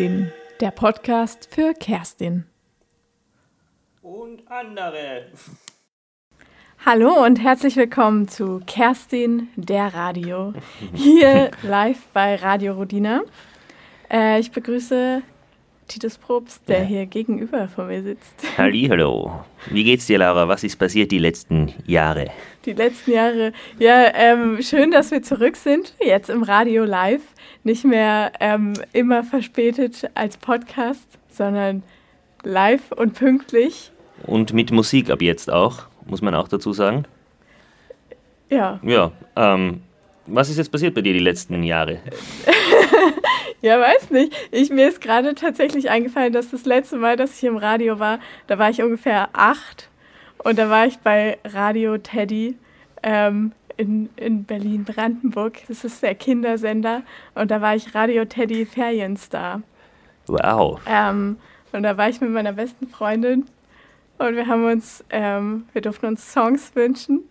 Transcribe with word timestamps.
Kerstin, 0.00 0.32
der 0.62 0.70
Podcast 0.70 1.48
für 1.54 1.74
Kerstin. 1.74 2.46
Und 4.00 4.50
andere. 4.50 5.26
Hallo 6.86 7.22
und 7.22 7.38
herzlich 7.38 7.76
willkommen 7.76 8.26
zu 8.26 8.62
Kerstin, 8.66 9.48
der 9.56 9.92
Radio. 9.92 10.54
Hier 10.94 11.50
live 11.62 12.06
bei 12.14 12.36
Radio 12.36 12.72
Rodina. 12.72 13.20
Äh, 14.10 14.40
ich 14.40 14.50
begrüße 14.50 15.20
Titus 15.90 16.18
Probst, 16.18 16.68
der 16.68 16.82
Ja. 16.82 16.84
hier 16.84 17.06
gegenüber 17.06 17.66
von 17.66 17.88
mir 17.88 18.00
sitzt. 18.02 18.34
Hallo. 18.56 19.40
Wie 19.70 19.82
geht's 19.82 20.06
dir, 20.06 20.18
Laura? 20.18 20.46
Was 20.46 20.62
ist 20.62 20.76
passiert 20.78 21.10
die 21.10 21.18
letzten 21.18 21.74
Jahre? 21.84 22.26
Die 22.64 22.74
letzten 22.74 23.10
Jahre. 23.10 23.52
Ja, 23.80 24.12
ähm, 24.14 24.58
schön, 24.62 24.92
dass 24.92 25.10
wir 25.10 25.22
zurück 25.22 25.56
sind, 25.56 25.94
jetzt 26.00 26.30
im 26.30 26.44
Radio 26.44 26.84
live. 26.84 27.22
Nicht 27.64 27.84
mehr 27.84 28.30
ähm, 28.38 28.74
immer 28.92 29.24
verspätet 29.24 30.08
als 30.14 30.36
Podcast, 30.36 31.18
sondern 31.28 31.82
live 32.44 32.92
und 32.92 33.14
pünktlich. 33.14 33.90
Und 34.26 34.52
mit 34.52 34.70
Musik 34.70 35.10
ab 35.10 35.20
jetzt 35.22 35.50
auch, 35.50 35.86
muss 36.06 36.22
man 36.22 36.36
auch 36.36 36.46
dazu 36.46 36.72
sagen. 36.72 37.04
Ja, 38.48 38.78
Ja, 38.84 39.10
ähm, 39.34 39.82
was 40.32 40.48
ist 40.48 40.58
jetzt 40.58 40.72
passiert 40.72 40.94
bei 40.94 41.02
dir 41.02 41.12
die 41.12 41.18
letzten 41.18 41.62
Jahre? 41.62 41.98
ja, 43.60 43.80
weiß 43.80 44.10
nicht. 44.10 44.34
Ich, 44.50 44.70
mir 44.70 44.88
ist 44.88 45.00
gerade 45.00 45.34
tatsächlich 45.34 45.90
eingefallen, 45.90 46.32
dass 46.32 46.50
das 46.50 46.64
letzte 46.64 46.96
Mal, 46.96 47.16
dass 47.16 47.36
ich 47.36 47.44
im 47.44 47.56
Radio 47.56 47.98
war, 47.98 48.20
da 48.46 48.58
war 48.58 48.70
ich 48.70 48.82
ungefähr 48.82 49.28
acht 49.32 49.88
und 50.38 50.58
da 50.58 50.70
war 50.70 50.86
ich 50.86 50.98
bei 50.98 51.38
Radio 51.44 51.98
Teddy 51.98 52.56
ähm, 53.02 53.52
in, 53.76 54.10
in 54.16 54.44
Berlin-Brandenburg. 54.44 55.58
Das 55.68 55.84
ist 55.84 56.02
der 56.02 56.14
Kindersender 56.14 57.02
und 57.34 57.50
da 57.50 57.60
war 57.60 57.74
ich 57.74 57.94
Radio 57.94 58.24
Teddy 58.24 58.66
Ferienstar. 58.66 59.62
Wow. 60.26 60.80
Ähm, 60.86 61.38
und 61.72 61.82
da 61.82 61.96
war 61.96 62.08
ich 62.08 62.20
mit 62.20 62.30
meiner 62.30 62.52
besten 62.52 62.88
Freundin 62.88 63.46
und 64.18 64.36
wir 64.36 64.46
haben 64.46 64.64
uns, 64.64 65.04
ähm, 65.10 65.64
wir 65.72 65.82
durften 65.82 66.06
uns 66.06 66.32
Songs 66.32 66.72
wünschen 66.74 67.24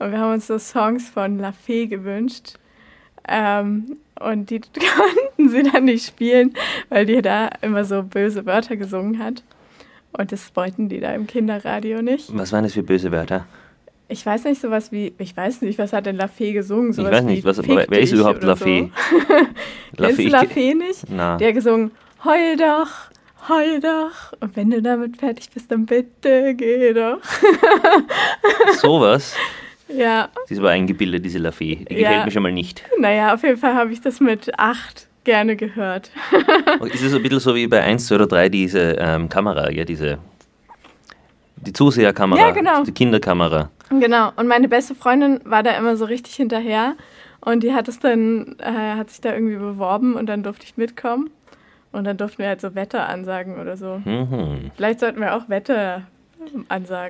und 0.00 0.10
wir 0.10 0.18
haben 0.18 0.32
uns 0.34 0.48
so 0.48 0.58
Songs 0.58 1.08
von 1.08 1.38
La 1.38 1.52
Fee 1.52 1.86
gewünscht. 1.86 2.54
Ähm, 3.28 3.98
und 4.18 4.50
die 4.50 4.60
konnten 4.96 5.48
sie 5.50 5.62
dann 5.62 5.84
nicht 5.84 6.06
spielen, 6.06 6.54
weil 6.88 7.06
die 7.06 7.22
da 7.22 7.48
immer 7.62 7.84
so 7.84 8.02
böse 8.02 8.44
Wörter 8.46 8.76
gesungen 8.76 9.22
hat. 9.22 9.42
Und 10.12 10.32
das 10.32 10.50
wollten 10.56 10.88
die 10.88 10.98
da 11.00 11.14
im 11.14 11.26
Kinderradio 11.28 12.02
nicht. 12.02 12.36
Was 12.36 12.50
waren 12.52 12.64
das 12.64 12.72
für 12.74 12.82
böse 12.82 13.12
Wörter? 13.12 13.46
Ich 14.08 14.26
weiß 14.26 14.42
nicht, 14.44 14.60
sowas 14.60 14.90
wie, 14.90 15.12
ich 15.18 15.36
weiß 15.36 15.62
nicht, 15.62 15.78
was 15.78 15.92
hat 15.92 16.06
denn 16.06 16.16
La 16.16 16.26
Fee 16.26 16.52
gesungen? 16.52 16.92
Sowas 16.92 17.12
weiß 17.12 17.24
nicht, 17.24 17.44
wie 17.44 17.48
was- 17.48 17.58
wer 17.64 18.00
ist 18.00 18.12
überhaupt 18.12 18.38
oder 18.38 18.48
La 18.48 18.56
Fee? 18.56 18.90
So. 19.96 20.04
Kennst 20.04 20.18
du 20.18 20.22
ich- 20.24 20.30
La 20.32 20.44
Fee 20.44 20.74
nicht? 20.74 21.04
Na. 21.08 21.36
Der 21.36 21.48
hat 21.48 21.54
gesungen, 21.54 21.90
heul 22.24 22.56
doch, 22.56 22.88
heul 23.48 23.80
doch. 23.80 24.32
Und 24.40 24.56
wenn 24.56 24.70
du 24.70 24.80
damit 24.82 25.16
fertig 25.18 25.50
bist, 25.52 25.70
dann 25.70 25.84
bitte 25.86 26.54
geh 26.54 26.92
doch. 26.92 27.18
Sowas. 28.80 29.34
Ja, 29.96 30.28
ist 30.48 30.58
aber 30.58 30.70
eingebildet, 30.70 31.24
diese 31.24 31.38
Lafay. 31.38 31.84
Die 31.90 31.94
Ja. 31.94 32.08
gefällt 32.08 32.24
mir 32.26 32.30
schon 32.30 32.42
mal 32.42 32.52
nicht. 32.52 32.84
naja, 32.98 33.34
auf 33.34 33.42
jeden 33.42 33.56
Fall 33.58 33.74
habe 33.74 33.92
ich 33.92 34.00
das 34.00 34.20
mit 34.20 34.58
acht 34.58 35.08
gerne 35.24 35.54
gehört. 35.56 36.10
Ist 36.92 37.02
es 37.02 37.14
ein 37.14 37.22
bisschen 37.22 37.40
so 37.40 37.54
wie 37.54 37.66
bei 37.66 37.82
1, 37.82 38.06
2 38.06 38.14
oder 38.14 38.26
3 38.26 38.48
diese 38.48 38.96
ähm, 38.98 39.28
Kamera, 39.28 39.70
ja, 39.70 39.84
diese. 39.84 40.18
Die 41.56 41.72
Zuseherkamera, 41.74 42.40
Ja, 42.40 42.50
genau. 42.52 42.84
die 42.84 42.92
Kinderkamera. 42.92 43.70
Genau. 43.90 44.32
Und 44.36 44.46
meine 44.48 44.66
beste 44.68 44.94
Freundin 44.94 45.40
war 45.44 45.62
da 45.62 45.72
immer 45.72 45.96
so 45.96 46.06
richtig 46.06 46.34
hinterher. 46.34 46.94
Und 47.42 47.62
die 47.62 47.74
hat 47.74 47.86
es 47.88 47.98
dann, 47.98 48.56
äh, 48.60 48.96
hat 48.96 49.10
sich 49.10 49.20
da 49.20 49.34
irgendwie 49.34 49.56
beworben 49.56 50.14
und 50.14 50.26
dann 50.26 50.42
durfte 50.42 50.64
ich 50.64 50.76
mitkommen. 50.78 51.28
Und 51.92 52.04
dann 52.04 52.16
durften 52.16 52.38
wir 52.38 52.48
halt 52.48 52.60
so 52.62 52.74
Wetteransagen 52.74 53.60
oder 53.60 53.76
so. 53.76 54.00
Mhm. 54.04 54.70
Vielleicht 54.76 55.00
sollten 55.00 55.20
wir 55.20 55.34
auch 55.36 55.48
Wetteransagen. 55.48 56.06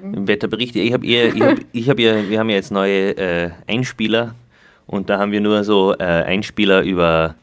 Im 0.03 0.27
Wetterbericht. 0.29 0.75
Ich 0.77 0.93
habe 0.93 1.07
ihr, 1.07 1.35
ich 1.35 1.41
hab, 1.43 1.59
ich 1.73 1.89
hab 1.89 1.99
ja, 1.99 2.29
wir 2.29 2.39
haben 2.39 2.51
ja 2.51 2.57
jetzt 2.57 2.73
neue 2.73 3.17
äh, 3.17 3.51
Einspieler 3.69 4.35
und 4.87 5.09
da 5.09 5.19
haben 5.19 5.33
wir 5.33 5.41
nur 5.41 5.63
so 5.65 5.95
äh, 5.95 6.03
Einspieler 6.05 6.83
über, 6.83 7.37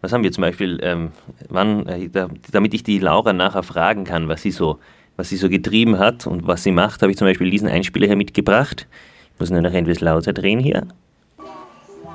was 0.00 0.12
haben 0.12 0.24
wir 0.24 0.32
zum 0.32 0.42
Beispiel, 0.42 0.80
ähm, 0.82 1.12
wann, 1.48 1.86
äh, 1.86 2.08
da, 2.08 2.28
damit 2.50 2.72
ich 2.72 2.82
die 2.82 2.98
Laura 2.98 3.32
nachher 3.32 3.62
fragen 3.62 4.04
kann, 4.04 4.28
was 4.28 4.42
sie 4.42 4.50
so, 4.50 4.78
was 5.16 5.28
sie 5.28 5.36
so 5.36 5.48
getrieben 5.48 5.98
hat 5.98 6.26
und 6.26 6.46
was 6.46 6.62
sie 6.62 6.72
macht, 6.72 7.02
habe 7.02 7.12
ich 7.12 7.18
zum 7.18 7.26
Beispiel 7.26 7.50
diesen 7.50 7.68
Einspieler 7.68 8.06
hier 8.06 8.16
mitgebracht. 8.16 8.86
Ich 9.34 9.40
muss 9.40 9.50
nur 9.50 9.60
noch 9.60 9.72
etwas 9.72 10.00
lauter 10.00 10.32
drehen 10.32 10.60
hier. 10.60 10.86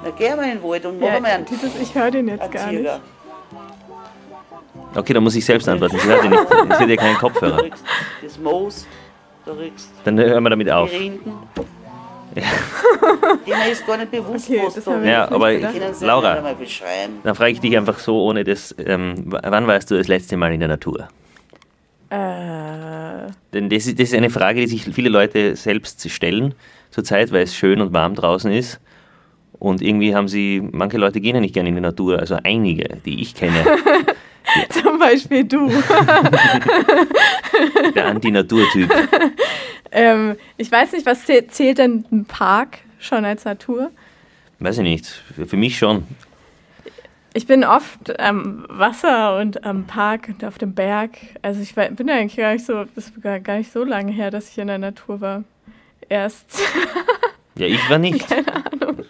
Na, 0.03 0.09
geh 0.17 0.35
mal 0.35 0.44
in 0.46 0.57
den 0.57 0.63
Wald 0.63 0.85
und 0.85 1.00
mach 1.00 1.07
Ja, 1.07 1.19
mal 1.19 1.31
einen, 1.31 1.46
Titus, 1.46 1.72
ich 1.81 1.94
höre 1.94 2.09
den 2.09 2.29
jetzt 2.29 2.51
gar 2.51 2.72
nicht. 2.72 2.90
Okay, 4.96 5.13
dann 5.13 5.23
muss 5.23 5.35
ich 5.35 5.46
selbst 5.46 5.69
antworten. 5.69 5.97
Sie 6.00 6.07
nicht, 6.07 6.79
hat 6.79 6.90
ja 6.90 6.96
keinen 6.96 7.17
Kopfhörer. 7.17 7.63
das 8.23 8.40
Moos, 8.40 8.88
riechst 9.53 9.89
Dann 10.03 10.19
hören 10.19 10.43
wir 10.43 10.49
damit 10.49 10.69
auf. 10.71 10.89
die 10.91 10.97
Rinden. 10.97 11.31
Denen 12.35 13.71
ist 13.71 13.85
gar 13.85 13.97
nicht 13.97 14.11
bewusst, 14.11 14.49
Okay, 14.49 14.61
was 14.63 14.83
da 14.83 15.03
Ja, 15.03 15.31
aber 15.31 15.51
Sie 15.93 16.05
Laura. 16.05 16.41
Dann 17.23 17.35
frage 17.35 17.51
ich 17.51 17.59
dich 17.59 17.75
einfach 17.75 17.99
so, 17.99 18.23
ohne 18.23 18.43
das, 18.43 18.75
ähm, 18.85 19.15
wann 19.27 19.67
warst 19.67 19.89
du 19.91 19.97
das 19.97 20.07
letzte 20.07 20.37
Mal 20.37 20.53
in 20.53 20.59
der 20.59 20.69
Natur? 20.69 21.07
Äh, 22.09 23.31
Denn 23.53 23.69
das 23.69 23.87
ist, 23.87 23.99
das 23.99 24.09
ist 24.09 24.15
eine 24.15 24.29
Frage, 24.29 24.61
die 24.61 24.67
sich 24.67 24.83
viele 24.83 25.09
Leute 25.09 25.55
selbst 25.55 26.07
stellen 26.09 26.55
zurzeit, 26.91 27.31
weil 27.31 27.43
es 27.43 27.55
schön 27.55 27.81
und 27.81 27.93
warm 27.93 28.16
draußen 28.16 28.51
ist. 28.51 28.79
Und 29.53 29.81
irgendwie 29.81 30.16
haben 30.16 30.27
sie, 30.27 30.61
manche 30.71 30.97
Leute 30.97 31.19
gehen 31.19 31.35
ja 31.35 31.41
nicht 31.41 31.53
gerne 31.53 31.69
in 31.69 31.75
die 31.75 31.81
Natur, 31.81 32.19
also 32.19 32.37
einige, 32.43 32.97
die 33.05 33.21
ich 33.21 33.35
kenne, 33.35 33.66
zum 34.69 34.99
Beispiel 34.99 35.43
du. 35.43 35.69
der 37.95 38.05
Anti-Natur-Typ. 38.07 38.91
ähm, 39.91 40.35
ich 40.57 40.71
weiß 40.71 40.93
nicht, 40.93 41.05
was 41.05 41.27
zäh- 41.27 41.47
zählt 41.47 41.77
denn 41.77 42.05
ein 42.11 42.25
Park 42.25 42.79
schon 42.99 43.25
als 43.25 43.45
Natur? 43.45 43.91
Weiß 44.59 44.77
ich 44.77 44.83
nicht, 44.83 45.07
für, 45.47 45.55
mich 45.57 45.77
schon. 45.77 46.05
Ich 47.33 47.47
bin 47.47 47.63
oft 47.63 48.19
am 48.19 48.65
Wasser 48.69 49.37
und 49.37 49.63
am 49.63 49.85
Park 49.85 50.27
und 50.29 50.43
auf 50.43 50.57
dem 50.57 50.73
Berg. 50.73 51.11
Also 51.41 51.61
ich 51.61 51.75
bin 51.75 52.09
eigentlich 52.09 52.35
gar 52.35 52.53
nicht 52.53 52.66
so, 52.66 52.83
das 52.95 53.05
ist 53.07 53.21
gar 53.21 53.39
gar 53.39 53.57
nicht 53.57 53.71
so 53.71 53.83
lange 53.83 54.11
her, 54.11 54.31
dass 54.31 54.49
ich 54.49 54.57
in 54.57 54.67
der 54.67 54.79
Natur 54.79 55.21
war. 55.21 55.43
Erst. 56.09 56.59
Ja, 57.55 57.67
ich 57.67 57.89
war 57.89 57.99
nicht. 57.99 58.27
Keine 58.29 58.53
Ahnung. 58.53 59.05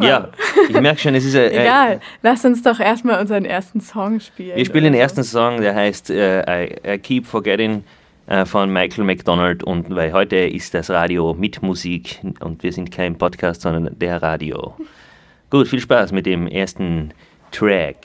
Ja, 0.00 0.28
ich 0.68 0.80
merke 0.80 1.00
schon, 1.00 1.14
es 1.14 1.24
ist 1.24 1.36
ein, 1.36 1.50
Egal, 1.52 2.00
lass 2.22 2.44
uns 2.44 2.62
doch 2.62 2.80
erstmal 2.80 3.20
unseren 3.20 3.44
ersten 3.44 3.80
Song 3.80 4.20
spielen. 4.20 4.56
Wir 4.56 4.64
spielen 4.64 4.84
den 4.84 4.94
so. 4.94 4.98
ersten 4.98 5.24
Song, 5.24 5.60
der 5.60 5.74
heißt 5.74 6.10
äh, 6.10 6.64
I, 6.64 6.94
I 6.94 6.98
Keep 6.98 7.26
Forgetting 7.26 7.84
äh, 8.26 8.44
von 8.44 8.70
Michael 8.72 9.04
McDonald 9.04 9.62
und 9.62 9.94
weil 9.94 10.12
heute 10.12 10.36
ist 10.36 10.74
das 10.74 10.90
Radio 10.90 11.34
mit 11.34 11.62
Musik 11.62 12.20
und 12.40 12.62
wir 12.62 12.72
sind 12.72 12.90
kein 12.90 13.16
Podcast, 13.16 13.62
sondern 13.62 13.96
der 13.98 14.22
Radio. 14.22 14.74
Gut, 15.50 15.68
viel 15.68 15.80
Spaß 15.80 16.10
mit 16.12 16.26
dem 16.26 16.48
ersten 16.48 17.12
Track. 17.52 17.96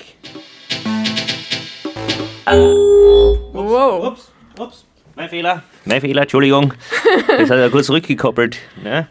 Wow. 2.46 4.08
Ups, 4.08 4.32
ups, 4.60 4.86
mein 5.16 5.30
Fehler. 5.30 5.64
Mein 5.86 6.02
Fehler, 6.02 6.22
Entschuldigung. 6.22 6.74
Das 7.28 7.50
hat 7.50 7.58
er 7.58 7.70
kurz 7.70 7.90
rückgekoppelt. 7.90 8.58
Ne? 8.84 9.08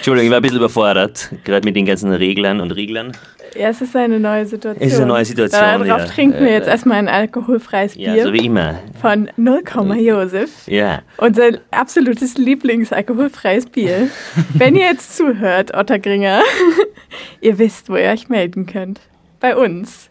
Entschuldigung, 0.00 0.28
ich 0.28 0.30
war 0.30 0.38
ein 0.38 0.42
bisschen 0.42 0.56
überfordert, 0.56 1.28
gerade 1.44 1.62
mit 1.66 1.76
den 1.76 1.84
ganzen 1.84 2.10
Reglern 2.10 2.60
und 2.62 2.70
Reglern. 2.70 3.12
Ja, 3.54 3.68
es 3.68 3.82
ist 3.82 3.94
eine 3.94 4.18
neue 4.18 4.46
Situation. 4.46 4.82
Es 4.86 4.94
ist 4.94 4.98
eine 4.98 5.08
neue 5.08 5.24
Situation, 5.26 5.60
Darauf 5.60 5.86
ja. 5.86 6.04
trinken 6.06 6.40
wir 6.40 6.48
Äh, 6.48 6.54
jetzt 6.54 6.68
erstmal 6.68 6.96
ein 6.96 7.08
alkoholfreies 7.08 7.96
Ja, 7.96 8.14
Bier 8.14 8.22
so 8.24 8.32
wie 8.32 8.46
immer. 8.46 8.78
von 8.98 9.28
0, 9.36 9.62
Josef. 9.98 10.66
Ja. 10.66 11.02
Unser 11.18 11.58
absolutes 11.70 12.38
Lieblings-alkoholfreies 12.38 13.66
Bier. 13.66 14.08
Wenn 14.54 14.74
ihr 14.74 14.86
jetzt 14.86 15.18
zuhört, 15.18 15.76
Ottergringer, 15.76 16.40
ihr 17.42 17.58
wisst, 17.58 17.90
wo 17.90 17.96
ihr 17.96 18.08
euch 18.08 18.30
melden 18.30 18.64
könnt. 18.64 19.00
Bei 19.38 19.54
uns. 19.54 20.08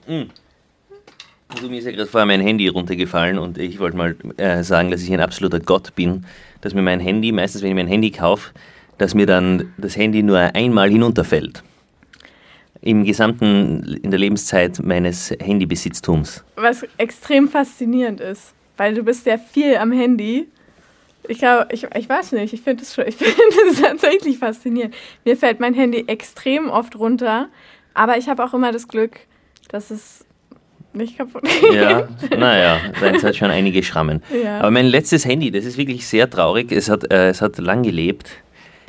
Also 1.47 1.68
mir 1.68 1.80
ist 1.80 1.85
ja 1.85 1.92
gerade 1.94 2.06
vorher 2.06 2.27
mein 2.27 2.42
Handy 2.42 2.68
runtergefallen 2.68 3.39
und 3.39 3.57
ich 3.57 3.80
wollte 3.80 3.97
mal 3.97 4.15
äh, 4.38 4.62
sagen, 4.62 4.92
dass 4.92 5.01
ich 5.01 5.12
ein 5.12 5.19
absoluter 5.21 5.59
Gott 5.59 5.95
bin, 5.95 6.25
dass 6.62 6.75
mir 6.75 6.83
mein 6.83 7.00
Handy, 7.00 7.31
meistens 7.31 7.63
wenn 7.63 7.69
ich 7.69 7.75
mein 7.75 7.88
Handy 7.88 8.12
kaufe, 8.12 8.51
dass 9.00 9.16
mir 9.16 9.25
dann 9.25 9.74
das 9.78 9.98
Handy 9.98 10.22
nur 10.22 10.38
einmal 10.38 10.90
hinunterfällt. 10.90 11.63
Im 12.81 13.04
gesamten, 13.04 14.00
in 14.04 14.12
der 14.12 14.19
Lebenszeit 14.19 14.80
meines 14.84 15.31
Handybesitztums. 15.31 16.44
Was 16.56 16.86
extrem 16.98 17.50
faszinierend 17.50 18.22
ist, 18.22 18.54
weil 18.78 18.94
du 18.94 19.04
bist 19.04 19.25
ja 19.25 19.38
viel 19.38 19.75
am 19.78 19.92
Handy. 19.92 20.48
Ich 21.28 21.40
glaube, 21.40 21.68
ich, 21.72 21.86
ich 21.96 22.07
weiß 22.07 22.34
nicht, 22.34 22.54
ich 22.54 22.62
finde 22.62 22.84
es 22.84 22.98
es 22.98 23.81
tatsächlich 23.81 24.38
faszinierend. 24.38 24.96
Mir 25.25 25.36
fällt 25.36 25.60
mein 25.60 25.74
Handy 25.74 26.06
extrem 26.07 26.69
oft 26.69 26.98
runter, 26.98 27.50
aber 27.94 28.18
ich 28.18 28.30
habe 28.30 28.44
auch 28.44 28.54
immer 28.54 28.72
das 28.72 28.88
Glück, 28.88 29.19
dass 29.69 29.92
es 29.92 30.25
nicht 30.94 31.18
kaputt 31.18 31.44
geht. 31.44 31.74
Ja, 31.74 32.07
naja, 32.38 32.80
deins 33.02 33.24
hat 33.24 33.36
schon 33.36 33.52
einige 33.52 33.84
Schrammen. 33.84 34.24
Ja. 34.44 34.60
Aber 34.60 34.72
mein 34.72 34.88
letztes 34.88 35.25
Handy, 35.25 35.52
das 35.52 35.66
ist 35.66 35.78
wirklich 35.78 36.07
sehr 36.07 36.30
traurig. 36.30 36.72
Es 36.72 36.90
hat, 36.90 37.12
äh, 37.12 37.30
es 37.30 37.42
hat 37.42 37.57
lang 37.57 37.84
gelebt. 37.84 38.31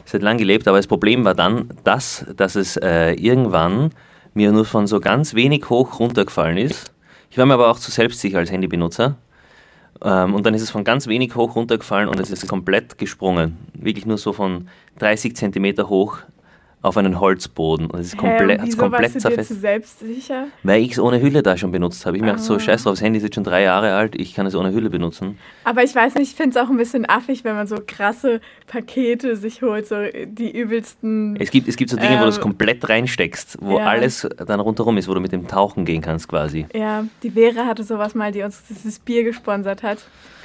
Es 0.05 0.15
hat 0.15 0.23
lang 0.23 0.39
gelebt, 0.39 0.67
aber 0.69 0.79
das 0.79 0.87
Problem 0.87 1.25
war 1.25 1.35
dann 1.35 1.69
das, 1.85 2.27
dass 2.37 2.57
es 2.57 2.77
äh, 2.77 3.13
irgendwann 3.13 3.91
mir 4.35 4.53
nur 4.53 4.65
von 4.65 4.87
so 4.87 5.01
ganz 5.01 5.35
wenig 5.35 5.69
hoch 5.71 5.99
runtergefallen 5.99 6.57
ist. 6.57 6.93
Ich 7.31 7.39
war 7.39 7.47
mir 7.47 7.55
aber 7.55 7.69
auch 7.69 7.79
zu 7.79 7.91
selbstsicher 7.91 8.39
als 8.39 8.51
Handybenutzer. 8.51 9.17
Ähm, 10.03 10.35
und 10.35 10.47
dann 10.47 10.55
ist 10.55 10.63
es 10.63 10.71
von 10.71 10.85
ganz 10.85 11.07
wenig 11.07 11.35
hoch 11.35 11.57
runtergefallen 11.57 12.09
und 12.09 12.19
es 12.21 12.31
ist 12.31 12.47
komplett 12.49 12.99
gesprungen. 12.99 13.57
Wirklich 13.75 14.07
nur 14.07 14.19
so 14.19 14.33
von 14.33 14.69
30 14.99 15.37
Zentimeter 15.37 15.89
hoch 15.89 16.19
auf 16.83 16.97
einen 16.97 17.21
Holzboden. 17.21 17.87
Und 17.91 18.01
es 18.01 18.09
ist 18.15 18.17
hat's 18.23 18.65
wieso 18.65 18.79
komplett 18.79 19.03
warst 19.03 19.15
du 19.15 19.19
dir 19.19 19.21
zerfetzt. 19.21 19.49
zu 19.49 19.55
selbstsicher? 19.55 20.47
Weil 20.63 20.83
ich 20.83 20.93
es 20.93 20.99
ohne 20.99 21.21
Hülle 21.21 21.43
da 21.43 21.57
schon 21.57 21.73
benutzt 21.73 22.07
habe. 22.07 22.17
Ich 22.17 22.23
dachte 22.23 22.41
so, 22.43 22.55
Ah. 22.55 22.61
scheiß 22.61 22.85
drauf, 22.85 22.93
das 22.95 23.03
Handy 23.03 23.19
ist 23.19 23.25
jetzt 23.25 23.35
schon 23.35 23.45
drei 23.45 23.63
Jahre 23.63 23.95
alt, 23.95 24.15
ich 24.15 24.35
kann 24.35 24.47
es 24.47 24.55
ohne 24.55 24.73
Hülle 24.73 24.89
benutzen. 24.91 25.39
Aber 25.65 25.83
ich 25.83 25.95
weiß 25.95 26.15
nicht, 26.15 26.31
ich 26.31 26.35
finde 26.37 26.59
es 26.59 26.65
auch 26.65 26.71
ein 26.71 26.77
bisschen 26.77 27.09
affig, 27.09 27.45
wenn 27.45 27.55
man 27.55 27.67
so 27.67 27.77
krasse 27.87 28.41
Pakete 28.67 29.37
sich 29.37 29.63
holt, 29.63 29.87
so 29.87 29.97
die 30.27 30.51
übelsten. 30.51 31.37
Es 31.39 31.51
gibt, 31.51 31.69
es 31.69 31.77
gibt 31.77 31.91
so 31.91 31.97
Dinge, 31.97 32.19
wo 32.19 32.23
du 32.25 32.29
es 32.31 32.37
Ähm, 32.37 32.43
komplett 32.43 32.89
reinsteckst, 32.89 33.59
wo 33.61 33.79
ja. 33.79 33.85
alles 33.87 34.27
dann 34.47 34.61
rundherum 34.61 34.97
ist, 34.97 35.09
wo 35.09 35.15
du 35.15 35.21
mit 35.21 35.33
dem 35.33 35.47
Tauchen 35.49 35.85
gehen 35.85 36.01
kannst 36.01 36.29
quasi. 36.29 36.67
Ja, 36.75 37.05
die 37.23 37.31
Vera 37.31 37.67
hatte 37.67 37.85
sowas 37.85 38.15
mal, 38.15 38.33
die 38.33 38.43
uns 38.43 38.63
dieses 38.69 38.99
Bier 38.99 39.25
gesponsert 39.25 39.83
hat. 39.83 39.99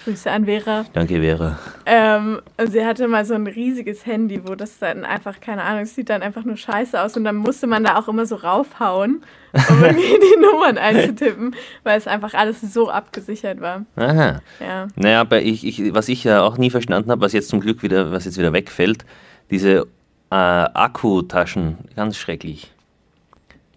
Grüße 0.06 0.30
an 0.30 0.46
Vera. 0.46 0.86
Danke, 0.94 1.19
Vera. 1.19 1.57
Ähm, 1.88 2.40
sie 2.63 2.86
hatte 2.86 3.07
mal 3.07 3.25
so 3.25 3.34
ein 3.34 3.48
riesiges 3.48 4.06
Handy, 4.06 4.48
wo 4.48 4.54
das 4.54 4.78
dann 4.78 5.04
einfach, 5.04 5.42
keine 5.42 5.63
Ahnung, 5.63 5.81
es 5.81 5.96
sieht 5.96 6.10
dann 6.10 6.22
einfach 6.22 6.44
nur 6.44 6.57
scheiße 6.57 7.02
aus. 7.02 7.18
Und 7.18 7.24
dann 7.24 7.38
musste 7.38 7.66
man 7.66 7.84
da 7.84 7.98
auch 7.98 8.07
immer 8.07 8.28
so 8.28 8.36
raufhauen, 8.36 9.24
um 9.69 9.84
irgendwie 9.84 10.19
die 10.19 10.40
Nummern 10.40 10.78
einzutippen, 10.78 11.56
weil 11.81 11.98
es 11.98 12.06
einfach 12.06 12.36
alles 12.36 12.62
so 12.62 12.92
abgesichert 12.92 13.62
war. 13.62 13.84
Aha. 13.96 14.42
Ja. 14.60 14.88
Naja, 14.96 15.22
aber 15.22 15.42
ich, 15.42 15.66
ich, 15.66 15.96
was 15.96 16.08
ich 16.08 16.24
ja 16.24 16.44
auch 16.44 16.60
nie 16.60 16.69
verstanden 16.69 17.10
habe, 17.10 17.22
was 17.22 17.34
jetzt 17.34 17.50
zum 17.50 17.60
Glück 17.60 17.81
wieder, 17.81 18.12
was 18.12 18.25
jetzt 18.25 18.38
wieder 18.38 18.54
wegfällt, 18.54 19.06
diese 19.50 19.88
äh, 20.30 20.36
Akkutaschen, 20.36 21.80
ganz 21.96 22.16
schrecklich. 22.18 22.75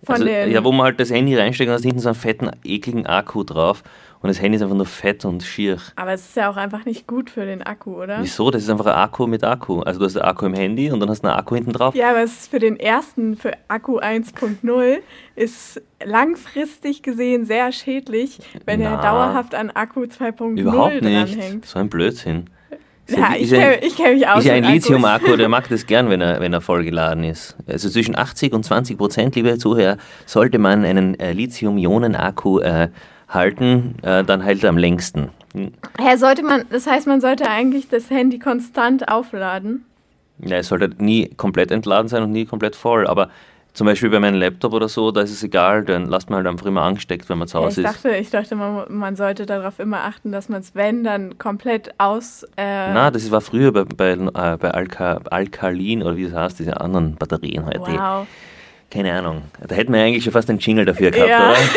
Also, 0.07 0.25
ja, 0.27 0.65
wo 0.65 0.73
man 0.73 0.87
halt 0.87 1.01
das 1.01 1.11
Handy 1.11 1.37
reinsteckt 1.37 1.69
und 1.69 1.73
da 1.73 1.77
ist 1.77 1.85
hinten 1.85 1.99
so 2.01 2.09
einen 2.09 2.15
fetten, 2.17 2.51
ekligen 2.65 3.07
Akku 3.07 3.43
drauf 3.45 3.83
und 4.21 4.29
das 4.29 4.41
Handy 4.41 4.57
ist 4.57 4.63
einfach 4.63 4.77
nur 4.77 4.87
fett 4.87 5.25
und 5.25 5.43
schier. 5.43 5.79
aber 5.97 6.13
es 6.13 6.23
ist 6.27 6.37
ja 6.37 6.51
auch 6.51 6.57
einfach 6.57 6.85
nicht 6.85 7.07
gut 7.07 7.31
für 7.31 7.45
den 7.47 7.63
Akku, 7.63 8.03
oder? 8.03 8.19
Wieso? 8.21 8.51
Das 8.51 8.63
ist 8.63 8.71
einfach 8.71 8.87
ein 8.87 8.95
Akku 8.95 9.27
mit 9.27 9.45
Akku. 9.45 9.81
Also 9.81 10.01
du 10.01 10.07
hast 10.07 10.17
einen 10.17 10.25
Akku 10.27 10.47
im 10.47 10.55
Handy 10.55 10.91
und 10.91 11.01
dann 11.01 11.09
hast 11.11 11.23
du 11.23 11.29
einen 11.29 11.37
Akku 11.39 11.55
hinten 11.55 11.73
drauf. 11.73 11.95
Ja, 11.95 12.11
aber 12.11 12.23
es 12.23 12.33
ist 12.41 12.51
für 12.51 12.59
den 12.59 12.79
ersten, 12.81 13.37
für 13.37 13.53
Akku 13.69 13.99
1.0, 13.99 14.99
ist 15.37 15.83
langfristig 16.05 17.03
gesehen 17.03 17.45
sehr 17.45 17.71
schädlich, 17.73 18.39
wenn 18.67 18.81
er 18.81 18.97
Na. 18.97 19.03
dauerhaft 19.03 19.55
an 19.55 19.71
Akku 19.71 20.03
2.0 20.03 20.59
Überhaupt 20.61 21.03
nicht. 21.03 21.35
dranhängt. 21.37 21.67
So 21.67 21.79
ein 21.79 21.89
Blödsinn. 21.89 22.51
Ja, 23.09 23.35
ich 23.39 23.51
ja- 23.51 23.59
kenne 23.59 23.91
kenn 23.97 24.15
mich 24.15 24.29
aus. 24.29 24.41
Ist 24.41 24.47
ja 24.47 24.55
ein. 24.55 24.65
Lithium-Akku, 24.65 25.37
der 25.37 25.49
mag 25.49 25.69
das 25.69 25.87
gern, 25.87 26.11
wenn 26.11 26.21
er, 26.21 26.41
wenn 26.41 26.53
er 26.53 26.61
vollgeladen 26.61 27.25
ist. 27.25 27.57
Also 27.67 27.89
zwischen 27.89 28.17
80 28.17 28.53
und 28.53 28.65
20 28.65 28.99
Prozent, 28.99 29.35
liebe 29.35 29.57
Zuhörer, 29.59 29.97
sollte 30.27 30.59
man 30.59 30.85
einen 30.85 31.19
äh, 31.19 31.33
Lithium-Ionen-Akku 31.33 32.61
äh, 32.61 32.89
halten, 33.29 33.95
äh, 34.03 34.25
dann 34.25 34.43
hält 34.43 34.63
er 34.63 34.71
am 34.71 34.79
längsten. 34.79 35.31
Hm. 35.55 35.73
Hä, 35.99 36.17
sollte 36.17 36.43
man, 36.43 36.65
das 36.71 36.87
heißt, 36.87 37.07
man 37.07 37.21
sollte 37.21 37.49
eigentlich 37.49 37.89
das 37.89 38.11
Handy 38.11 38.39
konstant 38.39 39.09
aufladen. 39.09 39.85
Ja, 40.41 40.59
es 40.59 40.69
sollte 40.69 40.91
nie 40.99 41.31
komplett 41.37 41.71
entladen 41.71 42.09
sein 42.09 42.23
und 42.23 42.33
nie 42.33 42.45
komplett 42.45 42.77
voll. 42.77 43.07
Aber 43.07 43.31
zum 43.75 43.87
Beispiel 43.87 44.11
bei 44.11 44.19
meinem 44.19 44.41
Laptop 44.41 44.73
oder 44.73 44.89
so, 44.89 45.11
da 45.13 45.21
ist 45.21 45.31
es 45.31 45.43
egal, 45.43 45.85
dann 45.85 46.07
lasst 46.07 46.31
man 46.31 46.39
halt 46.39 46.47
einfach 46.47 46.67
immer 46.67 46.83
angesteckt, 46.83 47.29
wenn 47.29 47.39
man 47.39 47.47
zu 47.49 47.59
Hause 47.59 47.81
ich 47.81 47.87
ist. 47.87 47.95
dachte, 47.95 48.17
ich 48.17 48.31
dachte 48.31 48.57
man, 48.57 48.85
man 48.89 49.15
sollte 49.15 49.47
darauf 49.47 49.79
immer 49.79 50.05
achten, 50.05 50.33
dass 50.33 50.49
man 50.49 50.61
es, 50.61 50.75
wenn, 50.75 51.05
dann 51.05 51.39
komplett 51.39 51.95
aus. 51.99 52.43
Äh, 52.57 52.93
Na, 52.93 53.11
das 53.11 53.31
war 53.31 53.41
früher 53.41 53.73
bei, 53.73 53.85
bei, 53.85 54.11
äh, 54.13 54.57
bei 54.57 54.71
Alka, 54.71 55.21
Alkalin 55.31 56.03
oder 56.03 56.17
wie 56.17 56.25
das 56.25 56.35
heißt, 56.35 56.59
diese 56.59 56.81
anderen 56.81 57.15
Batterien 57.17 57.67
heute. 57.67 57.81
wow. 57.81 58.27
Keine 58.91 59.13
Ahnung. 59.13 59.43
Da 59.67 59.75
hätten 59.75 59.93
wir 59.93 60.01
eigentlich 60.01 60.25
schon 60.25 60.33
fast 60.33 60.49
einen 60.49 60.59
Jingle 60.61 60.85
dafür 60.87 61.11
gehabt, 61.11 61.29
Ja. 61.31 61.51
oder? 61.51 61.57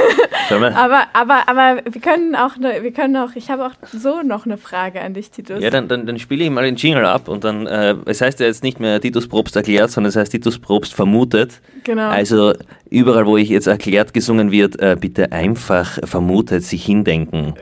Aber, 0.76 1.04
aber, 1.14 1.48
aber 1.48 1.82
wir 1.90 2.02
können 2.02 2.36
auch, 2.36 2.58
ne, 2.58 2.80
wir 2.82 2.92
können 2.92 3.16
auch, 3.16 3.30
ich 3.36 3.50
habe 3.50 3.66
auch 3.66 3.72
so 3.94 4.22
noch 4.22 4.46
eine 4.46 4.58
Frage 4.58 5.00
an 5.00 5.14
dich, 5.14 5.32
Titus. 5.32 5.62
Ja, 5.64 5.70
dann, 5.70 5.88
dann, 5.88 6.06
dann 6.06 6.20
spiele 6.20 6.44
ich 6.44 6.50
mal 6.50 6.66
den 6.66 6.76
Jingle 6.76 7.06
ab 7.06 7.30
und 7.30 7.46
dann, 7.46 7.68
äh, 7.68 7.96
es 8.06 8.20
heißt 8.20 8.42
ja 8.42 8.48
jetzt 8.48 8.62
nicht 8.62 8.78
mehr 8.82 9.00
Titus 9.00 9.30
Probst 9.30 9.56
erklärt, 9.56 9.92
sondern 9.92 10.10
es 10.10 10.18
heißt 10.18 10.30
Titus 10.34 10.60
Probst 10.60 10.94
vermutet. 10.94 11.62
genau. 11.86 12.10
Also 12.10 12.54
überall, 12.90 13.26
wo 13.28 13.38
ich 13.38 13.48
jetzt 13.48 13.68
erklärt 13.68 14.14
gesungen 14.14 14.52
wird, 14.52 14.78
äh, 14.82 14.98
bitte 15.00 15.32
einfach 15.32 16.00
vermutet 16.04 16.66
sich 16.66 16.84
hindenken. 16.84 17.54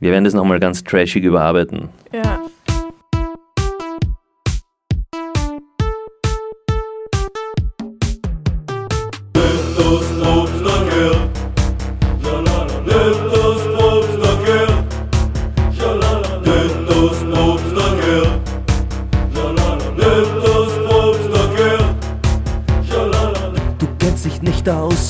Wir 0.00 0.10
werden 0.10 0.24
das 0.24 0.32
nochmal 0.32 0.58
ganz 0.58 0.84
trashig 0.84 1.22
überarbeiten. 1.24 1.90
ja. 2.14 2.40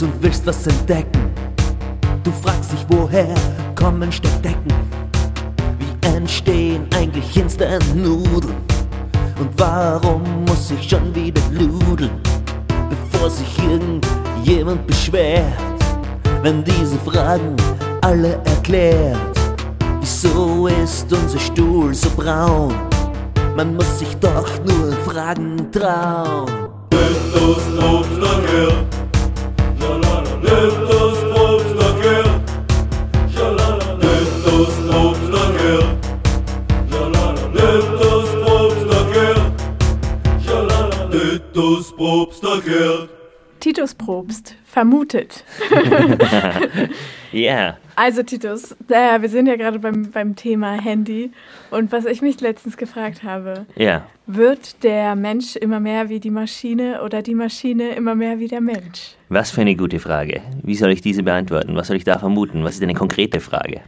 Aus 0.02 0.08
und 0.08 0.22
willst 0.22 0.46
was 0.46 0.66
entdecken. 0.66 1.31
Du 2.25 2.31
fragst 2.43 2.72
dich, 2.72 2.84
woher 2.88 3.34
kommen 3.75 4.10
Steckdecken? 4.10 4.72
Wie 5.78 6.06
entstehen 6.08 6.87
eigentlich 6.94 7.37
Instant-Nudeln? 7.37 8.54
Und 9.38 9.50
warum 9.56 10.22
muss 10.46 10.70
ich 10.70 10.88
schon 10.88 11.14
wieder 11.14 11.40
ludeln, 11.50 12.20
bevor 12.90 13.31
sich 13.31 13.58
irgendjemand 13.58 14.87
beschwert? 14.87 15.44
Wenn 16.43 16.62
diese 16.64 16.99
Fragen 16.99 17.56
alle 18.02 18.34
erklärt, 18.44 19.16
wieso 20.00 20.66
ist 20.66 21.12
unser 21.12 21.38
Stuhl 21.38 21.94
so 21.94 22.10
braun? 22.10 22.75
Man 23.56 23.76
muss 23.76 23.99
sich 23.99 24.16
doch 24.16 24.49
nur 24.64 24.93
Fragen 25.04 25.70
trauen. 25.70 26.50
Probst 26.90 28.10
erklärt. 28.12 28.91
Schalala. 40.44 41.11
Titus 41.11 41.92
Probst 41.97 42.44
erklärt. 42.44 43.09
Schalala. 43.09 43.22
Titus 43.62 43.95
Probst 43.95 44.57
vermutet. 44.64 45.45
Ja. 47.35 47.78
Also 47.97 48.23
Titus, 48.23 48.73
äh, 48.88 49.23
wir 49.23 49.28
sind 49.31 49.47
ja 49.47 49.57
gerade 49.57 49.78
beim, 49.78 50.11
beim 50.11 50.37
Thema 50.37 50.73
Handy 50.73 51.31
und 51.71 51.90
was 51.90 52.04
ich 52.04 52.21
mich 52.21 52.38
letztens 52.42 52.76
gefragt 52.76 53.23
habe, 53.23 53.64
Ja. 53.75 54.07
wird 54.26 54.83
der 54.83 55.16
Mensch 55.16 55.57
immer 55.57 55.81
mehr 55.81 56.11
wie 56.11 56.21
die 56.21 56.31
Maschine 56.31 57.02
oder 57.02 57.23
die 57.23 57.35
Maschine 57.35 57.95
immer 57.95 58.14
mehr 58.14 58.38
wie 58.38 58.49
der 58.49 58.61
Mensch? 58.61 59.14
Was 59.31 59.50
für 59.50 59.62
eine 59.62 59.76
gute 59.76 59.99
Frage. 59.99 60.42
Wie 60.62 60.75
soll 60.75 60.90
ich 60.90 61.00
diese 61.00 61.23
beantworten? 61.23 61.75
Was 61.75 61.87
soll 61.87 61.97
ich 61.97 62.04
da 62.04 62.19
vermuten? 62.19 62.64
Was 62.64 62.75
ist 62.75 62.83
eine 62.83 62.92
konkrete 62.92 63.40
Frage? 63.40 63.81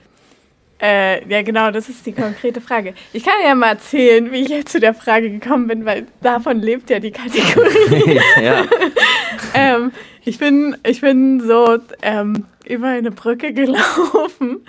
Äh, 0.84 1.26
ja 1.32 1.40
genau, 1.40 1.70
das 1.70 1.88
ist 1.88 2.04
die 2.04 2.12
konkrete 2.12 2.60
Frage. 2.60 2.92
Ich 3.14 3.24
kann 3.24 3.32
ja 3.42 3.54
mal 3.54 3.68
erzählen, 3.68 4.30
wie 4.30 4.42
ich 4.42 4.50
jetzt 4.50 4.70
zu 4.70 4.80
der 4.80 4.92
Frage 4.92 5.30
gekommen 5.30 5.66
bin, 5.66 5.86
weil 5.86 6.06
davon 6.20 6.60
lebt 6.60 6.90
ja 6.90 6.98
die 6.98 7.10
Kategorie. 7.10 8.20
ja. 8.42 8.66
ähm, 9.54 9.92
ich, 10.26 10.36
bin, 10.36 10.76
ich 10.86 11.00
bin 11.00 11.40
so 11.40 11.78
ähm, 12.02 12.44
über 12.66 12.88
eine 12.88 13.12
Brücke 13.12 13.54
gelaufen 13.54 14.66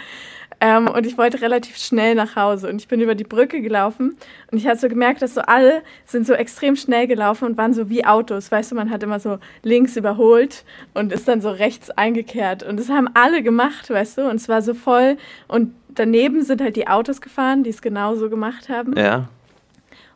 ähm, 0.61 0.87
und 0.87 1.05
ich 1.05 1.17
wollte 1.17 1.41
relativ 1.41 1.75
schnell 1.75 2.15
nach 2.15 2.37
Hause 2.37 2.69
und 2.69 2.81
ich 2.81 2.87
bin 2.87 3.01
über 3.01 3.15
die 3.15 3.25
Brücke 3.25 3.61
gelaufen 3.61 4.15
und 4.51 4.57
ich 4.57 4.67
habe 4.67 4.77
so 4.77 4.87
gemerkt, 4.87 5.21
dass 5.21 5.33
so 5.33 5.41
alle 5.41 5.81
sind 6.05 6.25
so 6.25 6.33
extrem 6.33 6.77
schnell 6.77 7.07
gelaufen 7.07 7.43
und 7.43 7.57
waren 7.57 7.73
so 7.73 7.89
wie 7.89 8.05
Autos. 8.05 8.53
Weißt 8.53 8.71
du, 8.71 8.75
man 8.75 8.89
hat 8.89 9.03
immer 9.03 9.19
so 9.19 9.39
links 9.63 9.97
überholt 9.97 10.63
und 10.93 11.11
ist 11.11 11.27
dann 11.27 11.41
so 11.41 11.49
rechts 11.49 11.89
eingekehrt 11.89 12.63
und 12.63 12.79
das 12.79 12.89
haben 12.89 13.09
alle 13.13 13.43
gemacht, 13.43 13.89
weißt 13.89 14.19
du, 14.19 14.29
und 14.29 14.37
es 14.37 14.47
war 14.47 14.61
so 14.61 14.73
voll 14.73 15.17
und 15.49 15.73
daneben 15.95 16.43
sind 16.43 16.61
halt 16.61 16.75
die 16.75 16.87
Autos 16.87 17.21
gefahren, 17.21 17.63
die 17.63 17.69
es 17.69 17.81
genauso 17.81 18.29
gemacht 18.29 18.69
haben. 18.69 18.97
Ja. 18.97 19.29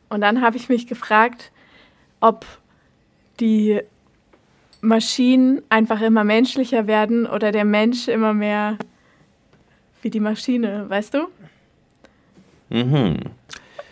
Und 0.09 0.21
dann 0.21 0.41
habe 0.41 0.57
ich 0.57 0.69
mich 0.69 0.87
gefragt, 0.87 1.51
ob 2.19 2.45
die 3.39 3.81
Maschinen 4.81 5.61
einfach 5.69 6.01
immer 6.01 6.23
menschlicher 6.23 6.87
werden 6.87 7.25
oder 7.25 7.51
der 7.51 7.65
Mensch 7.65 8.07
immer 8.07 8.33
mehr 8.33 8.77
wie 10.01 10.09
die 10.09 10.19
Maschine, 10.19 10.85
weißt 10.89 11.13
du? 11.13 11.27
Mhm. 12.69 13.17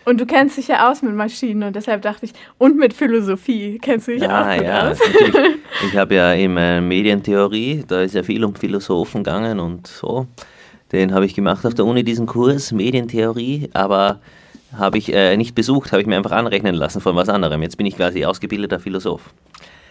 Und 0.05 0.21
du 0.21 0.25
kennst 0.25 0.57
dich 0.57 0.69
ja 0.69 0.89
aus 0.89 1.01
mit 1.01 1.13
Maschinen 1.13 1.63
und 1.63 1.75
deshalb 1.75 2.01
dachte 2.01 2.27
ich, 2.27 2.33
und 2.57 2.77
mit 2.77 2.93
Philosophie 2.93 3.77
kennst 3.81 4.07
du 4.07 4.13
dich 4.13 4.23
auch 4.23 4.29
Ja, 4.29 4.55
gut 4.55 4.65
ja, 4.65 4.91
aus. 4.91 4.99
Ich 5.85 5.97
habe 5.97 6.15
ja 6.15 6.33
eben 6.33 6.87
Medientheorie, 6.87 7.83
da 7.85 8.01
ist 8.01 8.15
ja 8.15 8.23
viel 8.23 8.45
um 8.45 8.55
Philosophen 8.55 9.23
gegangen 9.23 9.59
und 9.59 9.85
so. 9.85 10.27
Den 10.91 11.13
habe 11.13 11.25
ich 11.25 11.33
gemacht 11.33 11.65
auf 11.65 11.73
der 11.73 11.85
Uni, 11.85 12.03
diesen 12.03 12.25
Kurs, 12.25 12.71
Medientheorie, 12.71 13.69
aber 13.73 14.19
habe 14.75 14.97
ich 14.97 15.13
äh, 15.13 15.35
nicht 15.37 15.55
besucht, 15.55 15.91
habe 15.91 16.01
ich 16.01 16.07
mir 16.07 16.17
einfach 16.17 16.31
anrechnen 16.31 16.75
lassen 16.75 17.01
von 17.01 17.15
was 17.15 17.29
anderem. 17.29 17.61
Jetzt 17.61 17.77
bin 17.77 17.85
ich 17.85 17.95
quasi 17.95 18.25
ausgebildeter 18.25 18.79
Philosoph. 18.79 19.33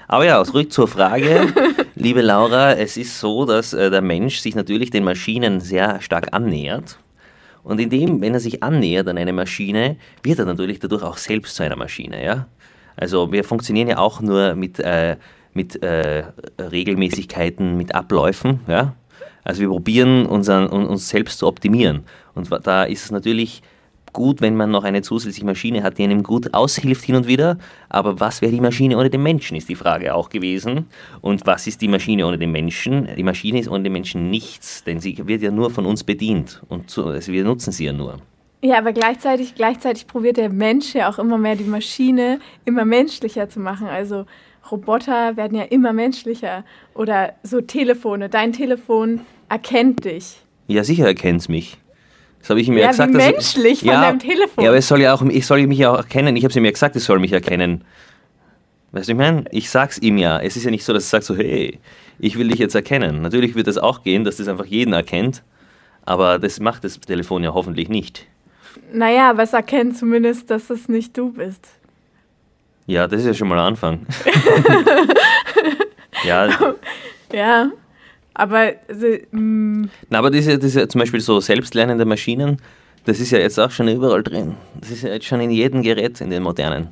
Aber 0.09 0.25
ja, 0.25 0.43
zurück 0.45 0.73
zur 0.73 0.89
Frage. 0.89 1.53
Liebe 1.95 2.23
Laura, 2.23 2.75
es 2.75 2.97
ist 2.97 3.19
so, 3.19 3.45
dass 3.45 3.73
äh, 3.73 3.91
der 3.91 4.03
Mensch 4.03 4.39
sich 4.39 4.55
natürlich 4.55 4.91
den 4.91 5.05
Maschinen 5.05 5.61
sehr 5.61 6.01
stark 6.01 6.29
annähert. 6.33 6.99
Und 7.65 7.81
indem, 7.81 8.21
wenn 8.21 8.33
er 8.33 8.41
sich 8.41 8.63
annähert 8.63 9.09
an 9.09 9.19
eine 9.19 9.33
Maschine, 9.33 9.97
wird 10.23 10.39
er 10.39 10.45
natürlich 10.45 10.79
dadurch 10.79 11.03
auch 11.03 11.17
selbst 11.17 11.57
zu 11.57 11.65
einer 11.65 11.75
Maschine. 11.75 12.25
Ja? 12.25 12.47
Also 12.97 13.33
wir 13.33 13.43
funktionieren 13.43 13.89
ja 13.89 13.99
auch 13.99 14.21
nur 14.21 14.55
mit, 14.55 14.79
äh, 14.79 15.17
mit 15.53 15.83
äh, 15.83 16.25
Regelmäßigkeiten, 16.61 17.77
mit 17.77 17.95
Abläufen. 17.95 18.61
Ja? 18.69 18.95
Also 19.47 19.61
wir 19.61 19.69
probieren 19.69 20.27
unseren, 20.27 20.69
un- 20.71 20.87
uns 20.87 21.09
selbst 21.09 21.39
zu 21.39 21.47
optimieren. 21.47 22.03
Und 22.35 22.51
da 22.65 22.85
ist 22.85 23.05
es 23.05 23.11
natürlich 23.13 23.63
gut, 24.13 24.41
wenn 24.41 24.57
man 24.57 24.71
noch 24.71 24.85
eine 24.85 25.03
zusätzliche 25.03 25.45
Maschine 25.47 25.83
hat, 25.83 25.99
die 25.99 26.05
einem 26.05 26.23
gut 26.23 26.53
aushilft 26.55 27.05
hin 27.05 27.17
und 27.17 27.27
wieder. 27.27 27.59
Aber 27.89 28.19
was 28.19 28.41
wäre 28.43 28.51
die 28.51 28.61
Maschine 28.61 28.97
ohne 28.99 29.11
den 29.11 29.23
Menschen, 29.23 29.57
ist 29.57 29.69
die 29.69 29.75
Frage 29.75 30.15
auch 30.15 30.31
gewesen. 30.31 30.87
Und 31.21 31.47
was 31.47 31.67
ist 31.67 31.81
die 31.83 31.89
Maschine 31.89 32.27
ohne 32.27 32.39
den 32.39 32.51
Menschen? 32.51 33.09
Die 33.17 33.23
Maschine 33.23 33.61
ist 33.61 33.69
ohne 33.69 33.85
den 33.85 33.93
Menschen 33.93 34.31
nichts, 34.31 34.83
denn 34.85 35.01
sie 35.01 35.17
wird 35.27 35.43
ja 35.43 35.51
nur 35.51 35.71
von 35.71 35.87
uns 35.87 36.03
bedient. 36.03 36.63
Und 36.69 36.91
so, 36.91 37.05
also 37.05 37.31
wir 37.33 37.45
nutzen 37.45 37.73
sie 37.73 37.85
ja 37.85 37.93
nur. 37.93 38.17
Ja, 38.63 38.79
aber 38.79 38.93
gleichzeitig, 38.93 39.55
gleichzeitig 39.55 40.07
probiert 40.07 40.39
der 40.39 40.49
Mensch 40.49 40.95
ja 40.95 41.09
auch 41.11 41.19
immer 41.19 41.39
mehr 41.39 41.55
die 41.55 41.65
Maschine 41.65 42.41
immer 42.65 42.85
menschlicher 42.87 43.49
zu 43.51 43.61
machen. 43.61 43.87
Also 43.87 44.25
Roboter 44.73 45.37
werden 45.37 45.57
ja 45.59 45.65
immer 45.65 45.93
menschlicher. 45.93 46.65
Oder 46.95 47.35
so 47.43 47.61
Telefone. 47.61 48.29
Dein 48.31 48.53
Telefon 48.53 49.21
erkennt 49.49 50.05
dich. 50.05 50.37
Ja, 50.67 50.85
sicher 50.85 51.07
erkennt 51.07 51.41
es 51.43 51.49
mich. 51.49 51.77
Das 52.41 52.51
habe 52.51 52.61
ich 52.61 52.69
ihm 52.69 52.75
ja, 52.75 52.81
Ja, 52.81 52.87
wie 52.87 52.91
gesagt. 52.93 53.15
dass- 53.15 53.25
menschlich 53.33 53.79
von 53.81 53.89
deinem 53.89 54.19
Telefon. 54.19 54.65
Ja, 54.65 54.71
aber 54.71 54.79
es 54.79 54.89
soll 54.89 55.01
ja 55.01 55.15
auch, 55.15 55.23
ich 55.23 55.47
soll 55.47 55.67
mich 55.67 55.79
ja 55.79 55.93
auch 55.93 55.99
erkennen. 55.99 56.37
Ich 56.37 56.45
habe 56.45 56.51
es 56.51 56.57
ihm 56.57 56.65
ja 56.65 56.71
gesagt, 56.71 56.97
es 56.97 57.05
soll 57.05 57.19
mich 57.19 57.33
erkennen. 57.33 57.85
Weißt 58.93 59.09
du, 59.09 59.13
ich 59.13 59.19
meine? 59.19 59.45
Ich 59.51 59.69
sag's 59.71 59.99
ihm 59.99 60.17
ja. 60.17 60.41
Es 60.41 60.57
ist 60.57 60.65
ja 60.65 60.71
nicht 60.71 60.85
so, 60.85 60.93
dass 60.93 61.05
es 61.05 61.11
sagt 61.11 61.25
so, 61.25 61.37
hey, 61.37 61.79
ich 62.19 62.39
will 62.39 62.49
dich 62.49 62.59
jetzt 62.61 62.75
erkennen. 62.75 63.21
Natürlich 63.21 63.55
wird 63.57 63.67
es 63.69 63.79
auch 63.79 64.03
gehen, 64.05 64.25
dass 64.25 64.37
das 64.37 64.49
einfach 64.49 64.65
jeden 64.65 64.93
erkennt. 64.93 65.43
Aber 66.05 66.39
das 66.39 66.61
macht 66.61 66.85
das 66.85 67.01
Telefon 67.01 67.43
ja 67.43 67.53
hoffentlich 67.53 67.89
nicht. 67.89 68.27
Naja, 68.93 69.31
aber 69.31 69.43
es 69.43 69.53
erkennt 69.53 69.99
zumindest, 69.99 70.51
dass 70.51 70.71
es 70.71 70.89
nicht 70.89 71.17
du 71.19 71.33
bist. 71.33 71.67
Ja, 72.87 73.09
das 73.09 73.23
ist 73.23 73.27
ja 73.27 73.35
schon 73.35 73.49
mal 73.49 73.59
ein 73.59 73.67
Anfang. 73.67 74.07
ja, 76.25 76.49
Ja, 77.33 77.71
aber 78.37 78.73
so, 78.89 79.07
mm, 79.37 79.89
Na, 80.11 80.19
aber 80.19 80.33
ist 80.33 80.47
ja 80.47 80.89
zum 80.89 80.99
Beispiel 80.99 81.21
so 81.21 81.41
selbstlernende 81.41 82.05
Maschinen, 82.05 82.59
das 83.07 83.21
ist 83.21 83.31
ja 83.31 83.39
jetzt 83.39 83.59
auch 83.59 83.71
schon 83.71 83.89
überall 83.89 84.23
drin. 84.23 84.57
Das 84.81 84.91
ist 84.91 85.03
ja 85.03 85.11
jetzt 85.11 85.27
schon 85.27 85.41
in 85.41 85.51
jedem 85.51 85.83
Gerät, 85.83 86.21
in 86.21 86.31
den 86.31 86.43
modernen. 86.43 86.89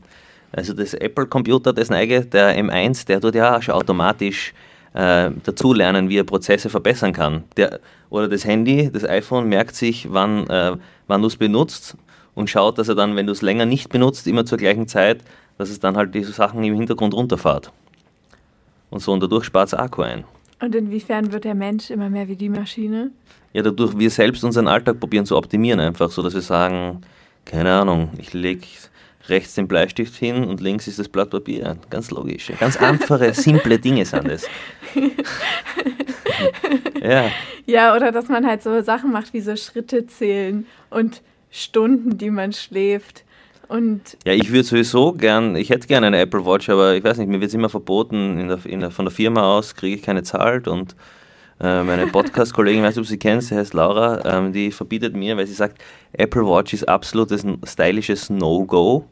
Also 0.52 0.72
das 0.72 0.94
Apple-Computer, 0.94 1.72
das 1.72 1.90
neige, 1.90 2.24
der 2.24 2.56
M1, 2.56 3.06
der 3.06 3.20
tut 3.20 3.34
ja 3.34 3.56
auch 3.56 3.62
schon 3.62 3.74
automatisch 3.74 4.54
äh, 4.94 5.30
dazulernen, 5.42 6.08
wie 6.08 6.18
er 6.18 6.24
Prozesse 6.24 6.70
verbessern 6.70 7.12
kann. 7.12 7.44
Der, 7.56 7.80
oder 8.10 8.28
das 8.28 8.44
Handy, 8.44 8.90
das 8.92 9.04
iPhone 9.04 9.48
merkt 9.48 9.74
sich, 9.74 10.12
wann, 10.12 10.46
äh, 10.46 10.76
wann 11.08 11.20
du 11.20 11.26
es 11.26 11.36
benutzt 11.36 11.96
und 12.34 12.48
schaut, 12.48 12.78
dass 12.78 12.88
er 12.88 12.94
dann, 12.94 13.16
wenn 13.16 13.26
du 13.26 13.32
es 13.32 13.42
länger 13.42 13.66
nicht 13.66 13.88
benutzt, 13.90 14.26
immer 14.28 14.46
zur 14.46 14.58
gleichen 14.58 14.86
Zeit, 14.86 15.22
dass 15.58 15.68
es 15.68 15.80
dann 15.80 15.96
halt 15.96 16.14
diese 16.14 16.32
Sachen 16.32 16.62
im 16.64 16.74
Hintergrund 16.74 17.12
runterfährt. 17.12 17.72
Und 18.90 19.00
so, 19.00 19.12
und 19.12 19.22
dadurch 19.22 19.44
spart 19.44 19.68
es 19.68 19.74
Akku 19.74 20.02
ein. 20.02 20.24
Und 20.64 20.74
inwiefern 20.74 21.32
wird 21.32 21.44
der 21.44 21.54
Mensch 21.54 21.90
immer 21.90 22.10
mehr 22.10 22.28
wie 22.28 22.36
die 22.36 22.48
Maschine? 22.48 23.10
Ja, 23.52 23.62
dadurch 23.62 23.96
wir 23.98 24.10
selbst 24.10 24.44
unseren 24.44 24.66
Alltag 24.66 24.98
probieren 24.98 25.26
zu 25.26 25.36
optimieren, 25.36 25.80
einfach 25.80 26.10
so, 26.10 26.22
dass 26.22 26.34
wir 26.34 26.40
sagen, 26.40 27.02
keine 27.44 27.72
Ahnung, 27.72 28.10
ich 28.18 28.32
lege 28.32 28.66
rechts 29.28 29.54
den 29.54 29.68
Bleistift 29.68 30.14
hin 30.16 30.44
und 30.44 30.60
links 30.60 30.86
ist 30.86 30.98
das 30.98 31.08
Blatt 31.08 31.30
Papier. 31.30 31.76
Ganz 31.90 32.10
logisch. 32.10 32.52
Ganz 32.58 32.76
einfache, 32.76 33.32
simple 33.34 33.78
Dinge 33.78 34.04
sind 34.04 34.28
es. 34.28 34.46
ja, 37.02 37.30
Ja, 37.66 37.96
oder 37.96 38.12
dass 38.12 38.28
man 38.28 38.46
halt 38.46 38.62
so 38.62 38.80
Sachen 38.82 39.12
macht 39.12 39.32
wie 39.32 39.40
so 39.40 39.56
Schritte 39.56 40.06
zählen 40.06 40.66
und 40.90 41.22
Stunden, 41.50 42.18
die 42.18 42.30
man 42.30 42.52
schläft. 42.52 43.23
Und 43.68 44.16
ja, 44.26 44.32
ich 44.32 44.50
würde 44.50 44.64
sowieso 44.64 45.12
gern, 45.12 45.56
ich 45.56 45.70
hätte 45.70 45.86
gerne 45.86 46.06
eine 46.08 46.18
Apple 46.20 46.44
Watch, 46.44 46.68
aber 46.68 46.94
ich 46.94 47.02
weiß 47.04 47.18
nicht, 47.18 47.28
mir 47.28 47.40
wird 47.40 47.48
es 47.48 47.54
immer 47.54 47.68
verboten, 47.68 48.38
in 48.38 48.48
der, 48.48 48.58
in 48.66 48.80
der, 48.80 48.90
von 48.90 49.04
der 49.04 49.12
Firma 49.12 49.56
aus 49.56 49.74
kriege 49.74 49.96
ich 49.96 50.02
keine 50.02 50.22
zahlt 50.22 50.68
und 50.68 50.94
äh, 51.60 51.82
meine 51.82 52.06
Podcast-Kollegin, 52.08 52.82
weiß 52.82 52.96
nicht, 52.96 53.02
ob 53.04 53.06
sie 53.08 53.18
kennst, 53.18 53.48
sie 53.48 53.56
heißt 53.56 53.74
Laura, 53.74 54.20
ähm, 54.24 54.52
die 54.52 54.70
verbietet 54.70 55.14
mir, 55.16 55.36
weil 55.36 55.46
sie 55.46 55.54
sagt, 55.54 55.82
Apple 56.12 56.44
Watch 56.46 56.72
ist 56.74 56.88
absolutes 56.88 57.44
stylisches 57.64 58.28
No-Go. 58.30 59.04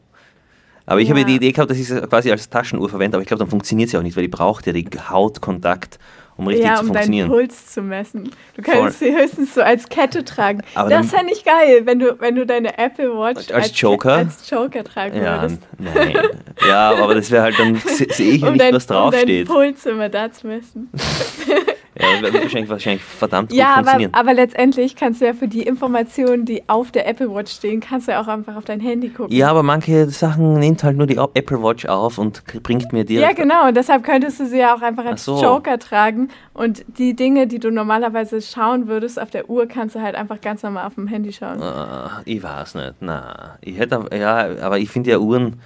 Aber 0.85 0.99
ich 0.99 1.09
habe 1.09 1.21
Ja. 1.21 1.25
die 1.25 1.35
Idee 1.35 1.53
gehabt, 1.53 1.71
dass 1.71 1.77
ich 1.77 1.87
sie 1.87 2.01
quasi 2.01 2.29
als 2.29 2.49
Taschenuhr 2.49 2.89
verwende, 2.89 3.15
aber 3.15 3.21
ich 3.21 3.27
glaube, 3.27 3.39
dann 3.39 3.49
funktioniert 3.49 3.89
sie 3.89 3.97
auch 3.97 4.03
nicht, 4.03 4.17
weil 4.17 4.23
die 4.23 4.29
braucht 4.29 4.67
ja 4.67 4.73
die 4.73 4.85
Hautkontakt, 5.09 5.97
um 6.43 6.47
richtig 6.47 6.65
ja, 6.65 6.75
zu 6.75 6.81
um 6.81 6.87
deinen 6.87 6.95
funktionieren. 7.05 7.27
Puls 7.29 7.65
zu 7.73 7.81
messen. 7.81 8.31
Du 8.55 8.61
kannst 8.61 8.99
sie 8.99 9.15
höchstens 9.15 9.53
so 9.55 9.61
als 9.61 9.89
Kette 9.89 10.23
tragen. 10.23 10.61
Aber 10.75 10.89
das 10.89 11.07
fände 11.09 11.33
ich 11.33 11.43
geil, 11.43 11.81
wenn 11.85 11.99
du, 11.99 12.19
wenn 12.19 12.35
du 12.35 12.45
deine 12.45 12.77
Apple 12.77 13.09
Watch 13.17 13.51
Als 13.51 13.79
Joker? 13.79 14.13
als 14.13 14.49
Joker 14.49 14.83
tragen 14.83 15.17
Ja, 15.23 15.41
würdest. 15.41 15.61
nein. 15.79 16.13
Ja, 16.67 16.91
aber 16.95 17.15
das 17.15 17.31
wäre 17.31 17.43
halt, 17.43 17.57
dann 17.59 17.75
se- 17.75 18.07
sehe 18.09 18.31
ich 18.33 18.41
ja 18.41 18.47
Um, 18.47 18.53
nicht, 18.53 18.63
dein, 18.63 18.73
was 18.75 18.83
um 18.85 18.89
deinen 18.89 19.11
draufsteht. 19.11 19.47
Puls 19.47 19.85
immer 19.85 20.09
da 20.09 20.31
zu 20.31 20.47
messen. 20.47 20.89
Ja, 21.99 22.21
wird 22.21 22.33
wahrscheinlich, 22.33 22.69
wahrscheinlich 22.69 23.03
verdammt 23.03 23.49
gut 23.49 23.57
Ja, 23.57 23.67
aber, 23.73 23.75
funktionieren. 23.75 24.13
aber 24.13 24.33
letztendlich 24.33 24.95
kannst 24.95 25.21
du 25.21 25.25
ja 25.25 25.33
für 25.33 25.47
die 25.47 25.61
Informationen, 25.61 26.43
die 26.45 26.63
auf 26.67 26.91
der 26.91 27.07
Apple 27.07 27.33
Watch 27.33 27.51
stehen, 27.53 27.81
kannst 27.81 28.07
du 28.07 28.13
ja 28.13 28.21
auch 28.21 28.27
einfach 28.27 28.55
auf 28.55 28.65
dein 28.65 28.79
Handy 28.79 29.09
gucken. 29.09 29.35
Ja, 29.35 29.49
aber 29.49 29.61
manche 29.61 30.09
Sachen 30.09 30.53
nimmt 30.59 30.83
halt 30.83 30.97
nur 30.97 31.05
die 31.05 31.17
Apple 31.17 31.61
Watch 31.61 31.85
auf 31.85 32.17
und 32.17 32.43
bringt 32.63 32.91
mir 32.93 32.99
Ja, 33.01 33.03
direkt. 33.05 33.35
genau. 33.37 33.67
Und 33.67 33.77
deshalb 33.77 34.03
könntest 34.03 34.39
du 34.39 34.45
sie 34.47 34.57
ja 34.59 34.73
auch 34.75 34.81
einfach 34.81 35.05
als 35.05 35.23
so. 35.23 35.41
Joker 35.41 35.77
tragen. 35.77 36.29
Und 36.53 36.83
die 36.97 37.15
Dinge, 37.15 37.45
die 37.47 37.59
du 37.59 37.69
normalerweise 37.71 38.41
schauen 38.41 38.87
würdest 38.87 39.21
auf 39.21 39.29
der 39.29 39.49
Uhr, 39.49 39.67
kannst 39.67 39.95
du 39.95 40.01
halt 40.01 40.15
einfach 40.15 40.41
ganz 40.41 40.63
normal 40.63 40.87
auf 40.87 40.95
dem 40.95 41.07
Handy 41.07 41.31
schauen. 41.31 41.61
Ah, 41.61 42.21
ich 42.25 42.41
weiß 42.41 42.75
nicht. 42.75 42.93
Na, 43.01 43.57
ich 43.61 43.77
hätte, 43.77 44.03
ja, 44.17 44.47
aber 44.61 44.79
ich 44.79 44.89
finde 44.89 45.11
ja 45.11 45.17
Uhren, 45.19 45.59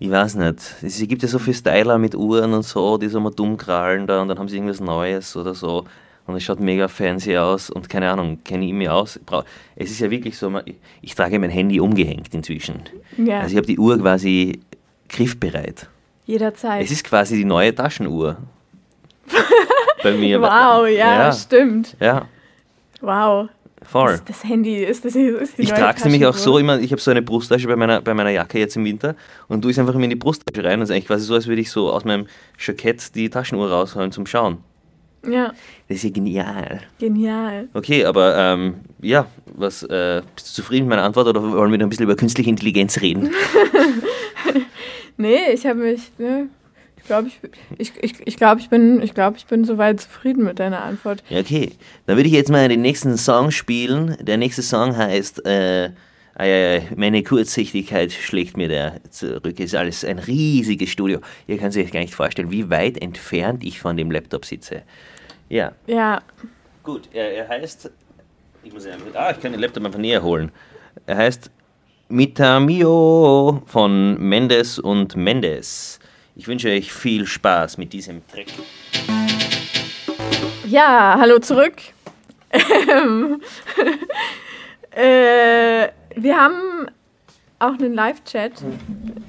ich 0.00 0.10
weiß 0.10 0.34
nicht. 0.36 0.58
Es 0.82 0.98
gibt 1.06 1.22
ja 1.22 1.28
so 1.28 1.38
viele 1.38 1.54
Styler 1.54 1.98
mit 1.98 2.14
Uhren 2.14 2.52
und 2.54 2.62
so, 2.64 2.98
die 2.98 3.08
so 3.08 3.20
mal 3.20 3.30
dumm 3.30 3.56
krallen 3.56 4.06
da 4.06 4.20
und 4.22 4.28
dann 4.28 4.38
haben 4.38 4.48
sie 4.48 4.56
irgendwas 4.56 4.80
Neues 4.80 5.36
oder 5.36 5.54
so. 5.54 5.84
Und 6.26 6.36
es 6.36 6.42
schaut 6.42 6.58
mega 6.60 6.88
fancy 6.88 7.36
aus 7.36 7.70
und 7.70 7.88
keine 7.88 8.10
Ahnung, 8.10 8.38
kenne 8.44 8.64
ich 8.64 8.72
mich 8.72 8.88
aus. 8.88 9.20
Es 9.76 9.90
ist 9.90 10.00
ja 10.00 10.10
wirklich 10.10 10.36
so, 10.38 10.50
ich, 10.64 10.76
ich 11.02 11.14
trage 11.14 11.38
mein 11.38 11.50
Handy 11.50 11.80
umgehängt 11.80 12.32
inzwischen. 12.34 12.82
Ja, 13.16 13.40
Also 13.40 13.52
ich 13.52 13.56
habe 13.56 13.66
die 13.66 13.78
Uhr 13.78 13.98
quasi 13.98 14.60
griffbereit. 15.08 15.88
jederzeit. 16.26 16.82
Es 16.84 16.90
ist 16.90 17.04
quasi 17.04 17.36
die 17.36 17.44
neue 17.44 17.74
Taschenuhr. 17.74 18.36
Bei 20.02 20.12
mir. 20.12 20.40
wow, 20.40 20.86
ja, 20.88 21.24
ja. 21.24 21.32
stimmt. 21.32 21.94
Ja, 22.00 22.26
Wow. 23.02 23.48
Voll. 23.82 24.12
Das, 24.12 24.24
das 24.24 24.44
Handy 24.44 24.76
ist, 24.84 25.04
das 25.04 25.14
ist 25.14 25.58
die 25.58 25.62
Ich 25.62 25.70
trage 25.70 25.98
es 25.98 26.04
nämlich 26.04 26.26
auch 26.26 26.34
so 26.34 26.58
immer, 26.58 26.78
ich 26.80 26.92
habe 26.92 27.00
so 27.00 27.10
eine 27.10 27.22
Brusttasche 27.22 27.66
bei 27.66 27.76
meiner, 27.76 28.00
bei 28.00 28.14
meiner 28.14 28.30
Jacke 28.30 28.58
jetzt 28.58 28.76
im 28.76 28.84
Winter 28.84 29.14
und 29.48 29.62
tue 29.62 29.70
es 29.70 29.78
einfach 29.78 29.94
immer 29.94 30.04
in 30.04 30.10
die 30.10 30.16
Brusttasche 30.16 30.64
rein. 30.64 30.80
Das 30.80 30.88
ist 30.90 30.94
eigentlich 30.94 31.06
quasi 31.06 31.24
so, 31.24 31.34
als 31.34 31.46
würde 31.46 31.60
ich 31.60 31.70
so 31.70 31.90
aus 31.90 32.04
meinem 32.04 32.26
Jackett 32.58 33.14
die 33.14 33.28
Taschenuhr 33.30 33.70
rausholen 33.70 34.12
zum 34.12 34.26
Schauen. 34.26 34.58
Ja, 35.28 35.52
Das 35.88 35.98
ist 35.98 36.04
ja 36.04 36.10
genial. 36.10 36.80
genial. 36.98 37.68
Okay, 37.74 38.06
aber 38.06 38.36
ähm, 38.38 38.76
ja, 39.02 39.26
was, 39.54 39.82
äh, 39.82 40.22
bist 40.34 40.48
du 40.48 40.62
zufrieden 40.62 40.84
mit 40.86 40.90
meiner 40.96 41.02
Antwort 41.02 41.26
oder 41.26 41.42
wollen 41.42 41.70
wir 41.70 41.78
noch 41.78 41.86
ein 41.86 41.90
bisschen 41.90 42.04
über 42.04 42.16
künstliche 42.16 42.48
Intelligenz 42.48 43.00
reden? 43.00 43.30
Nee, 45.16 45.52
ich 45.52 45.66
habe 45.66 45.80
mich, 45.80 46.10
ne, 46.16 46.48
ich 47.00 47.06
glaube, 47.06 47.28
ich, 47.28 47.40
ich, 47.78 47.92
ich, 48.02 48.26
ich, 48.26 48.36
glaub, 48.36 48.58
ich, 48.58 48.68
bin, 48.68 49.02
ich, 49.02 49.14
glaub, 49.14 49.36
ich 49.36 49.46
bin 49.46 49.64
soweit 49.64 50.00
zufrieden 50.00 50.44
mit 50.44 50.58
deiner 50.58 50.82
Antwort. 50.82 51.22
Ja, 51.28 51.40
okay. 51.40 51.72
Dann 52.06 52.16
würde 52.16 52.28
ich 52.28 52.34
jetzt 52.34 52.50
mal 52.50 52.68
den 52.68 52.82
nächsten 52.82 53.16
Song 53.16 53.50
spielen. 53.50 54.16
Der 54.20 54.36
nächste 54.36 54.62
Song 54.62 54.96
heißt 54.96 55.44
äh, 55.46 55.90
ei, 56.34 56.44
ei, 56.44 56.76
ei, 56.76 56.88
Meine 56.96 57.22
Kurzsichtigkeit 57.22 58.12
schlägt 58.12 58.56
mir 58.56 58.68
da 58.68 59.10
zurück. 59.10 59.58
Ist 59.58 59.74
alles 59.74 60.04
ein 60.04 60.18
riesiges 60.18 60.90
Studio. 60.90 61.20
Ihr 61.46 61.58
könnt 61.58 61.72
sich 61.72 61.90
gar 61.90 62.00
nicht 62.00 62.14
vorstellen, 62.14 62.50
wie 62.50 62.70
weit 62.70 63.00
entfernt 63.00 63.64
ich 63.64 63.80
von 63.80 63.96
dem 63.96 64.10
Laptop 64.10 64.44
sitze. 64.44 64.82
Ja, 65.48 65.72
Ja, 65.86 66.22
gut. 66.82 67.08
Er, 67.12 67.32
er 67.32 67.48
heißt. 67.48 67.90
Ich 68.62 68.74
muss 68.74 68.84
ihn 68.84 68.92
einfach, 68.92 69.06
ah, 69.14 69.30
ich 69.30 69.40
kann 69.40 69.52
den 69.52 69.60
Laptop 69.60 69.84
einfach 69.86 69.98
näher 69.98 70.22
holen. 70.22 70.52
Er 71.06 71.16
heißt 71.16 71.50
Mitamio 72.10 73.62
von 73.66 74.18
Mendes 74.18 74.78
und 74.78 75.16
Mendes. 75.16 75.99
Ich 76.36 76.46
wünsche 76.46 76.68
euch 76.68 76.92
viel 76.92 77.26
Spaß 77.26 77.78
mit 77.78 77.92
diesem 77.92 78.22
Track. 78.28 78.46
ja, 80.66 81.16
hallo 81.18 81.38
zurück. 81.38 81.76
Ähm, 82.88 83.40
äh, 84.90 85.88
wir 86.16 86.36
haben 86.36 86.88
auch 87.60 87.74
einen 87.74 87.94
Live-Chat. 87.94 88.54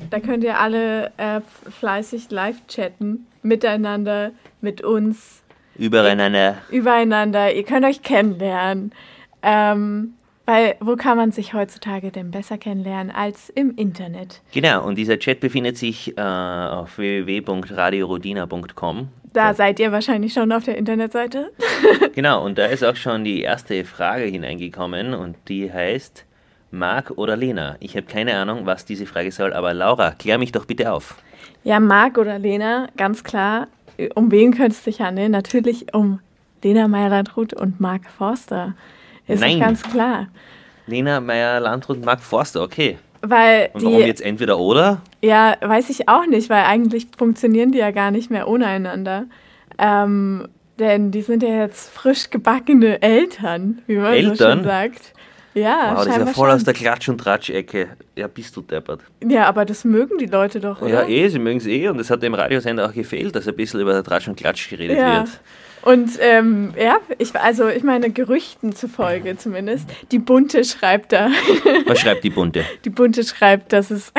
Da 0.10 0.20
könnt 0.20 0.44
ihr 0.44 0.60
alle 0.60 1.12
äh, 1.18 1.42
fleißig 1.70 2.32
live 2.32 2.66
chatten, 2.68 3.28
miteinander, 3.44 4.32
mit 4.62 4.82
uns. 4.82 5.44
Übereinander. 5.78 6.58
übereinander. 6.72 7.54
Ihr 7.54 7.64
könnt 7.64 7.86
euch 7.86 8.02
kennenlernen. 8.02 8.92
Ähm, 9.44 10.16
Weil 10.46 10.76
wo 10.80 10.96
kann 10.96 11.18
man 11.18 11.32
sich 11.32 11.54
heutzutage 11.54 12.12
denn 12.12 12.32
besser 12.32 12.58
kennenlernen 12.58 13.12
als 13.12 13.50
im 13.50 13.76
Internet? 13.76 14.42
Genau, 14.54 14.86
und 14.86 14.98
dieser 14.98 15.20
Chat 15.20 15.40
befindet 15.40 15.78
sich 15.78 16.18
äh, 16.18 16.22
auf 16.22 16.98
www.radiorodina.com. 16.98 19.10
Da 19.34 19.54
seid 19.54 19.80
ihr 19.80 19.92
wahrscheinlich 19.92 20.34
schon 20.34 20.52
auf 20.52 20.66
der 20.66 20.78
Internetseite. 20.78 21.52
Genau, 22.14 22.44
und 22.44 22.58
da 22.58 22.66
ist 22.66 22.84
auch 22.84 22.96
schon 22.96 23.24
die 23.24 23.42
erste 23.42 23.86
Frage 23.86 24.26
hineingekommen 24.26 25.14
und 25.14 25.38
die 25.48 25.72
heißt 25.72 26.26
Marc 26.72 27.12
oder 27.12 27.38
Lena? 27.38 27.78
Ich 27.80 27.96
habe 27.96 28.06
keine 28.06 28.36
Ahnung, 28.36 28.66
was 28.66 28.86
diese 28.86 29.06
Frage 29.06 29.32
soll, 29.32 29.54
aber 29.54 29.74
Laura, 29.74 30.12
klär 30.12 30.38
mich 30.38 30.52
doch 30.52 30.66
bitte 30.66 30.92
auf. 30.92 31.16
Ja, 31.64 31.80
Marc 31.80 32.18
oder 32.18 32.40
Lena, 32.40 32.90
ganz 32.98 33.24
klar. 33.24 33.68
Um 34.16 34.32
wen 34.32 34.52
könnte 34.52 34.72
es 34.72 34.84
sich 34.84 35.02
handeln? 35.02 35.32
Natürlich 35.32 35.94
um 35.94 36.20
Lena 36.64 36.88
Meyer-Landrut 36.88 37.54
und 37.54 37.80
Marc 37.80 38.10
Forster. 38.10 38.74
Ist 39.28 39.40
Nein. 39.42 39.60
ganz 39.60 39.82
klar. 39.84 40.28
Lena 40.88 41.20
Meyer-Landrut 41.22 41.98
und 41.98 42.06
Marc 42.06 42.22
Forster, 42.22 42.62
okay. 42.64 42.98
Weil 43.22 43.70
Und 43.74 43.84
warum 43.84 43.98
die, 44.00 44.04
jetzt 44.06 44.22
entweder 44.22 44.58
oder? 44.58 45.02
ja, 45.22 45.56
weiß 45.62 45.90
ich 45.92 46.10
auch 46.10 46.26
nicht, 46.26 46.50
weil 46.50 46.64
eigentlich 46.64 47.08
funktionieren 47.18 47.72
die 47.72 47.78
ja 47.78 47.92
gar 47.92 48.10
nicht 48.12 48.32
mehr 48.32 48.48
ohne 48.48 48.66
einander. 48.66 49.26
Ähm, 49.78 50.48
denn 50.80 51.12
die 51.12 51.22
sind 51.22 51.44
ja 51.44 51.50
jetzt 51.60 51.92
frisch 51.92 52.30
gebackene 52.32 53.02
Eltern, 53.02 53.82
wie 53.88 53.98
man 53.98 54.06
so 54.06 54.30
Eltern? 54.32 54.58
schön 54.60 54.64
sagt. 54.64 55.14
Ja, 55.54 55.92
Wow, 55.98 56.06
das 56.06 56.08
ist 56.08 56.18
ja 56.18 56.26
voll 56.28 56.48
schon. 56.48 56.56
aus 56.56 56.64
der 56.64 56.74
Klatsch- 56.74 57.10
und 57.10 57.18
Tratsch-Ecke. 57.20 57.90
Ja, 58.16 58.28
bist 58.28 58.56
du 58.56 58.62
deppert. 58.62 59.02
Ja, 59.28 59.48
aber 59.48 59.66
das 59.66 59.84
mögen 59.84 60.18
die 60.18 60.26
Leute 60.26 60.60
doch, 60.62 60.82
oder? 60.82 61.04
Ja, 61.04 61.08
eh, 61.08 61.28
sie 61.28 61.40
mögen 61.40 61.58
es 61.58 61.68
eh 61.68 61.90
und 61.90 62.00
es 62.00 62.10
hat 62.10 62.24
dem 62.24 62.34
Radiosender 62.34 62.88
auch 62.88 62.94
gefehlt, 62.94 63.36
dass 63.36 63.48
ein 63.48 63.56
bisschen 63.56 63.82
über 63.82 64.02
Tratsch 64.04 64.30
und 64.30 64.38
Klatsch 64.38 64.70
geredet 64.70 64.98
Ja. 64.98 65.20
wird. 65.20 65.30
Und 65.82 66.12
ähm, 66.20 66.74
ja, 66.80 66.98
ich, 67.18 67.36
also 67.36 67.68
ich 67.68 67.84
meine 67.84 68.12
Gerüchten 68.12 68.74
zufolge 68.74 69.38
zumindest. 69.38 69.90
Die 70.12 70.20
Bunte 70.20 70.64
schreibt 70.64 71.12
da, 71.12 71.30
Was 71.86 72.00
schreibt 72.00 72.24
die 72.24 72.30
Bunte? 72.30 72.64
die 72.86 72.90
Bunte 72.90 73.24
schreibt, 73.24 73.74
dass 73.74 73.90
es, 73.90 74.14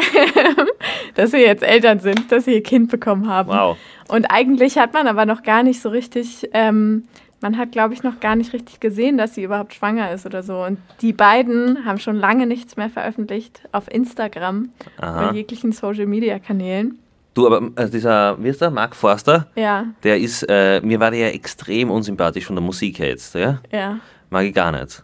dass 1.15 1.31
sie 1.31 1.39
jetzt 1.39 1.63
Eltern 1.63 2.01
sind, 2.01 2.33
dass 2.33 2.47
sie 2.47 2.55
ihr 2.55 2.63
Kind 2.63 2.91
bekommen 2.91 3.29
haben. 3.29 3.51
Wow. 3.51 3.77
Und 4.09 4.27
eigentlich 4.27 4.79
hat 4.79 4.93
man 4.93 5.07
aber 5.07 5.25
noch 5.25 5.43
gar 5.43 5.63
nicht 5.63 5.81
so 5.81 5.89
richtig, 5.89 6.49
ähm, 6.53 7.05
man 7.41 7.57
hat 7.57 7.73
glaube 7.73 7.95
ich 7.95 8.03
noch 8.03 8.21
gar 8.21 8.37
nicht 8.37 8.53
richtig 8.53 8.81
gesehen, 8.81 9.17
dass 9.17 9.35
sie 9.35 9.45
überhaupt 9.45 9.75
schwanger 9.75 10.11
ist 10.13 10.27
oder 10.27 10.43
so. 10.43 10.65
Und 10.65 10.79
die 11.01 11.13
beiden 11.13 11.85
haben 11.85 11.99
schon 11.99 12.17
lange 12.17 12.47
nichts 12.47 12.77
mehr 12.77 12.91
veröffentlicht 12.91 13.63
auf 13.71 13.91
Instagram 13.91 14.71
Aha. 14.99 15.29
oder 15.29 15.35
jeglichen 15.35 15.73
Social 15.73 16.07
Media 16.07 16.39
Kanälen. 16.39 16.99
Du, 17.35 17.47
aber 17.47 17.71
äh, 17.77 17.89
dieser, 17.89 18.43
wie 18.43 18.49
ist 18.49 18.61
der, 18.61 18.71
Marc 18.71 18.95
Forster, 18.95 19.47
Ja, 19.55 19.87
der 20.03 20.19
ist, 20.19 20.43
äh, 20.49 20.81
mir 20.83 21.01
war 21.01 21.11
der 21.11 21.21
ja 21.21 21.29
extrem 21.29 21.91
unsympathisch 21.91 22.45
von 22.45 22.57
der 22.57 22.63
Musik 22.63 22.99
her 22.99 23.09
jetzt, 23.09 23.35
ja? 23.35 23.59
ja. 23.71 23.99
Mag 24.31 24.45
ich 24.45 24.55
gar 24.55 24.71
nicht. 24.73 25.03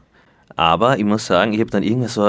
Aber 0.56 0.98
ich 0.98 1.04
muss 1.04 1.24
sagen, 1.24 1.52
ich 1.52 1.60
habe 1.60 1.70
dann 1.70 1.82
irgendwas 1.82 2.14
so, 2.14 2.22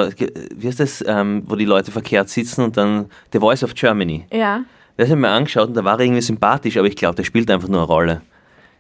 wie 0.56 0.68
heißt 0.68 0.80
das, 0.80 1.04
ähm, 1.08 1.44
wo 1.48 1.56
die 1.56 1.66
Leute 1.66 1.92
verkehrt 1.92 2.30
sitzen 2.30 2.64
und 2.64 2.78
dann 2.78 3.08
The 3.34 3.40
Voice 3.40 3.64
of 3.64 3.74
Germany. 3.74 4.26
Ja, 4.32 4.62
Das 4.98 5.08
habe 5.10 5.18
ich 5.18 5.22
mir 5.22 5.30
angeschaut 5.30 5.70
und 5.70 5.74
da 5.74 5.84
war 5.84 5.98
er 6.00 6.06
irgendwie 6.06 6.22
sympathisch, 6.22 6.78
aber 6.78 6.88
ich 6.88 6.96
glaube, 6.96 7.16
der 7.16 7.24
spielt 7.24 7.50
einfach 7.50 7.68
nur 7.68 7.80
eine 7.80 7.88
Rolle. 7.88 8.22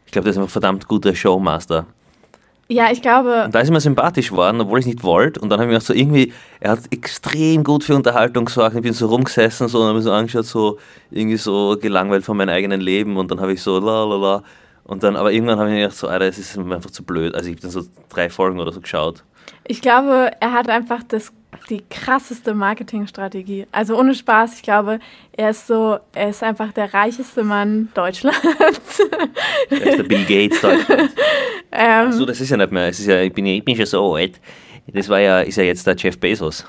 Ich 0.05 0.11
glaube, 0.11 0.23
der 0.25 0.31
ist 0.31 0.37
einfach 0.37 0.49
ein 0.49 0.51
verdammt 0.51 0.87
guter 0.87 1.15
Showmaster. 1.15 1.85
Ja, 2.71 2.91
ich 2.91 3.01
glaube, 3.01 3.45
Und 3.45 3.55
da 3.55 3.59
ist 3.61 3.69
er 3.69 3.73
mir 3.73 3.81
sympathisch 3.81 4.29
geworden, 4.29 4.61
obwohl 4.61 4.79
ich 4.79 4.85
es 4.85 4.93
nicht 4.93 5.03
wollte. 5.03 5.39
Und 5.39 5.49
dann 5.49 5.59
habe 5.59 5.65
ich 5.65 5.67
mir 5.69 5.79
gedacht, 5.79 5.87
so 5.87 5.93
irgendwie, 5.93 6.33
er 6.59 6.71
hat 6.71 6.81
extrem 6.91 7.63
gut 7.63 7.83
für 7.83 7.95
Unterhaltung 7.95 8.45
gesorgt. 8.45 8.75
Ich 8.75 8.81
bin 8.83 8.93
so 8.93 9.07
rumgesessen 9.07 9.67
so, 9.67 9.79
und 9.79 9.87
habe 9.87 9.95
mir 9.95 10.03
so 10.03 10.11
angeschaut, 10.11 10.45
so 10.45 10.77
irgendwie 11.09 11.37
so 11.37 11.77
gelangweilt 11.81 12.23
von 12.23 12.37
meinem 12.37 12.49
eigenen 12.49 12.79
Leben. 12.79 13.17
Und 13.17 13.31
dann 13.31 13.41
habe 13.41 13.53
ich 13.53 13.61
so 13.61 13.79
la 13.79 14.03
la 14.03 14.15
la. 14.15 14.43
Und 14.83 15.01
dann, 15.03 15.15
aber 15.15 15.31
irgendwann 15.31 15.57
habe 15.57 15.69
ich 15.69 15.75
mir 15.75 15.81
gedacht, 15.81 15.97
so, 15.97 16.07
Alter, 16.07 16.27
das 16.27 16.37
ist 16.37 16.57
mir 16.57 16.75
einfach 16.75 16.91
zu 16.91 17.03
blöd. 17.03 17.33
Also 17.33 17.49
ich 17.49 17.55
habe 17.55 17.61
dann 17.61 17.71
so 17.71 17.81
drei 18.07 18.29
Folgen 18.29 18.59
oder 18.59 18.71
so 18.71 18.81
geschaut. 18.81 19.23
Ich 19.67 19.81
glaube, 19.81 20.31
er 20.39 20.51
hat 20.53 20.67
einfach 20.69 21.03
das, 21.07 21.31
die 21.69 21.83
krasseste 21.89 22.53
Marketingstrategie. 22.55 23.67
Also 23.71 23.97
ohne 23.97 24.15
Spaß, 24.15 24.55
ich 24.55 24.61
glaube, 24.63 24.99
er 25.37 25.51
ist 25.51 25.67
so, 25.67 25.99
er 26.13 26.29
ist 26.29 26.41
einfach 26.43 26.71
der 26.73 26.93
reicheste 26.93 27.43
Mann 27.43 27.89
Deutschlands. 27.93 28.39
Der 29.69 29.81
ist 29.85 29.97
der 29.99 30.03
Bill 30.03 30.25
Gates 30.25 30.61
Deutschlands. 30.61 31.13
ähm, 31.71 32.11
So, 32.11 32.25
das 32.25 32.41
ist 32.41 32.49
ja 32.49 32.57
nicht 32.57 32.71
mehr. 32.71 32.87
Es 32.87 32.99
ist 32.99 33.05
ja, 33.07 33.21
ich, 33.21 33.31
bin, 33.33 33.45
ja- 33.45 33.53
ich 33.53 33.63
bin 33.63 33.75
schon 33.75 33.85
so 33.85 34.15
alt. 34.15 34.39
Das 34.87 35.07
war 35.09 35.19
ja, 35.19 35.41
ist 35.41 35.57
ja 35.57 35.63
jetzt 35.63 35.85
der 35.85 35.95
Jeff 35.95 36.17
Bezos. 36.19 36.65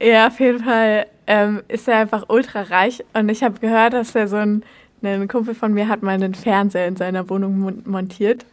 ja, 0.00 0.26
auf 0.26 0.40
jeden 0.40 0.62
Fall 0.64 1.06
ähm, 1.28 1.62
ist 1.68 1.86
er 1.86 1.98
einfach 1.98 2.24
ultra 2.28 2.62
reich. 2.62 3.04
Und 3.14 3.28
ich 3.28 3.42
habe 3.44 3.60
gehört, 3.60 3.92
dass 3.92 4.14
er 4.16 4.26
so 4.26 4.36
ein, 4.36 4.64
ein 5.02 5.28
Kumpel 5.28 5.54
von 5.54 5.72
mir 5.72 5.86
hat 5.88 6.02
mal 6.02 6.12
einen 6.14 6.34
Fernseher 6.34 6.88
in 6.88 6.96
seiner 6.96 7.28
Wohnung 7.30 7.58
mon- 7.60 7.82
montiert. 7.86 8.44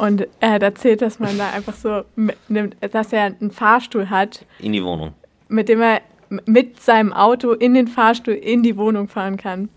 Und 0.00 0.26
er 0.40 0.52
hat 0.52 0.62
erzählt, 0.62 1.02
dass 1.02 1.18
man 1.18 1.36
da 1.36 1.50
einfach 1.50 1.74
so, 1.74 2.04
nimmt, 2.48 2.74
dass 2.92 3.12
er 3.12 3.24
einen 3.24 3.50
Fahrstuhl 3.50 4.08
hat, 4.08 4.46
In 4.58 4.72
die 4.72 4.82
Wohnung. 4.82 5.12
mit 5.48 5.68
dem 5.68 5.82
er 5.82 6.00
mit 6.46 6.80
seinem 6.80 7.12
Auto 7.12 7.52
in 7.52 7.74
den 7.74 7.86
Fahrstuhl 7.86 8.34
in 8.34 8.62
die 8.62 8.76
Wohnung 8.78 9.08
fahren 9.08 9.36
kann. 9.36 9.68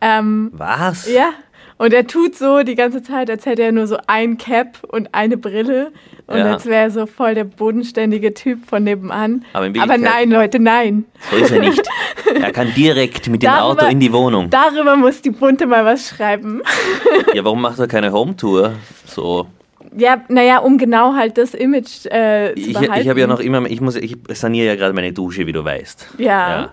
Ähm, 0.00 0.50
Was? 0.54 1.08
ja, 1.08 1.30
und 1.78 1.92
er 1.92 2.06
tut 2.08 2.34
so 2.34 2.62
die 2.64 2.74
ganze 2.74 3.02
Zeit, 3.02 3.30
als 3.30 3.46
hätte 3.46 3.62
er 3.62 3.72
nur 3.72 3.86
so 3.86 3.98
ein 4.08 4.36
Cap 4.36 4.78
und 4.88 5.10
eine 5.14 5.36
Brille 5.36 5.92
und 6.32 6.38
Ja. 6.38 6.52
als 6.52 6.66
wäre 6.66 6.82
er 6.84 6.90
so 6.90 7.06
voll 7.06 7.34
der 7.34 7.44
bodenständige 7.44 8.34
Typ 8.34 8.66
von 8.66 8.82
nebenan. 8.84 9.44
Aber 9.52 9.66
Aber 9.80 9.98
nein, 9.98 10.30
Leute, 10.30 10.58
nein. 10.58 11.04
So 11.30 11.36
ist 11.36 11.50
er 11.52 11.60
nicht. 11.60 11.82
Er 12.34 12.50
kann 12.50 12.72
direkt 12.74 13.28
mit 13.28 13.42
dem 13.42 13.50
Darüber- 13.50 13.82
Auto 13.82 13.90
in 13.92 14.00
die 14.00 14.10
Wohnung. 14.12 14.48
Darüber 14.48 14.96
muss 14.96 15.20
die 15.20 15.30
Bunte 15.30 15.66
mal 15.66 15.84
was 15.84 16.08
schreiben. 16.08 16.62
Ja, 17.34 17.44
warum 17.44 17.60
macht 17.60 17.78
er 17.78 17.86
keine 17.86 18.10
Home-Tour? 18.10 18.72
So. 19.06 19.46
Ja, 19.96 20.22
naja, 20.28 20.58
um 20.60 20.78
genau 20.78 21.14
halt 21.14 21.36
das 21.36 21.52
Image 21.52 22.06
äh, 22.06 22.54
zu 22.54 22.60
Ich, 22.60 22.72
behalten. 22.72 23.00
ich 23.02 23.08
habe 23.08 23.20
ja 23.20 23.26
noch 23.26 23.40
immer, 23.40 23.68
ich 23.70 23.80
muss, 23.82 23.96
ich 23.96 24.16
saniere 24.30 24.66
ja 24.68 24.76
gerade 24.76 24.94
meine 24.94 25.12
Dusche, 25.12 25.46
wie 25.46 25.52
du 25.52 25.62
weißt. 25.62 26.14
Ja. 26.18 26.72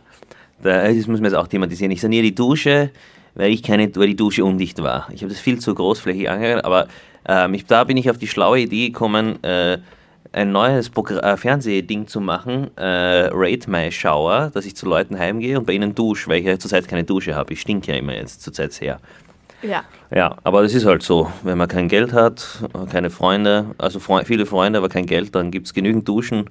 Da, 0.64 0.88
das 0.88 1.08
muss 1.08 1.20
man 1.20 1.26
jetzt 1.26 1.36
auch 1.36 1.48
thematisieren. 1.48 1.92
Ich 1.92 2.00
saniere 2.02 2.24
die 2.24 2.36
Dusche, 2.36 2.92
weil 3.36 3.52
ich 3.52 3.62
keine, 3.62 3.94
weil 3.98 4.08
die 4.08 4.16
Dusche 4.16 4.46
undicht 4.46 4.82
war. 4.82 5.10
Ich 5.12 5.22
habe 5.24 5.32
das 5.32 5.42
viel 5.42 5.60
zu 5.60 5.76
großflächig 5.76 6.30
angehört, 6.30 6.64
aber 6.64 6.88
ähm, 7.28 7.54
ich, 7.54 7.66
da 7.66 7.84
bin 7.84 7.98
ich 7.98 8.10
auf 8.10 8.18
die 8.18 8.28
schlaue 8.28 8.60
Idee 8.60 8.88
gekommen, 8.88 9.44
äh, 9.44 9.80
ein 10.32 10.52
neues 10.52 10.90
Progr 10.90 11.20
äh, 11.20 11.38
Fernsehding 11.38 12.08
zu 12.08 12.22
machen, 12.22 12.70
äh, 12.78 13.30
Rate 13.32 13.70
My 13.70 13.92
Shower, 13.92 14.52
dass 14.54 14.66
ich 14.66 14.76
zu 14.76 14.86
Leuten 14.86 15.18
heimgehe 15.18 15.58
und 15.58 15.66
bei 15.66 15.74
ihnen 15.74 15.96
dusche, 15.96 16.30
weil 16.30 16.40
ich 16.40 16.46
ja 16.46 16.60
zurzeit 16.60 16.88
keine 16.88 17.04
Dusche 17.04 17.36
habe. 17.36 17.54
Ich 17.54 17.62
stinke 17.62 17.92
ja 17.92 17.98
immer 17.98 18.14
jetzt 18.14 18.42
zurzeit 18.44 18.74
sehr. 18.74 19.00
Ja. 19.62 19.84
Ja, 20.14 20.38
aber 20.44 20.62
das 20.62 20.74
ist 20.74 20.86
halt 20.86 21.04
so. 21.04 21.32
Wenn 21.44 21.58
man 21.58 21.68
kein 21.68 21.88
Geld 21.88 22.14
hat, 22.14 22.64
keine 22.92 23.10
Freunde, 23.10 23.76
also 23.78 24.00
Freu 24.00 24.24
viele 24.24 24.46
Freunde, 24.46 24.80
aber 24.80 24.90
kein 24.90 25.06
Geld, 25.06 25.36
dann 25.36 25.52
gibt 25.52 25.68
es 25.68 25.74
genügend 25.74 26.08
Duschen 26.08 26.50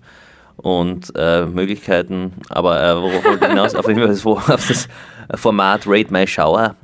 und 0.56 1.12
äh, 1.16 1.46
Möglichkeiten. 1.46 2.32
Aber 2.50 2.82
äh, 2.82 2.96
worauf 2.96 3.24
wollte 3.24 3.44
ich 3.44 3.50
hinaus? 3.50 3.74
auf, 3.74 3.88
jeden 3.88 4.00
Fall 4.00 4.08
das, 4.08 4.26
auf 4.26 4.46
das 4.68 4.88
Format 5.34 5.82
Rate 5.86 6.12
My 6.12 6.26
Shower. 6.26 6.74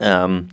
Ähm, 0.00 0.48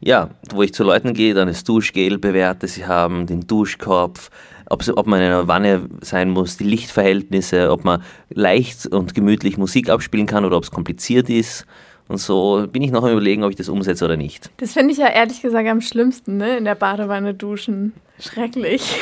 ja, 0.00 0.30
wo 0.52 0.62
ich 0.62 0.72
zu 0.74 0.82
Leuten 0.84 1.14
gehe, 1.14 1.34
dann 1.34 1.48
das 1.48 1.64
Duschgel 1.64 2.18
bewerte 2.18 2.66
sie 2.66 2.86
haben, 2.86 3.26
den 3.26 3.46
Duschkopf, 3.46 4.30
ob, 4.68 4.82
ob 4.96 5.06
man 5.06 5.20
in 5.20 5.26
einer 5.26 5.48
Wanne 5.48 5.88
sein 6.00 6.30
muss, 6.30 6.56
die 6.56 6.64
Lichtverhältnisse, 6.64 7.70
ob 7.70 7.84
man 7.84 8.02
leicht 8.30 8.86
und 8.86 9.14
gemütlich 9.14 9.58
Musik 9.58 9.90
abspielen 9.90 10.26
kann 10.26 10.44
oder 10.44 10.56
ob 10.56 10.64
es 10.64 10.70
kompliziert 10.70 11.28
ist. 11.28 11.66
Und 12.08 12.18
so 12.18 12.66
bin 12.66 12.82
ich 12.82 12.90
noch 12.90 13.04
am 13.04 13.12
überlegen, 13.12 13.44
ob 13.44 13.50
ich 13.50 13.56
das 13.56 13.68
umsetze 13.68 14.04
oder 14.04 14.16
nicht. 14.16 14.50
Das 14.56 14.72
finde 14.72 14.92
ich 14.92 14.98
ja 14.98 15.06
ehrlich 15.08 15.42
gesagt 15.42 15.68
am 15.68 15.80
schlimmsten, 15.80 16.38
ne? 16.38 16.56
In 16.56 16.64
der 16.64 16.74
Badewanne 16.74 17.34
duschen. 17.34 17.92
Schrecklich. 18.18 18.96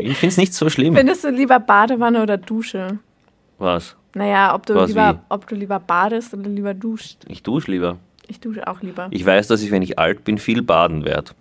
Ich 0.00 0.16
finde 0.16 0.32
es 0.32 0.36
nicht 0.36 0.54
so 0.54 0.70
schlimm. 0.70 0.94
Findest 0.94 1.24
du 1.24 1.30
lieber 1.30 1.58
Badewanne 1.58 2.22
oder 2.22 2.38
Dusche? 2.38 2.98
Was? 3.58 3.96
Naja, 4.14 4.54
ob 4.54 4.66
du, 4.66 4.74
Was, 4.74 4.88
lieber, 4.88 5.14
wie? 5.14 5.18
ob 5.28 5.46
du 5.46 5.54
lieber 5.54 5.78
badest 5.80 6.34
oder 6.34 6.48
lieber 6.48 6.74
duscht. 6.74 7.18
Ich 7.28 7.42
dusche 7.42 7.70
lieber. 7.70 7.98
Ich 8.28 8.40
dusche 8.40 8.66
auch 8.66 8.80
lieber. 8.82 9.08
Ich 9.10 9.24
weiß, 9.24 9.48
dass 9.48 9.62
ich, 9.62 9.70
wenn 9.70 9.82
ich 9.82 9.98
alt 9.98 10.24
bin, 10.24 10.38
viel 10.38 10.62
baden 10.62 11.04
werde. 11.04 11.32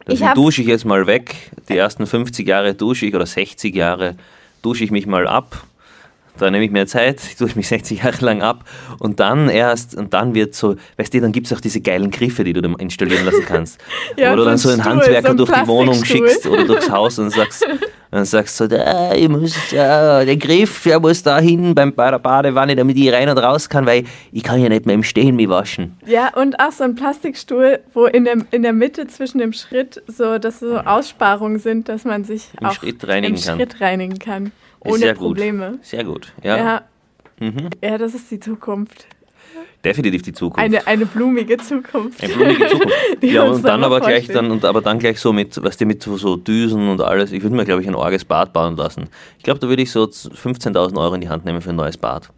Ich 0.00 0.06
Deswegen 0.06 0.28
hab- 0.28 0.34
dusche 0.36 0.62
ich 0.62 0.68
jetzt 0.68 0.84
mal 0.84 1.06
weg. 1.06 1.34
Die 1.68 1.76
ersten 1.76 2.06
50 2.06 2.46
Jahre 2.46 2.74
dusche 2.74 3.06
ich 3.06 3.14
oder 3.14 3.26
60 3.26 3.74
Jahre 3.74 4.16
dusche 4.62 4.84
ich 4.84 4.90
mich 4.90 5.06
mal 5.06 5.26
ab. 5.26 5.64
Da 6.38 6.50
nehme 6.50 6.64
ich 6.64 6.70
mir 6.70 6.86
Zeit, 6.86 7.20
ich 7.24 7.36
dusche 7.36 7.56
mich 7.56 7.68
60 7.68 8.02
Jahre 8.02 8.24
lang 8.24 8.42
ab 8.42 8.64
und 8.98 9.20
dann 9.20 9.48
erst, 9.48 9.94
und 9.94 10.12
dann 10.12 10.34
wird 10.34 10.54
so, 10.54 10.76
weißt 10.98 11.14
du, 11.14 11.20
dann 11.20 11.32
gibt 11.32 11.46
es 11.46 11.52
auch 11.52 11.60
diese 11.60 11.80
geilen 11.80 12.10
Griffe, 12.10 12.44
die 12.44 12.52
du 12.52 12.60
dann 12.60 12.74
installieren 12.74 13.24
lassen 13.24 13.44
kannst. 13.46 13.80
Ja, 14.16 14.32
wo 14.32 14.36
du 14.36 14.42
so 14.42 14.48
dann 14.48 14.58
so 14.58 14.68
einen 14.70 14.80
Stuhl, 14.80 14.92
Handwerker 14.92 15.22
so 15.22 15.28
ein 15.28 15.36
durch 15.36 15.52
die 15.52 15.66
Wohnung 15.66 16.04
schickst 16.04 16.46
oder 16.46 16.64
durchs 16.64 16.90
Haus 16.90 17.18
und 17.18 17.30
sagst, 17.30 17.66
dann 18.10 18.24
sagst 18.24 18.56
so, 18.56 18.66
da, 18.66 19.14
ich 19.14 19.28
muss, 19.28 19.72
äh, 19.72 20.24
der 20.24 20.36
Griff, 20.36 20.82
der 20.84 21.00
muss 21.00 21.22
da 21.22 21.38
hin 21.38 21.74
beim, 21.74 21.92
Badewanne, 21.92 22.76
damit 22.76 22.96
ich 22.96 23.12
rein 23.12 23.28
und 23.28 23.38
raus 23.38 23.68
kann, 23.68 23.84
weil 23.86 24.04
ich 24.32 24.42
kann 24.42 24.60
ja 24.60 24.68
nicht 24.68 24.86
mehr 24.86 24.94
im 24.94 25.02
Stehen 25.02 25.36
mich 25.36 25.48
waschen. 25.48 25.96
Ja, 26.06 26.32
und 26.34 26.58
auch 26.60 26.72
so 26.72 26.84
ein 26.84 26.94
Plastikstuhl, 26.94 27.80
wo 27.92 28.06
in 28.06 28.24
der, 28.24 28.36
in 28.50 28.62
der 28.62 28.72
Mitte 28.72 29.06
zwischen 29.06 29.38
dem 29.38 29.52
Schritt 29.52 30.02
so, 30.06 30.38
dass 30.38 30.60
so 30.60 30.78
Aussparungen 30.78 31.58
sind, 31.58 31.88
dass 31.88 32.04
man 32.04 32.24
sich 32.24 32.48
Im 32.60 32.66
auch 32.66 32.74
Schritt 32.74 33.06
reinigen 33.06 33.36
im 33.36 33.42
kann. 33.42 33.56
Schritt 33.56 33.80
reinigen 33.80 34.18
kann. 34.18 34.52
Ohne 34.80 34.98
sehr 34.98 35.14
gut. 35.14 35.22
Probleme. 35.28 35.78
Sehr 35.82 36.04
gut, 36.04 36.32
Ja. 36.42 36.56
ja. 36.56 36.82
Ja. 37.82 37.98
das 37.98 38.14
ist 38.14 38.30
die 38.30 38.40
Zukunft. 38.40 39.06
definitiv 39.84 40.22
die 40.22 40.32
Zukunft. 40.32 40.58
Eine, 40.58 40.86
eine 40.86 41.04
blumige 41.06 41.58
Zukunft. 41.58 42.22
Eine 42.22 42.32
blumige 42.32 42.66
Zukunft. 42.68 42.94
ja, 43.22 43.42
und 43.42 43.62
dann 43.64 43.80
da 43.80 43.86
aber 43.86 44.00
gleich 44.00 44.26
dann, 44.28 44.50
und 44.50 44.64
aber 44.64 44.80
dann 44.80 44.98
gleich 44.98 45.20
so 45.20 45.32
mit, 45.32 45.62
was 45.62 45.76
die 45.76 45.84
mit 45.84 46.02
so, 46.02 46.16
so 46.16 46.36
Düsen 46.36 46.88
und 46.88 47.00
alles. 47.02 47.32
Ich 47.32 47.42
würde 47.42 47.54
mir, 47.54 47.64
glaube 47.64 47.82
ich, 47.82 47.88
ein 47.88 47.94
orges 47.94 48.24
Bad 48.24 48.52
bauen 48.52 48.76
lassen. 48.76 49.08
Ich 49.38 49.44
glaube, 49.44 49.60
da 49.60 49.68
würde 49.68 49.82
ich 49.82 49.90
so 49.90 50.04
15.000 50.04 50.96
Euro 50.98 51.14
in 51.14 51.20
die 51.20 51.28
Hand 51.28 51.44
nehmen 51.44 51.60
für 51.60 51.70
ein 51.70 51.76
neues 51.76 51.96
Bad. 51.98 52.30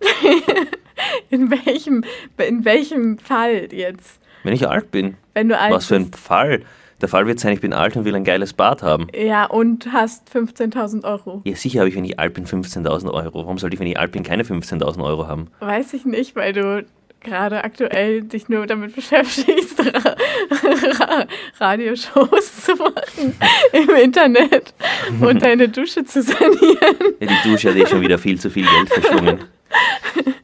In 1.30 1.50
welchem, 1.50 2.04
in 2.38 2.64
welchem 2.64 3.18
Fall 3.18 3.68
jetzt? 3.72 4.20
Wenn 4.44 4.52
ich 4.52 4.68
alt 4.68 4.90
bin. 4.90 5.16
Wenn 5.34 5.48
du 5.48 5.58
alt 5.58 5.72
Was 5.72 5.86
für 5.86 5.96
ein 5.96 6.10
bist. 6.10 6.22
Fall. 6.22 6.62
Der 7.02 7.08
Fall 7.08 7.26
wird 7.26 7.40
sein, 7.40 7.52
ich 7.52 7.60
bin 7.60 7.72
alt 7.72 7.96
und 7.96 8.04
will 8.04 8.14
ein 8.14 8.22
geiles 8.22 8.52
Bad 8.52 8.82
haben. 8.82 9.08
Ja, 9.12 9.46
und 9.46 9.92
hast 9.92 10.30
15.000 10.32 11.02
Euro. 11.04 11.42
Ja, 11.44 11.56
sicher 11.56 11.80
habe 11.80 11.88
ich, 11.88 11.96
wenn 11.96 12.04
ich 12.04 12.20
alt 12.20 12.34
bin, 12.34 12.46
15.000 12.46 13.12
Euro. 13.12 13.40
Warum 13.40 13.58
sollte 13.58 13.74
ich, 13.74 13.80
wenn 13.80 13.88
ich 13.88 13.98
alt 13.98 14.12
bin, 14.12 14.22
keine 14.22 14.44
15.000 14.44 15.02
Euro 15.04 15.26
haben? 15.26 15.48
Weiß 15.58 15.92
ich 15.94 16.04
nicht, 16.04 16.36
weil 16.36 16.52
du 16.52 16.86
gerade 17.20 17.64
aktuell 17.64 18.22
dich 18.22 18.48
nur 18.48 18.66
damit 18.66 18.94
beschäftigst, 18.94 19.80
Ra 19.84 21.04
Ra 21.04 21.26
Radioshows 21.58 22.64
zu 22.64 22.74
machen 22.76 23.34
im 23.72 23.90
Internet 23.96 24.72
und 25.20 25.42
deine 25.42 25.68
Dusche 25.68 26.04
zu 26.04 26.22
sanieren. 26.22 26.96
Ja, 27.20 27.26
die 27.26 27.50
Dusche 27.50 27.70
hat 27.70 27.76
eh 27.76 27.86
schon 27.86 28.00
wieder 28.00 28.18
viel 28.18 28.38
zu 28.38 28.48
viel 28.48 28.66
Geld 28.66 28.88
verschlungen. 28.88 29.38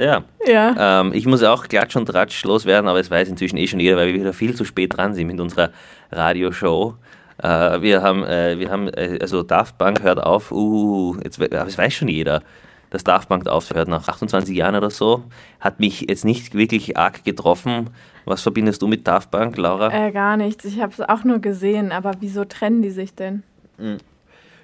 Ja, 0.00 0.24
Ja. 0.46 1.00
ähm, 1.00 1.12
ich 1.12 1.26
muss 1.26 1.42
auch 1.42 1.68
klatsch 1.68 1.94
und 1.96 2.06
tratsch 2.06 2.42
loswerden, 2.44 2.88
aber 2.88 3.00
es 3.00 3.10
weiß 3.10 3.28
inzwischen 3.28 3.56
eh 3.58 3.66
schon 3.66 3.80
jeder, 3.80 3.96
weil 3.96 4.08
wir 4.08 4.20
wieder 4.20 4.32
viel 4.32 4.54
zu 4.54 4.64
spät 4.64 4.96
dran 4.96 5.14
sind 5.14 5.26
mit 5.26 5.38
unserer 5.40 5.70
Radioshow. 6.10 6.94
Äh, 7.42 7.82
wir 7.82 8.02
haben, 8.02 8.24
äh, 8.24 8.58
wir 8.58 8.70
haben, 8.70 8.88
äh, 8.88 9.18
also 9.20 9.42
Daft 9.42 9.78
Punk 9.78 10.02
hört 10.02 10.22
auf, 10.22 10.50
uh, 10.52 11.16
jetzt, 11.22 11.40
aber 11.40 11.66
es 11.66 11.76
weiß 11.78 11.92
schon 11.92 12.08
jeder, 12.08 12.42
dass 12.90 13.04
Daft 13.04 13.28
Punk 13.28 13.46
aufhört 13.48 13.88
nach 13.88 14.08
28 14.08 14.56
Jahren 14.56 14.74
oder 14.74 14.90
so. 14.90 15.24
Hat 15.60 15.80
mich 15.80 16.06
jetzt 16.08 16.24
nicht 16.24 16.54
wirklich 16.54 16.96
arg 16.96 17.24
getroffen. 17.24 17.90
Was 18.24 18.42
verbindest 18.42 18.82
du 18.82 18.88
mit 18.88 19.06
Daft 19.06 19.30
Punk, 19.30 19.56
Laura? 19.56 19.90
Äh, 19.92 20.12
gar 20.12 20.36
nichts. 20.36 20.64
Ich 20.64 20.80
habe 20.80 20.92
es 20.92 21.00
auch 21.00 21.24
nur 21.24 21.38
gesehen, 21.38 21.92
aber 21.92 22.12
wieso 22.20 22.44
trennen 22.44 22.82
die 22.82 22.90
sich 22.90 23.14
denn? 23.14 23.42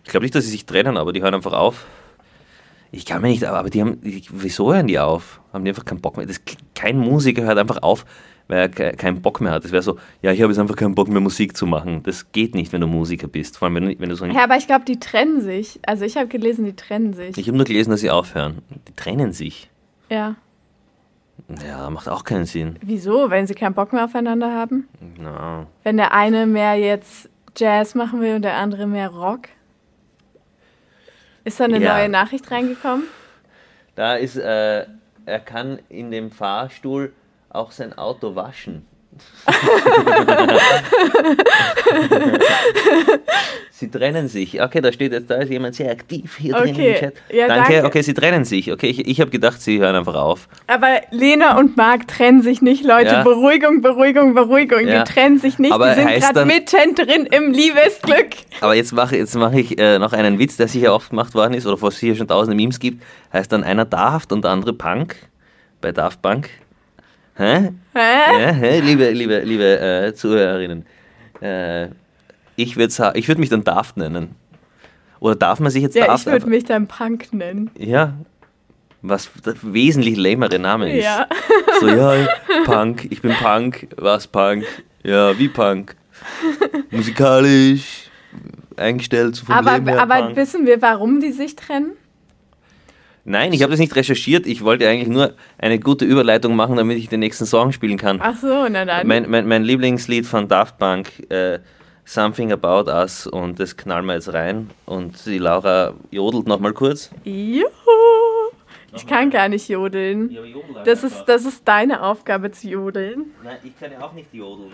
Ich 0.05 0.11
glaube 0.11 0.25
nicht, 0.25 0.35
dass 0.35 0.44
sie 0.44 0.51
sich 0.51 0.66
trennen, 0.66 0.96
aber 0.96 1.12
die 1.12 1.22
hören 1.22 1.35
einfach 1.35 1.55
auf. 1.55 1.87
Ich 2.92 3.05
kann 3.05 3.20
mir 3.22 3.29
nicht, 3.29 3.44
aber 3.44 3.68
die 3.70 3.81
haben, 3.81 3.99
wieso 4.03 4.72
hören 4.72 4.87
die 4.87 4.99
auf? 4.99 5.40
Haben 5.53 5.64
die 5.64 5.70
einfach 5.70 5.85
keinen 5.85 6.01
Bock 6.01 6.16
mehr? 6.16 6.27
Das, 6.27 6.40
kein 6.75 6.99
Musiker 6.99 7.42
hört 7.42 7.59
einfach 7.59 7.83
auf, 7.83 8.05
weil 8.49 8.59
er 8.59 8.68
ke- 8.68 8.92
keinen 8.92 9.20
Bock 9.22 9.40
mehr 9.40 9.53
hat. 9.53 9.64
Das 9.64 9.72
wäre 9.72 9.83
so, 9.83 9.99
ja, 10.22 10.31
ich 10.33 10.40
habe 10.40 10.53
jetzt 10.53 10.59
einfach 10.61 10.77
keinen 10.77 10.94
Bock 10.94 11.09
mehr 11.09 11.20
Musik 11.20 11.57
zu 11.57 11.66
machen. 11.66 12.03
Das 12.05 12.31
geht 12.33 12.55
nicht, 12.55 12.72
wenn 12.72 12.81
du 12.81 12.87
Musiker 12.87 13.27
bist. 13.29 13.59
Vor 13.59 13.66
allem, 13.66 13.75
wenn 13.77 13.88
du, 13.90 13.99
wenn 13.99 14.09
du 14.09 14.14
so 14.16 14.25
ein, 14.25 14.31
Ja, 14.33 14.44
aber 14.44 14.57
ich 14.57 14.66
glaube, 14.66 14.85
die 14.85 14.99
trennen 15.01 15.40
sich. 15.42 15.81
Also 15.85 16.05
ich 16.05 16.16
habe 16.16 16.29
gelesen, 16.29 16.64
die 16.64 16.77
trennen 16.77 17.12
sich. 17.12 17.37
Ich 17.37 17.49
habe 17.49 17.57
nur 17.57 17.66
gelesen, 17.66 17.90
dass 17.90 18.01
sie 18.01 18.11
aufhören. 18.11 18.59
Die 18.88 18.92
trennen 18.94 19.33
sich. 19.33 19.68
Ja. 20.09 20.37
Ja, 21.66 21.90
macht 21.90 22.09
auch 22.09 22.25
keinen 22.25 22.46
Sinn. 22.46 22.77
Wieso? 22.83 23.31
Wenn 23.31 23.46
sie 23.46 23.55
keinen 23.55 23.75
Bock 23.75 23.92
mehr 23.92 24.05
aufeinander 24.05 24.53
haben? 24.53 24.88
Na, 25.20 25.66
Wenn 25.85 25.96
der 25.96 26.12
eine 26.12 26.46
mehr 26.46 26.77
jetzt 26.77 27.29
Jazz 27.57 27.94
machen 27.94 28.20
will 28.20 28.37
und 28.37 28.42
der 28.42 28.57
andere 28.57 28.87
mehr 28.87 29.09
Rock? 29.11 29.49
Ist 31.46 31.61
da 31.61 31.64
eine 31.64 31.78
Ja. 31.78 31.96
neue 31.96 32.09
Nachricht 32.09 32.50
reingekommen? 32.50 33.04
Da 33.94 34.16
ist, 34.16 34.37
äh, 34.37 34.85
er 35.26 35.38
kann 35.44 35.78
in 35.88 36.11
dem 36.11 36.32
Fahrstuhl 36.32 37.12
auch 37.50 37.70
sein 37.70 37.96
Auto 37.96 38.35
waschen. 38.35 38.85
sie 43.70 43.90
trennen 43.90 44.29
sich. 44.29 44.61
Okay, 44.62 44.81
da 44.81 44.92
steht 44.92 45.12
jetzt, 45.12 45.31
da 45.31 45.37
ist 45.37 45.50
jemand 45.50 45.74
sehr 45.74 45.90
aktiv 45.90 46.37
hier 46.38 46.55
drin 46.55 46.70
Okay. 46.74 46.92
im 46.94 47.00
Chat. 47.00 47.14
Ja, 47.33 47.48
danke. 47.48 47.72
danke. 47.74 47.87
okay, 47.87 48.02
sie 48.02 48.14
trennen 48.14 48.44
sich. 48.44 48.72
Okay, 48.72 48.88
ich, 48.88 49.07
ich 49.07 49.20
habe 49.20 49.31
gedacht, 49.31 49.61
sie 49.61 49.79
hören 49.79 49.94
einfach 49.96 50.14
auf. 50.14 50.48
Aber 50.66 51.00
Lena 51.11 51.59
und 51.59 51.76
Marc 51.76 52.09
trennen 52.09 52.42
sich 52.42 52.62
nicht, 52.62 52.85
Leute. 52.85 53.12
Ja. 53.12 53.22
Beruhigung, 53.22 53.83
Beruhigung, 53.83 54.35
Beruhigung. 54.35 54.87
Ja. 54.87 55.02
Die 55.05 55.12
trennen 55.12 55.38
sich 55.38 55.59
nicht. 55.59 55.72
Aber 55.72 55.90
die 55.90 56.00
sind 56.00 56.09
gerade 56.09 56.35
dann- 56.35 56.48
mittendrin 56.48 57.26
im 57.26 57.52
Liebesglück. 57.52 58.31
Aber 58.61 58.74
jetzt 58.74 58.92
mache 58.92 59.16
jetzt 59.16 59.35
mach 59.37 59.52
ich 59.52 59.79
äh, 59.79 59.98
noch 59.98 60.12
einen 60.12 60.38
Witz, 60.38 60.57
der 60.57 60.68
sicher 60.68 60.94
oft 60.94 61.11
gemacht 61.11 61.35
worden 61.35 61.55
ist 61.55 61.66
oder 61.66 61.76
vor 61.76 61.90
es 61.90 61.98
sicher 61.98 62.14
schon 62.16 62.29
tausende 62.29 62.57
Memes 62.57 62.79
gibt. 62.79 63.02
Heißt 63.33 63.52
dann 63.52 63.64
einer 63.64 63.85
Daft 63.85 64.33
und 64.33 64.42
der 64.44 64.52
andere 64.52 64.72
Punk 64.72 65.16
bei 65.81 65.92
Daft 65.92 66.22
Punk. 66.22 66.48
Hä? 67.37 67.72
Hä? 67.94 68.40
Ja, 68.40 68.53
hä? 68.53 68.81
liebe, 68.81 69.11
liebe, 69.11 69.40
liebe 69.40 69.81
äh, 69.81 70.14
Zuhörerinnen. 70.14 70.87
Äh, 71.40 71.88
ich 72.57 72.77
würde 72.77 73.12
ich 73.14 73.29
würd 73.29 73.38
mich 73.38 73.51
dann 73.51 73.64
Daft 73.64 73.96
nennen. 73.96 74.35
Oder 75.20 75.35
darf 75.35 75.61
man 75.61 75.70
sich 75.70 75.83
jetzt 75.83 75.96
Ja, 75.96 76.07
Daft 76.07 76.27
ich 76.27 76.33
würde 76.33 76.46
mich 76.49 76.64
dann 76.64 76.87
Punk 76.87 77.33
nennen. 77.33 77.70
Ja. 77.79 78.14
Was 79.03 79.31
der 79.44 79.55
wesentlich 79.62 80.16
lämere 80.16 80.59
Name 80.59 80.96
ist. 80.99 81.05
Ja. 81.05 81.27
So, 81.81 81.88
ja, 81.88 82.27
Punk, 82.64 83.07
ich 83.11 83.20
bin 83.20 83.33
Punk. 83.35 83.88
Was 83.96 84.27
Punk? 84.27 84.64
Ja, 85.03 85.38
wie 85.38 85.49
Punk? 85.49 85.94
Musikalisch, 86.90 88.11
eingestellt 88.77 89.37
vom 89.38 89.55
Aber, 89.55 89.75
Leben 89.75 89.88
her 89.88 90.01
aber 90.01 90.22
Punk. 90.22 90.37
wissen 90.37 90.66
wir, 90.66 90.81
warum 90.83 91.20
die 91.20 91.33
sich 91.33 91.55
trennen? 91.55 91.92
Nein, 93.29 93.53
ich 93.53 93.62
habe 93.62 93.73
das 93.73 93.81
nicht 93.81 93.97
recherchiert. 93.97 94.47
Ich 94.47 94.62
wollte 94.62 94.89
eigentlich 94.89 95.09
nur 95.09 95.35
eine 95.59 95.81
gute 95.81 96.05
Überleitung 96.05 96.55
machen, 96.55 96.77
damit 96.77 96.97
ich 96.97 97.09
den 97.09 97.19
nächsten 97.19 97.45
Song 97.45 97.73
spielen 97.73 97.99
kann. 97.99 98.21
Ach 98.23 98.37
so, 98.37 98.69
na 98.71 98.85
dann. 98.85 99.07
Mein, 99.07 99.29
mein, 99.29 99.49
mein 99.49 99.65
Lieblingslied 99.65 100.25
von 100.25 100.47
Daft 100.47 100.79
Punk, 100.79 101.29
äh, 101.29 101.59
Something 102.05 102.53
About 102.53 102.89
Us, 102.89 103.27
und 103.27 103.59
das 103.59 103.77
knallen 103.77 104.07
wir 104.07 104.15
jetzt 104.15 104.33
rein. 104.33 104.71
Und 104.85 105.27
die 105.27 105.39
Laura 105.39 105.95
jodelt 106.12 106.47
nochmal 106.47 106.73
kurz. 106.73 107.11
Juhu. 107.25 108.15
Ich 108.96 109.06
kann 109.06 109.30
gar 109.30 109.48
nicht 109.48 109.68
jodeln. 109.68 110.37
Das 110.85 111.04
ist, 111.04 111.24
das 111.26 111.44
ist 111.44 111.68
deine 111.68 112.02
Aufgabe 112.02 112.50
zu 112.50 112.68
jodeln. 112.68 113.26
Nein, 113.44 113.56
ich 113.62 113.78
kann 113.78 113.92
ja 113.92 114.00
auch 114.00 114.12
nicht 114.12 114.32
jodeln. 114.32 114.72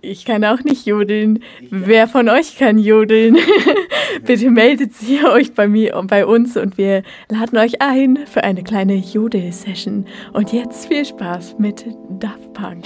Ich 0.00 0.24
kann 0.24 0.44
auch 0.44 0.64
nicht 0.64 0.86
jodeln. 0.86 1.42
Wer 1.70 2.08
von 2.08 2.28
euch 2.28 2.56
kann 2.56 2.78
jodeln? 2.78 3.36
Bitte 4.24 4.50
meldet 4.50 4.94
sie 4.94 5.24
euch 5.32 5.54
bei 5.54 5.68
mir 5.68 5.96
und 5.96 6.06
bei 6.06 6.24
uns 6.24 6.56
und 6.56 6.78
wir 6.78 7.02
laden 7.28 7.58
euch 7.58 7.82
ein 7.82 8.26
für 8.26 8.42
eine 8.42 8.64
kleine 8.64 8.94
Jodel-Session. 8.94 10.06
Und 10.32 10.52
jetzt 10.52 10.86
viel 10.88 11.04
Spaß 11.04 11.56
mit 11.58 11.84
Daft 12.08 12.52
Punk. 12.54 12.84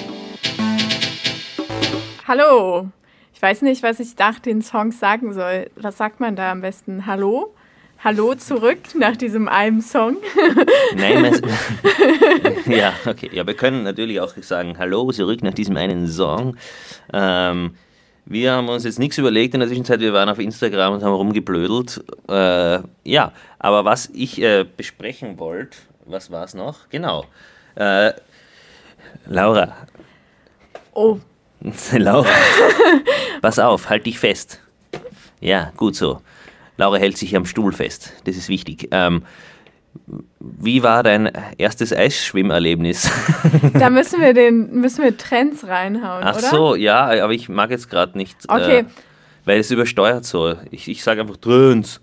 Hallo. 2.27 2.89
Ich 3.35 3.41
weiß 3.41 3.63
nicht, 3.63 3.83
was 3.83 4.01
ich 4.01 4.17
nach 4.19 4.39
den 4.39 4.63
Songs 4.63 4.99
sagen 4.99 5.33
soll. 5.33 5.71
Was 5.77 5.97
sagt 5.97 6.21
man 6.21 6.37
da 6.37 6.51
am 6.53 6.61
besten? 6.61 7.07
Hallo? 7.07 7.55
Hallo 8.05 8.35
zurück 8.35 8.81
nach 8.97 9.17
diesem 9.17 9.49
einen 9.49 9.81
Song. 9.81 10.17
Nein, 10.97 11.23
mein, 11.23 11.41
ja, 12.67 12.93
okay. 13.07 13.31
Ja, 13.33 13.47
wir 13.47 13.55
können 13.55 13.85
natürlich 13.85 14.21
auch 14.21 14.35
sagen, 14.41 14.77
hallo, 14.77 15.13
zurück 15.13 15.43
nach 15.43 15.55
diesem 15.55 15.77
einen 15.77 16.09
Song. 16.09 16.57
Ähm, 17.13 17.77
wir 18.25 18.53
haben 18.53 18.69
uns 18.69 18.83
jetzt 18.85 18.99
nichts 18.99 19.19
überlegt 19.19 19.55
in 19.55 19.61
der 19.61 19.69
Zwischenzeit, 19.69 20.01
wir 20.01 20.13
waren 20.13 20.29
auf 20.29 20.41
Instagram 20.41 20.95
und 20.95 21.05
haben 21.05 21.15
rumgeblödelt. 21.15 22.03
Äh, 22.29 22.81
ja, 23.05 23.33
aber 23.61 23.85
was 23.85 24.11
ich 24.13 24.43
äh, 24.43 24.65
besprechen 24.65 25.39
wollte, 25.39 25.79
was 26.05 26.31
war 26.33 26.45
es 26.45 26.55
noch? 26.55 26.89
Genau. 26.89 27.25
Äh, 27.77 28.13
Laura, 29.27 29.77
Oh, 30.95 31.19
Laura, 31.93 32.29
pass 33.41 33.59
auf, 33.59 33.89
halt 33.89 34.05
dich 34.07 34.19
fest. 34.19 34.61
Ja, 35.41 35.73
gut 35.77 35.97
so. 35.97 36.21
Laura 36.83 36.97
hält 36.97 37.17
sich 37.17 37.37
am 37.37 37.45
Stuhl 37.45 37.73
fest, 37.73 38.13
das 38.25 38.37
ist 38.37 38.49
wichtig. 38.49 38.89
Ähm, 38.91 39.23
wie 40.41 40.83
war 40.83 41.05
dein 41.05 41.31
erstes 41.57 41.93
Eisschwimmerlebnis? 41.93 43.09
da 43.75 43.89
müssen 43.89 44.21
wir 44.21 44.35
den 44.35 44.81
müssen 44.81 45.05
wir 45.05 45.17
Trends 45.17 45.65
reinhauen, 45.65 46.25
Ach 46.25 46.39
oder? 46.39 46.49
so, 46.49 46.75
ja, 46.75 47.23
aber 47.23 47.35
ich 47.35 47.49
mag 47.49 47.71
jetzt 47.71 47.89
gerade 47.89 48.19
nicht. 48.19 48.37
Okay. 48.49 48.79
Äh, 48.79 48.85
weil 49.45 49.61
es 49.61 49.71
übersteuert 49.71 50.25
so. 50.25 50.57
Ich, 50.73 50.89
ich 50.89 51.05
sage 51.05 51.21
einfach 51.21 51.37
Dröns. 51.37 52.01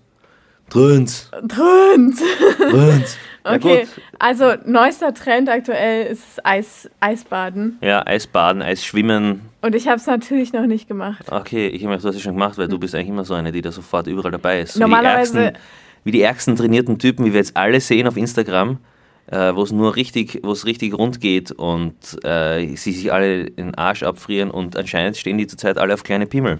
Dröns. 0.70 1.30
Trends. 1.46 2.22
Dröns. 2.58 3.18
Okay, 3.44 3.86
also 4.18 4.54
neuester 4.66 5.14
Trend 5.14 5.48
aktuell 5.48 6.06
ist 6.06 6.44
Eis, 6.44 6.90
Eisbaden. 7.00 7.78
Ja, 7.80 8.06
Eisbaden, 8.06 8.60
Eisschwimmen. 8.62 9.42
Und 9.62 9.74
ich 9.74 9.86
habe 9.88 9.96
es 9.96 10.06
natürlich 10.06 10.52
noch 10.52 10.66
nicht 10.66 10.88
gemacht. 10.88 11.24
Okay, 11.30 11.68
ich 11.68 11.84
habe 11.84 11.94
hast 11.94 12.04
es 12.04 12.20
schon 12.20 12.34
gemacht, 12.34 12.58
weil 12.58 12.68
du 12.68 12.78
bist 12.78 12.94
eigentlich 12.94 13.08
immer 13.08 13.24
so 13.24 13.34
eine, 13.34 13.52
die 13.52 13.62
da 13.62 13.72
sofort 13.72 14.06
überall 14.06 14.30
dabei 14.30 14.60
ist. 14.60 14.74
So 14.74 14.80
Normalerweise- 14.80 15.34
Wie 15.34 15.40
die, 15.40 15.42
ärgsten, 15.44 15.62
wie 16.04 16.10
die 16.12 16.22
ärgsten 16.22 16.56
trainierten 16.56 16.98
Typen, 16.98 17.24
wie 17.26 17.32
wir 17.32 17.38
jetzt 17.40 17.56
alle 17.56 17.80
sehen 17.80 18.06
auf 18.06 18.16
Instagram, 18.16 18.78
äh, 19.26 19.54
wo 19.54 19.62
es 19.62 19.72
nur 19.72 19.96
richtig, 19.96 20.40
wo 20.42 20.52
es 20.52 20.66
richtig 20.66 20.94
rund 20.94 21.20
geht 21.20 21.52
und 21.52 21.94
äh, 22.24 22.66
sie 22.76 22.92
sich 22.92 23.12
alle 23.12 23.50
den 23.50 23.74
Arsch 23.74 24.02
abfrieren 24.02 24.50
und 24.50 24.76
anscheinend 24.76 25.16
stehen 25.16 25.38
die 25.38 25.46
zurzeit 25.46 25.78
alle 25.78 25.94
auf 25.94 26.02
kleine 26.02 26.26
Pimmel. 26.26 26.58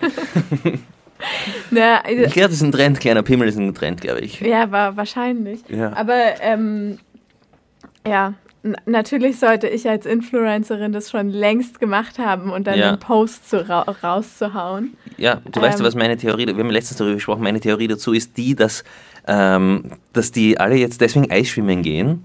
Na, 1.70 2.04
äh, 2.06 2.24
Ich 2.24 2.32
glaube, 2.32 2.48
das 2.48 2.56
ist 2.56 2.62
ein 2.62 2.72
Trend, 2.72 3.00
kleiner 3.00 3.22
Pimmel 3.22 3.48
ist 3.48 3.56
ein 3.58 3.74
Trend, 3.74 4.00
glaube 4.00 4.20
ich. 4.20 4.40
ja, 4.40 4.70
war 4.70 4.96
wahrscheinlich. 4.96 5.60
Ja. 5.68 5.92
Aber 5.94 6.18
ähm, 6.40 6.98
ja, 8.06 8.34
natürlich 8.86 9.38
sollte 9.38 9.68
ich 9.68 9.88
als 9.88 10.06
Influencerin 10.06 10.92
das 10.92 11.10
schon 11.10 11.28
längst 11.30 11.80
gemacht 11.80 12.18
haben 12.18 12.50
und 12.50 12.66
dann 12.66 12.78
Ja. 12.78 12.92
den 12.92 12.98
Post 13.00 13.48
zu 13.50 13.68
ra 13.68 13.80
rauszuhauen. 14.02 14.96
Ja, 15.16 15.40
du 15.50 15.60
weißt 15.60 15.78
ja, 15.78 15.84
Ähm. 15.84 15.86
was 15.86 15.94
meine 15.94 16.16
Theorie, 16.16 16.46
wir 16.46 16.54
haben 16.56 16.70
letztens 16.70 16.98
darüber 16.98 17.14
gesprochen, 17.14 17.42
meine 17.42 17.60
Theorie 17.60 17.88
dazu 17.88 18.12
ist 18.12 18.36
die, 18.36 18.54
dass, 18.54 18.84
ähm, 19.26 19.84
dass 20.12 20.32
die 20.32 20.58
alle 20.58 20.76
jetzt 20.76 21.00
deswegen 21.00 21.30
Eisschwimmen 21.30 21.82
gehen, 21.82 22.24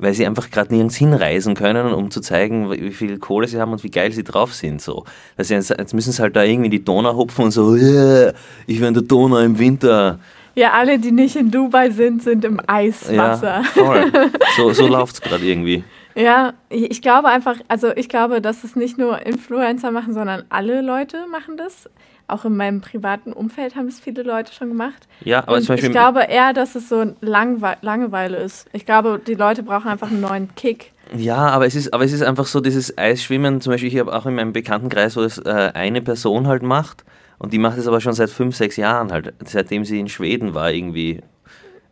weil 0.00 0.14
sie 0.14 0.26
einfach 0.26 0.50
gerade 0.50 0.72
nirgends 0.74 0.96
hinreisen 0.96 1.54
können, 1.54 1.92
um 1.92 2.10
zu 2.10 2.20
zeigen, 2.20 2.70
wie 2.70 2.90
viel 2.90 3.18
Kohle 3.18 3.46
sie 3.46 3.60
haben 3.60 3.72
und 3.72 3.84
wie 3.84 3.90
geil 3.90 4.12
sie 4.12 4.24
drauf 4.24 4.54
sind. 4.54 4.80
So. 4.80 5.04
Sie 5.38 5.54
jetzt, 5.54 5.70
jetzt 5.70 5.94
müssen 5.94 6.12
sie 6.12 6.22
halt 6.22 6.36
da 6.36 6.42
irgendwie 6.42 6.66
in 6.66 6.70
die 6.70 6.84
Donau 6.84 7.14
hupfen 7.16 7.44
und 7.44 7.50
so, 7.50 7.74
yeah, 7.74 8.32
ich 8.66 8.80
will 8.80 8.88
in 8.88 8.94
der 8.94 9.02
Donau 9.02 9.38
im 9.38 9.58
Winter. 9.58 10.18
Ja, 10.54 10.72
alle, 10.72 10.98
die 10.98 11.12
nicht 11.12 11.36
in 11.36 11.50
Dubai 11.50 11.90
sind, 11.90 12.22
sind 12.22 12.44
im 12.44 12.60
Eiswasser. 12.66 13.62
Ja, 13.62 13.62
voll. 13.62 14.12
So, 14.56 14.72
so 14.72 14.86
läuft 14.86 15.14
es 15.14 15.20
gerade 15.20 15.44
irgendwie. 15.44 15.84
Ja, 16.14 16.54
ich 16.68 17.02
glaube 17.02 17.28
einfach, 17.28 17.56
also 17.68 17.94
ich 17.94 18.08
glaube, 18.08 18.40
dass 18.40 18.64
es 18.64 18.76
nicht 18.76 18.98
nur 18.98 19.24
Influencer 19.24 19.90
machen, 19.90 20.14
sondern 20.14 20.44
alle 20.48 20.80
Leute 20.80 21.26
machen 21.30 21.56
das. 21.56 21.88
Auch 22.26 22.44
in 22.44 22.56
meinem 22.56 22.80
privaten 22.80 23.32
Umfeld 23.32 23.74
haben 23.74 23.88
es 23.88 23.98
viele 23.98 24.22
Leute 24.22 24.52
schon 24.52 24.68
gemacht. 24.68 25.08
Ja, 25.24 25.40
aber 25.40 25.56
Und 25.56 25.62
zum 25.62 25.74
Beispiel. 25.74 25.90
ich 25.90 25.92
glaube 25.92 26.22
eher, 26.22 26.52
dass 26.52 26.76
es 26.76 26.88
so 26.88 27.14
Langwe 27.20 27.76
Langeweile 27.80 28.36
ist. 28.36 28.68
Ich 28.72 28.86
glaube, 28.86 29.20
die 29.24 29.34
Leute 29.34 29.64
brauchen 29.64 29.88
einfach 29.88 30.10
einen 30.10 30.20
neuen 30.20 30.54
Kick. 30.54 30.92
Ja, 31.16 31.48
aber 31.48 31.66
es 31.66 31.74
ist, 31.74 31.92
aber 31.92 32.04
es 32.04 32.12
ist 32.12 32.22
einfach 32.22 32.46
so 32.46 32.60
dieses 32.60 32.96
Eisschwimmen. 32.96 33.60
Zum 33.60 33.72
Beispiel, 33.72 33.88
ich 33.88 33.98
habe 33.98 34.14
auch 34.14 34.26
in 34.26 34.36
meinem 34.36 34.52
Bekanntenkreis, 34.52 35.16
wo 35.16 35.22
es 35.22 35.38
äh, 35.38 35.72
eine 35.74 36.02
Person 36.02 36.46
halt 36.46 36.62
macht. 36.62 37.04
Und 37.38 37.52
die 37.52 37.58
macht 37.58 37.78
es 37.78 37.88
aber 37.88 38.00
schon 38.00 38.12
seit 38.12 38.30
fünf, 38.30 38.54
sechs 38.54 38.76
Jahren 38.76 39.10
halt. 39.10 39.34
Seitdem 39.44 39.84
sie 39.84 39.98
in 39.98 40.08
Schweden 40.08 40.54
war, 40.54 40.70
irgendwie 40.70 41.22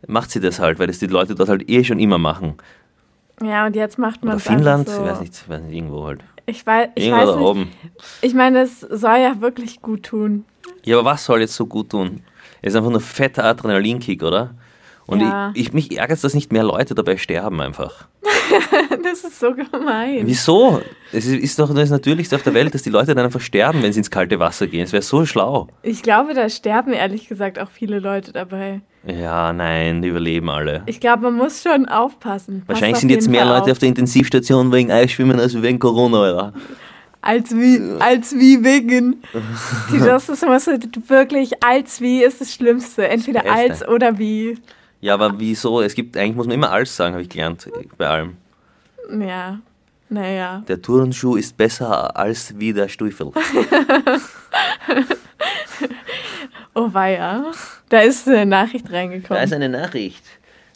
macht 0.07 0.31
sie 0.31 0.39
das 0.39 0.59
halt, 0.59 0.79
weil 0.79 0.87
das 0.87 0.99
die 0.99 1.07
Leute 1.07 1.35
dort 1.35 1.49
halt 1.49 1.69
eh 1.69 1.83
schon 1.83 1.99
immer 1.99 2.17
machen. 2.17 2.55
Ja, 3.43 3.65
und 3.65 3.75
jetzt 3.75 3.97
macht 3.97 4.23
man 4.23 4.39
Finnland, 4.39 4.89
so. 4.89 5.01
ich 5.01 5.09
weiß 5.09 5.19
nicht, 5.21 5.33
ich 5.33 5.49
weiß 5.49 5.61
nicht, 5.61 5.75
irgendwo 5.75 6.05
halt. 6.05 6.21
Ich 6.45 6.65
weiß, 6.65 6.89
ich 6.95 7.05
Irgendwo 7.05 7.21
weiß 7.21 7.29
da 7.29 7.35
nicht. 7.35 7.45
oben. 7.45 7.71
Ich 8.21 8.33
meine, 8.33 8.61
es 8.61 8.79
soll 8.81 9.17
ja 9.19 9.39
wirklich 9.39 9.81
gut 9.81 10.03
tun. 10.03 10.45
Ja, 10.83 10.97
aber 10.99 11.11
was 11.11 11.25
soll 11.25 11.41
jetzt 11.41 11.55
so 11.55 11.65
gut 11.67 11.91
tun? 11.91 12.21
Es 12.61 12.73
ist 12.73 12.75
einfach 12.77 12.89
nur 12.89 13.01
fetter 13.01 13.43
Adrenalinkick, 13.45 14.23
oder? 14.23 14.55
Und 15.09 15.21
Ja. 15.21 15.51
ich, 15.55 15.67
ich, 15.67 15.73
mich 15.73 15.97
ärgert 15.97 16.17
es, 16.17 16.21
dass 16.21 16.35
nicht 16.35 16.51
mehr 16.51 16.63
Leute 16.63 16.93
dabei 16.93 17.17
sterben 17.17 17.59
einfach. 17.61 18.07
Das 19.03 19.23
ist 19.23 19.39
so 19.39 19.53
gemein. 19.53 20.21
Wieso? 20.23 20.81
Es 21.11 21.25
ist, 21.25 21.57
doch 21.59 21.73
das 21.73 21.89
Natürlichste 21.89 22.35
auf 22.35 22.43
der 22.43 22.53
Welt, 22.53 22.73
dass 22.73 22.83
die 22.83 22.89
Leute 22.89 23.15
dann 23.15 23.25
einfach 23.25 23.41
sterben, 23.41 23.81
wenn 23.81 23.93
sie 23.93 23.99
ins 23.99 24.11
kalte 24.11 24.39
Wasser 24.39 24.67
gehen. 24.67 24.83
Es 24.83 24.91
wäre 24.91 25.01
so 25.01 25.25
schlau. 25.25 25.67
Ich 25.83 26.01
glaube, 26.03 26.33
da 26.33 26.49
sterben 26.49 26.93
ehrlich 26.93 27.27
gesagt 27.27 27.59
auch 27.59 27.69
viele 27.69 27.99
Leute 27.99 28.31
dabei. 28.33 28.81
Ja, 29.05 29.53
nein, 29.53 30.01
die 30.01 30.09
überleben 30.09 30.49
alle. 30.49 30.83
Ich 30.85 30.99
glaube, 30.99 31.23
man 31.23 31.35
muss 31.35 31.63
schon 31.63 31.87
aufpassen. 31.87 32.59
Passt 32.59 32.69
Wahrscheinlich 32.69 32.95
auf 32.95 32.99
sind 33.01 33.09
jetzt 33.09 33.29
mehr 33.29 33.45
Fall 33.45 33.59
Leute 33.59 33.71
auf 33.71 33.79
der 33.79 33.89
Intensivstation 33.89 34.71
wegen 34.71 34.91
Eisschwimmen 34.91 35.39
als 35.39 35.59
wegen 35.61 35.79
Corona, 35.79 36.21
Alter. 36.21 36.53
Als 37.21 37.55
wie, 37.55 37.81
als 37.99 38.33
wie 38.35 38.63
wegen. 38.63 39.21
Das 39.91 40.29
ist 40.29 40.45
was, 40.47 40.67
wirklich, 41.07 41.63
als 41.63 42.01
wie 42.01 42.23
ist 42.23 42.41
das 42.41 42.53
Schlimmste. 42.53 43.07
Entweder 43.07 43.49
als 43.51 43.87
oder 43.87 44.17
wie. 44.19 44.57
Ja, 45.01 45.13
aber 45.13 45.39
wieso? 45.39 45.81
Es 45.81 45.93
gibt, 45.95 46.17
eigentlich 46.17 46.35
muss 46.35 46.47
man 46.47 46.55
immer 46.55 46.71
alles 46.71 46.95
sagen, 46.95 47.13
habe 47.13 47.23
ich 47.23 47.29
gelernt, 47.29 47.69
bei 47.97 48.07
allem. 48.07 48.37
Ja, 49.19 49.59
naja. 50.09 50.63
Der 50.67 50.81
Turnschuh 50.81 51.35
ist 51.35 51.55
besser 51.55 52.15
als 52.17 52.53
wie 52.59 52.73
der 52.73 52.87
Stiefel. 52.89 53.31
Oh 56.75 56.93
weia. 56.93 57.51
Da 57.89 57.99
ist 58.01 58.27
eine 58.27 58.45
Nachricht 58.45 58.87
Da 58.89 58.93
reingekommen. 58.93 59.43
ist 59.43 59.53
eine 59.53 59.69
Nachricht. 59.69 60.23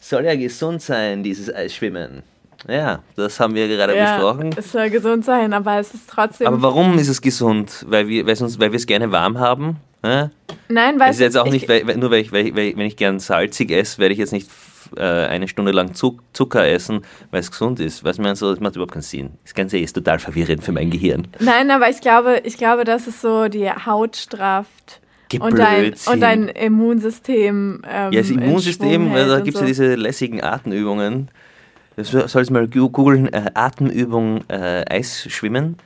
Soll 0.00 0.24
ja 0.24 0.34
gesund 0.34 0.82
sein, 0.82 1.22
dieses 1.22 1.52
Eisschwimmen. 1.54 2.22
Ja, 2.68 3.00
das 3.16 3.38
haben 3.40 3.54
wir 3.54 3.68
gerade 3.68 3.96
ja, 3.96 4.16
besprochen. 4.16 4.50
es 4.56 4.72
soll 4.72 4.90
gesund 4.90 5.24
sein, 5.24 5.52
aber 5.52 5.78
es 5.78 5.94
ist 5.94 6.08
trotzdem. 6.08 6.46
Aber 6.46 6.60
warum 6.62 6.98
ist 6.98 7.08
es 7.08 7.20
gesund? 7.20 7.84
Weil 7.88 8.08
wir 8.08 8.26
weil 8.26 8.42
uns- 8.42 8.58
weil 8.58 8.72
wir 8.72 8.76
es 8.76 8.86
gerne 8.86 9.10
warm 9.12 9.38
haben? 9.38 9.76
Hä? 10.04 10.28
Nein, 10.68 11.00
weil 11.00 11.10
Es 11.10 11.16
ist 11.16 11.20
jetzt 11.22 11.36
auch 11.38 11.46
ich, 11.46 11.52
nicht, 11.52 11.68
weil, 11.68 11.82
nur 11.96 12.10
weil 12.10 12.20
ich, 12.20 12.30
weil, 12.30 12.46
ich- 12.48 12.54
wenn 12.54 12.80
ich 12.80 12.96
gern 12.96 13.18
salzig 13.20 13.70
esse, 13.70 13.98
werde 13.98 14.12
ich 14.12 14.18
jetzt 14.18 14.32
nicht 14.32 14.50
äh, 14.96 15.00
eine 15.02 15.48
Stunde 15.48 15.72
lang 15.72 15.94
Zuck, 15.94 16.22
Zucker 16.34 16.66
essen, 16.68 17.00
weil 17.30 17.40
es 17.40 17.50
gesund 17.50 17.80
ist. 17.80 18.04
Weißt 18.04 18.18
du, 18.18 18.22
man 18.22 18.36
so, 18.36 18.50
das 18.50 18.60
macht 18.60 18.76
überhaupt 18.76 18.92
keinen 18.92 19.02
Sinn. 19.02 19.30
Das 19.44 19.54
Ganze 19.54 19.78
ist 19.78 19.94
total 19.94 20.18
verwirrend 20.18 20.62
für 20.62 20.72
mein 20.72 20.90
Gehirn. 20.90 21.26
Nein, 21.40 21.70
aber 21.70 21.88
ich 21.88 22.00
glaube, 22.02 22.42
ich 22.44 22.58
glaube, 22.58 22.84
dass 22.84 23.06
es 23.06 23.20
so 23.22 23.48
die 23.48 23.70
Haut 23.70 24.16
strafft 24.16 25.00
Geh 25.30 25.38
und 25.38 25.58
dein, 25.58 25.94
und 26.06 26.20
dein 26.20 26.48
Immunsystem. 26.48 27.82
Ähm, 27.90 28.12
Ja, 28.12 28.20
das 28.20 28.30
Immunsystem, 28.30 29.10
weil 29.12 29.26
da 29.26 29.40
gibt 29.40 29.54
es 29.54 29.60
so. 29.60 29.60
ja 29.60 29.66
diese 29.68 29.94
lässigen 29.94 30.42
Atemübungen. 30.44 31.30
Das 31.96 32.10
sollst 32.10 32.50
mal 32.50 32.68
googeln, 32.68 33.32
äh, 33.32 33.50
Atemübung 33.54 34.42
äh, 34.48 34.84
Eisschwimmen. 34.90 35.76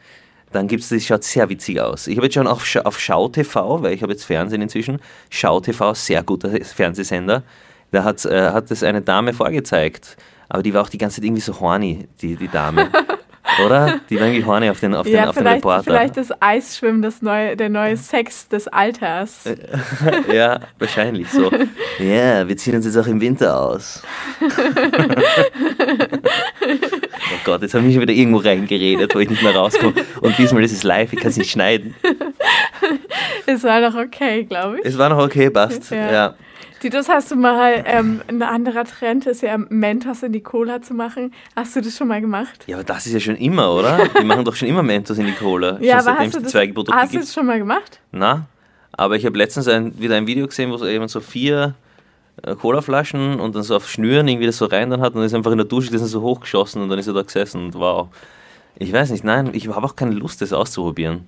Dann 0.52 0.66
gibt 0.66 0.82
es, 0.82 0.88
das 0.88 1.04
schaut 1.04 1.24
sehr 1.24 1.48
witzig 1.48 1.80
aus. 1.80 2.06
Ich 2.06 2.16
habe 2.16 2.26
jetzt 2.26 2.34
schon 2.34 2.46
auf, 2.46 2.64
auf 2.84 2.98
Schau 2.98 3.28
TV, 3.28 3.82
weil 3.82 3.92
ich 3.92 4.02
habe 4.02 4.12
jetzt 4.12 4.24
Fernsehen 4.24 4.62
inzwischen. 4.62 4.98
Schau 5.30 5.60
TV, 5.60 5.94
sehr 5.94 6.22
guter 6.22 6.50
Fernsehsender. 6.64 7.42
Da 7.90 8.04
hat, 8.04 8.24
äh, 8.24 8.50
hat 8.50 8.70
das 8.70 8.82
eine 8.82 9.02
Dame 9.02 9.32
vorgezeigt. 9.32 10.16
Aber 10.48 10.62
die 10.62 10.72
war 10.72 10.82
auch 10.82 10.88
die 10.88 10.98
ganze 10.98 11.16
Zeit 11.16 11.24
irgendwie 11.24 11.42
so 11.42 11.58
horny, 11.60 12.08
die, 12.22 12.36
die 12.36 12.48
Dame. 12.48 12.88
Oder? 13.64 14.00
Die 14.10 14.20
war 14.20 14.26
irgendwie 14.26 14.44
horny 14.44 14.68
auf 14.70 14.78
den, 14.80 14.94
auf 14.94 15.06
den, 15.06 15.14
Ja, 15.14 15.28
auf 15.28 15.34
den 15.34 15.40
vielleicht, 15.40 15.56
Reporter. 15.56 15.82
vielleicht 15.84 16.16
ist 16.18 16.32
Eisschwimmen 16.40 17.00
das 17.00 17.22
neue, 17.22 17.56
der 17.56 17.70
neue 17.70 17.96
Sex 17.96 18.46
des 18.48 18.68
Alters. 18.68 19.46
Äh, 19.46 19.56
Ja, 20.34 20.60
wahrscheinlich 20.78 21.30
so. 21.30 21.50
Ja, 21.98 22.46
wir 22.46 22.56
ziehen 22.56 22.76
uns 22.76 22.84
jetzt 22.84 22.96
auch 22.96 23.06
im 23.06 23.20
Winter 23.20 23.58
aus. 23.58 24.02
Oh 27.34 27.40
Gott, 27.44 27.62
jetzt 27.62 27.74
habe 27.74 27.82
ich 27.82 27.86
mich 27.86 27.94
schon 27.94 28.02
wieder 28.02 28.12
irgendwo 28.12 28.38
reingeredet, 28.38 29.14
wo 29.14 29.18
ich 29.18 29.30
nicht 29.30 29.42
mehr 29.42 29.54
rauskomme. 29.54 29.94
Und 30.20 30.38
diesmal 30.38 30.62
ist 30.64 30.72
es 30.72 30.82
live, 30.82 31.12
ich 31.12 31.20
kann 31.20 31.30
es 31.30 31.36
nicht 31.36 31.50
schneiden. 31.50 31.94
Es 33.46 33.64
war 33.64 33.80
doch 33.80 33.98
okay, 33.98 34.44
glaube 34.44 34.78
ich. 34.78 34.84
Es 34.84 34.98
war 34.98 35.08
noch 35.08 35.24
okay, 35.24 35.48
passt. 35.48 35.90
Ja. 35.90 36.12
Ja. 36.12 36.34
Titus, 36.80 37.08
hast 37.08 37.30
du 37.30 37.36
mal, 37.36 37.82
ähm, 37.86 38.20
ein 38.28 38.42
anderer 38.42 38.84
Trend 38.84 39.26
ist 39.26 39.42
ja 39.42 39.56
Mentos 39.56 40.22
in 40.22 40.32
die 40.32 40.42
Cola 40.42 40.80
zu 40.80 40.94
machen. 40.94 41.32
Hast 41.56 41.74
du 41.74 41.80
das 41.80 41.96
schon 41.96 42.08
mal 42.08 42.20
gemacht? 42.20 42.64
ja, 42.66 42.76
aber 42.76 42.84
das 42.84 43.06
ist 43.06 43.14
ja 43.14 43.20
schon 43.20 43.36
immer, 43.36 43.72
oder? 43.72 44.06
Die 44.20 44.24
machen 44.24 44.44
doch 44.44 44.54
schon 44.54 44.68
immer 44.68 44.82
Mentos 44.82 45.18
in 45.18 45.26
die 45.26 45.32
Cola. 45.32 45.78
Ja, 45.80 45.98
schon 45.98 46.08
aber 46.08 46.18
hast 46.20 46.34
du 46.34 46.40
das, 46.40 46.54
hast 46.54 47.14
du 47.14 47.18
das 47.18 47.34
schon 47.34 47.46
mal 47.46 47.58
gemacht? 47.58 48.00
Na, 48.12 48.46
aber 48.92 49.16
ich 49.16 49.26
habe 49.26 49.36
letztens 49.38 49.66
ein, 49.66 49.98
wieder 49.98 50.16
ein 50.16 50.26
Video 50.26 50.46
gesehen, 50.46 50.70
wo 50.70 50.76
so 50.76 50.86
jemand 50.86 51.10
so 51.10 51.20
vier 51.20 51.74
Colaflaschen 52.60 53.40
und 53.40 53.54
dann 53.54 53.62
so 53.62 53.76
auf 53.76 53.88
Schnüren 53.88 54.28
irgendwie 54.28 54.46
das 54.46 54.58
so 54.58 54.66
rein 54.66 54.90
dann 54.90 55.00
hat 55.00 55.14
und 55.14 55.22
ist 55.22 55.34
einfach 55.34 55.52
in 55.52 55.58
der 55.58 55.66
Dusche 55.66 55.90
das 55.90 56.02
so 56.02 56.22
hochgeschossen 56.22 56.82
und 56.82 56.88
dann 56.88 56.98
ist 56.98 57.06
er 57.06 57.14
da 57.14 57.22
gesessen 57.22 57.66
und 57.66 57.74
wow. 57.74 58.08
Ich 58.76 58.92
weiß 58.92 59.10
nicht, 59.10 59.24
nein, 59.24 59.50
ich 59.54 59.68
habe 59.68 59.84
auch 59.84 59.96
keine 59.96 60.12
Lust, 60.12 60.40
das 60.40 60.52
auszuprobieren. 60.52 61.26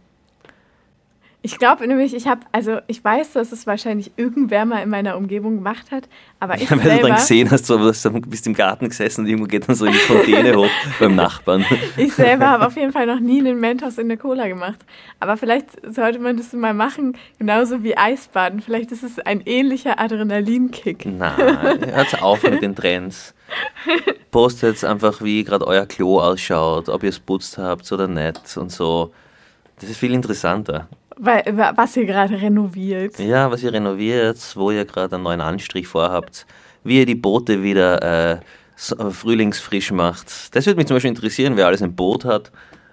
Ich 1.43 1.59
glaube 1.59 1.87
nämlich, 1.87 2.15
ich 2.15 2.27
habe, 2.27 2.43
also 2.53 2.81
ich 2.87 3.03
weiß, 3.03 3.33
dass 3.33 3.51
es 3.51 3.67
wahrscheinlich 3.67 4.13
irgendwer 4.17 4.67
mal 4.67 4.83
in 4.83 4.91
meiner 4.91 5.17
Umgebung 5.17 5.57
gemacht 5.57 5.91
hat, 5.91 6.07
aber 6.39 6.57
ich 6.57 6.69
Ja, 6.69 6.71
weil 6.73 6.79
du 6.79 6.85
selber, 6.85 7.09
dann 7.09 7.17
gesehen 7.17 7.51
hast, 7.51 7.71
du 7.71 8.21
bist 8.27 8.47
im 8.47 8.53
Garten 8.53 8.89
gesessen 8.89 9.23
und 9.23 9.27
irgendwo 9.27 9.47
geht 9.47 9.67
dann 9.67 9.75
so 9.75 9.87
die 9.87 9.93
Fontäne 9.95 10.55
hoch 10.55 10.69
beim 11.01 11.15
Nachbarn. 11.15 11.65
ich 11.97 12.13
selber 12.13 12.49
habe 12.49 12.67
auf 12.67 12.77
jeden 12.77 12.93
Fall 12.93 13.07
noch 13.07 13.21
nie 13.21 13.39
einen 13.39 13.59
Mentos 13.59 13.97
in 13.97 14.09
der 14.09 14.19
Cola 14.19 14.49
gemacht. 14.49 14.81
Aber 15.19 15.39
vielleicht 15.39 15.69
sollte 15.83 16.19
man 16.19 16.37
das 16.37 16.53
mal 16.53 16.75
machen, 16.75 17.17
genauso 17.39 17.83
wie 17.83 17.97
Eisbaden. 17.97 18.61
Vielleicht 18.61 18.93
ist 18.93 19.03
es 19.03 19.19
ein 19.19 19.41
ähnlicher 19.47 19.99
Adrenalinkick. 19.99 21.07
Na, 21.07 21.37
hört 21.37 22.23
auf 22.23 22.43
mit 22.43 22.61
den 22.61 22.77
Trends. 22.77 23.35
Postet 24.31 24.85
einfach, 24.85 25.23
wie 25.23 25.43
gerade 25.43 25.67
euer 25.67 25.87
Klo 25.87 26.21
ausschaut, 26.21 26.91
ob 26.91 27.03
ihr 27.03 27.09
es 27.09 27.19
putzt 27.19 27.57
habt 27.57 27.91
oder 27.91 28.07
nicht 28.07 28.57
und 28.59 28.71
so. 28.71 29.13
Das 29.81 29.89
ist 29.89 29.99
viel 29.99 30.13
interessanter. 30.13 30.87
Weil, 31.23 31.45
was 31.77 31.97
ihr 31.99 32.07
gerade 32.07 32.41
renoviert. 32.41 33.19
Ja, 33.19 33.51
was 33.51 33.63
ihr 33.63 33.75
renoviert, 33.75 34.39
wo 34.57 34.71
ihr 34.71 34.87
gerade 34.87 35.17
einen 35.17 35.25
neuen 35.25 35.43
Anstrich 35.43 35.87
vorhabt, 35.87 36.47
wie 36.83 37.01
ihr 37.01 37.05
die 37.05 37.15
Boote 37.15 37.63
wieder 37.63 38.39
äh, 38.39 38.41
frühlingsfrisch 38.77 39.93
macht. 39.93 40.55
Das 40.57 40.65
würde 40.65 40.79
mich 40.79 40.87
zum 40.87 40.97
Beispiel 40.97 41.11
interessieren, 41.11 41.59
wer 41.59 41.67
alles 41.67 41.83
ein 41.83 41.95
Boot 41.95 42.25
hat 42.25 42.51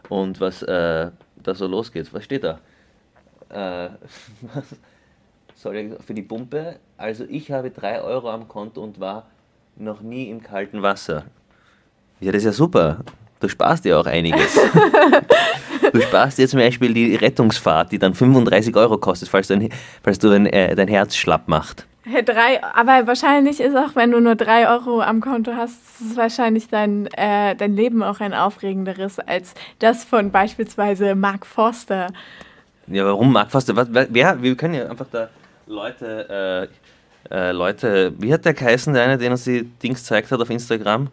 und 0.10 0.42
was 0.42 0.62
äh, 0.64 1.10
da 1.42 1.56
so 1.56 1.68
losgeht. 1.68 2.14
Was 2.14 2.26
steht 2.26 2.44
da? 2.44 2.60
Äh, 3.50 3.92
was 4.54 5.74
ich 5.74 5.94
für 6.06 6.14
die 6.14 6.22
Pumpe? 6.22 6.80
Also 6.98 7.24
ich 7.30 7.50
habe 7.52 7.72
3 7.72 8.02
Euro 8.02 8.30
am 8.30 8.50
Konto 8.50 8.84
und 8.84 9.00
war 9.00 9.28
noch 9.78 10.02
nie 10.02 10.30
im 10.30 10.44
kalten 10.44 10.82
Wasser. 10.82 11.24
Ja, 12.20 12.34
das 12.34 12.40
ist 12.40 12.46
ja 12.46 12.52
super. 12.52 13.06
Du 13.40 13.48
sparst 13.48 13.86
dir 13.86 14.00
auch 14.00 14.06
einiges. 14.06 14.60
Du 15.94 16.02
sparst 16.02 16.38
dir 16.38 16.48
zum 16.48 16.60
Beispiel 16.60 16.94
die 16.94 17.16
Rettungsfahrt, 17.16 17.92
die 17.92 18.00
dann 18.00 18.14
35 18.14 18.76
Euro 18.76 18.98
kostet, 18.98 19.30
falls, 19.30 19.48
dein, 19.48 19.70
falls 20.04 20.20
du 20.20 20.30
dein, 20.30 20.46
äh, 20.46 20.76
dein 20.76 20.88
Herz 20.88 21.16
schlapp 21.16 21.48
macht. 21.48 21.86
Hey, 22.04 22.24
drei, 22.24 22.64
aber 22.64 23.06
wahrscheinlich 23.08 23.60
ist 23.60 23.76
auch, 23.76 23.96
wenn 23.96 24.12
du 24.12 24.20
nur 24.20 24.36
drei 24.36 24.70
Euro 24.70 25.02
am 25.02 25.20
Konto 25.20 25.54
hast, 25.56 25.78
ist 26.00 26.16
wahrscheinlich 26.16 26.70
dein, 26.70 27.08
äh, 27.08 27.56
dein 27.56 27.76
Leben 27.76 28.02
auch 28.02 28.20
ein 28.22 28.34
aufregenderes 28.34 29.20
als 29.20 29.54
das 29.80 30.06
von 30.06 30.32
beispielsweise 30.32 31.16
Mark 31.16 31.46
Forster. 31.46 32.08
Ja, 32.88 33.06
warum 33.06 33.34
Mark 33.34 33.52
Foster? 33.52 33.76
Was, 33.76 33.88
wer, 33.92 34.42
wir 34.42 34.56
können 34.56 34.76
ja 34.76 34.90
einfach 34.90 35.08
da 35.12 35.30
Leute, 35.66 36.70
äh, 37.30 37.36
äh, 37.36 37.52
Leute, 37.52 38.14
wie 38.18 38.34
hat 38.34 38.46
der 38.46 38.54
geheißen, 38.54 38.94
der 38.94 39.04
eine, 39.04 39.18
den 39.18 39.32
uns 39.32 39.44
die 39.44 39.64
Dings 39.64 40.00
gezeigt 40.00 40.32
hat 40.32 40.40
auf 40.40 40.50
Instagram? 40.50 41.10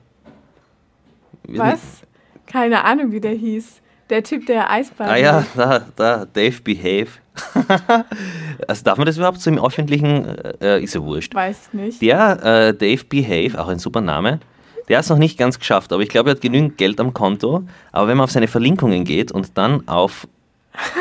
Was? 1.49 2.03
Keine 2.55 2.85
Ahnung, 2.85 3.11
wie 3.11 3.21
der 3.21 3.33
hieß. 3.33 3.81
Der 4.11 4.23
Typ, 4.23 4.47
der 4.47 4.71
Eisbahn. 4.71 5.09
Ah 5.09 5.17
ja, 5.17 5.45
da, 5.57 5.85
da, 5.97 6.25
Dave 6.25 6.61
Behave. 6.63 7.09
also 8.69 8.85
darf 8.85 8.97
man 8.97 9.07
das 9.07 9.17
überhaupt 9.17 9.41
so 9.41 9.51
im 9.51 9.59
öffentlichen, 9.59 10.39
äh, 10.61 10.81
ist 10.81 10.95
ja 10.95 11.03
wurscht. 11.03 11.35
Weiß 11.35 11.63
ich 11.67 11.73
nicht. 11.73 12.01
Der, 12.01 12.45
äh, 12.45 12.75
Dave 12.75 13.03
Behave, 13.07 13.61
auch 13.61 13.67
ein 13.67 13.81
super 13.81 14.01
Name, 14.01 14.39
Der 14.89 14.99
hat 14.99 15.05
es 15.05 15.11
noch 15.11 15.19
nicht 15.19 15.37
ganz 15.37 15.59
geschafft, 15.59 15.93
aber 15.93 16.05
ich 16.05 16.11
glaube, 16.11 16.31
er 16.31 16.37
hat 16.37 16.43
genügend 16.43 16.79
Geld 16.79 17.01
am 17.01 17.13
Konto. 17.13 17.65
Aber 17.91 18.07
wenn 18.07 18.19
man 18.19 18.25
auf 18.25 18.31
seine 18.31 18.47
Verlinkungen 18.47 19.03
geht 19.03 19.33
und 19.33 19.59
dann 19.59 19.89
auf 19.89 20.29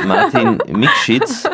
Martin 0.07 0.57
Mikschitz, 0.67 1.47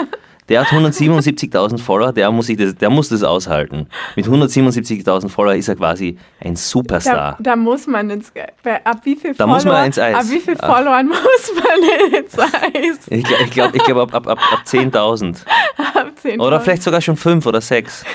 der 0.50 0.62
hat 0.62 0.68
177.000 0.68 1.78
Follower, 1.80 2.12
der 2.12 2.32
muss, 2.32 2.48
sich 2.48 2.58
das, 2.58 2.76
der 2.76 2.90
muss 2.90 3.10
das 3.10 3.24
aushalten. 3.24 3.88
Mit 4.16 4.26
177.000 4.28 5.30
Follower 5.30 5.54
ist 5.56 5.70
er 5.70 5.76
quasi 5.76 6.18
ein 6.42 6.56
Da, 6.56 6.60
Superstar. 6.60 7.38
da 7.40 7.56
muss 7.56 7.88
man 7.88 8.10
ins, 8.10 8.34
bei- 8.64 8.84
ab 8.86 8.98
wie 9.04 9.16
viel 9.16 9.34
Da 9.36 9.44
Follower, 9.46 9.54
muss 9.56 9.66
man 9.66 9.86
ins 9.86 10.00
Eis. 10.00 10.16
ab 10.16 10.24
wie 10.30 10.40
viel 10.40 10.56
Ah. 10.60 10.76
Followern 10.76 11.08
muss 11.08 11.54
man 11.56 12.22
ins 12.24 12.38
Eis? 12.40 13.00
Ich 13.08 13.24
glaube, 13.24 13.44
ich 13.44 13.52
glaub, 13.52 13.76
ich 13.76 13.84
glaub, 13.84 13.98
ab, 13.98 14.16
ab, 14.16 14.28
ab, 14.28 14.54
ab 14.54 14.62
10.000. 14.66 15.46
Ab 15.94 16.12
10 16.16 16.40
Oder 16.42 16.60
vielleicht 16.60 16.84
sogar 16.84 17.02
schon 17.02 17.16
5 17.18 17.46
oder 17.46 17.62
6. 17.62 18.04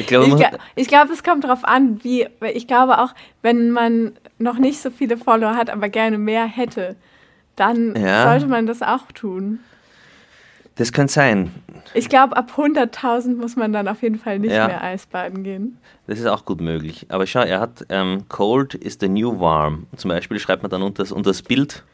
Ich 0.00 0.06
glaube, 0.06 0.26
Ich, 0.26 0.30
man 0.30 0.38
muss, 0.38 0.48
gla- 0.48 0.58
ich 0.76 0.86
glaube, 0.88 1.12
es 1.12 1.24
kommt 1.24 1.42
darauf 1.44 1.64
an, 1.64 1.98
wie, 2.04 2.26
ich 2.54 2.68
glaube 2.68 2.98
auch, 2.98 3.14
wenn 3.42 3.70
man 3.72 4.12
noch 4.38 4.58
nicht 4.58 4.80
so 4.80 4.90
viele 4.90 5.16
Follower 5.16 5.56
hat, 5.56 5.70
aber 5.70 5.88
gerne 5.88 6.18
mehr 6.18 6.44
hätte, 6.46 6.94
dann 7.56 7.96
Ja. 7.96 8.30
sollte 8.30 8.46
man 8.46 8.66
das 8.66 8.80
auch 8.82 9.10
tun. 9.12 9.58
Das 10.78 10.92
könnte 10.92 11.12
sein. 11.12 11.54
Ich 11.94 12.08
glaube, 12.08 12.36
ab 12.36 12.52
100.000 12.56 13.36
muss 13.36 13.56
man 13.56 13.72
dann 13.72 13.88
auf 13.88 14.02
jeden 14.02 14.18
Fall 14.18 14.38
nicht 14.38 14.52
Ja. 14.52 14.66
mehr 14.66 14.82
Eisbaden 14.82 15.42
gehen. 15.42 15.78
Das 16.06 16.18
ist 16.18 16.26
auch 16.26 16.44
gut 16.44 16.60
möglich. 16.60 17.06
Aber 17.10 17.26
schau, 17.26 17.40
er 17.40 17.60
hat 17.60 17.84
ähm, 17.90 18.24
Cold 18.28 18.74
is 18.74 18.96
the 19.00 19.08
new 19.08 19.38
warm. 19.40 19.86
Zum 19.96 20.08
Beispiel 20.08 20.38
schreibt 20.38 20.62
man 20.62 20.70
dann 20.70 20.82
unter 20.82 21.02
das, 21.02 21.12
unter 21.12 21.30
das 21.30 21.42
Bild 21.42 21.84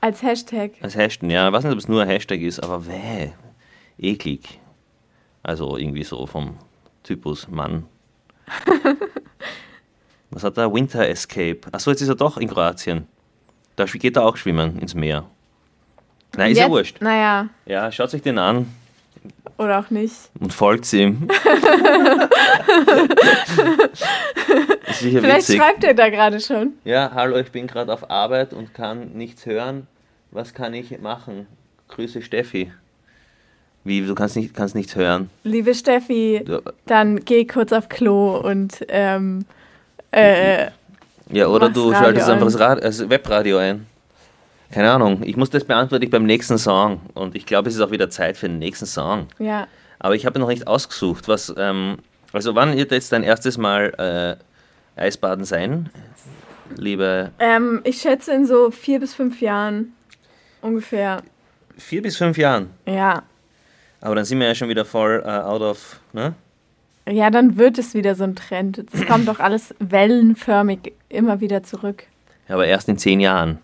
Als 0.00 0.22
Hashtag. 0.22 0.72
als 0.80 0.96
Hashtag. 0.96 1.30
Ja, 1.30 1.48
ich 1.48 1.52
weiß 1.52 1.64
nicht, 1.64 1.72
ob 1.72 1.78
es 1.78 1.88
nur 1.88 2.02
ein 2.02 2.08
Hashtag 2.08 2.40
ist, 2.40 2.60
aber 2.62 2.86
weh, 2.86 3.30
eklig. 3.98 4.60
Also 5.42 5.76
irgendwie 5.76 6.04
so 6.04 6.26
vom 6.26 6.56
Typus 7.04 7.48
Mann. 7.48 7.84
Was 10.30 10.42
hat 10.44 10.56
er? 10.58 10.72
Winter 10.74 11.08
Escape. 11.08 11.60
Achso, 11.72 11.90
jetzt 11.90 12.02
ist 12.02 12.08
er 12.08 12.14
doch 12.16 12.36
in 12.36 12.48
Kroatien. 12.48 13.06
Da 13.76 13.84
geht 13.84 14.16
er 14.16 14.24
auch 14.24 14.36
schwimmen 14.36 14.78
ins 14.78 14.94
Meer. 14.94 15.24
Nein, 16.36 16.52
ist 16.52 16.58
ja 16.58 16.64
Jetzt- 16.64 16.72
wurscht. 16.72 17.00
Naja, 17.00 17.48
Ja, 17.66 17.90
schaut 17.92 18.10
sich 18.10 18.22
den 18.22 18.38
an 18.38 18.66
oder 19.58 19.78
auch 19.80 19.90
nicht. 19.90 20.14
und 20.40 20.52
folgt 20.52 20.92
ihm. 20.92 21.28
sicher 24.92 25.20
Vielleicht 25.20 25.48
witzig. 25.48 25.60
schreibt 25.60 25.84
er 25.84 25.94
da 25.94 26.08
gerade 26.08 26.40
schon. 26.40 26.72
Ja, 26.84 27.10
hallo, 27.14 27.36
ich 27.38 27.50
bin 27.50 27.66
gerade 27.66 27.92
auf 27.92 28.10
Arbeit 28.10 28.52
und 28.52 28.74
kann 28.74 29.12
nichts 29.14 29.46
hören. 29.46 29.86
Was 30.30 30.54
kann 30.54 30.74
ich 30.74 30.98
machen? 31.00 31.46
Grüße 31.88 32.22
Steffi. 32.22 32.72
Wie, 33.84 34.04
du 34.04 34.14
kannst, 34.14 34.36
nicht, 34.36 34.52
kannst 34.54 34.74
nichts 34.74 34.96
hören? 34.96 35.30
Liebe 35.44 35.74
Steffi, 35.74 36.42
Du- 36.44 36.60
dann 36.86 37.24
geh 37.24 37.44
kurz 37.44 37.72
auf 37.72 37.88
Klo 37.88 38.36
und 38.36 38.84
ähm, 38.88 39.44
äh, 40.10 40.66
Ja, 41.30 41.46
oder 41.46 41.68
du 41.70 41.90
Radio 41.90 41.98
schaltest 42.04 42.28
einfach 42.28 42.46
das, 42.46 42.58
Rad, 42.58 42.82
das 42.84 43.08
Webradio 43.08 43.58
ein. 43.58 43.86
Keine 44.72 44.90
Ahnung, 44.90 45.22
ich 45.24 45.36
muss 45.36 45.50
das 45.50 45.64
beantworte 45.64 46.04
ich 46.04 46.10
beim 46.10 46.24
nächsten 46.24 46.58
Song. 46.58 47.00
Und 47.14 47.34
ich 47.36 47.46
glaube, 47.46 47.68
es 47.68 47.74
ist 47.76 47.80
auch 47.80 47.90
wieder 47.90 48.10
Zeit 48.10 48.36
für 48.36 48.48
den 48.48 48.58
nächsten 48.58 48.86
Song. 48.86 49.28
ja. 49.38 49.66
Aber 49.98 50.14
ich 50.14 50.26
habe 50.26 50.38
noch 50.38 50.48
nicht 50.48 50.66
ausgesucht, 50.66 51.26
was. 51.26 51.54
Ähm, 51.56 51.96
also, 52.30 52.54
wann 52.54 52.76
wird 52.76 52.92
jetzt 52.92 53.12
dein 53.12 53.22
erstes 53.22 53.56
Mal 53.56 54.38
äh, 54.98 55.00
Eisbaden 55.00 55.46
sein, 55.46 55.88
liebe 56.76 57.30
Ähm, 57.38 57.80
ich 57.82 58.02
schätze 58.02 58.32
in 58.34 58.44
so 58.44 58.70
vier 58.70 59.00
bis 59.00 59.14
fünf 59.14 59.40
Jahren 59.40 59.94
ungefähr. 60.60 61.22
vier 61.78 62.02
bis 62.02 62.18
fünf 62.18 62.36
Jahren? 62.36 62.68
Ja. 62.84 63.22
Aber 64.02 64.14
dann 64.14 64.26
sind 64.26 64.38
wir 64.38 64.46
ja 64.46 64.54
schon 64.54 64.68
wieder 64.68 64.84
voll 64.84 65.22
äh, 65.24 65.28
out 65.30 65.62
of. 65.62 65.98
Ne? 66.12 66.34
Ja, 67.08 67.30
dann 67.30 67.56
wird 67.56 67.78
es 67.78 67.94
wieder 67.94 68.14
so 68.14 68.24
ein 68.24 68.36
Trend. 68.36 68.84
Es 68.92 69.06
kommt 69.06 69.26
doch 69.26 69.40
alles 69.40 69.74
wellenförmig 69.78 70.92
immer 71.08 71.40
wieder 71.40 71.62
zurück. 71.62 72.04
Ja, 72.48 72.56
aber 72.56 72.66
erst 72.66 72.88
in 72.90 72.98
zehn 72.98 73.20
Jahren. 73.20 73.60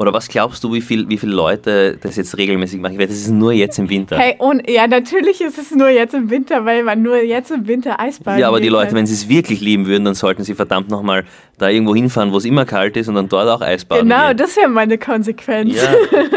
Oder 0.00 0.14
was 0.14 0.28
glaubst 0.28 0.64
du, 0.64 0.72
wie, 0.72 0.80
viel, 0.80 1.06
wie 1.10 1.18
viele 1.18 1.32
Leute 1.32 1.98
das 2.00 2.16
jetzt 2.16 2.38
regelmäßig 2.38 2.80
machen? 2.80 2.94
Ich 2.94 2.98
weiß, 2.98 3.08
das 3.10 3.18
ist 3.18 3.28
nur 3.28 3.52
jetzt 3.52 3.78
im 3.78 3.90
Winter. 3.90 4.16
Hey, 4.16 4.34
und 4.38 4.66
ja, 4.66 4.86
natürlich 4.86 5.42
ist 5.42 5.58
es 5.58 5.72
nur 5.72 5.90
jetzt 5.90 6.14
im 6.14 6.30
Winter, 6.30 6.64
weil 6.64 6.82
man 6.82 7.02
nur 7.02 7.18
jetzt 7.22 7.50
im 7.50 7.66
Winter 7.66 8.00
Eisbaden 8.00 8.40
ja, 8.40 8.48
aber 8.48 8.60
die 8.60 8.70
Leute, 8.70 8.86
kann. 8.86 8.96
wenn 8.96 9.06
sie 9.06 9.12
es 9.12 9.28
wirklich 9.28 9.60
lieben 9.60 9.84
würden, 9.86 10.06
dann 10.06 10.14
sollten 10.14 10.42
sie 10.42 10.54
verdammt 10.54 10.88
nochmal 10.88 11.26
da 11.58 11.68
irgendwo 11.68 11.94
hinfahren, 11.94 12.32
wo 12.32 12.38
es 12.38 12.46
immer 12.46 12.64
kalt 12.64 12.96
ist 12.96 13.08
und 13.08 13.14
dann 13.14 13.28
dort 13.28 13.46
auch 13.46 13.60
Eisbaden 13.60 14.08
Genau, 14.08 14.28
gehen. 14.28 14.38
das 14.38 14.56
wäre 14.56 14.70
meine 14.70 14.96
Konsequenz. 14.96 15.76
Ja, 15.76 15.94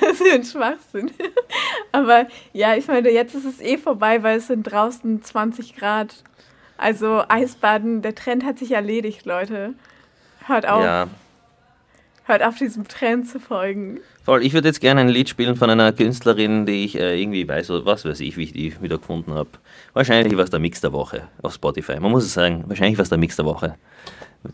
Das 0.00 0.20
ist 0.20 0.32
ein 0.32 0.44
Schwachsinn. 0.44 1.10
Aber 1.92 2.26
ja, 2.52 2.74
ich 2.74 2.88
meine, 2.88 3.10
jetzt 3.10 3.36
ist 3.36 3.44
es 3.44 3.60
eh 3.60 3.78
vorbei, 3.78 4.22
weil 4.24 4.38
es 4.38 4.48
sind 4.48 4.64
draußen 4.64 5.22
20 5.22 5.76
Grad. 5.76 6.24
Also 6.76 7.22
Eisbaden, 7.28 8.02
der 8.02 8.16
Trend 8.16 8.44
hat 8.44 8.58
sich 8.58 8.72
erledigt, 8.72 9.24
Leute. 9.26 9.74
Hört 10.46 10.68
auf, 10.68 10.84
ja. 10.84 11.08
hört 12.24 12.42
auf, 12.42 12.56
diesem 12.56 12.88
Trend 12.88 13.28
zu 13.28 13.38
folgen. 13.38 14.00
Voll, 14.24 14.44
ich 14.44 14.52
würde 14.52 14.68
jetzt 14.68 14.80
gerne 14.80 15.00
ein 15.00 15.08
Lied 15.08 15.28
spielen 15.28 15.56
von 15.56 15.70
einer 15.70 15.92
Künstlerin, 15.92 16.66
die 16.66 16.84
ich 16.84 16.98
äh, 16.98 17.20
irgendwie 17.20 17.46
weiß, 17.46 17.70
oder 17.70 17.86
was 17.86 18.04
weiß 18.04 18.20
ich, 18.20 18.36
wie 18.36 18.44
ich 18.44 18.52
die 18.52 18.82
wieder 18.82 18.98
gefunden 18.98 19.34
habe. 19.34 19.50
Wahrscheinlich 19.92 20.36
war 20.36 20.44
es 20.44 20.50
der 20.50 20.60
Mix 20.60 20.80
der 20.80 20.92
Woche 20.92 21.28
auf 21.42 21.54
Spotify. 21.54 21.98
Man 22.00 22.10
muss 22.10 22.24
es 22.24 22.34
sagen, 22.34 22.64
wahrscheinlich 22.66 22.98
war 22.98 23.02
es 23.02 23.08
der 23.08 23.18
Mix 23.18 23.36
der 23.36 23.44
Woche. 23.44 23.76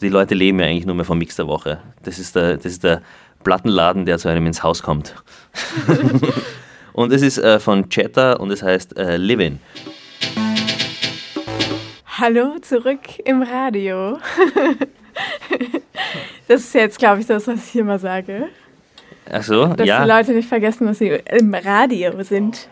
Die 0.01 0.09
Leute 0.09 0.35
leben 0.35 0.59
ja 0.59 0.67
eigentlich 0.67 0.87
nur 0.87 0.97
mehr 0.97 1.05
vom 1.05 1.19
Mix 1.19 1.37
der 1.37 1.47
Woche. 1.47 1.79
Das 2.03 2.19
ist 2.19 2.35
der, 2.35 2.57
das 2.57 2.67
ist 2.67 2.85
der 2.85 3.03
Plattenladen, 3.45 4.05
der 4.05 4.19
zu 4.19 4.29
einem 4.29 4.47
ins 4.47 4.63
Haus 4.63 4.83
kommt. 4.83 5.15
und 6.93 7.13
es 7.13 7.23
ist 7.23 7.39
äh, 7.39 7.61
von 7.61 7.89
Chatter 7.89 8.41
und 8.41 8.51
es 8.51 8.63
heißt 8.63 8.99
äh, 8.99 9.17
Livin. 9.17 9.61
Hallo, 12.19 12.57
zurück 12.61 13.19
im 13.25 13.43
Radio. 13.43 14.19
Das 16.49 16.61
ist 16.61 16.75
jetzt, 16.75 16.99
glaube 16.99 17.21
ich, 17.21 17.27
das, 17.27 17.49
was 17.49 17.69
ich 17.69 17.75
immer 17.75 17.99
sage. 17.99 18.47
Ach 19.31 19.43
so, 19.43 19.67
Dass 19.67 19.87
ja. 19.87 20.05
die 20.05 20.09
Leute 20.09 20.33
nicht 20.33 20.49
vergessen, 20.49 20.87
dass 20.87 20.99
sie 20.99 21.09
im 21.09 21.53
Radio 21.55 22.23
sind. 22.23 22.69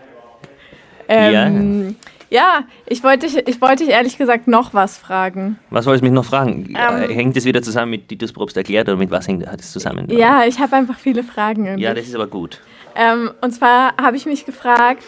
Ähm, 1.09 1.97
ja. 2.31 2.65
ich 2.87 3.03
wollte 3.03 3.27
dich, 3.27 3.37
ich 3.49 3.61
wollte 3.61 3.85
dich 3.85 3.93
ehrlich 3.93 4.17
gesagt 4.17 4.47
noch 4.47 4.73
was 4.75 4.97
fragen. 4.97 5.59
Was 5.71 5.87
wolltest 5.87 6.03
du 6.03 6.07
mich 6.07 6.15
noch 6.15 6.25
fragen? 6.25 6.75
Ähm, 6.79 7.03
Äh, 7.11 7.15
hängt 7.15 7.37
das 7.37 7.45
wieder 7.45 7.63
zusammen 7.63 7.91
mit 7.91 8.09
Titus 8.09 8.33
Probst 8.33 8.57
erklärt 8.57 8.89
oder 8.89 8.97
mit 8.97 9.11
was 9.11 9.27
hängt 9.27 9.47
hat 9.47 9.61
es 9.61 9.73
zusammen? 9.73 10.09
Ja, 10.09 10.45
ich 10.47 10.61
habe 10.61 10.77
einfach 10.77 10.99
viele 10.99 11.25
Fragen. 11.25 11.69
an 11.69 11.79
Ja, 11.79 11.93
das 11.95 12.07
ist 12.07 12.15
aber 12.15 12.29
gut. 12.29 12.61
Ähm, 12.95 13.33
und 13.41 13.51
zwar 13.51 13.97
habe 13.97 14.17
ich 14.17 14.25
mich 14.25 14.47
gefragt, 14.47 15.03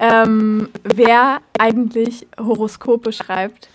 ähm, 0.00 0.70
wer 0.82 1.40
eigentlich 1.58 2.26
Horoskope 2.38 3.12
schreibt. 3.12 3.68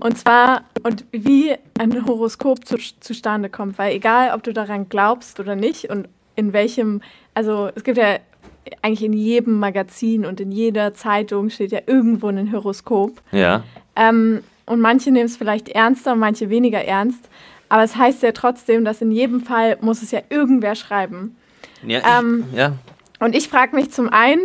Und 0.00 0.18
zwar, 0.18 0.64
und 0.82 1.04
wie 1.12 1.54
ein 1.78 2.06
Horoskop 2.06 2.66
zu, 2.66 2.76
zustande 3.00 3.48
kommt. 3.48 3.78
Weil 3.78 3.94
egal, 3.94 4.34
ob 4.34 4.42
du 4.42 4.52
daran 4.52 4.88
glaubst 4.88 5.40
oder 5.40 5.56
nicht 5.56 5.90
und 5.90 6.08
in 6.36 6.52
welchem, 6.52 7.00
also 7.32 7.70
es 7.74 7.84
gibt 7.84 7.96
ja 7.96 8.18
eigentlich 8.82 9.04
in 9.04 9.12
jedem 9.12 9.58
Magazin 9.58 10.26
und 10.26 10.40
in 10.40 10.50
jeder 10.50 10.94
Zeitung 10.94 11.50
steht 11.50 11.72
ja 11.72 11.80
irgendwo 11.86 12.28
ein 12.28 12.52
Horoskop. 12.52 13.20
Ja. 13.30 13.62
Ähm, 13.96 14.42
und 14.66 14.80
manche 14.80 15.10
nehmen 15.10 15.26
es 15.26 15.36
vielleicht 15.36 15.68
ernster, 15.68 16.14
manche 16.14 16.50
weniger 16.50 16.82
ernst. 16.82 17.28
Aber 17.68 17.82
es 17.82 17.96
heißt 17.96 18.22
ja 18.22 18.32
trotzdem, 18.32 18.84
dass 18.84 19.02
in 19.02 19.10
jedem 19.10 19.40
Fall 19.40 19.78
muss 19.80 20.02
es 20.02 20.10
ja 20.10 20.20
irgendwer 20.28 20.74
schreiben. 20.74 21.36
Ja, 21.86 21.98
ich, 21.98 22.04
Ähm, 22.06 22.44
ja. 22.54 22.72
Und 23.20 23.34
ich 23.34 23.48
frage 23.48 23.76
mich 23.76 23.90
zum 23.90 24.08
einen, 24.08 24.42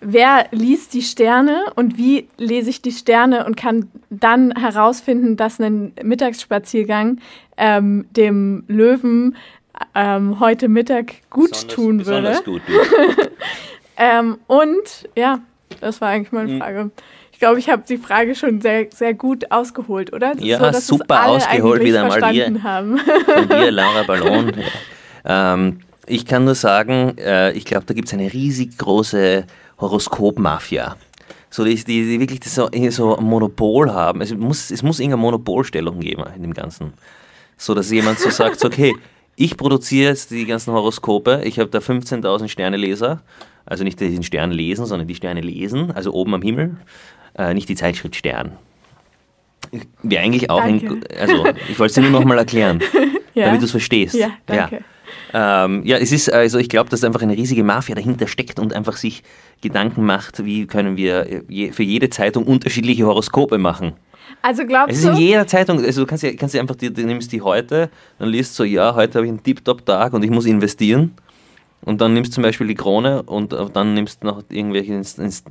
wer 0.00 0.46
liest 0.50 0.94
die 0.94 1.02
Sterne 1.02 1.64
und 1.76 1.98
wie 1.98 2.28
lese 2.38 2.70
ich 2.70 2.82
die 2.82 2.92
Sterne 2.92 3.44
und 3.46 3.56
kann 3.56 3.88
dann 4.10 4.52
herausfinden, 4.56 5.36
dass 5.36 5.60
ein 5.60 5.92
Mittagsspaziergang 6.02 7.18
ähm, 7.56 8.06
dem 8.16 8.64
Löwen 8.68 9.36
ähm, 9.94 10.40
heute 10.40 10.68
Mittag 10.68 11.14
gut 11.30 11.50
Besonders- 11.50 11.74
tun 11.74 12.06
würde. 12.06 12.28
Besonders 12.30 12.44
gut. 12.44 12.62
Ja. 12.68 13.24
Ähm, 14.02 14.38
und 14.46 15.08
ja, 15.14 15.40
das 15.82 16.00
war 16.00 16.08
eigentlich 16.08 16.32
meine 16.32 16.52
Mhm. 16.54 16.58
Frage. 16.58 16.90
Ich 17.32 17.38
glaube, 17.38 17.58
ich 17.58 17.68
habe 17.68 17.82
die 17.86 17.98
Frage 17.98 18.34
schon 18.34 18.62
sehr, 18.62 18.86
sehr 18.90 19.12
gut 19.12 19.50
ausgeholt, 19.52 20.14
oder? 20.14 20.32
Ja, 20.38 20.58
dass 20.58 20.78
es 20.78 20.86
super 20.86 21.26
ausgeholt, 21.26 21.82
wieder 21.84 22.04
mal 22.04 22.12
verstanden 22.18 22.54
hier. 22.54 22.62
haben. 22.62 22.96
Von 22.98 23.48
dir, 23.50 23.70
Laura 23.70 24.02
Ballon. 24.04 24.52
ähm, 25.26 25.80
ich 26.06 26.24
kann 26.24 26.44
nur 26.46 26.54
sagen, 26.54 27.14
äh, 27.18 27.52
ich 27.52 27.66
glaube, 27.66 27.84
da 27.84 27.92
gibt 27.92 28.08
es 28.08 28.14
eine 28.14 28.32
riesig 28.32 28.78
große 28.78 29.44
Horoskop-Mafia. 29.80 30.96
So, 31.48 31.64
die, 31.64 31.74
die, 31.74 31.84
die 31.84 32.20
wirklich 32.20 32.40
das 32.40 32.54
so, 32.54 32.68
so 32.90 33.16
ein 33.16 33.24
Monopol 33.24 33.92
haben. 33.92 34.20
Es 34.20 34.32
muss, 34.34 34.70
es 34.70 34.82
muss 34.82 35.00
irgendeine 35.00 35.22
Monopolstellung 35.22 35.98
geben 36.00 36.24
in 36.36 36.42
dem 36.42 36.54
Ganzen. 36.54 36.92
So, 37.56 37.74
dass 37.74 37.90
jemand 37.90 38.18
so 38.20 38.30
sagt, 38.30 38.60
so, 38.60 38.68
okay, 38.68 38.94
ich 39.36 39.56
produziere 39.56 40.10
jetzt 40.10 40.30
die 40.30 40.46
ganzen 40.46 40.72
Horoskope, 40.72 41.42
ich 41.44 41.58
habe 41.58 41.70
da 41.70 41.78
15.000 41.78 42.48
Sterneleser, 42.48 43.22
also 43.66 43.84
nicht 43.84 44.00
den 44.00 44.22
Stern 44.22 44.50
lesen, 44.52 44.86
sondern 44.86 45.08
die 45.08 45.14
Sterne 45.14 45.40
lesen, 45.40 45.90
also 45.90 46.12
oben 46.12 46.34
am 46.34 46.42
Himmel, 46.42 46.76
äh, 47.36 47.54
nicht 47.54 47.68
die 47.68 47.76
Zeitschrift 47.76 48.16
Stern. 48.16 48.52
Wäre 50.02 50.22
eigentlich 50.24 50.50
auch 50.50 50.60
ein, 50.60 51.04
also 51.18 51.46
ich 51.68 51.78
wollte 51.78 51.90
es 51.90 51.94
dir 51.94 52.02
nur 52.02 52.10
nochmal 52.10 52.38
erklären, 52.38 52.80
Ja. 53.34 53.46
damit 53.46 53.60
du 53.60 53.66
es 53.66 53.70
verstehst. 53.70 54.14
Ja, 54.14 54.30
danke. 54.46 54.82
Ähm, 55.32 55.82
ja, 55.84 55.96
es 55.98 56.12
ist, 56.12 56.32
also 56.32 56.58
ich 56.58 56.68
glaube, 56.68 56.90
dass 56.90 57.04
einfach 57.04 57.22
eine 57.22 57.36
riesige 57.36 57.64
Mafia 57.64 57.94
dahinter 57.94 58.26
steckt 58.26 58.58
und 58.58 58.74
einfach 58.74 58.96
sich 58.96 59.22
Gedanken 59.60 60.04
macht, 60.04 60.44
wie 60.44 60.66
können 60.66 60.96
wir 60.96 61.26
äh, 61.26 61.42
je, 61.48 61.72
für 61.72 61.82
jede 61.82 62.10
Zeitung 62.10 62.44
unterschiedliche 62.44 63.06
Horoskope 63.06 63.58
machen. 63.58 63.92
Also 64.42 64.62
Es 64.62 64.68
glaubst 64.68 64.96
ist 64.96 65.04
in 65.04 65.12
du? 65.14 65.18
jeder 65.18 65.46
Zeitung, 65.46 65.84
also 65.84 66.02
du 66.02 66.06
kannst 66.06 66.24
ja, 66.24 66.32
kannst 66.34 66.54
ja 66.54 66.60
einfach, 66.60 66.76
die, 66.76 66.92
du 66.92 67.02
nimmst 67.02 67.32
die 67.32 67.42
heute, 67.42 67.90
dann 68.18 68.28
liest 68.28 68.54
so, 68.54 68.64
ja, 68.64 68.94
heute 68.94 69.18
habe 69.18 69.26
ich 69.26 69.30
einen 69.30 69.42
Tip-Top-Tag 69.42 70.12
und 70.12 70.24
ich 70.24 70.30
muss 70.30 70.46
investieren. 70.46 71.12
Und 71.82 72.00
dann 72.02 72.12
nimmst 72.12 72.32
du 72.32 72.34
zum 72.34 72.42
Beispiel 72.42 72.66
die 72.66 72.74
Krone 72.74 73.22
und 73.22 73.52
äh, 73.54 73.66
dann 73.72 73.94
nimmst 73.94 74.22
du 74.22 74.26
noch 74.26 74.42
irgendwelche 74.50 74.92
Inst 74.92 75.18
Inst 75.18 75.48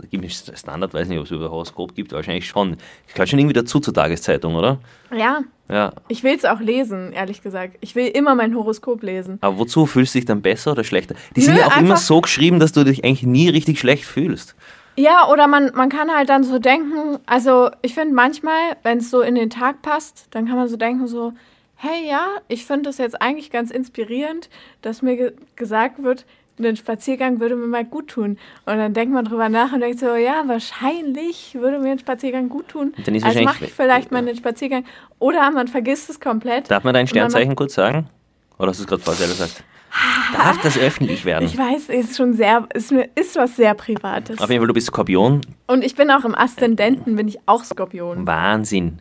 Standard, 0.55 0.93
weiß 0.93 1.07
nicht, 1.07 1.17
ob 1.17 1.25
es 1.25 1.32
über 1.32 1.49
Horoskop 1.49 1.95
gibt, 1.95 2.11
wahrscheinlich 2.13 2.47
schon. 2.47 2.77
Gehört 3.11 3.30
schon 3.30 3.39
irgendwie 3.39 3.53
dazu 3.53 3.80
zur 3.80 3.93
Tageszeitung, 3.93 4.53
oder? 4.55 4.77
Ja, 5.15 5.41
Ja. 5.69 5.91
ich 6.07 6.23
will 6.23 6.36
es 6.36 6.45
auch 6.45 6.59
lesen, 6.59 7.13
ehrlich 7.13 7.41
gesagt. 7.41 7.77
Ich 7.82 7.95
will 7.95 8.07
immer 8.07 8.36
mein 8.36 8.55
Horoskop 8.55 9.01
lesen. 9.01 9.39
Aber 9.41 9.57
wozu 9.57 9.88
fühlst 9.88 10.13
du 10.13 10.19
dich 10.19 10.25
dann 10.25 10.41
besser 10.43 10.73
oder 10.73 10.84
schlechter? 10.84 11.15
Die 11.36 11.41
sind 11.41 11.55
Nö, 11.55 11.61
ja 11.61 11.67
auch 11.67 11.77
immer 11.77 11.97
so 11.97 12.21
geschrieben, 12.21 12.59
dass 12.59 12.73
du 12.73 12.84
dich 12.84 13.03
eigentlich 13.03 13.23
nie 13.23 13.49
richtig 13.49 13.80
schlecht 13.80 14.05
fühlst. 14.05 14.55
Ja, 14.97 15.30
oder 15.32 15.47
man, 15.47 15.71
man 15.75 15.89
kann 15.89 16.11
halt 16.13 16.30
dann 16.30 16.43
so 16.43 16.59
denken, 16.59 17.19
also 17.25 17.69
ich 17.82 17.93
finde 17.95 18.13
manchmal, 18.13 18.59
wenn 18.84 18.97
es 18.97 19.09
so 19.09 19.21
in 19.21 19.34
den 19.36 19.49
Tag 19.49 19.82
passt, 19.82 20.27
dann 20.32 20.45
kann 20.45 20.57
man 20.57 20.67
so 20.67 20.75
denken, 20.77 21.07
so, 21.07 21.32
hey 21.80 22.07
ja, 22.07 22.27
ich 22.47 22.65
finde 22.65 22.84
das 22.84 22.97
jetzt 22.97 23.21
eigentlich 23.21 23.51
ganz 23.51 23.71
inspirierend, 23.71 24.49
dass 24.82 25.01
mir 25.01 25.15
ge 25.15 25.34
gesagt 25.55 26.03
wird, 26.03 26.25
ein 26.61 26.75
Spaziergang 26.75 27.39
würde 27.39 27.55
mir 27.55 27.67
mal 27.67 27.86
gut 27.86 28.09
tun. 28.09 28.38
Und 28.65 28.77
dann 28.77 28.93
denkt 28.93 29.13
man 29.13 29.23
drüber 29.23 29.47
nach 29.47 29.71
und 29.71 29.80
denkt 29.80 29.99
so, 29.99 30.13
ja, 30.15 30.43
wahrscheinlich 30.45 31.55
würde 31.55 31.80
mir 31.80 31.91
ein 31.93 31.99
Spaziergang 31.99 32.49
gut 32.49 32.67
tun. 32.67 32.93
Also 33.23 33.41
mache 33.43 33.65
ich 33.65 33.73
vielleicht 33.73 34.11
mal 34.11 34.17
einen 34.17 34.36
Spaziergang. 34.36 34.84
Oder 35.19 35.49
man 35.51 35.69
vergisst 35.69 36.09
es 36.09 36.19
komplett. 36.19 36.69
Darf 36.69 36.84
man 36.84 36.93
dein 36.93 37.07
Sternzeichen 37.07 37.55
kurz 37.55 37.75
sagen? 37.75 38.09
Oder 38.57 38.71
hast 38.71 38.80
du 38.80 38.84
es 38.84 38.88
gerade 38.88 39.01
vorher 39.01 39.25
selber 39.25 39.45
gesagt? 39.45 39.63
Darf 40.34 40.61
das 40.61 40.77
öffentlich 40.77 41.23
werden? 41.23 41.45
Ich 41.45 41.57
weiß, 41.57 41.88
ist 41.88 42.17
schon 42.17 42.34
sehr, 42.34 42.67
ist, 42.73 42.91
ist 42.91 43.38
was 43.38 43.55
sehr 43.55 43.73
Privates. 43.73 44.39
Auf 44.39 44.49
jeden 44.49 44.59
Fall, 44.59 44.67
du 44.67 44.73
bist 44.73 44.88
Skorpion. 44.88 45.41
Und 45.65 45.84
ich 45.84 45.95
bin 45.95 46.11
auch 46.11 46.25
im 46.25 46.36
Aszendenten, 46.36 47.15
bin 47.15 47.30
ich 47.30 47.39
auch 47.45 47.63
Skorpion. 47.63 48.27
Wahnsinn. 48.27 48.99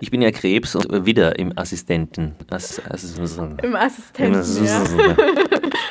Ich 0.00 0.10
bin 0.10 0.22
ja 0.22 0.30
Krebs 0.30 0.76
und 0.76 1.06
wieder 1.06 1.38
im 1.38 1.56
Assistenten. 1.58 2.36
Ass, 2.50 2.80
Ass, 2.88 3.16
Im 3.62 3.74
Assistenten, 3.74 4.64
ja. 4.64 4.84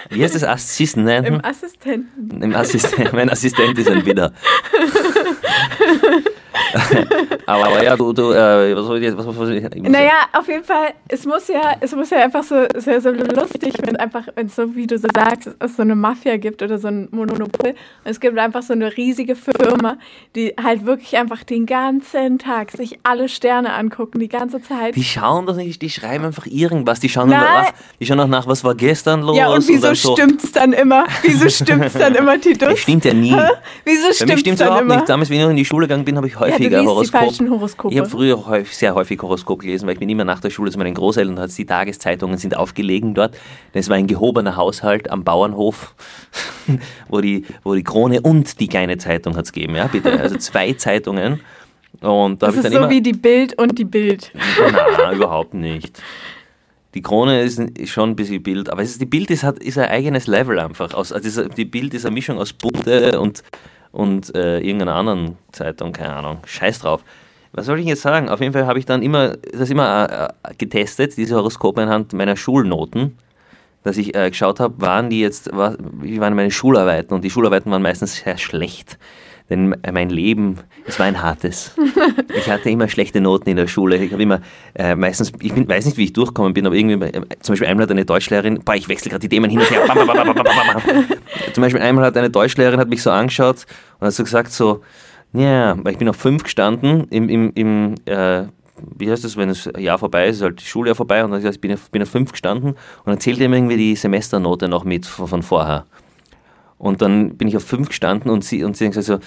Wie 0.10 0.24
heißt 0.24 0.36
das? 0.36 0.43
Im 0.43 0.49
Assistenten? 0.49 1.41
Assistenten. 1.41 2.41
Im 2.41 2.55
Assistent, 2.55 3.14
mein 3.14 3.30
Assistent 3.30 3.78
ist 3.78 3.89
ein 3.89 4.05
Widder. 4.05 4.32
aber, 7.45 7.84
ja, 7.84 7.95
du, 7.95 8.14
du 8.14 8.32
äh, 8.32 8.76
was 8.76 8.86
soll 8.86 8.97
ich 8.97 9.03
jetzt? 9.03 9.18
Was, 9.18 9.26
was, 9.26 9.49
ich 9.49 9.64
muss 9.64 9.91
Naja, 9.91 10.28
auf 10.34 10.47
jeden 10.47 10.64
Fall, 10.64 10.93
es 11.08 11.26
muss 11.26 11.47
ja, 11.47 11.76
es 11.80 11.95
muss 11.95 12.10
ja 12.10 12.20
einfach 12.20 12.43
so, 12.43 12.55
es 12.55 12.86
wäre 12.86 13.01
so 13.01 13.12
lustig, 13.12 13.74
wenn 13.82 13.95
einfach, 13.95 14.28
wenn 14.36 14.47
es 14.47 14.55
so, 14.55 14.76
wie 14.76 14.88
du 14.88 14.97
so 14.97 15.08
sagst, 15.14 15.49
es 15.60 15.76
so 15.76 15.82
eine 15.82 15.95
Mafia 15.95 16.38
gibt 16.38 16.62
oder 16.62 16.78
so 16.78 16.88
ein 16.88 17.08
Monopol. 17.12 17.70
Und 17.70 17.76
es 18.03 18.20
gibt 18.20 18.38
einfach 18.38 18.64
so 18.64 18.74
eine 18.74 18.95
riesige 18.95 19.36
Firma, 19.36 19.97
die 20.36 20.53
halt 20.62 20.86
wirklich 20.86 21.18
einfach 21.18 21.43
den 21.43 21.66
ganzen 21.66 22.39
Tag 22.39 22.72
sich 22.72 22.99
alle 23.03 23.30
Sterne 23.30 23.74
angucken, 23.74 24.20
die 24.20 24.28
ganze 24.28 24.62
Zeit. 24.62 24.95
Die 24.95 25.03
schauen 25.03 25.45
doch 25.45 25.55
nicht, 25.55 25.82
die 25.82 25.89
schreiben 25.89 26.26
einfach 26.26 26.45
irgendwas. 26.45 26.99
Die 26.99 27.10
schauen, 27.10 27.30
nach, 27.30 27.72
die 27.99 28.05
schauen 28.05 28.20
auch 28.20 28.28
nach, 28.28 28.47
was 28.47 28.64
war 28.64 28.76
gestern 28.76 29.22
los. 29.22 29.38
ja, 29.38 29.49
und 29.49 29.68
wieso 29.68 29.88
dann 29.88 29.95
so, 29.95 30.14
stimmt's 30.14 30.51
dann 30.51 30.74
immer? 30.74 31.05
Wieso 31.22 31.49
stimmt's 31.64 31.93
dann 31.93 32.16
immer, 32.16 32.39
Titus? 32.39 32.70
Das 32.70 32.80
stimmt 32.80 33.05
ja 33.05 33.14
nie. 33.14 33.32
Hä? 33.32 33.49
Wieso 33.86 34.01
Bei 34.01 34.08
mir 34.08 34.14
stimmt's 34.14 34.39
stimmt 34.41 34.60
dann 34.60 34.68
überhaupt 34.68 34.82
immer? 34.84 34.95
nicht. 34.95 35.10
Damals, 35.10 35.30
wenn 35.30 35.38
ich 35.38 35.43
noch 35.43 35.49
in 35.49 35.55
die 35.58 35.66
Schule 35.66 35.88
gegangen 35.88 36.05
bin, 36.05 36.18
habe 36.18 36.28
ich 36.28 36.34
Ja, 36.34 36.46
häufiger 36.51 36.69
du 36.69 36.75
liest 36.75 36.83
die 36.83 36.87
Horoskop. 36.87 37.21
falschen 37.21 37.49
Horoskope. 37.49 37.93
Ich 37.93 37.99
habe 37.99 38.09
früher 38.09 38.45
häufig, 38.45 38.75
sehr 38.75 38.95
häufig 38.95 39.21
Horoskop 39.21 39.59
gelesen, 39.59 39.85
weil 39.85 39.93
ich 39.93 39.99
bin 39.99 40.09
immer 40.09 40.25
nach 40.25 40.39
der 40.39 40.49
Schule 40.49 40.71
zu 40.71 40.77
meinen 40.77 40.93
Großeltern, 40.93 41.35
da 41.35 41.43
hat's 41.43 41.55
die 41.55 41.65
Tageszeitungen 41.65 42.37
sind 42.37 42.55
aufgelegen 42.55 43.13
dort. 43.13 43.37
Das 43.73 43.89
war 43.89 43.97
ein 43.97 44.07
gehobener 44.07 44.55
Haushalt 44.55 45.09
am 45.09 45.23
Bauernhof, 45.23 45.95
wo 47.09 47.21
die, 47.21 47.45
wo 47.63 47.75
die 47.75 47.83
Krone 47.83 48.21
und 48.21 48.59
die 48.59 48.67
kleine 48.67 48.97
Zeitung 48.97 49.35
hat's 49.35 49.51
gegeben, 49.51 49.75
ja, 49.75 49.87
bitte. 49.87 50.19
Also 50.19 50.37
zwei 50.37 50.73
Zeitungen. 50.73 51.39
Und 52.01 52.43
da 52.43 52.47
das 52.47 52.57
ist 52.57 52.65
dann 52.65 52.71
so 52.71 52.77
immer. 52.79 52.89
wie 52.89 53.01
die 53.01 53.13
Bild 53.13 53.57
und 53.57 53.77
die 53.77 53.85
Bild. 53.85 54.31
Nein, 54.35 55.15
überhaupt 55.15 55.53
nicht. 55.53 56.01
Die 56.93 57.01
Krone 57.01 57.41
ist, 57.41 57.61
schon 57.89 58.11
ein 58.11 58.15
bisschen 58.15 58.41
Bild, 58.41 58.69
aber 58.69 58.81
es 58.81 58.91
ist, 58.91 59.01
die 59.01 59.05
Bild 59.05 59.29
ist, 59.29 59.43
hat, 59.43 59.59
ist 59.59 59.77
ein 59.77 59.89
eigenes 59.89 60.27
Level 60.27 60.59
einfach. 60.59 60.93
Aus, 60.93 61.11
also 61.11 61.47
die 61.47 61.65
Bild 61.65 61.93
ist 61.93 62.05
eine 62.05 62.13
Mischung 62.13 62.37
aus 62.39 62.53
Bunte 62.53 63.19
und, 63.19 63.43
und 63.91 64.35
äh, 64.35 64.59
irgendeiner 64.59 64.95
anderen 64.95 65.38
Zeitung, 65.51 65.93
keine 65.93 66.15
Ahnung. 66.15 66.39
Scheiß 66.45 66.79
drauf. 66.79 67.03
Was 67.53 67.65
soll 67.65 67.79
ich 67.79 67.85
jetzt 67.85 68.01
sagen? 68.01 68.29
Auf 68.29 68.41
jeden 68.41 68.53
Fall 68.53 68.67
habe 68.67 68.79
ich 68.79 68.85
dann 68.85 69.01
immer 69.01 69.35
das 69.38 69.69
immer 69.69 70.29
äh, 70.43 70.53
getestet, 70.55 71.17
diese 71.17 71.35
Horoskope 71.35 71.81
anhand 71.81 72.13
meiner 72.13 72.35
Schulnoten, 72.35 73.17
dass 73.83 73.97
ich 73.97 74.15
äh, 74.15 74.29
geschaut 74.29 74.59
habe, 74.59 74.79
waren 74.81 75.09
die 75.09 75.21
jetzt, 75.21 75.55
war, 75.55 75.75
wie 75.79 76.19
waren 76.19 76.35
meine 76.35 76.51
Schularbeiten 76.51 77.15
und 77.15 77.23
die 77.23 77.29
Schularbeiten 77.29 77.71
waren 77.71 77.81
meistens 77.81 78.17
sehr 78.17 78.38
schlecht. 78.38 78.97
Denn 79.49 79.75
mein 79.91 80.09
Leben, 80.09 80.57
es 80.85 80.99
war 80.99 81.05
ein 81.05 81.21
hartes. 81.21 81.75
Ich 82.35 82.49
hatte 82.49 82.69
immer 82.69 82.87
schlechte 82.87 83.19
Noten 83.19 83.49
in 83.49 83.57
der 83.57 83.67
Schule. 83.67 83.97
Ich 83.97 84.11
habe 84.11 84.21
immer 84.21 84.41
äh, 84.75 84.95
meistens, 84.95 85.31
ich 85.41 85.53
bin, 85.53 85.67
weiß 85.67 85.85
nicht, 85.85 85.97
wie 85.97 86.05
ich 86.05 86.13
durchgekommen 86.13 86.53
bin, 86.53 86.65
aber 86.65 86.75
irgendwie, 86.75 87.03
äh, 87.05 87.21
zum 87.41 87.53
Beispiel 87.53 87.67
einmal 87.67 87.83
hat 87.83 87.91
eine 87.91 88.05
Deutschlehrerin, 88.05 88.59
boah, 88.63 88.75
ich 88.75 88.87
wechsle 88.87 89.09
gerade 89.09 89.21
die 89.21 89.29
Themen 89.29 89.49
hin 89.49 89.59
und 89.59 89.69
her. 89.69 89.81
Bam, 89.87 90.05
bam, 90.05 90.35
bam. 90.35 90.43
Zum 91.53 91.61
Beispiel 91.61 91.81
einmal 91.81 92.05
hat 92.05 92.15
eine 92.15 92.29
Deutschlehrerin 92.29 92.79
hat 92.79 92.89
mich 92.89 93.01
so 93.01 93.09
angeschaut 93.09 93.65
und 93.99 94.07
hat 94.07 94.13
so 94.13 94.23
gesagt 94.23 94.51
so, 94.51 94.81
ja, 95.33 95.75
weil 95.83 95.93
ich 95.93 95.97
bin 95.97 96.07
auf 96.07 96.15
fünf 96.15 96.43
gestanden 96.43 97.07
im, 97.09 97.27
im, 97.27 97.51
im 97.55 97.95
äh, 98.05 98.43
wie 98.95 99.11
heißt 99.11 99.23
das, 99.23 99.37
wenn 99.37 99.49
das 99.49 99.69
Jahr 99.77 99.97
vorbei 99.97 100.27
ist, 100.27 100.37
ist 100.37 100.41
halt 100.43 100.61
die 100.61 100.65
Schuljahr 100.65 100.95
vorbei 100.95 101.23
und 101.23 101.31
dann 101.31 101.45
ich 101.45 101.61
bin 101.61 101.73
auf, 101.73 101.89
bin 101.89 102.01
auf 102.01 102.09
fünf 102.09 102.31
gestanden 102.31 102.71
und 102.71 102.77
dann 103.05 103.19
zählt 103.19 103.39
ihm 103.39 103.53
irgendwie 103.53 103.77
die 103.77 103.95
Semesternote 103.95 104.67
noch 104.67 104.83
mit 104.83 105.05
von, 105.05 105.27
von 105.27 105.43
vorher. 105.43 105.85
Und 106.78 107.01
dann 107.01 107.38
bin 107.38 107.47
ich 107.47 107.57
auf 107.57 107.63
fünf 107.63 107.89
gestanden 107.89 108.30
und 108.32 108.43
sie, 108.43 108.63
und 108.63 108.78
sie 108.78 108.88
gesagt 108.88 109.05
so, 109.07 109.19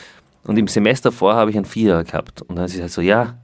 und 0.45 0.59
im 0.59 0.69
Semester 0.69 1.13
vorher 1.13 1.41
habe 1.41 1.51
ich 1.51 1.57
einen 1.57 1.67
Vierer 1.67 2.05
gehabt. 2.05 2.43
Und 2.43 2.57
dann 2.57 2.63
hat 2.65 2.71
sie 2.71 2.77
gesagt 2.77 2.93
so, 2.95 3.01
ja, 3.03 3.35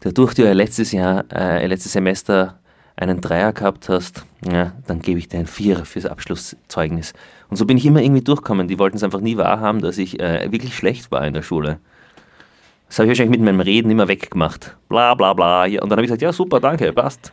dadurch 0.00 0.34
du 0.34 0.42
ja 0.44 0.52
letztes 0.52 0.92
Jahr, 0.92 1.24
äh, 1.32 1.66
letztes 1.66 1.92
Semester 1.92 2.58
einen 2.96 3.20
Dreier 3.20 3.52
gehabt 3.52 3.88
hast, 3.88 4.24
ja, 4.50 4.72
dann 4.86 5.00
gebe 5.00 5.18
ich 5.18 5.28
dir 5.28 5.38
einen 5.38 5.46
Vierer 5.46 5.84
fürs 5.84 6.06
Abschlusszeugnis. 6.06 7.12
Und 7.48 7.56
so 7.56 7.64
bin 7.66 7.76
ich 7.76 7.86
immer 7.86 8.02
irgendwie 8.02 8.22
durchgekommen. 8.22 8.68
Die 8.68 8.78
wollten 8.78 8.96
es 8.96 9.02
einfach 9.02 9.20
nie 9.20 9.36
wahrhaben, 9.36 9.80
dass 9.80 9.98
ich 9.98 10.18
äh, 10.20 10.50
wirklich 10.50 10.76
schlecht 10.76 11.10
war 11.10 11.26
in 11.26 11.34
der 11.34 11.42
Schule. 11.42 11.78
Das 12.88 12.98
habe 12.98 13.06
ich 13.06 13.10
wahrscheinlich 13.10 13.38
mit 13.38 13.44
meinem 13.46 13.60
Reden 13.60 13.90
immer 13.90 14.08
weggemacht. 14.08 14.76
Bla 14.88 15.14
bla 15.14 15.32
bla. 15.32 15.64
Ja, 15.66 15.80
Und 15.82 15.88
dann 15.90 15.96
habe 15.96 16.02
ich 16.02 16.08
gesagt, 16.08 16.22
ja 16.22 16.32
super, 16.32 16.60
danke, 16.60 16.92
passt. 16.92 17.32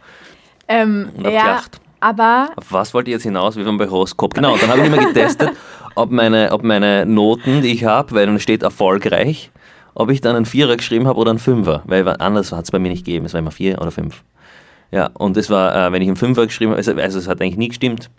Ähm, 0.67 1.09
Und 1.17 1.25
hab 1.25 1.33
ja, 1.33 1.41
gelacht. 1.43 1.81
aber 1.99 2.49
Auf 2.55 2.71
was 2.71 2.93
wollt 2.93 3.07
ihr 3.07 3.15
jetzt 3.15 3.23
hinaus? 3.23 3.55
Wir 3.57 3.65
waren 3.65 3.77
bei 3.77 3.89
Horoskop. 3.89 4.33
Genau, 4.35 4.53
und 4.53 4.61
dann 4.63 4.69
habe 4.69 4.81
ich 4.81 4.85
immer 4.87 5.03
getestet, 5.05 5.51
ob 5.95 6.11
meine, 6.11 6.51
ob 6.51 6.63
meine 6.63 7.05
Noten, 7.05 7.61
die 7.61 7.71
ich 7.73 7.85
habe, 7.85 8.13
weil 8.13 8.25
dann 8.25 8.39
steht 8.39 8.63
erfolgreich, 8.63 9.51
ob 9.95 10.09
ich 10.11 10.21
dann 10.21 10.35
einen 10.35 10.45
Vierer 10.45 10.77
geschrieben 10.77 11.07
habe 11.07 11.19
oder 11.19 11.31
einen 11.31 11.39
Fünfer. 11.39 11.83
Weil 11.85 12.07
anders 12.19 12.51
hat 12.51 12.65
es 12.65 12.71
bei 12.71 12.79
mir 12.79 12.89
nicht 12.89 13.05
gegeben. 13.05 13.25
Es 13.25 13.33
war 13.33 13.39
immer 13.39 13.51
vier 13.51 13.81
oder 13.81 13.91
fünf. 13.91 14.23
Ja, 14.91 15.09
und 15.13 15.37
es 15.37 15.49
war, 15.49 15.75
äh, 15.87 15.91
wenn 15.91 16.01
ich 16.01 16.07
einen 16.07 16.17
Fünfer 16.17 16.45
geschrieben 16.47 16.71
habe, 16.71 16.77
also, 16.77 16.93
also 16.93 17.19
es 17.19 17.27
hat 17.27 17.41
eigentlich 17.41 17.57
nie 17.57 17.67
gestimmt. 17.67 18.09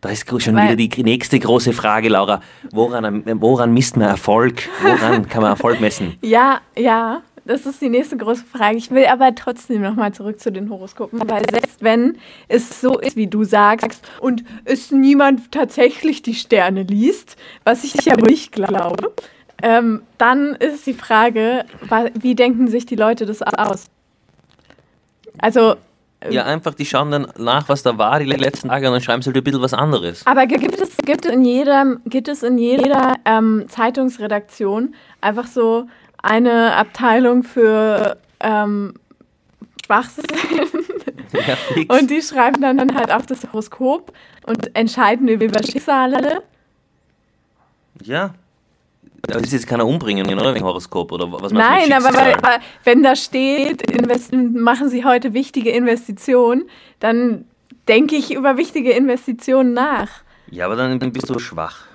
Da 0.00 0.10
ist 0.10 0.28
schon 0.42 0.54
Weil- 0.54 0.76
wieder 0.76 0.76
die 0.76 1.02
nächste 1.02 1.38
große 1.38 1.72
Frage, 1.72 2.08
Laura. 2.08 2.40
Woran, 2.70 3.24
woran 3.40 3.72
misst 3.72 3.96
man 3.96 4.08
Erfolg? 4.08 4.68
Woran 4.82 5.28
kann 5.28 5.42
man 5.42 5.50
Erfolg 5.52 5.80
messen? 5.80 6.14
ja, 6.22 6.60
ja, 6.76 7.22
das 7.46 7.64
ist 7.66 7.80
die 7.80 7.88
nächste 7.88 8.16
große 8.16 8.44
Frage. 8.44 8.76
Ich 8.76 8.90
will 8.90 9.06
aber 9.06 9.34
trotzdem 9.34 9.80
nochmal 9.82 10.12
zurück 10.12 10.40
zu 10.40 10.50
den 10.52 10.68
Horoskopen, 10.68 11.20
weil 11.28 11.42
selbst 11.50 11.82
wenn 11.82 12.18
es 12.48 12.80
so 12.80 12.98
ist, 12.98 13.16
wie 13.16 13.26
du 13.28 13.44
sagst, 13.44 14.02
und 14.20 14.44
es 14.64 14.90
niemand 14.90 15.52
tatsächlich 15.52 16.22
die 16.22 16.34
Sterne 16.34 16.82
liest, 16.82 17.36
was 17.64 17.84
ich 17.84 17.94
ja 18.04 18.14
ruhig 18.14 18.50
glaube, 18.50 19.12
ähm, 19.62 20.02
dann 20.18 20.54
ist 20.56 20.86
die 20.86 20.94
Frage, 20.94 21.64
wie 22.14 22.34
denken 22.34 22.68
sich 22.68 22.84
die 22.84 22.96
Leute 22.96 23.24
das 23.26 23.40
aus? 23.42 23.86
Also, 25.38 25.76
Ja, 26.30 26.44
einfach, 26.44 26.74
die 26.74 26.84
schauen 26.86 27.10
dann 27.10 27.26
nach, 27.38 27.68
was 27.68 27.82
da 27.82 27.96
war 27.98 28.18
die 28.18 28.24
letzten 28.26 28.68
Tage 28.68 28.86
und 28.86 28.94
dann 28.94 29.02
schreiben 29.02 29.22
sie 29.22 29.28
halt 29.28 29.36
ein 29.36 29.44
bisschen 29.44 29.60
was 29.62 29.74
anderes. 29.74 30.26
Aber 30.26 30.46
gi- 30.46 30.56
gibt 30.56 30.80
es, 30.80 30.96
gibt 30.98 31.24
es 31.26 31.32
in 31.32 31.44
jedem, 31.44 32.00
gibt 32.06 32.28
es 32.28 32.42
in 32.42 32.58
jeder 32.58 33.14
ähm, 33.24 33.64
Zeitungsredaktion 33.68 34.94
einfach 35.20 35.46
so 35.46 35.86
eine 36.26 36.74
Abteilung 36.74 37.42
für 37.42 38.18
ähm, 38.40 38.94
Schwachsinn 39.84 40.24
Ja, 41.32 41.56
und 41.96 42.10
die 42.10 42.22
schreiben 42.22 42.60
dann, 42.60 42.76
dann 42.78 42.94
halt 42.94 43.12
auf 43.12 43.26
das 43.26 43.44
Horoskop 43.44 44.12
und 44.46 44.74
entscheiden 44.76 45.28
über 45.28 45.62
Schicksale. 45.62 46.42
Ja. 48.02 48.34
Das 49.22 49.42
ist 49.42 49.52
jetzt 49.52 49.66
keiner 49.66 49.86
umbringen, 49.86 50.26
oder? 50.28 50.54
Wegen 50.54 50.64
Horoskop, 50.64 51.10
oder 51.10 51.30
was 51.32 51.50
Nein, 51.50 51.92
aber 51.92 52.14
weil, 52.14 52.60
wenn 52.84 53.02
da 53.02 53.16
steht, 53.16 53.82
invest 53.90 54.32
machen 54.32 54.88
Sie 54.88 55.04
heute 55.04 55.34
wichtige 55.34 55.70
Investitionen, 55.70 56.68
dann 57.00 57.44
denke 57.88 58.14
ich 58.14 58.32
über 58.32 58.56
wichtige 58.56 58.92
Investitionen 58.92 59.72
nach. 59.72 60.08
Ja, 60.48 60.66
aber 60.66 60.76
dann 60.76 60.98
bist 61.12 61.28
du 61.28 61.40
schwach. 61.40 61.86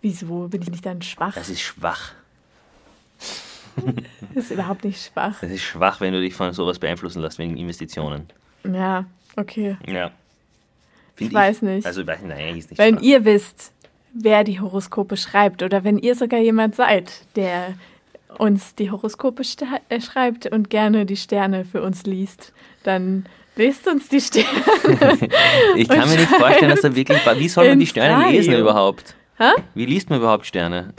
Wieso 0.00 0.48
bin 0.48 0.62
ich 0.62 0.70
nicht 0.70 0.86
dann 0.86 1.02
schwach? 1.02 1.34
Das 1.34 1.50
ist 1.50 1.60
schwach. 1.60 2.12
Das 4.34 4.44
ist 4.44 4.50
überhaupt 4.50 4.84
nicht 4.84 5.04
schwach. 5.04 5.40
Das 5.40 5.50
ist 5.50 5.62
schwach, 5.62 6.00
wenn 6.00 6.12
du 6.12 6.20
dich 6.20 6.34
von 6.34 6.52
sowas 6.52 6.78
beeinflussen 6.78 7.22
lässt 7.22 7.38
wegen 7.38 7.56
Investitionen. 7.56 8.28
Ja, 8.64 9.04
okay. 9.36 9.76
Ja. 9.86 10.10
Find 11.14 11.30
Ich 11.30 11.34
weiß 11.34 11.62
nicht. 11.62 11.86
Also, 11.86 12.02
nein, 12.02 12.56
ist 12.56 12.70
nicht 12.70 12.78
Wenn 12.78 12.98
ihr 12.98 13.24
wisst, 13.24 13.72
wer 14.12 14.44
die 14.44 14.60
Horoskope 14.60 15.16
schreibt 15.16 15.62
oder 15.62 15.84
wenn 15.84 15.98
ihr 15.98 16.14
sogar 16.14 16.40
jemand 16.40 16.74
seid, 16.76 17.26
der 17.36 17.74
uns 18.38 18.74
die 18.74 18.90
Horoskope 18.90 19.42
äh, 19.88 20.00
schreibt 20.00 20.46
und 20.46 20.70
gerne 20.70 21.06
die 21.06 21.16
Sterne 21.16 21.64
für 21.64 21.82
uns 21.82 22.04
liest, 22.04 22.52
dann 22.82 23.26
lest 23.56 23.86
uns 23.86 24.08
die 24.08 24.20
Sterne. 24.20 24.48
Ich 25.76 25.88
kann 25.88 26.08
mir 26.08 26.16
nicht 26.16 26.28
vorstellen, 26.28 26.70
dass 26.70 26.80
da 26.80 26.94
wirklich. 26.94 27.20
Wie 27.38 27.48
soll 27.48 27.68
man 27.68 27.78
die 27.78 27.86
Sterne 27.86 28.30
lesen 28.30 28.54
überhaupt? 28.54 29.14
Hä? 29.38 29.50
Wie 29.74 29.86
liest 29.86 30.10
man 30.10 30.18
überhaupt 30.20 30.46
Sterne? 30.46 30.92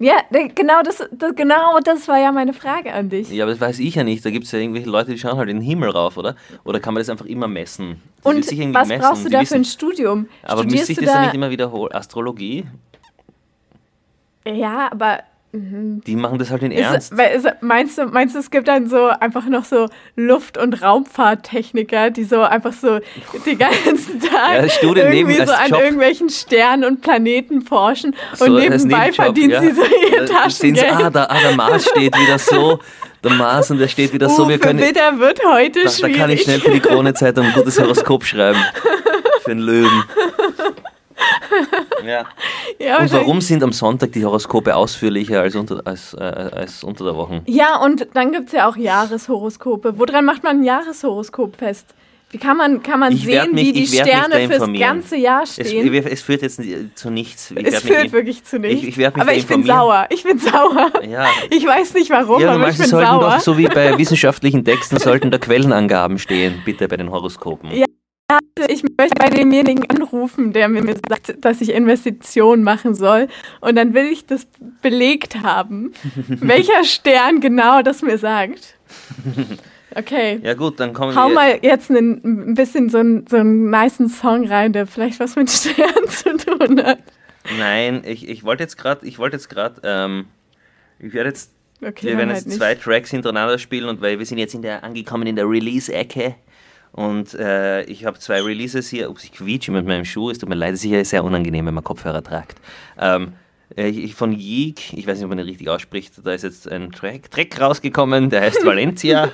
Ja, 0.00 0.16
genau 0.30 0.82
das, 0.82 1.02
das, 1.12 1.34
genau 1.36 1.78
das 1.82 2.08
war 2.08 2.18
ja 2.18 2.32
meine 2.32 2.52
Frage 2.52 2.92
an 2.92 3.10
dich. 3.10 3.30
Ja, 3.30 3.44
aber 3.44 3.52
das 3.52 3.60
weiß 3.60 3.78
ich 3.78 3.94
ja 3.94 4.02
nicht. 4.02 4.24
Da 4.24 4.30
gibt 4.30 4.44
es 4.44 4.52
ja 4.52 4.58
irgendwelche 4.58 4.90
Leute, 4.90 5.12
die 5.12 5.18
schauen 5.18 5.36
halt 5.38 5.48
in 5.48 5.58
den 5.58 5.62
Himmel 5.64 5.90
rauf, 5.90 6.16
oder? 6.16 6.34
Oder 6.64 6.80
kann 6.80 6.94
man 6.94 7.00
das 7.00 7.08
einfach 7.08 7.26
immer 7.26 7.46
messen? 7.46 8.02
Das 8.22 8.34
Und 8.34 8.74
was 8.74 8.88
messen. 8.88 9.00
brauchst 9.02 9.24
du 9.24 9.30
da 9.30 9.44
für 9.44 9.54
ein 9.54 9.64
Studium? 9.64 10.28
Aber 10.42 10.62
Studierst 10.62 10.88
müsste 10.88 10.92
ich 10.92 10.98
du 10.98 11.04
das 11.04 11.12
da? 11.12 11.18
dann 11.18 11.26
nicht 11.26 11.34
immer 11.36 11.50
wiederholen? 11.50 11.92
Astrologie? 11.92 12.64
ja, 14.46 14.90
aber 14.90 15.20
Die 15.56 16.16
machen 16.16 16.38
das 16.38 16.50
halt 16.50 16.64
in 16.64 16.72
ist, 16.72 16.80
Ernst. 16.80 17.16
weil 17.16 17.36
ist, 17.36 17.46
meinst, 17.60 17.96
du, 17.96 18.06
meinst 18.06 18.34
du, 18.34 18.40
es 18.40 18.50
gibt 18.50 18.66
dann 18.66 18.88
so 18.88 19.06
einfach 19.06 19.46
noch 19.46 19.64
so 19.64 19.88
Luft- 20.16 20.58
und 20.58 20.82
Raumfahrttechniker, 20.82 22.10
die 22.10 22.24
so 22.24 22.40
einfach 22.42 22.72
so 22.72 22.98
den 23.46 23.58
ganzen 23.58 24.20
Tag 24.20 24.68
Ja, 24.84 24.90
irgendwie 25.12 25.34
so 25.36 25.52
an 25.52 25.70
Job. 25.70 25.80
irgendwelchen 25.80 26.28
Sternen 26.28 26.84
und 26.84 27.02
Planeten 27.02 27.62
forschen 27.62 28.16
So 28.34 28.46
und 28.46 28.54
nebenbei 28.56 29.12
verdienen 29.12 29.50
ja. 29.52 29.60
sie 29.60 29.70
so 29.70 29.82
ihr 29.82 30.24
Da 30.26 30.50
sehen 30.50 30.74
sie, 30.74 30.80
Taschengeld. 30.82 31.04
ah, 31.06 31.10
da, 31.10 31.24
ah, 31.26 31.38
der 31.40 31.54
Mars 31.54 31.88
steht 31.88 32.18
wieder 32.18 32.38
so. 32.38 32.80
Der 33.22 33.32
Mars 33.32 33.70
und 33.70 33.78
der 33.78 33.88
steht 33.88 34.12
wieder 34.12 34.28
so. 34.28 34.44
Uh, 34.44 34.48
Wir 34.48 34.58
können, 34.58 34.80
Widder 34.80 35.18
wird 35.18 35.40
heute 35.46 35.78
da, 35.80 35.84
da 35.84 35.90
schwierig. 35.90 36.16
kann 36.16 36.30
ich 36.30 36.42
schnell 36.42 36.60
für 36.60 36.72
die 36.72 36.80
Krone-Zeitung 36.80 37.46
ein 37.46 37.52
gutes 37.54 37.80
Horoskop 37.80 38.24
schreiben. 38.24 38.58
Für 39.44 39.50
einen 39.50 39.60
Löwen. 39.60 40.04
Ja. 42.06 42.26
ja, 42.78 42.98
Und 42.98 43.12
warum 43.12 43.40
sind 43.40 43.62
am 43.62 43.72
Sonntag 43.72 44.12
die 44.12 44.24
Horoskope 44.24 44.74
ausführlicher 44.76 45.40
als 45.40 45.54
unter, 45.56 45.80
als, 45.86 46.14
äh, 46.14 46.18
als 46.22 46.84
unter 46.84 47.04
der 47.04 47.14
Woche? 47.16 47.42
Ja, 47.46 47.76
und 47.82 48.06
dann 48.14 48.32
gibt 48.32 48.48
es 48.48 48.52
ja 48.52 48.68
auch 48.68 48.76
Jahreshoroskope. 48.76 49.98
Woran 49.98 50.24
macht 50.24 50.42
man 50.42 50.58
ein 50.60 50.64
Jahreshoroskop 50.64 51.56
fest? 51.56 51.86
Wie 52.30 52.38
kann 52.38 52.56
man, 52.56 52.82
kann 52.82 52.98
man 52.98 53.12
Ich 53.12 53.24
sehen, 53.24 53.52
mich- 53.54 53.66
wie 53.68 53.72
die 53.72 53.86
Sterne 53.86 54.48
fürs 54.48 54.68
ganze 54.76 55.16
Jahr 55.16 55.44
Es, 55.44 55.52
stehen? 55.54 55.94
es 56.04 56.20
führt 56.22 56.42
jetzt 56.42 56.60
zu 56.96 57.10
nichts. 57.10 57.52
Ich 57.52 57.64
Es 57.64 57.78
führt 57.84 58.10
wirklich 58.10 58.42
zu 58.42 58.58
nichts. 58.58 58.82
Ich, 58.82 58.98
ich 58.98 59.06
aber 59.06 59.34
ich 59.34 59.46
bin 59.46 59.62
sauer. 59.64 60.06
Ich 60.10 60.24
bin 60.24 60.38
sauer. 60.40 60.90
Ja. 61.08 61.28
Ich 61.50 61.64
weiß 61.64 61.94
nicht 61.94 62.10
warum, 62.10 62.40
Ja, 62.42 62.48
aber 62.48 62.56
ich 62.56 62.62
manche 62.62 62.78
bin 62.82 62.88
sollten 62.90 63.06
sauer. 63.06 63.30
doch, 63.34 63.40
so 63.40 63.56
wie 63.56 63.68
bei 63.68 63.96
wissenschaftlichen 63.96 64.64
Texten, 64.64 64.98
sollten 64.98 65.30
da 65.30 65.38
Quellenangaben 65.38 66.18
stehen, 66.18 66.60
bitte 66.64 66.88
bei 66.88 66.96
den 66.96 67.10
Horoskopen. 67.12 67.70
Ja. 67.70 67.84
Ich 68.68 68.82
möchte 68.82 69.16
bei 69.18 69.30
demjenigen 69.30 69.88
anrufen, 69.90 70.52
der 70.52 70.68
mir 70.68 70.84
sagt, 71.08 71.44
dass 71.44 71.60
ich 71.60 71.70
Investitionen 71.70 72.62
machen 72.62 72.94
soll. 72.94 73.28
Und 73.60 73.76
dann 73.76 73.94
will 73.94 74.06
ich 74.06 74.26
das 74.26 74.46
belegt 74.82 75.42
haben, 75.42 75.92
welcher 76.28 76.84
Stern 76.84 77.40
genau 77.40 77.82
das 77.82 78.02
mir 78.02 78.18
sagt. 78.18 78.76
Okay. 79.94 80.40
Ja 80.42 80.54
gut, 80.54 80.80
dann 80.80 80.92
kommen 80.92 81.16
Hau 81.16 81.28
wir... 81.28 81.34
mal 81.34 81.58
jetzt 81.62 81.90
einen, 81.90 82.50
ein 82.50 82.54
bisschen 82.54 82.88
so 82.88 82.98
einen, 82.98 83.26
so 83.26 83.36
einen 83.36 83.70
nicen 83.70 84.08
Song 84.08 84.46
rein, 84.46 84.72
der 84.72 84.86
vielleicht 84.86 85.20
was 85.20 85.36
mit 85.36 85.50
Sternen 85.50 86.08
zu 86.08 86.36
tun 86.36 86.82
hat. 86.82 86.98
Nein, 87.58 88.02
ich, 88.04 88.28
ich 88.28 88.44
wollte 88.44 88.62
jetzt 88.62 88.76
gerade, 88.76 89.06
ich 89.06 89.18
wollte 89.18 89.36
jetzt 89.36 89.48
gerade, 89.48 89.80
ähm, 89.84 90.26
ich 90.98 91.12
werde 91.12 91.28
jetzt, 91.28 91.52
Okay, 91.82 92.06
wir 92.06 92.16
werden 92.16 92.30
halt 92.30 92.38
jetzt 92.38 92.46
nicht. 92.46 92.56
zwei 92.56 92.74
Tracks 92.74 93.10
hintereinander 93.10 93.58
spielen 93.58 93.88
und 93.88 94.00
weil 94.00 94.18
wir 94.18 94.24
sind 94.24 94.38
jetzt 94.38 94.54
in 94.54 94.62
der, 94.62 94.84
angekommen 94.84 95.26
in 95.26 95.36
der 95.36 95.48
Release-Ecke 95.48 96.34
und 96.94 97.34
äh, 97.34 97.82
ich 97.84 98.04
habe 98.06 98.18
zwei 98.18 98.40
Releases 98.40 98.88
hier, 98.88 99.10
ups, 99.10 99.24
ich 99.24 99.32
quietsche 99.32 99.70
mit 99.72 99.86
meinem 99.86 100.04
Schuh, 100.04 100.30
es 100.30 100.38
tut 100.38 100.48
mir 100.48 100.54
leid, 100.54 100.70
es 100.70 100.76
ist 100.76 100.82
sicher 100.82 101.04
sehr 101.04 101.22
unangenehm, 101.24 101.66
wenn 101.66 101.74
man 101.74 101.84
Kopfhörer 101.84 102.22
tragt. 102.22 102.58
Ähm, 102.98 103.32
äh, 103.76 103.88
ich- 103.88 104.14
von 104.14 104.32
Yeek, 104.32 104.92
ich 104.94 105.06
weiß 105.06 105.16
nicht, 105.18 105.24
ob 105.24 105.30
man 105.30 105.38
den 105.38 105.46
richtig 105.46 105.68
ausspricht, 105.68 106.14
da 106.24 106.32
ist 106.32 106.42
jetzt 106.44 106.70
ein 106.70 106.90
Track, 106.92 107.30
Track 107.30 107.60
rausgekommen, 107.60 108.30
der 108.30 108.42
heißt 108.42 108.64
Valencia 108.64 109.30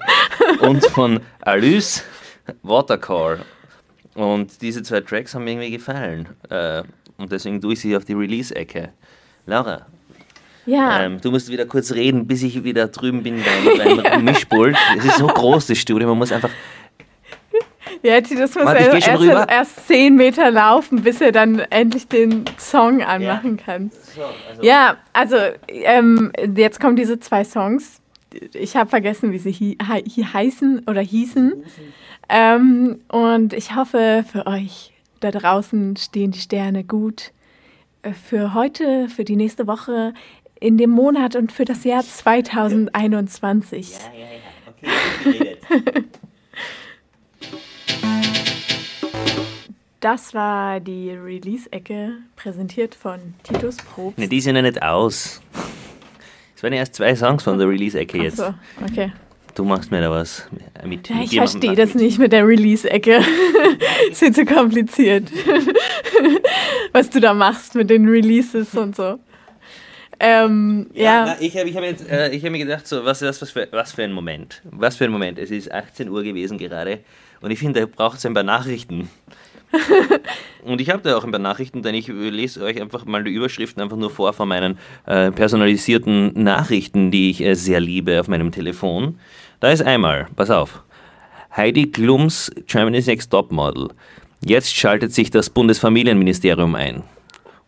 und 0.61 0.85
von 0.87 1.21
Alys 1.43 2.03
Watercore. 2.63 3.41
Und 4.15 4.61
diese 4.61 4.83
zwei 4.83 5.01
Tracks 5.01 5.35
haben 5.35 5.45
mir 5.45 5.53
irgendwie 5.53 5.71
gefallen. 5.71 6.29
Äh, 6.49 6.83
und 7.17 7.31
deswegen 7.31 7.61
tue 7.61 7.75
ich 7.75 7.81
sie 7.81 7.97
auf 7.97 8.05
die 8.05 8.15
Release-Ecke. 8.15 8.91
Laura, 9.47 9.87
Ja, 10.67 11.03
ähm, 11.05 11.21
du 11.21 11.31
musst 11.31 11.49
wieder 11.49 11.65
kurz 11.67 11.93
reden, 11.93 12.27
bis 12.27 12.43
ich 12.43 12.65
wieder 12.65 12.89
drüben 12.89 13.23
bin 13.23 13.41
beim, 13.77 14.03
beim 14.03 14.25
Mischpult. 14.25 14.77
Es 14.99 15.05
ist 15.05 15.19
so 15.19 15.27
groß, 15.29 15.67
das 15.69 15.79
Studio, 15.79 16.09
man 16.09 16.19
muss 16.19 16.33
einfach. 16.33 16.51
Ja, 18.03 18.21
das 18.21 18.31
muss 18.31 18.55
er 18.57 18.91
geh 18.93 19.01
schon 19.03 19.29
erst, 19.29 19.51
erst 19.51 19.87
zehn 19.89 20.17
Meter 20.17 20.51
laufen, 20.51 21.03
bis 21.03 21.21
er 21.21 21.33
dann 21.33 21.59
endlich 21.71 22.07
den 22.09 22.45
Song 22.59 23.03
anmachen 23.03 23.57
kann. 23.57 23.91
also 24.49 24.63
Ja, 24.63 24.97
also 25.13 25.37
ähm, 25.69 26.33
jetzt 26.57 26.81
kommen 26.81 26.97
diese 26.97 27.19
zwei 27.21 27.45
Songs. 27.45 28.01
Ich 28.55 28.77
habe 28.77 28.89
vergessen, 28.89 29.33
wie 29.33 29.39
sie 29.39 29.53
hi 29.53 29.77
hi 29.87 30.03
hi- 30.03 30.25
heißen 30.25 30.85
oder 30.87 31.01
hießen. 31.01 31.65
Ähm, 32.29 33.01
und 33.09 33.53
ich 33.53 33.75
hoffe, 33.75 34.25
für 34.31 34.47
euch 34.47 34.93
da 35.21 35.31
draußen 35.33 35.97
stehen 35.97 36.31
die 36.31 36.39
Sterne 36.39 36.85
gut. 36.85 37.33
Äh, 38.03 38.13
Für 38.13 38.55
heute, 38.55 39.09
für 39.09 39.25
die 39.25 39.37
nächste 39.37 39.67
Woche, 39.67 40.15
in 40.61 40.79
dem 40.79 40.91
Monat 40.91 41.35
und 41.37 41.51
für 41.53 41.65
das 41.65 41.85
Jahr 41.85 42.03
2021. 42.05 43.95
Das 50.01 50.33
war 50.33 50.81
die 50.81 51.11
Release-Ecke, 51.11 52.13
präsentiert 52.35 52.95
von 52.95 53.35
Titus 53.43 53.77
Probst. 53.77 54.19
Ne, 54.19 54.29
die 54.29 54.41
sind 54.41 54.57
ja 54.57 54.63
nicht 54.63 54.83
aus. 54.83 55.43
Es 56.57 56.63
waren 56.63 56.73
ja 56.73 56.79
erst 56.79 56.95
zwei 56.95 57.15
Songs 57.15 57.43
von 57.43 57.59
der 57.59 57.69
Release-Ecke 57.69 58.17
jetzt. 58.17 58.39
So, 58.39 58.55
okay. 58.83 59.13
Du 59.55 59.63
machst 59.63 59.91
mir 59.91 60.01
da 60.01 60.11
was 60.11 60.49
mit. 60.87 61.11
Ja, 61.11 61.21
ich 61.23 61.37
verstehe 61.37 61.75
das 61.75 61.95
nicht 61.95 62.19
mit 62.19 62.33
der 62.33 62.47
Release-Ecke. 62.47 63.21
ist 64.11 64.21
viel 64.21 64.33
zu 64.33 64.47
kompliziert. 64.47 65.31
Was 66.93 67.11
du 67.11 67.21
da 67.21 67.35
machst 67.35 67.75
mit 67.75 67.91
den 67.91 68.09
Releases 68.09 68.75
und 68.75 68.97
so. 68.97 69.19
Ähm, 70.19 70.89
Ja, 70.95 71.03
ja, 71.03 71.25
na, 71.27 71.37
ich 71.41 71.57
habe 71.57 71.69
ich 71.69 71.77
hab 71.77 71.85
jetzt, 71.85 72.09
äh, 72.09 72.31
ich 72.31 72.45
hab 72.45 72.53
mir 72.53 72.59
gedacht, 72.59 72.87
so, 72.87 73.05
was, 73.05 73.23
was, 73.23 73.41
was, 73.41 73.51
für, 73.51 73.69
was 73.71 73.93
für 73.93 74.05
ein 74.05 74.13
Moment. 74.13 74.63
Was 74.65 74.97
für 74.97 75.05
ein 75.05 75.11
Moment. 75.11 75.39
Es 75.39 75.51
ist 75.51 75.71
18 75.71 76.09
Uhr 76.09 76.23
gewesen 76.23 76.57
gerade 76.57 77.01
und 77.41 77.51
ich 77.51 77.59
finde, 77.59 77.81
da 77.81 77.87
braucht 77.87 78.19
es 78.19 78.27
ein 78.27 78.35
paar 78.35 78.43
Nachrichten. 78.43 79.11
Und 80.65 80.81
ich 80.81 80.91
habe 80.91 81.03
da 81.03 81.17
auch 81.17 81.25
ein 81.25 81.31
paar 81.31 81.41
Nachrichten, 81.41 81.83
denn 81.83 81.95
ich 81.95 82.09
lese 82.09 82.63
euch 82.63 82.81
einfach 82.81 83.05
mal 83.05 83.23
die 83.25 83.31
Überschriften 83.31 83.83
einfach 83.83 83.97
nur 83.97 84.11
vor 84.11 84.33
von 84.33 84.49
meinen 84.49 84.79
äh, 85.07 85.31
personalisierten 85.31 86.33
Nachrichten, 86.35 87.11
die 87.11 87.31
ich 87.31 87.43
äh, 87.43 87.55
sehr 87.55 87.81
liebe 87.81 88.21
auf 88.21 88.29
meinem 88.29 88.51
Telefon. 88.53 89.19
Da 89.61 89.71
ist 89.71 89.83
einmal, 89.83 90.27
pass 90.37 90.51
auf, 90.51 90.83
Heidi 91.57 91.91
Klums 91.91 92.51
Germany's 92.67 93.07
Next 93.07 93.31
Top 93.31 93.53
Model. 93.53 93.89
Jetzt 94.45 94.75
schaltet 94.75 95.13
sich 95.13 95.31
das 95.31 95.51
Bundesfamilienministerium 95.51 96.75
ein. 96.75 97.03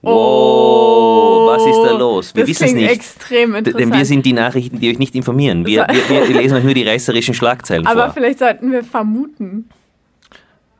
Wow, 0.00 1.46
was 1.46 1.66
ist 1.66 1.82
da 1.84 1.96
los? 1.96 2.34
Wir 2.34 2.46
wissen 2.46 2.64
es 2.64 2.72
nicht. 2.72 2.90
extrem 2.90 3.54
interessant. 3.54 3.80
Denn 3.80 3.98
wir 3.98 4.04
sind 4.04 4.26
die 4.26 4.32
Nachrichten, 4.32 4.80
die 4.80 4.90
euch 4.90 4.98
nicht 4.98 5.14
informieren. 5.14 5.64
Wir, 5.64 5.86
wir, 6.08 6.28
wir 6.28 6.40
lesen 6.40 6.56
euch 6.56 6.64
nur 6.64 6.74
die 6.74 6.82
reißerischen 6.82 7.34
Schlagzeilen 7.34 7.86
aber 7.86 8.06
vor. 8.06 8.14
vielleicht 8.14 8.40
sollten 8.40 8.72
wir 8.72 8.82
vermuten. 8.82 9.68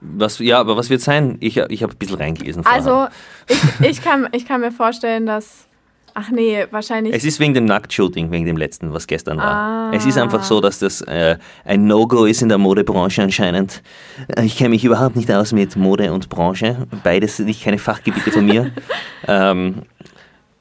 Was, 0.05 0.40
ja, 0.40 0.59
aber 0.59 0.76
was 0.76 0.90
wird 0.90 1.00
sein? 1.00 1.36
Ich, 1.40 1.57
ich 1.57 1.82
habe 1.82 1.92
ein 1.92 1.98
bisschen 1.98 2.16
reingelesen 2.16 2.64
vorher. 2.64 2.78
Also, 2.78 3.14
ich, 3.48 3.88
ich, 3.88 4.03
kann, 4.03 4.28
ich 4.32 4.46
kann 4.46 4.61
mir 4.61 4.72
vorstellen, 4.72 5.26
dass. 5.26 5.66
Ach 6.14 6.28
nee, 6.30 6.66
wahrscheinlich. 6.70 7.14
Es 7.14 7.24
ist 7.24 7.40
wegen 7.40 7.55
dem 7.55 7.64
Nacktshooting, 7.64 8.30
wegen 8.32 8.44
dem 8.44 8.59
letzten, 8.59 8.92
was 8.92 9.07
gestern 9.07 9.38
war. 9.38 9.90
Ah. 9.90 9.90
Es 9.94 10.05
ist 10.05 10.18
einfach 10.18 10.42
so, 10.42 10.61
dass 10.61 10.78
das 10.80 11.00
äh, 11.03 11.38
ein 11.64 11.86
No-Go 11.86 12.26
ist 12.26 12.42
in 12.42 12.50
der 12.50 12.59
Modebranche 12.59 13.22
anscheinend. 13.22 13.82
Äh, 14.36 14.44
Ich 14.44 14.59
kenne 14.59 14.70
mich 14.70 14.84
überhaupt 14.84 15.16
nicht 15.16 15.30
aus 15.32 15.53
mit 15.53 15.74
Mode 15.76 16.12
und 16.12 16.28
Branche. 16.28 16.86
Beides 17.03 17.38
sind 17.38 17.46
nicht 17.46 17.64
keine 17.64 17.78
Fachgebiete 17.78 18.30
von 18.30 18.44
mir. 18.44 18.72
ähm, 19.26 19.82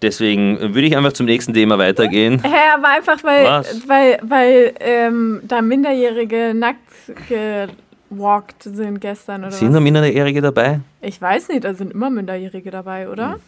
deswegen 0.02 0.58
würde 0.74 0.84
ich 0.88 0.96
einfach 0.96 1.12
zum 1.12 1.26
nächsten 1.26 1.54
Thema 1.54 1.78
weitergehen. 1.78 2.42
Hä, 2.42 2.56
aber 2.76 2.88
einfach, 2.88 3.22
weil, 3.24 3.44
Was? 3.44 3.90
weil, 3.90 4.20
weil 4.24 4.74
ähm, 4.80 5.42
da 5.44 5.62
Minderjährige 5.62 6.54
nackt 6.56 6.80
gewalkt 8.12 8.64
sind 8.64 9.00
gestern 9.00 9.42
oder 9.42 9.52
Sind 9.52 9.70
was? 9.70 9.76
da 9.76 9.80
Minderjährige 9.80 10.42
dabei? 10.42 10.82
Ich 11.02 11.22
weiß 11.22 11.50
nicht, 11.50 11.64
da 11.64 11.74
sind 11.74 11.94
immer 11.94 12.10
Minderjährige 12.10 12.70
dabei, 12.70 13.10
oder? 13.10 13.34
Hm. 13.34 13.40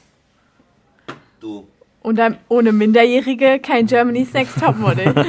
Du. 1.40 1.68
Und 2.02 2.18
dann 2.18 2.38
ohne 2.50 2.72
Minderjährige 2.72 3.60
kein 3.60 3.86
Germany's 3.86 4.34
Next 4.34 4.60
Topmodel. 4.60 5.14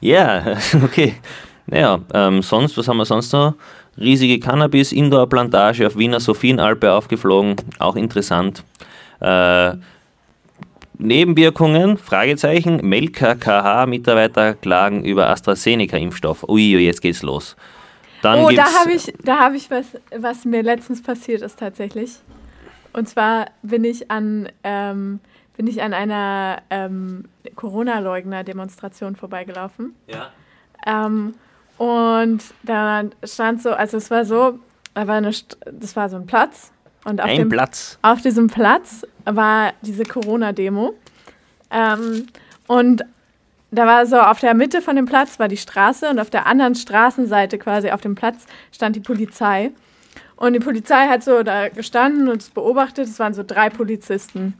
Ja, 0.00 0.56
okay. 0.84 1.14
Naja, 1.66 2.00
ähm, 2.14 2.42
sonst, 2.42 2.76
was 2.78 2.86
haben 2.86 2.98
wir 2.98 3.04
sonst 3.04 3.32
noch? 3.32 3.54
Riesige 3.98 4.38
Cannabis-Indoor-Plantage 4.38 5.86
auf 5.86 5.96
Wiener 5.96 6.20
Sophienalpe 6.20 6.92
aufgeflogen, 6.92 7.56
auch 7.78 7.96
interessant. 7.96 8.62
Äh, 9.20 9.72
Nebenwirkungen, 10.98 11.98
Fragezeichen, 11.98 12.76
Melka 12.82 13.34
KH-Mitarbeiter 13.34 14.54
klagen 14.54 15.04
über 15.04 15.28
AstraZeneca-Impfstoff. 15.28 16.48
Ui, 16.48 16.76
jetzt 16.76 17.02
geht's 17.02 17.22
los. 17.22 17.56
Dann 18.22 18.40
oh, 18.40 18.50
da 18.50 18.64
habe 18.80 18.92
ich, 18.92 19.12
da 19.22 19.38
habe 19.38 19.56
ich 19.56 19.70
was, 19.70 19.86
was 20.16 20.44
mir 20.44 20.62
letztens 20.62 21.02
passiert 21.02 21.42
ist 21.42 21.58
tatsächlich. 21.58 22.16
Und 22.92 23.08
zwar 23.08 23.46
bin 23.62 23.84
ich 23.84 24.10
an, 24.10 24.48
ähm, 24.64 25.20
bin 25.56 25.66
ich 25.66 25.82
an 25.82 25.92
einer 25.92 26.62
ähm, 26.70 27.26
Corona-Leugner-Demonstration 27.54 29.16
vorbeigelaufen. 29.16 29.94
Ja. 30.06 30.30
Ähm, 30.86 31.34
und 31.78 32.42
da 32.62 33.04
stand 33.22 33.62
so, 33.62 33.70
also 33.70 33.98
es 33.98 34.10
war 34.10 34.24
so, 34.24 34.58
da 34.94 35.06
war 35.06 35.16
eine, 35.16 35.30
das 35.70 35.94
war 35.94 36.08
so 36.08 36.16
ein 36.16 36.26
Platz. 36.26 36.72
Und 37.06 37.20
auf 37.20 37.28
Ein 37.28 37.36
dem 37.36 37.48
Platz. 37.50 37.98
auf 38.02 38.20
diesem 38.20 38.48
Platz 38.48 39.06
war 39.24 39.74
diese 39.82 40.02
Corona-Demo. 40.02 40.92
Ähm, 41.70 42.26
und 42.66 43.04
da 43.70 43.86
war 43.86 44.06
so 44.06 44.18
auf 44.18 44.40
der 44.40 44.54
Mitte 44.54 44.82
von 44.82 44.96
dem 44.96 45.06
Platz 45.06 45.38
war 45.38 45.46
die 45.46 45.56
Straße 45.56 46.10
und 46.10 46.18
auf 46.18 46.30
der 46.30 46.46
anderen 46.46 46.74
Straßenseite 46.74 47.58
quasi 47.58 47.90
auf 47.90 48.00
dem 48.00 48.16
Platz 48.16 48.46
stand 48.72 48.96
die 48.96 49.00
Polizei. 49.00 49.70
Und 50.34 50.54
die 50.54 50.58
Polizei 50.58 51.06
hat 51.06 51.22
so 51.22 51.44
da 51.44 51.68
gestanden 51.68 52.28
und 52.28 52.42
es 52.42 52.50
beobachtet. 52.50 53.06
Es 53.06 53.20
waren 53.20 53.34
so 53.34 53.44
drei 53.46 53.70
Polizisten. 53.70 54.54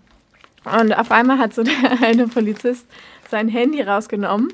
Und 0.64 0.96
auf 0.96 1.10
einmal 1.10 1.38
hat 1.38 1.52
so 1.52 1.62
der 1.64 1.74
eine 2.00 2.28
Polizist 2.28 2.86
sein 3.28 3.48
Handy 3.48 3.82
rausgenommen. 3.82 4.52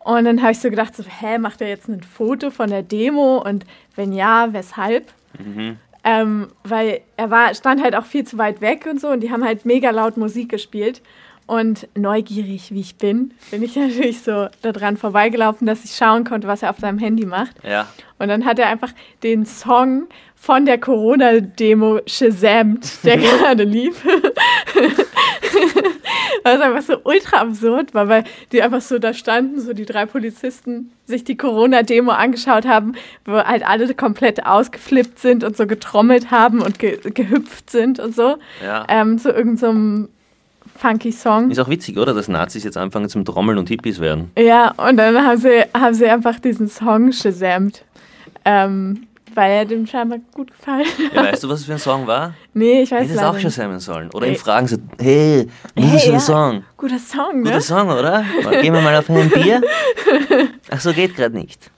Und 0.00 0.24
dann 0.24 0.42
habe 0.42 0.50
ich 0.50 0.58
so 0.58 0.70
gedacht, 0.70 0.96
so, 0.96 1.04
hä, 1.04 1.38
macht 1.38 1.60
er 1.60 1.68
jetzt 1.68 1.88
ein 1.88 2.02
Foto 2.02 2.50
von 2.50 2.68
der 2.70 2.82
Demo? 2.82 3.38
Und 3.38 3.64
wenn 3.94 4.12
ja, 4.12 4.52
weshalb? 4.52 5.12
Ähm, 6.08 6.48
weil 6.64 7.02
er 7.18 7.30
war, 7.30 7.54
stand 7.54 7.82
halt 7.82 7.94
auch 7.94 8.06
viel 8.06 8.24
zu 8.24 8.38
weit 8.38 8.62
weg 8.62 8.86
und 8.90 8.98
so 8.98 9.08
und 9.08 9.20
die 9.20 9.30
haben 9.30 9.44
halt 9.44 9.66
mega 9.66 9.90
laut 9.90 10.16
Musik 10.16 10.48
gespielt. 10.48 11.02
Und 11.46 11.88
neugierig 11.96 12.72
wie 12.72 12.80
ich 12.80 12.96
bin, 12.96 13.32
bin 13.50 13.62
ich 13.62 13.74
natürlich 13.76 14.20
so 14.20 14.48
daran 14.62 14.96
vorbeigelaufen, 14.96 15.66
dass 15.66 15.84
ich 15.84 15.96
schauen 15.96 16.24
konnte, 16.24 16.46
was 16.46 16.62
er 16.62 16.70
auf 16.70 16.78
seinem 16.78 16.98
Handy 16.98 17.26
macht. 17.26 17.56
Ja. 17.62 17.88
Und 18.18 18.28
dann 18.28 18.44
hat 18.44 18.58
er 18.58 18.68
einfach 18.68 18.92
den 19.22 19.44
Song 19.44 20.08
von 20.40 20.64
der 20.64 20.78
Corona-Demo 20.78 22.00
Shazamt, 22.06 23.04
der 23.04 23.16
gerade 23.18 23.64
lief. 23.64 24.04
Was 26.44 26.60
einfach 26.60 26.82
so 26.82 26.98
ultra 27.04 27.38
absurd 27.38 27.92
war, 27.92 28.08
weil 28.08 28.24
die 28.52 28.62
einfach 28.62 28.80
so 28.80 28.98
da 28.98 29.12
standen, 29.12 29.60
so 29.60 29.72
die 29.72 29.84
drei 29.84 30.06
Polizisten 30.06 30.92
sich 31.04 31.24
die 31.24 31.36
Corona-Demo 31.36 32.12
angeschaut 32.12 32.66
haben, 32.66 32.94
wo 33.24 33.32
halt 33.34 33.66
alle 33.66 33.92
komplett 33.94 34.46
ausgeflippt 34.46 35.18
sind 35.18 35.42
und 35.42 35.56
so 35.56 35.66
getrommelt 35.66 36.30
haben 36.30 36.62
und 36.62 36.78
ge 36.78 36.98
gehüpft 37.10 37.68
sind 37.70 37.98
und 37.98 38.14
so. 38.14 38.36
Ja. 38.62 38.86
Ähm, 38.88 39.18
zu 39.18 39.30
irgendeinem 39.30 40.08
funky 40.76 41.12
Song. 41.12 41.50
Ist 41.50 41.58
auch 41.58 41.68
witzig, 41.68 41.98
oder? 41.98 42.14
Dass 42.14 42.28
Nazis 42.28 42.62
jetzt 42.62 42.76
anfangen 42.76 43.08
zum 43.08 43.24
Trommeln 43.24 43.58
und 43.58 43.68
Hippies 43.68 43.98
werden. 44.00 44.30
Ja, 44.38 44.72
und 44.76 44.96
dann 44.96 45.16
haben 45.26 45.38
sie, 45.38 45.64
haben 45.74 45.94
sie 45.94 46.06
einfach 46.06 46.38
diesen 46.38 46.68
Song 46.68 47.12
shazamt. 47.12 47.82
Ähm, 48.44 49.07
weil 49.38 49.52
er 49.52 49.64
dem 49.64 49.86
scheinbar 49.86 50.18
gut 50.34 50.50
gefallen 50.50 50.84
hat. 50.84 51.14
Ja, 51.14 51.22
weißt 51.22 51.44
du, 51.44 51.48
was 51.48 51.60
es 51.60 51.66
für 51.66 51.72
ein 51.74 51.78
Song 51.78 52.06
war? 52.08 52.34
Nee, 52.54 52.82
ich 52.82 52.90
weiß 52.90 53.02
Hätte 53.02 53.10
es 53.10 53.16
leider 53.16 53.30
auch 53.30 53.34
schon 53.34 53.44
nicht. 53.44 53.54
sein 53.54 53.78
sollen. 53.78 54.10
Oder 54.12 54.26
ihn 54.26 54.34
fragen 54.36 54.66
so, 54.66 54.76
hey, 55.00 55.46
was 55.76 55.84
ist 55.84 55.90
Hey, 55.92 56.00
für 56.00 56.06
ein 56.08 56.12
ja. 56.14 56.20
Song? 56.20 56.64
Guter 56.76 56.98
Song, 56.98 57.36
ne? 57.38 57.42
Guter 57.44 57.60
Song, 57.60 57.88
oder? 57.88 58.24
Gehen 58.60 58.74
wir 58.74 58.80
mal 58.80 58.96
auf 58.96 59.08
ein 59.08 59.30
Bier? 59.30 59.60
Ach 60.70 60.80
so, 60.80 60.92
geht 60.92 61.14
gerade 61.14 61.36
nicht. 61.36 61.70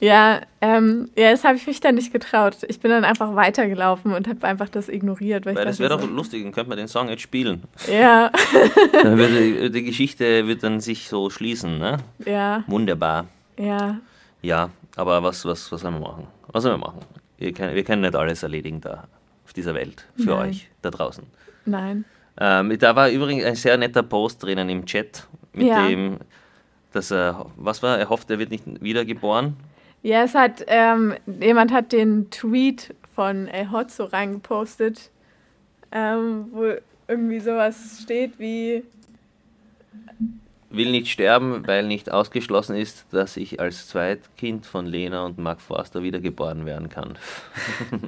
Ja, 0.00 0.40
ähm, 0.60 1.10
ja, 1.16 1.30
das 1.30 1.44
habe 1.44 1.56
ich 1.56 1.66
mich 1.66 1.78
dann 1.78 1.94
nicht 1.94 2.12
getraut. 2.12 2.56
Ich 2.66 2.80
bin 2.80 2.90
dann 2.90 3.04
einfach 3.04 3.36
weitergelaufen 3.36 4.12
und 4.14 4.26
habe 4.26 4.44
einfach 4.48 4.68
das 4.68 4.88
ignoriert. 4.88 5.46
Weil, 5.46 5.54
Weil 5.54 5.62
ich 5.62 5.68
das 5.68 5.78
wäre 5.78 5.90
doch 5.90 6.00
so, 6.00 6.08
lustig, 6.08 6.42
dann 6.42 6.50
könnte 6.50 6.70
man 6.70 6.78
den 6.78 6.88
Song 6.88 7.08
jetzt 7.08 7.20
spielen. 7.22 7.62
Ja, 7.88 8.32
Dann 9.04 9.16
würde 9.18 9.70
die 9.70 9.82
Geschichte 9.84 10.48
wird 10.48 10.64
dann 10.64 10.80
sich 10.80 11.08
so 11.08 11.30
schließen, 11.30 11.78
ne? 11.78 11.98
ja, 12.26 12.64
Wunderbar. 12.66 13.26
ja. 13.58 13.98
Ja, 14.44 14.70
aber 14.96 15.22
was, 15.22 15.44
was, 15.44 15.70
was 15.72 15.80
sollen 15.80 15.94
wir 15.94 16.00
machen? 16.00 16.26
Was 16.48 16.62
sollen 16.62 16.80
wir 16.80 16.86
machen? 16.86 17.00
Wir 17.38 17.52
können, 17.52 17.74
wir 17.74 17.84
können 17.84 18.02
nicht 18.02 18.14
alles 18.14 18.42
erledigen 18.42 18.80
da 18.80 19.04
auf 19.44 19.52
dieser 19.52 19.74
Welt 19.74 20.06
für 20.16 20.30
Nein. 20.30 20.50
euch 20.50 20.70
da 20.82 20.90
draußen. 20.90 21.24
Nein. 21.64 22.04
Ähm, 22.38 22.78
da 22.78 22.96
war 22.96 23.10
übrigens 23.10 23.44
ein 23.44 23.54
sehr 23.56 23.76
netter 23.76 24.02
Post 24.02 24.42
drinnen 24.42 24.68
im 24.68 24.86
Chat, 24.86 25.26
mit 25.52 25.66
Ja. 25.66 25.86
dem, 25.86 26.18
dass 26.92 27.10
er, 27.10 27.46
was 27.56 27.82
war, 27.82 27.98
er 27.98 28.08
hofft, 28.08 28.30
er 28.30 28.38
wird 28.38 28.50
nicht 28.50 28.64
wiedergeboren. 28.82 29.56
Ja, 30.02 30.22
es 30.24 30.34
hat, 30.34 30.64
ähm, 30.66 31.14
jemand 31.40 31.72
hat 31.72 31.92
den 31.92 32.30
Tweet 32.30 32.94
von 33.14 33.48
El 33.48 33.70
Hotzo 33.70 34.04
reingepostet, 34.04 35.10
ähm, 35.92 36.46
wo 36.52 36.72
irgendwie 37.08 37.40
sowas 37.40 38.00
steht 38.02 38.38
wie, 38.38 38.82
Will 40.72 40.90
nicht 40.90 41.08
sterben, 41.08 41.66
weil 41.66 41.86
nicht 41.86 42.10
ausgeschlossen 42.10 42.76
ist, 42.76 43.06
dass 43.12 43.36
ich 43.36 43.60
als 43.60 43.88
Zweitkind 43.88 44.66
von 44.66 44.86
Lena 44.86 45.24
und 45.24 45.38
Mark 45.38 45.60
Forster 45.60 46.02
wiedergeboren 46.02 46.66
werden 46.66 46.88
kann. 46.88 47.16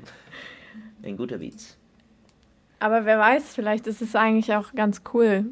ein 1.03 1.17
guter 1.17 1.41
Witz. 1.41 1.77
aber 2.81 3.05
wer 3.05 3.19
weiß, 3.19 3.55
vielleicht 3.55 3.87
ist 3.87 4.03
es 4.03 4.17
eigentlich 4.17 4.55
auch 4.55 4.73
ganz 4.75 5.03
cool, 5.13 5.47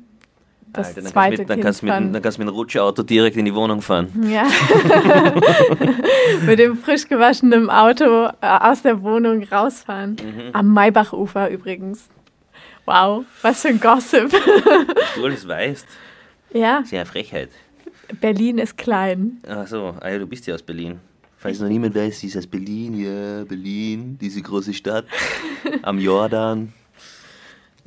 das 0.72 0.88
Alter, 0.88 1.02
dann 1.02 1.12
zweite 1.12 1.36
kannst 1.36 1.38
du 1.38 1.42
mit, 1.42 1.50
dann 1.50 1.56
Kind 1.56 1.64
kannst 1.64 1.82
mit, 1.82 2.14
dann 2.14 2.22
kannst 2.22 2.38
du 2.38 2.42
mit 2.42 2.48
dem 2.48 2.54
Rutschauto 2.54 3.02
direkt 3.02 3.36
in 3.36 3.44
die 3.44 3.54
Wohnung 3.54 3.82
fahren. 3.82 4.08
Ja. 4.30 4.44
Mit 6.46 6.58
dem 6.58 6.78
frisch 6.78 7.06
gewaschenen 7.06 7.68
Auto 7.68 8.28
äh, 8.40 8.46
aus 8.46 8.80
der 8.80 9.02
Wohnung 9.02 9.42
rausfahren. 9.42 10.12
Mhm. 10.12 10.54
Am 10.54 10.72
Maybachufer 10.72 11.50
übrigens. 11.50 12.08
Wow, 12.86 13.24
was 13.42 13.62
für 13.62 13.68
ein 13.68 13.80
Gossip. 13.80 14.30
Du 15.14 15.24
alles 15.24 15.46
weißt, 15.46 15.86
ja, 16.52 16.82
eine 16.90 17.06
Frechheit. 17.06 17.50
Berlin 18.20 18.58
ist 18.58 18.76
klein. 18.76 19.38
Ach 19.48 19.66
so, 19.66 19.94
ah 20.00 20.08
ja, 20.10 20.18
du 20.18 20.26
bist 20.26 20.46
ja 20.46 20.54
aus 20.54 20.62
Berlin. 20.62 21.00
Falls 21.38 21.58
noch 21.60 21.68
niemand 21.68 21.94
weiß, 21.94 22.20
sie 22.20 22.28
ist 22.28 22.36
aus 22.36 22.46
Berlin, 22.46 22.94
ja, 23.00 23.44
Berlin, 23.44 24.16
diese 24.20 24.40
große 24.42 24.72
Stadt 24.74 25.06
am 25.82 25.98
Jordan. 25.98 26.72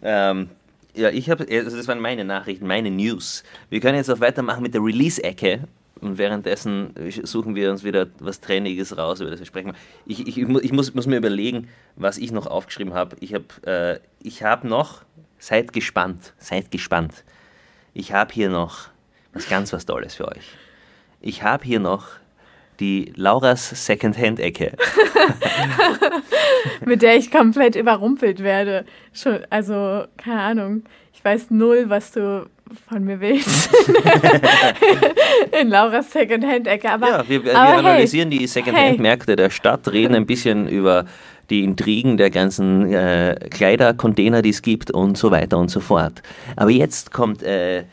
Ähm, 0.02 0.50
ja, 0.94 1.10
ich 1.10 1.30
habe, 1.30 1.46
also 1.50 1.76
das 1.78 1.88
waren 1.88 2.00
meine 2.00 2.26
Nachrichten, 2.26 2.68
meine 2.68 2.92
News. 2.92 3.44
Wir 3.70 3.80
können 3.80 3.98
jetzt 3.98 4.10
auch 4.10 4.20
weitermachen 4.20 4.62
mit 4.64 4.74
der 4.74 4.82
Release-Ecke 4.84 5.62
und 6.02 6.18
währenddessen 6.18 6.94
suchen 7.24 7.56
wir 7.56 7.72
uns 7.72 7.84
wieder 7.84 8.08
was 8.20 8.40
Trendiges 8.42 8.98
raus, 8.98 9.22
über 9.22 9.30
das 9.32 9.40
wir 9.40 9.46
sprechen. 9.46 9.74
Ich, 10.06 10.28
ich, 10.28 10.38
ich, 10.38 10.48
mu- 10.48 10.60
ich 10.60 10.72
muss, 10.72 10.94
muss 10.94 11.08
mir 11.08 11.18
überlegen, 11.18 11.68
was 11.96 12.18
ich 12.18 12.32
noch 12.32 12.48
aufgeschrieben 12.48 12.94
habe. 12.94 13.16
Ich 13.20 13.34
habe 13.34 13.46
äh, 13.66 14.00
ich 14.22 14.44
hab 14.44 14.64
noch, 14.64 15.04
seid 15.40 15.72
gespannt, 15.74 16.34
seid 16.38 16.72
gespannt. 16.72 17.24
Ich 17.98 18.12
habe 18.12 18.34
hier 18.34 18.50
noch 18.50 18.90
was 19.32 19.48
ganz 19.48 19.72
was 19.72 19.86
Tolles 19.86 20.16
für 20.16 20.28
euch. 20.28 20.44
Ich 21.22 21.44
habe 21.44 21.64
hier 21.64 21.80
noch 21.80 22.08
die 22.82 23.14
Lauras 23.16 23.86
Secondhand-Ecke. 23.86 24.76
mit 26.86 27.02
der 27.02 27.16
ich 27.16 27.32
komplett 27.32 27.78
überrumpelt 27.78 28.44
werde. 28.44 28.86
Schon, 29.14 29.40
also, 29.50 30.04
keine 30.18 30.42
Ahnung. 30.42 30.84
Ich 31.14 31.24
weiß 31.24 31.52
null, 31.52 31.86
was 31.88 32.12
du 32.12 32.50
von 32.90 33.04
mir 33.04 33.20
willst. 33.20 33.70
In 35.62 35.70
Lauras 35.70 36.12
Secondhand-Ecke. 36.12 36.92
Aber, 36.92 37.08
Ja, 37.08 37.30
wir, 37.30 37.44
wir 37.44 37.56
aber 37.56 37.70
hey, 37.70 37.80
analysieren 37.80 38.30
die 38.30 38.48
Secondhand-Märkte 38.48 39.36
der 39.36 39.50
Stadt, 39.50 39.92
reden 39.92 40.16
ein 40.16 40.26
bisschen 40.26 40.68
über 40.68 41.06
die 41.50 41.64
Intrigen 41.64 42.18
der 42.18 42.32
ganzen 42.32 42.92
äh, 42.92 43.36
Kleidercontainer, 43.52 44.42
die 44.42 44.50
es 44.50 44.62
gibt 44.62 44.92
und 44.92 45.18
so 45.18 45.30
weiter 45.32 45.58
und 45.58 45.70
so 45.70 45.80
fort. 45.80 46.24
Aber 46.56 46.72
jetzt 46.72 47.12
kommt 47.12 47.44
äh, 47.44 47.84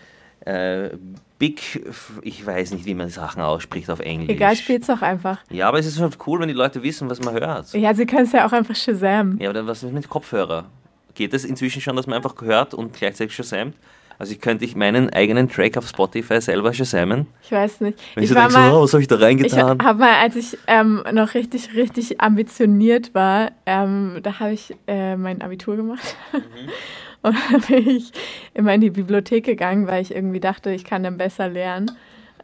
äh, 0.47 0.91
Big, 1.39 1.85
ich 2.23 2.47
weiß 2.47 2.73
nicht, 2.73 2.87
wie 2.87 2.95
man 2.95 3.09
Sachen 3.09 3.43
ausspricht 3.43 3.91
auf 3.91 3.99
Englisch. 4.01 4.31
Egal, 4.31 4.55
spiel's 4.55 4.87
doch 4.87 5.03
einfach. 5.03 5.39
Ja, 5.51 5.69
aber 5.69 5.81
es 5.81 5.87
ist 5.87 5.99
schon 5.99 6.11
cool, 6.27 6.41
wenn 6.41 6.49
die 6.49 6.55
Leute 6.55 6.83
wissen, 6.83 7.11
was 7.11 7.21
man 7.21 7.35
hört. 7.35 7.73
Ja, 7.75 7.93
sie 7.95 8.07
können 8.07 8.25
es 8.27 8.33
ja 8.33 8.47
auch 8.47 8.53
einfach 8.53 8.77
Shazam. 8.77 9.39
Ja, 9.41 9.51
aber 9.51 9.67
was 9.67 9.83
ist 9.83 9.93
mit 9.93 10.09
Kopfhörer? 10.09 10.67
Geht 11.15 11.33
das 11.35 11.45
inzwischen 11.45 11.83
schon, 11.83 11.97
dass 11.97 12.07
man 12.07 12.17
einfach 12.17 12.41
hört 12.41 12.75
und 12.75 12.93
gleichzeitig 12.95 13.35
shazamt? 13.35 13.75
Also 14.19 14.33
ich 14.33 14.41
könnte 14.41 14.65
ich 14.65 14.77
meinen 14.77 15.11
eigenen 15.11 15.49
Track 15.49 15.77
auf 15.77 15.89
Spotify 15.89 16.41
selber 16.41 16.73
shazamen. 16.73 17.27
Ich 17.43 17.53
weiß 17.53 17.81
nicht. 17.81 17.99
Wenn 18.15 18.25
ich, 18.25 18.31
ich 18.31 18.35
so 18.37 18.41
denke, 18.41 18.53
so, 18.53 18.59
oh, 18.59 18.83
was 18.83 18.93
habe 18.93 19.03
ich 19.03 19.09
da 19.09 19.17
ich 19.17 19.23
reingetan? 19.23 19.83
habe 19.83 19.99
mal, 19.99 20.15
als 20.21 20.37
ich 20.37 20.59
ähm, 20.67 21.03
noch 21.13 21.35
richtig, 21.35 21.75
richtig 21.75 22.21
ambitioniert 22.21 23.15
war, 23.15 23.51
ähm, 23.67 24.19
da 24.23 24.39
habe 24.41 24.53
ich 24.53 24.75
äh, 24.87 25.17
mein 25.17 25.43
Abitur 25.43 25.77
gemacht. 25.77 26.17
Und 27.23 27.37
dann 27.51 27.61
bin 27.61 27.89
ich 27.89 28.13
immer 28.53 28.75
in 28.75 28.81
die 28.81 28.91
Bibliothek 28.91 29.45
gegangen, 29.45 29.87
weil 29.87 30.03
ich 30.03 30.15
irgendwie 30.15 30.41
dachte, 30.41 30.73
ich 30.73 30.85
kann 30.85 31.05
dann 31.05 31.19
besser 31.19 31.49
lernen. 31.49 31.93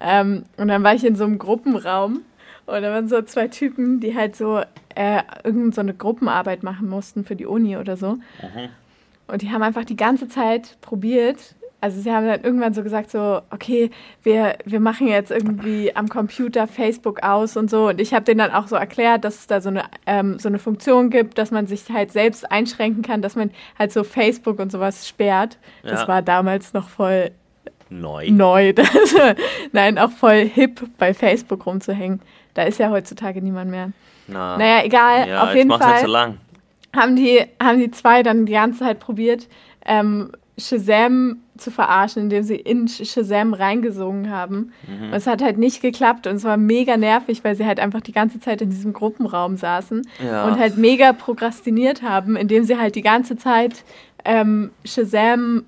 Ähm, 0.00 0.44
und 0.56 0.68
dann 0.68 0.84
war 0.84 0.94
ich 0.94 1.04
in 1.04 1.16
so 1.16 1.24
einem 1.24 1.38
Gruppenraum 1.38 2.22
und 2.66 2.82
da 2.82 2.92
waren 2.92 3.08
so 3.08 3.20
zwei 3.22 3.48
Typen, 3.48 3.98
die 3.98 4.14
halt 4.14 4.36
so 4.36 4.60
äh, 4.94 5.22
irgend 5.42 5.74
so 5.74 5.80
eine 5.80 5.94
Gruppenarbeit 5.94 6.62
machen 6.62 6.88
mussten 6.88 7.24
für 7.24 7.34
die 7.34 7.46
Uni 7.46 7.76
oder 7.76 7.96
so. 7.96 8.18
Und 9.26 9.42
die 9.42 9.50
haben 9.50 9.62
einfach 9.62 9.84
die 9.84 9.96
ganze 9.96 10.28
Zeit 10.28 10.76
probiert. 10.80 11.54
Also 11.80 12.00
sie 12.00 12.10
haben 12.12 12.26
dann 12.26 12.42
irgendwann 12.42 12.74
so 12.74 12.82
gesagt, 12.82 13.10
so, 13.10 13.40
okay, 13.50 13.90
wir, 14.24 14.56
wir 14.64 14.80
machen 14.80 15.06
jetzt 15.06 15.30
irgendwie 15.30 15.94
am 15.94 16.08
Computer 16.08 16.66
Facebook 16.66 17.22
aus 17.22 17.56
und 17.56 17.70
so. 17.70 17.88
Und 17.88 18.00
ich 18.00 18.12
habe 18.14 18.24
denen 18.24 18.38
dann 18.38 18.50
auch 18.50 18.66
so 18.66 18.74
erklärt, 18.74 19.24
dass 19.24 19.36
es 19.40 19.46
da 19.46 19.60
so 19.60 19.68
eine, 19.68 19.84
ähm, 20.06 20.40
so 20.40 20.48
eine 20.48 20.58
Funktion 20.58 21.08
gibt, 21.08 21.38
dass 21.38 21.52
man 21.52 21.68
sich 21.68 21.84
halt 21.88 22.10
selbst 22.10 22.50
einschränken 22.50 23.02
kann, 23.02 23.22
dass 23.22 23.36
man 23.36 23.50
halt 23.78 23.92
so 23.92 24.02
Facebook 24.02 24.58
und 24.58 24.72
sowas 24.72 25.06
sperrt. 25.06 25.56
Das 25.84 26.00
Ja. 26.02 26.08
war 26.08 26.22
damals 26.22 26.72
noch 26.72 26.88
voll 26.88 27.30
Neu. 27.90 28.28
neu. 28.30 28.72
Das, 28.76 28.88
nein, 29.72 29.98
auch 29.98 30.10
voll 30.10 30.44
hip 30.46 30.82
bei 30.98 31.14
Facebook 31.14 31.64
rumzuhängen. 31.64 32.20
Da 32.54 32.64
ist 32.64 32.78
ja 32.80 32.90
heutzutage 32.90 33.40
niemand 33.40 33.70
mehr. 33.70 33.92
Na. 34.26 34.56
Naja, 34.58 34.84
egal, 34.84 35.28
ja, 35.28 35.44
auf 35.44 35.54
jeden 35.54 35.70
Fall 35.70 36.00
so 36.00 36.06
lang. 36.08 36.38
haben 36.94 37.14
die, 37.14 37.40
haben 37.62 37.78
die 37.78 37.90
zwei 37.92 38.22
dann 38.24 38.46
die 38.46 38.52
ganze 38.52 38.80
Zeit 38.80 38.98
probiert, 38.98 39.46
ähm, 39.86 40.32
Shazam 40.58 41.38
zu 41.56 41.70
verarschen, 41.70 42.24
indem 42.24 42.42
sie 42.42 42.56
in 42.56 42.88
Shazam 42.88 43.54
reingesungen 43.54 44.30
haben. 44.30 44.72
Mhm. 44.86 45.06
Und 45.06 45.14
es 45.14 45.26
hat 45.26 45.42
halt 45.42 45.58
nicht 45.58 45.80
geklappt 45.80 46.26
und 46.26 46.36
es 46.36 46.44
war 46.44 46.56
mega 46.56 46.96
nervig, 46.96 47.44
weil 47.44 47.54
sie 47.54 47.64
halt 47.64 47.80
einfach 47.80 48.00
die 48.00 48.12
ganze 48.12 48.40
Zeit 48.40 48.60
in 48.60 48.70
diesem 48.70 48.92
Gruppenraum 48.92 49.56
saßen 49.56 50.06
Ja. 50.22 50.46
und 50.46 50.58
halt 50.58 50.76
mega 50.76 51.12
prokrastiniert 51.12 52.02
haben, 52.02 52.36
indem 52.36 52.64
sie 52.64 52.76
halt 52.76 52.94
die 52.94 53.02
ganze 53.02 53.36
Zeit 53.36 53.84
ähm, 54.24 54.70
Shazam 54.84 55.64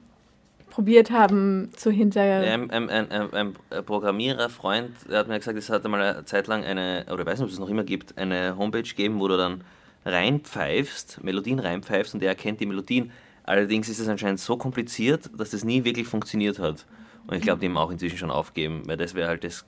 probiert 0.70 1.10
haben 1.10 1.70
zu 1.76 1.90
hinter... 1.90 2.20
Ein, 2.20 2.70
ein, 2.70 3.10
ein, 3.10 3.54
Programmierer-Freund, 3.84 4.92
hat 5.10 5.28
mir 5.28 5.38
gesagt, 5.38 5.58
es 5.58 5.68
hat 5.68 5.84
einmal 5.84 6.00
eine 6.02 6.24
Zeit 6.24 6.46
lang 6.46 6.64
eine, 6.64 7.04
oder 7.10 7.20
ich 7.20 7.26
weiß 7.26 7.40
nicht, 7.40 7.44
ob 7.44 7.48
es 7.48 7.54
es 7.54 7.60
noch 7.60 7.68
immer 7.68 7.84
gibt, 7.84 8.16
eine 8.16 8.56
Homepage 8.56 8.82
gegeben, 8.82 9.20
wo 9.20 9.28
du 9.28 9.36
dann 9.36 9.62
reinpfeifst, 10.04 11.22
Melodien 11.22 11.58
reinpfeifst 11.58 12.14
und 12.14 12.22
er 12.22 12.30
erkennt 12.30 12.60
die 12.60 12.66
Melodien. 12.66 13.10
Allerdings 13.50 13.88
ist 13.88 13.98
es 13.98 14.06
anscheinend 14.06 14.38
so 14.38 14.56
kompliziert, 14.56 15.28
dass 15.36 15.50
das 15.50 15.64
nie 15.64 15.82
wirklich 15.82 16.06
funktioniert 16.06 16.60
hat. 16.60 16.86
Und 17.26 17.34
ich 17.34 17.42
glaube, 17.42 17.58
die 17.58 17.66
haben 17.66 17.76
auch 17.76 17.90
inzwischen 17.90 18.16
schon 18.16 18.30
aufgeben, 18.30 18.82
weil 18.86 18.96
das 18.96 19.16
wäre 19.16 19.26
halt 19.26 19.42
das 19.42 19.64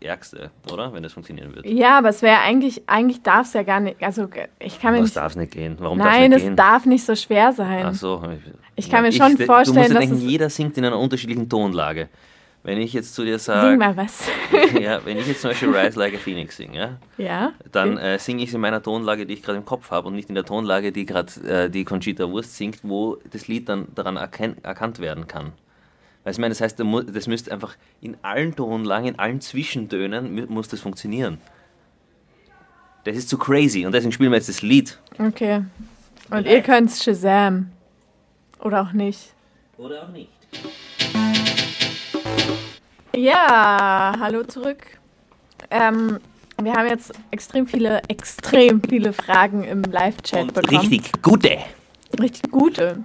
Ärgste, 0.00 0.52
oder? 0.72 0.92
Wenn 0.92 1.02
das 1.02 1.14
funktionieren 1.14 1.52
würde. 1.52 1.68
Ja, 1.68 1.98
aber 1.98 2.10
es 2.10 2.22
wäre 2.22 2.38
eigentlich, 2.38 2.82
eigentlich 2.86 3.22
darf 3.22 3.48
es 3.48 3.54
ja 3.54 3.64
gar 3.64 3.80
nicht, 3.80 4.00
also 4.00 4.28
ich 4.60 4.80
kann 4.80 4.92
mir 4.92 4.98
Was 4.98 5.06
nicht... 5.06 5.16
darf 5.16 5.32
es 5.32 5.36
nicht 5.36 5.50
gehen? 5.50 5.74
Warum 5.80 5.98
Nein, 5.98 6.06
darf 6.06 6.14
es 6.14 6.22
es 6.22 6.30
nicht 6.30 6.44
gehen? 6.44 6.56
darf 6.56 6.86
nicht 6.86 7.04
so 7.04 7.16
schwer 7.16 7.52
sein. 7.52 7.86
Ach 7.86 7.94
so. 7.94 8.22
Ich 8.76 8.88
kann 8.88 9.02
mir 9.02 9.10
schon 9.10 9.36
du 9.36 9.44
vorstellen, 9.44 9.78
musst 9.78 9.90
dir 9.90 9.94
dass 9.94 10.08
denken, 10.08 10.28
jeder 10.28 10.48
singt 10.48 10.78
in 10.78 10.84
einer 10.84 10.98
unterschiedlichen 11.00 11.48
Tonlage. 11.48 12.10
Wenn 12.64 12.78
ich 12.78 12.94
jetzt 12.94 13.14
zu 13.14 13.24
dir 13.24 13.38
Sing 13.38 13.54
sage, 13.54 13.76
mal 13.76 13.94
was. 13.94 14.26
ja, 14.80 15.04
wenn 15.04 15.18
ich 15.18 15.26
jetzt 15.26 15.42
zum 15.42 15.50
Beispiel 15.50 15.68
Rise 15.68 15.98
Like 15.98 16.14
a 16.14 16.18
Phoenix 16.18 16.56
singe, 16.56 16.98
ja, 17.18 17.24
ja? 17.24 17.52
dann 17.70 17.98
äh, 17.98 18.18
singe 18.18 18.42
ich 18.42 18.48
es 18.48 18.54
in 18.54 18.62
meiner 18.62 18.82
Tonlage, 18.82 19.26
die 19.26 19.34
ich 19.34 19.42
gerade 19.42 19.58
im 19.58 19.66
Kopf 19.66 19.90
habe 19.90 20.08
und 20.08 20.14
nicht 20.14 20.30
in 20.30 20.34
der 20.34 20.46
Tonlage, 20.46 20.90
die 20.90 21.04
gerade 21.04 21.30
äh, 21.46 21.68
die 21.68 21.84
Conchita 21.84 22.30
Wurst 22.30 22.56
singt, 22.56 22.78
wo 22.82 23.18
das 23.30 23.48
Lied 23.48 23.68
dann 23.68 23.88
daran 23.94 24.16
erken 24.16 24.56
erkannt 24.64 24.98
werden 24.98 25.28
kann. 25.28 25.52
Weißt 26.24 26.26
du, 26.26 26.30
ich 26.30 26.38
meine, 26.38 26.54
das 26.54 26.62
heißt, 26.62 26.82
das 27.12 27.26
müsste 27.26 27.52
einfach 27.52 27.76
in 28.00 28.16
allen 28.22 28.56
Tonlagen, 28.56 29.08
in 29.08 29.18
allen 29.18 29.42
Zwischentönen 29.42 30.46
muss 30.50 30.68
das 30.68 30.80
funktionieren. 30.80 31.36
Das 33.04 33.14
ist 33.14 33.28
zu 33.28 33.36
crazy 33.36 33.84
und 33.84 33.92
deswegen 33.92 34.12
spielen 34.12 34.30
wir 34.30 34.38
jetzt 34.38 34.48
das 34.48 34.62
Lied. 34.62 34.98
Okay. 35.18 35.64
Und 36.30 36.46
ihr 36.46 36.62
könnt 36.62 36.90
Shazam. 36.90 37.72
Oder 38.58 38.80
auch 38.80 38.92
nicht. 38.92 39.34
Oder 39.76 40.04
auch 40.04 40.08
nicht. 40.08 40.30
Ja, 43.16 44.12
hallo 44.18 44.42
zurück. 44.42 44.78
Ähm, 45.70 46.18
wir 46.60 46.72
haben 46.72 46.88
jetzt 46.88 47.12
extrem 47.30 47.66
viele, 47.66 48.02
extrem 48.08 48.82
viele 48.82 49.12
Fragen 49.12 49.62
im 49.64 49.82
Live-Chat 49.82 50.52
bekommen. 50.52 50.80
richtig 50.80 51.22
gute. 51.22 51.58
Richtig 52.20 52.50
gute. 52.50 53.04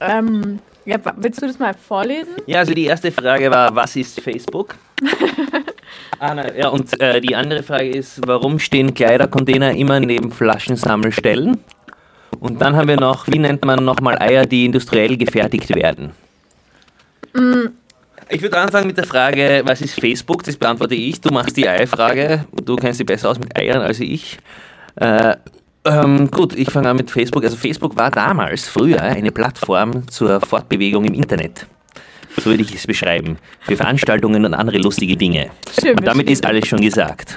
Ähm, 0.00 0.58
ja, 0.84 0.98
willst 1.16 1.40
du 1.42 1.46
das 1.46 1.58
mal 1.58 1.74
vorlesen? 1.74 2.34
Ja, 2.46 2.60
also 2.60 2.74
die 2.74 2.84
erste 2.84 3.10
Frage 3.10 3.50
war, 3.50 3.74
was 3.74 3.96
ist 3.96 4.20
Facebook? 4.20 4.74
ah, 6.18 6.34
nein, 6.34 6.52
ja, 6.56 6.68
und 6.68 7.00
äh, 7.00 7.20
die 7.20 7.34
andere 7.34 7.62
Frage 7.62 7.90
ist, 7.90 8.20
warum 8.26 8.58
stehen 8.58 8.92
Kleidercontainer 8.92 9.74
immer 9.74 10.00
neben 10.00 10.30
Flaschensammelstellen? 10.30 11.58
Und 12.40 12.60
dann 12.60 12.76
haben 12.76 12.88
wir 12.88 13.00
noch, 13.00 13.26
wie 13.28 13.38
nennt 13.38 13.64
man 13.64 13.84
nochmal 13.84 14.18
Eier, 14.20 14.44
die 14.44 14.66
industriell 14.66 15.16
gefertigt 15.16 15.74
werden? 15.74 16.12
Ich 18.30 18.42
würde 18.42 18.58
anfangen 18.58 18.86
mit 18.86 18.98
der 18.98 19.06
Frage, 19.06 19.62
was 19.64 19.80
ist 19.80 19.98
Facebook? 19.98 20.42
Das 20.42 20.56
beantworte 20.56 20.94
ich. 20.94 21.20
Du 21.20 21.30
machst 21.30 21.56
die 21.56 21.66
Eifrage. 21.66 22.44
Du 22.62 22.76
kennst 22.76 23.00
dich 23.00 23.06
besser 23.06 23.30
aus 23.30 23.38
mit 23.38 23.56
Eiern 23.56 23.80
als 23.80 24.00
ich. 24.00 24.38
Äh, 24.96 25.36
ähm, 25.84 26.30
gut, 26.30 26.54
ich 26.54 26.70
fange 26.70 26.90
an 26.90 26.96
mit 26.96 27.10
Facebook. 27.10 27.42
Also 27.44 27.56
Facebook 27.56 27.96
war 27.96 28.10
damals, 28.10 28.68
früher, 28.68 29.00
eine 29.00 29.32
Plattform 29.32 30.06
zur 30.08 30.40
Fortbewegung 30.40 31.04
im 31.06 31.14
Internet. 31.14 31.66
So 32.36 32.50
würde 32.50 32.62
ich 32.62 32.74
es 32.74 32.86
beschreiben. 32.86 33.38
Für 33.60 33.76
Veranstaltungen 33.76 34.44
und 34.44 34.52
andere 34.52 34.78
lustige 34.78 35.16
Dinge. 35.16 35.50
Schön 35.80 35.98
Und 35.98 36.06
damit 36.06 36.28
ist 36.28 36.44
alles 36.44 36.68
schon 36.68 36.82
gesagt. 36.82 37.36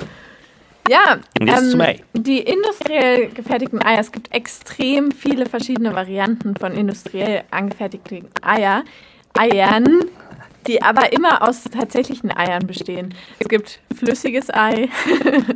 Ja, 0.90 1.20
ähm, 1.40 1.96
die 2.14 2.40
industriell 2.40 3.30
gefertigten 3.30 3.82
Eier, 3.82 4.00
es 4.02 4.12
gibt 4.12 4.34
extrem 4.34 5.12
viele 5.12 5.46
verschiedene 5.46 5.96
Varianten 5.96 6.56
von 6.56 6.74
industriell 6.74 7.44
angefertigten 7.52 8.28
Eier, 8.42 8.84
Eiern, 9.38 10.02
die 10.68 10.82
aber 10.82 11.12
immer 11.14 11.48
aus 11.48 11.64
tatsächlichen 11.64 12.32
Eiern 12.36 12.66
bestehen. 12.68 13.14
Es 13.40 13.48
gibt 13.48 13.80
flüssiges 13.98 14.50
Ei, 14.54 14.88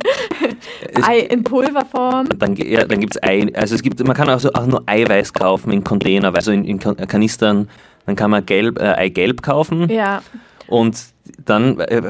Ei 1.02 1.18
in 1.20 1.44
Pulverform. 1.44 2.28
Dann, 2.38 2.56
ja, 2.56 2.84
dann 2.84 3.00
gibt 3.00 3.16
es 3.16 3.22
Ei, 3.22 3.46
also 3.54 3.74
es 3.74 3.82
gibt, 3.82 4.02
man 4.06 4.16
kann 4.16 4.28
also 4.28 4.52
auch 4.52 4.66
nur 4.66 4.82
Eiweiß 4.86 5.32
kaufen 5.32 5.70
in 5.72 5.84
Container, 5.84 6.34
also 6.34 6.50
in, 6.52 6.64
in 6.64 6.78
Kan- 6.78 6.96
Kanistern. 6.96 7.68
Dann 8.06 8.14
kann 8.16 8.30
man 8.30 8.46
gelb, 8.46 8.78
äh, 8.78 8.92
Eigelb 8.94 9.42
kaufen. 9.42 9.90
Ja, 9.90 10.22
Und 10.68 10.96
dann, 11.44 11.80
äh, 11.80 12.02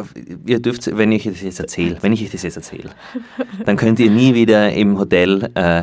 ihr 0.46 0.60
dürft, 0.60 0.94
wenn 0.96 1.10
ich 1.12 1.24
das 1.24 1.40
jetzt 1.40 1.58
erzähle, 1.60 1.96
wenn 2.02 2.12
ich 2.12 2.22
euch 2.22 2.30
das 2.30 2.42
jetzt 2.42 2.56
erzähle, 2.56 2.90
dann 3.64 3.76
könnt 3.76 3.98
ihr 3.98 4.10
nie 4.10 4.34
wieder 4.34 4.72
im 4.72 4.98
Hotel 4.98 5.50
äh, 5.54 5.82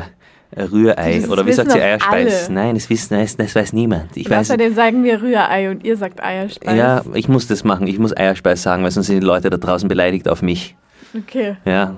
Rührei 0.56 1.18
Das 1.20 1.28
oder 1.30 1.46
wie 1.46 1.52
sagt 1.52 1.72
sie 1.72 1.80
Eierspeis? 1.80 2.44
alle. 2.46 2.54
Nein, 2.54 2.74
das, 2.74 2.88
wissen, 2.90 3.18
das, 3.18 3.36
das 3.36 3.54
weiß 3.54 3.72
niemand. 3.72 4.16
Ich 4.16 4.26
und 4.26 4.32
weiß, 4.32 4.50
außerdem 4.50 4.74
sagen 4.74 5.04
wir 5.04 5.20
Rührei 5.22 5.70
und 5.70 5.84
ihr 5.84 5.96
sagt 5.96 6.22
Eierspeis. 6.22 6.76
ja, 6.76 7.02
ich 7.14 7.28
muss 7.28 7.46
das 7.46 7.64
machen. 7.64 7.86
Ich 7.86 7.98
muss 7.98 8.16
Eierspeis 8.16 8.62
sagen, 8.62 8.82
weil 8.84 8.90
sonst 8.90 9.06
sind 9.08 9.20
die 9.20 9.26
Leute 9.26 9.50
da 9.50 9.56
draußen 9.56 9.88
beleidigt 9.88 10.28
auf 10.28 10.42
mich. 10.42 10.76
Okay. 11.16 11.56
Ja, 11.64 11.94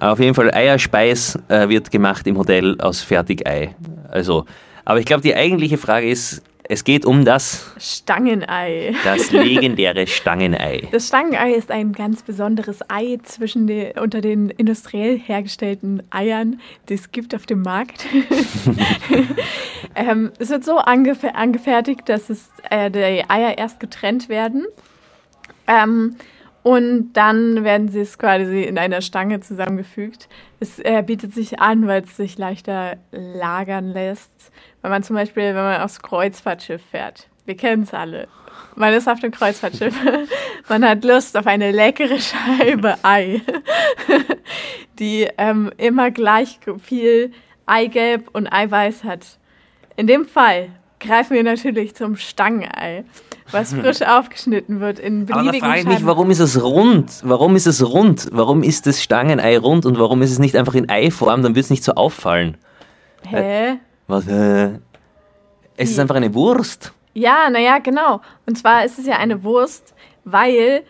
auf 0.00 0.18
jeden 0.18 0.34
Fall 0.34 0.52
Eierspeis 0.52 1.38
äh, 1.48 1.68
wird 1.68 1.90
gemacht 1.90 2.26
im 2.26 2.36
Hotel 2.38 2.80
aus 2.80 3.02
Fertigei. 3.02 3.74
Also, 4.10 4.44
aber 4.84 4.98
ich 5.00 5.06
glaube, 5.06 5.22
die 5.22 5.34
eigentliche 5.34 5.78
Frage 5.78 6.08
ist, 6.08 6.42
es 6.68 6.84
geht 6.84 7.04
um 7.04 7.24
das, 7.24 7.72
Stangenei. 7.78 8.94
das 9.04 9.30
legendäre 9.32 10.06
Stangenei. 10.06 10.88
Das 10.92 11.08
Stangenei 11.08 11.52
ist 11.52 11.70
ein 11.70 11.92
ganz 11.92 12.22
besonderes 12.22 12.80
Ei 12.88 13.18
zwischen 13.22 13.66
den, 13.66 13.98
unter 13.98 14.20
den 14.20 14.48
industriell 14.50 15.18
hergestellten 15.18 16.02
Eiern, 16.10 16.60
die 16.88 16.94
es 16.94 17.12
gibt 17.12 17.34
auf 17.34 17.44
dem 17.44 17.62
Markt. 17.62 18.06
ähm, 19.94 20.32
es 20.38 20.48
wird 20.48 20.64
so 20.64 20.78
angef 20.78 21.22
angefertigt, 21.24 22.08
dass 22.08 22.30
es, 22.30 22.48
äh, 22.70 22.90
die 22.90 23.28
Eier 23.28 23.58
erst 23.58 23.78
getrennt 23.78 24.28
werden. 24.28 24.64
Ähm, 25.66 26.16
und 26.64 27.12
dann 27.12 27.62
werden 27.62 27.88
sie 27.88 28.00
es 28.00 28.18
quasi 28.18 28.62
in 28.62 28.78
einer 28.78 29.02
Stange 29.02 29.40
zusammengefügt. 29.40 30.30
Es 30.60 30.78
äh, 30.78 31.02
bietet 31.06 31.34
sich 31.34 31.60
an, 31.60 31.86
weil 31.86 32.02
es 32.02 32.16
sich 32.16 32.38
leichter 32.38 32.96
lagern 33.12 33.90
lässt. 33.90 34.50
Wenn 34.80 34.90
man 34.90 35.02
zum 35.02 35.14
Beispiel, 35.14 35.42
wenn 35.42 35.56
man 35.56 35.82
aufs 35.82 36.00
Kreuzfahrtschiff 36.00 36.82
fährt. 36.90 37.28
Wir 37.44 37.54
kennen 37.56 37.82
es 37.82 37.92
alle. 37.92 38.28
Man 38.76 38.94
ist 38.94 39.06
auf 39.08 39.20
dem 39.20 39.30
Kreuzfahrtschiff. 39.30 39.94
Man 40.68 40.88
hat 40.88 41.04
Lust 41.04 41.36
auf 41.36 41.46
eine 41.46 41.70
leckere 41.70 42.18
Scheibe 42.18 42.96
Ei, 43.02 43.42
die 44.98 45.28
ähm, 45.36 45.70
immer 45.76 46.10
gleich 46.10 46.58
viel 46.82 47.32
Eigelb 47.66 48.30
und 48.32 48.46
Eiweiß 48.46 49.04
hat. 49.04 49.38
In 49.96 50.06
dem 50.06 50.24
Fall 50.24 50.70
greifen 50.98 51.34
wir 51.34 51.42
natürlich 51.42 51.94
zum 51.94 52.16
Stangenei, 52.16 53.04
was 53.54 53.72
frisch 53.74 54.02
aufgeschnitten 54.02 54.80
wird 54.80 54.98
in 54.98 55.22
Aber 55.22 55.26
da 55.26 55.38
beliebigen 55.38 55.66
frage 55.66 55.80
ich 55.80 55.86
mich, 55.86 56.06
warum 56.06 56.30
ist 56.30 56.40
es 56.40 56.62
rund? 56.62 57.20
Warum 57.24 57.56
ist 57.56 57.66
es 57.66 57.82
rund? 57.86 58.28
Warum 58.32 58.62
ist 58.62 58.86
das 58.86 59.02
Stangenei 59.02 59.56
rund 59.58 59.86
und 59.86 59.98
warum 59.98 60.20
ist 60.22 60.32
es 60.32 60.38
nicht 60.38 60.56
einfach 60.56 60.74
in 60.74 60.90
Eiform? 60.90 61.42
Dann 61.42 61.54
wird 61.54 61.64
es 61.64 61.70
nicht 61.70 61.84
so 61.84 61.92
auffallen. 61.92 62.56
Hä? 63.26 63.78
Was? 64.06 64.26
Äh, 64.26 64.78
es 65.76 65.90
ist 65.90 65.98
einfach 65.98 66.16
eine 66.16 66.34
Wurst. 66.34 66.92
Ja, 67.14 67.48
naja, 67.50 67.78
genau. 67.78 68.20
Und 68.46 68.58
zwar 68.58 68.84
ist 68.84 68.98
es 68.98 69.06
ja 69.06 69.16
eine 69.16 69.42
Wurst, 69.44 69.94
weil 70.24 70.82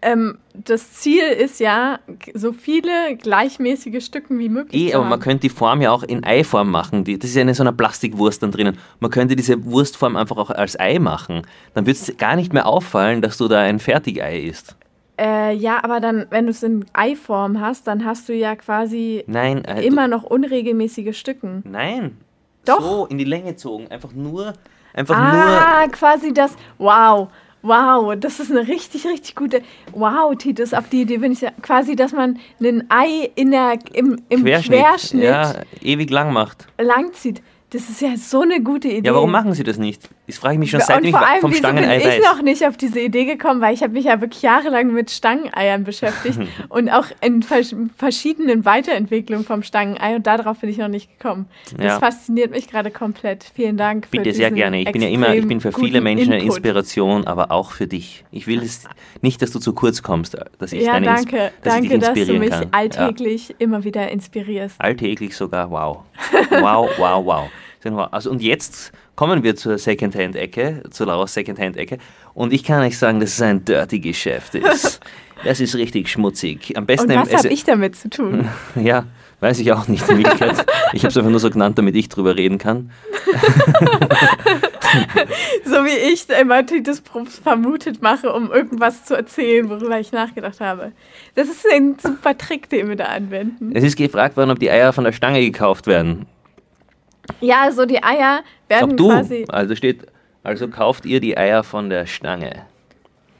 ähm, 0.00 0.38
das 0.54 0.92
Ziel 0.92 1.24
ist 1.24 1.60
ja, 1.60 1.98
so 2.34 2.52
viele 2.52 3.16
gleichmäßige 3.16 4.04
Stücken 4.04 4.38
wie 4.38 4.48
möglich 4.48 4.90
Eh, 4.90 4.94
aber 4.94 5.04
man 5.04 5.20
könnte 5.20 5.40
die 5.42 5.48
Form 5.48 5.80
ja 5.80 5.90
auch 5.90 6.02
in 6.02 6.24
Eiform 6.24 6.70
machen. 6.70 7.04
Die, 7.04 7.18
das 7.18 7.30
ist 7.30 7.36
ja 7.36 7.42
in 7.42 7.54
so 7.54 7.62
einer 7.62 7.72
Plastikwurst 7.72 8.42
dann 8.42 8.50
drinnen. 8.50 8.78
Man 9.00 9.10
könnte 9.10 9.34
diese 9.36 9.64
Wurstform 9.64 10.16
einfach 10.16 10.36
auch 10.36 10.50
als 10.50 10.78
Ei 10.78 10.98
machen. 10.98 11.42
Dann 11.74 11.86
würde 11.86 11.98
es 11.98 12.16
gar 12.18 12.36
nicht 12.36 12.52
mehr 12.52 12.66
auffallen, 12.66 13.22
dass 13.22 13.38
du 13.38 13.48
da 13.48 13.60
ein 13.60 13.78
Fertigei 13.78 14.40
isst. 14.40 14.76
Äh, 15.18 15.54
ja, 15.54 15.82
aber 15.84 16.00
dann, 16.00 16.26
wenn 16.30 16.46
du 16.46 16.50
es 16.50 16.62
in 16.62 16.84
Eiform 16.92 17.60
hast, 17.60 17.86
dann 17.86 18.04
hast 18.04 18.28
du 18.28 18.34
ja 18.34 18.56
quasi 18.56 19.24
Nein. 19.26 19.64
Äh, 19.64 19.86
immer 19.86 20.08
noch 20.08 20.22
unregelmäßige 20.22 21.16
Stücken. 21.18 21.62
Nein. 21.66 22.16
Doch. 22.64 22.80
So, 22.80 23.06
in 23.06 23.18
die 23.18 23.24
Länge 23.24 23.52
gezogen. 23.52 23.88
Einfach 23.90 24.12
nur. 24.12 24.52
Einfach 24.94 25.16
Ah, 25.16 25.86
quasi 25.88 26.32
das. 26.34 26.54
Wow. 26.78 27.28
Wow, 27.62 28.14
das 28.18 28.40
ist 28.40 28.50
eine 28.50 28.66
richtig, 28.66 29.06
richtig 29.06 29.36
gute. 29.36 29.62
Wow, 29.92 30.34
Titus, 30.36 30.74
auf 30.74 30.88
die 30.88 31.02
Idee 31.02 31.18
bin 31.18 31.32
ich. 31.32 31.44
Quasi, 31.62 31.94
dass 31.94 32.12
man 32.12 32.38
ein 32.60 32.84
Ei 32.90 33.30
in 33.36 33.52
der, 33.52 33.78
im, 33.92 34.20
im 34.28 34.42
Querschnitt. 34.44 34.80
Querschnitt, 34.80 35.22
Ja, 35.24 35.54
ewig 35.80 36.10
lang 36.10 36.32
macht. 36.32 36.66
langzieht. 36.78 37.40
Das 37.72 37.88
ist 37.88 38.02
ja 38.02 38.16
so 38.18 38.42
eine 38.42 38.60
gute 38.62 38.88
Idee. 38.88 39.06
Ja, 39.08 39.14
warum 39.14 39.30
machen 39.30 39.54
sie 39.54 39.64
das 39.64 39.78
nicht? 39.78 40.10
Das 40.26 40.36
frage 40.36 40.54
ich 40.54 40.60
mich 40.60 40.70
schon 40.70 40.80
seitdem 40.80 41.06
ich 41.06 41.10
vor 41.12 41.26
allem, 41.26 41.40
vom 41.40 41.50
wieso 41.52 41.62
bin 41.62 41.70
Stangenei 41.78 41.98
ich 41.98 42.04
weiß. 42.04 42.22
noch 42.24 42.42
nicht 42.42 42.66
auf 42.66 42.76
diese 42.76 43.00
Idee 43.00 43.24
gekommen, 43.24 43.62
weil 43.62 43.72
ich 43.72 43.82
habe 43.82 43.94
mich 43.94 44.04
ja 44.04 44.20
wirklich 44.20 44.42
jahrelang 44.42 44.92
mit 44.92 45.10
Stangeneiern 45.10 45.82
beschäftigt 45.84 46.38
und 46.68 46.90
auch 46.90 47.06
in 47.22 47.42
vers 47.42 47.74
verschiedenen 47.96 48.66
Weiterentwicklungen 48.66 49.46
vom 49.46 49.62
Stangenei 49.62 50.16
und 50.16 50.26
darauf 50.26 50.58
bin 50.58 50.68
ich 50.68 50.76
noch 50.76 50.88
nicht 50.88 51.18
gekommen. 51.18 51.46
Das 51.76 51.84
Ja. 51.86 51.98
fasziniert 51.98 52.50
mich 52.50 52.68
gerade 52.68 52.90
komplett. 52.90 53.44
Vielen 53.54 53.78
Dank. 53.78 54.04
für 54.06 54.18
Bitte 54.18 54.34
sehr 54.34 54.50
gerne. 54.50 54.80
Ich 54.82 54.92
bin 54.92 55.00
ja 55.00 55.08
immer, 55.08 55.34
ich 55.34 55.46
bin 55.48 55.60
für 55.62 55.72
viele 55.72 56.02
Menschen 56.02 56.32
eine. 56.34 56.42
Inspiration, 56.44 57.26
aber 57.26 57.50
auch 57.50 57.70
für 57.72 57.86
dich. 57.86 58.24
Ich 58.32 58.46
will 58.46 58.62
es 58.62 58.84
nicht, 59.22 59.40
dass 59.40 59.50
du 59.50 59.58
zu 59.60 59.72
kurz 59.72 60.02
kommst, 60.02 60.36
dass 60.58 60.74
ich 60.74 60.82
Ja, 60.82 60.92
deine 60.92 61.06
Ins- 61.10 61.24
danke. 61.24 61.52
dass 61.62 61.74
danke, 61.74 61.98
dass 61.98 62.12
du 62.26 62.34
mich 62.38 62.50
kann. 62.50 62.66
alltäglich 62.72 63.54
immer 63.58 63.82
wieder 63.84 64.10
inspirierst. 64.10 64.76
Ja, 64.78 64.84
alltäglich 64.84 65.34
sogar. 65.34 65.70
Wow. 65.70 66.00
Wow, 66.50 66.90
wow, 66.98 67.24
wow. 67.24 67.50
Also 67.90 68.30
und 68.30 68.42
jetzt 68.42 68.92
kommen 69.16 69.42
wir 69.42 69.56
zur 69.56 69.78
Secondhand-Ecke, 69.78 70.84
zur 70.90 71.06
Laura's 71.06 71.34
Secondhand-Ecke. 71.34 71.98
Und 72.34 72.52
ich 72.52 72.64
kann 72.64 72.82
euch 72.82 72.98
sagen, 72.98 73.20
dass 73.20 73.30
es 73.34 73.42
ein 73.42 73.64
dirty 73.64 74.00
Geschäft 74.00 74.54
ist. 74.54 75.00
Das 75.44 75.58
ist 75.58 75.74
richtig 75.74 76.08
schmutzig. 76.08 76.76
Am 76.76 76.86
besten 76.86 77.10
Und 77.10 77.16
was 77.16 77.34
habe 77.34 77.48
ich 77.48 77.64
damit 77.64 77.96
zu 77.96 78.08
tun? 78.08 78.48
Ja, 78.76 79.06
weiß 79.40 79.58
ich 79.58 79.72
auch 79.72 79.88
nicht 79.88 80.08
in 80.08 80.18
Wirklichkeit. 80.18 80.64
Ich 80.92 81.02
habe 81.02 81.08
es 81.08 81.16
einfach 81.16 81.30
nur 81.32 81.40
so 81.40 81.50
genannt, 81.50 81.76
damit 81.78 81.96
ich 81.96 82.08
drüber 82.08 82.36
reden 82.36 82.58
kann. 82.58 82.92
so 85.64 85.84
wie 85.84 86.12
ich 86.12 86.28
immer 86.30 86.62
Probst 86.62 87.42
vermutet 87.42 88.02
mache, 88.02 88.32
um 88.32 88.52
irgendwas 88.52 89.04
zu 89.04 89.16
erzählen, 89.16 89.68
worüber 89.68 89.98
ich 89.98 90.12
nachgedacht 90.12 90.60
habe. 90.60 90.92
Das 91.34 91.48
ist 91.48 91.66
ein 91.72 91.96
super 92.00 92.38
Trick, 92.38 92.68
den 92.70 92.88
wir 92.88 92.94
da 92.94 93.06
anwenden. 93.06 93.72
Es 93.74 93.82
ist 93.82 93.96
gefragt 93.96 94.36
worden, 94.36 94.52
ob 94.52 94.60
die 94.60 94.70
Eier 94.70 94.92
von 94.92 95.02
der 95.02 95.12
Stange 95.12 95.40
gekauft 95.40 95.88
werden. 95.88 96.26
Ja, 97.40 97.70
so 97.72 97.86
die 97.86 98.02
Eier 98.02 98.42
werden 98.68 98.96
du, 98.96 99.08
quasi. 99.08 99.44
also 99.48 99.74
steht, 99.74 100.06
also 100.42 100.68
kauft 100.68 101.06
ihr 101.06 101.20
die 101.20 101.36
Eier 101.36 101.62
von 101.62 101.90
der 101.90 102.06
Stange. 102.06 102.66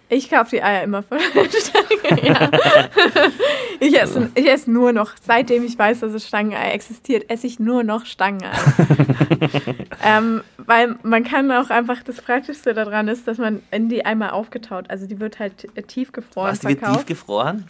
Ich 0.08 0.28
kaufe 0.28 0.50
die 0.50 0.62
Eier 0.62 0.82
immer 0.82 1.02
von 1.02 1.18
der 1.34 1.44
Stange. 1.44 1.88
Ja. 2.22 2.50
Ich, 3.80 3.98
esse, 3.98 4.30
ich 4.34 4.48
esse 4.48 4.70
nur 4.70 4.92
noch, 4.92 5.14
seitdem 5.22 5.64
ich 5.64 5.78
weiß, 5.78 6.00
dass 6.00 6.12
es 6.12 6.28
Stangenei 6.28 6.72
existiert, 6.72 7.30
esse 7.30 7.46
ich 7.46 7.58
nur 7.58 7.82
noch 7.82 8.04
Stangenei. 8.04 8.50
ähm, 10.04 10.42
weil 10.58 10.96
man 11.02 11.24
kann 11.24 11.50
auch 11.50 11.70
einfach, 11.70 12.02
das 12.02 12.20
Praktischste 12.20 12.74
daran 12.74 13.08
ist, 13.08 13.26
dass 13.26 13.38
man 13.38 13.62
in 13.70 13.88
die 13.88 14.04
einmal 14.04 14.30
aufgetaut, 14.30 14.90
also 14.90 15.06
die 15.06 15.18
wird 15.18 15.38
halt 15.38 15.66
tiefgefroren 15.88 16.50
Was, 16.50 16.60
die 16.60 16.68
wird 16.68 16.78
verkauft. 16.80 17.00
tiefgefroren? 17.00 17.64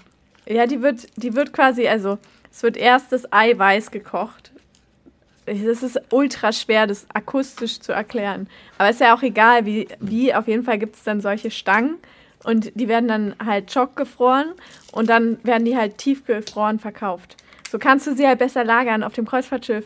Ja, 0.46 0.66
die 0.66 0.82
wird, 0.82 1.06
die 1.16 1.34
wird 1.34 1.52
quasi, 1.52 1.86
also 1.86 2.18
es 2.50 2.62
wird 2.62 2.76
erst 2.76 3.12
das 3.12 3.32
Ei 3.32 3.56
weiß 3.56 3.90
gekocht. 3.90 4.51
Das 5.46 5.82
ist 5.82 6.00
ultra 6.10 6.52
schwer, 6.52 6.86
das 6.86 7.06
akustisch 7.12 7.80
zu 7.80 7.92
erklären. 7.92 8.48
Aber 8.78 8.90
ist 8.90 9.00
ja 9.00 9.14
auch 9.14 9.22
egal, 9.22 9.66
wie, 9.66 9.88
wie. 9.98 10.32
Auf 10.34 10.46
jeden 10.46 10.62
Fall 10.62 10.78
gibt 10.78 10.96
es 10.96 11.02
dann 11.02 11.20
solche 11.20 11.50
Stangen 11.50 11.96
und 12.44 12.72
die 12.74 12.88
werden 12.88 13.08
dann 13.08 13.34
halt 13.44 13.72
schockgefroren 13.72 14.52
und 14.92 15.08
dann 15.10 15.38
werden 15.42 15.64
die 15.64 15.76
halt 15.76 15.98
tiefgefroren 15.98 16.78
verkauft. 16.78 17.36
So 17.70 17.78
kannst 17.78 18.06
du 18.06 18.14
sie 18.14 18.26
halt 18.26 18.38
besser 18.38 18.64
lagern 18.64 19.02
auf 19.02 19.14
dem 19.14 19.26
Kreuzfahrtschiff. 19.26 19.84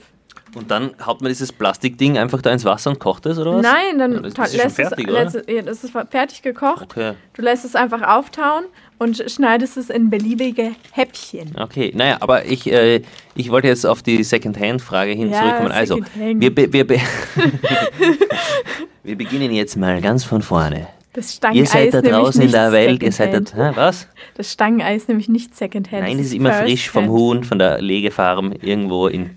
Und 0.55 0.71
dann 0.71 0.95
haut 1.05 1.21
man 1.21 1.29
dieses 1.29 1.53
Plastikding 1.53 2.19
einfach 2.19 2.41
da 2.41 2.51
ins 2.51 2.65
Wasser 2.65 2.91
und 2.91 2.99
kocht 2.99 3.27
es, 3.27 3.39
oder 3.39 3.57
was? 3.57 3.63
Nein, 3.63 3.99
dann 3.99 4.13
Ja, 4.15 4.21
das 4.21 4.53
ist 4.53 4.57
lässt 4.57 4.77
fertig, 4.77 5.09
es, 5.09 5.35
lässt, 5.35 5.49
ja, 5.49 5.63
das 5.63 5.85
ist 5.85 5.93
fertig 6.11 6.43
gekocht. 6.43 6.83
Okay. 6.83 7.15
Du 7.35 7.43
lässt 7.43 7.65
es 7.65 7.75
einfach 7.75 8.03
auftauen 8.03 8.65
und 8.99 9.31
schneidest 9.31 9.77
es 9.77 9.91
in 9.91 10.11
beliebige 10.11 10.73
Häppchen. 10.93 11.53
Okay, 11.57 11.93
naja, 11.95 12.19
aber 12.21 12.47
ich, 12.47 12.71
äh, 12.71 13.03
ich 13.35 13.51
wollte 13.51 13.69
jetzt 13.69 13.85
auf 13.85 14.03
die 14.03 14.23
Secondhand-Frage 14.23 15.13
hin 15.13 15.31
Ja, 15.31 15.41
zurückkommen. 15.41 15.73
Also, 15.73 16.01
wir, 16.15 16.57
wir, 16.57 16.87
be 16.87 17.01
wir 19.03 19.17
beginnen 19.17 19.53
jetzt 19.53 19.77
mal 19.77 20.01
ganz 20.01 20.25
von 20.25 20.43
vorne. 20.43 20.89
Das 21.13 21.35
Stangenei 21.35 21.61
Ihr 21.61 21.67
seid 21.67 21.87
ist 21.87 21.95
da 21.95 22.03
draußen 22.03 22.43
in 22.43 22.47
nicht 22.47 22.55
der 22.55 22.73
Welt, 22.73 23.03
ihr 23.03 23.11
seid 23.11 23.33
Secondhand. 23.33 23.77
da, 23.77 23.81
was? 23.81 24.07
Das 24.35 24.53
Stangenei 24.53 24.97
ist 24.97 25.09
nämlich 25.09 25.31
nicht 25.31 25.57
Secondhand. 25.57 26.03
Nein, 26.03 26.19
das 26.19 26.27
ist 26.27 26.35
immer 26.35 26.53
frisch 26.53 26.91
vom. 26.91 27.09
Huhn, 27.09 27.43
von 27.43 27.59
der 27.59 27.81
Legefarm 27.81 28.53
irgendwo 28.61 29.09
in 29.09 29.31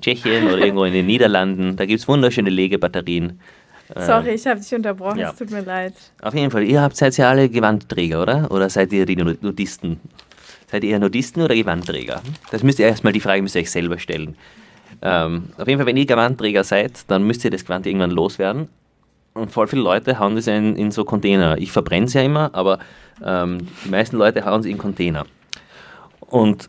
Tschechien 0.00 0.46
oder 0.46 0.58
irgendwo 0.58 0.84
in 0.84 0.94
den 0.94 1.04
Niederlanden. 1.06 1.76
Da 1.76 1.84
gibt 1.84 2.00
es 2.00 2.08
wunderschöne 2.08 2.48
Legebatterien. 2.48 3.38
Äh, 3.94 4.04
Sorry, 4.04 4.30
ich 4.30 4.46
habe 4.46 4.60
dich 4.60 4.74
unterbrochen, 4.74 5.18
ja. 5.18 5.30
es 5.30 5.36
tut 5.36 5.50
mir 5.50 5.60
leid. 5.62 5.94
Auf 6.22 6.34
jeden 6.34 6.50
Fall, 6.50 6.64
ihr 6.64 6.80
habt 6.80 6.96
seid 6.96 7.16
ja 7.16 7.30
alle 7.30 7.48
Gewandträger, 7.48 8.20
oder? 8.22 8.50
Oder 8.50 8.68
seid 8.68 8.92
ihr 8.92 9.06
die 9.06 9.16
Nu- 9.16 9.36
Nudisten? 9.40 10.00
Seid 10.70 10.82
ihr 10.84 10.90
eher 10.90 10.98
Nudisten 10.98 11.42
oder 11.42 11.54
Gewandträger? 11.54 12.20
Das 12.50 12.62
müsst 12.64 12.78
ihr 12.80 12.86
erstmal, 12.88 13.12
die 13.12 13.20
Frage 13.20 13.42
müsst 13.42 13.54
ihr 13.54 13.60
euch 13.62 13.70
selber 13.70 13.98
stellen. 13.98 14.36
Ähm, 15.02 15.50
auf 15.58 15.68
jeden 15.68 15.78
Fall, 15.78 15.86
wenn 15.86 15.96
ihr 15.96 16.06
Gewandträger 16.06 16.64
seid, 16.64 17.08
dann 17.08 17.22
müsst 17.24 17.44
ihr 17.44 17.50
das 17.50 17.64
Gewand 17.64 17.86
irgendwann 17.86 18.10
loswerden. 18.10 18.68
Und 19.34 19.52
voll 19.52 19.68
viele 19.68 19.82
Leute 19.82 20.18
hauen 20.18 20.34
das 20.34 20.46
in, 20.46 20.74
in 20.76 20.90
so 20.90 21.04
Container. 21.04 21.58
Ich 21.58 21.70
verbrenne 21.70 22.06
es 22.06 22.14
ja 22.14 22.22
immer, 22.22 22.50
aber 22.54 22.78
ähm, 23.24 23.68
die 23.84 23.90
meisten 23.90 24.16
Leute 24.16 24.44
hauen 24.44 24.60
es 24.60 24.66
in 24.66 24.78
Container. 24.78 25.26
Und 26.20 26.68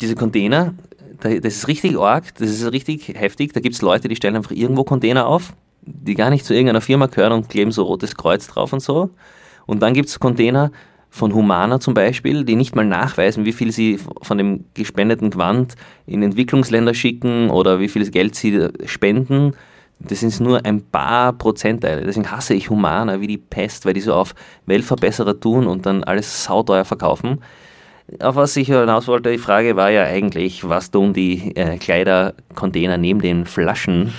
diese 0.00 0.14
Container, 0.14 0.74
da- 1.20 1.38
das 1.38 1.54
ist 1.56 1.68
richtig 1.68 1.96
arg, 1.98 2.34
das 2.36 2.50
ist 2.50 2.72
richtig 2.72 3.08
heftig. 3.08 3.52
Da 3.52 3.60
gibt 3.60 3.74
es 3.76 3.82
Leute, 3.82 4.08
die 4.08 4.16
stellen 4.16 4.36
einfach 4.36 4.50
irgendwo 4.50 4.84
Container 4.84 5.26
auf, 5.26 5.52
die 5.92 6.14
gar 6.14 6.30
nicht 6.30 6.44
zu 6.44 6.54
irgendeiner 6.54 6.80
Firma 6.80 7.06
gehören 7.06 7.32
und 7.32 7.48
kleben 7.48 7.72
so 7.72 7.82
rotes 7.82 8.14
Kreuz 8.14 8.46
drauf 8.46 8.72
und 8.72 8.80
so. 8.80 9.10
Und 9.66 9.80
dann 9.82 9.94
gibt 9.94 10.08
es 10.08 10.18
Container 10.18 10.70
von 11.10 11.34
Humana 11.34 11.80
zum 11.80 11.94
Beispiel, 11.94 12.44
die 12.44 12.56
nicht 12.56 12.74
mal 12.74 12.84
nachweisen, 12.84 13.44
wie 13.44 13.52
viel 13.52 13.72
sie 13.72 13.98
von 14.22 14.38
dem 14.38 14.64
gespendeten 14.74 15.30
Gewand 15.30 15.74
in 16.06 16.22
Entwicklungsländer 16.22 16.94
schicken 16.94 17.50
oder 17.50 17.80
wie 17.80 17.88
viel 17.88 18.08
Geld 18.10 18.34
sie 18.34 18.68
spenden. 18.84 19.54
Das 20.00 20.20
sind 20.20 20.38
nur 20.40 20.64
ein 20.64 20.82
paar 20.82 21.32
Prozentteile. 21.32 22.04
Deswegen 22.04 22.30
hasse 22.30 22.54
ich 22.54 22.70
Humana 22.70 23.20
wie 23.20 23.26
die 23.26 23.38
Pest, 23.38 23.84
weil 23.84 23.94
die 23.94 24.00
so 24.00 24.14
auf 24.14 24.34
Weltverbesserer 24.66 25.40
tun 25.40 25.66
und 25.66 25.86
dann 25.86 26.04
alles 26.04 26.44
sauteuer 26.44 26.84
verkaufen. 26.84 27.40
Auf 28.20 28.36
was 28.36 28.56
ich 28.56 28.68
hinaus 28.68 29.06
wollte, 29.08 29.30
die 29.30 29.38
Frage 29.38 29.76
war 29.76 29.90
ja 29.90 30.04
eigentlich, 30.04 30.66
was 30.66 30.90
tun 30.90 31.12
die 31.12 31.54
äh, 31.56 31.76
Kleidercontainer 31.78 32.96
neben 32.96 33.20
den 33.20 33.44
Flaschen? 33.44 34.14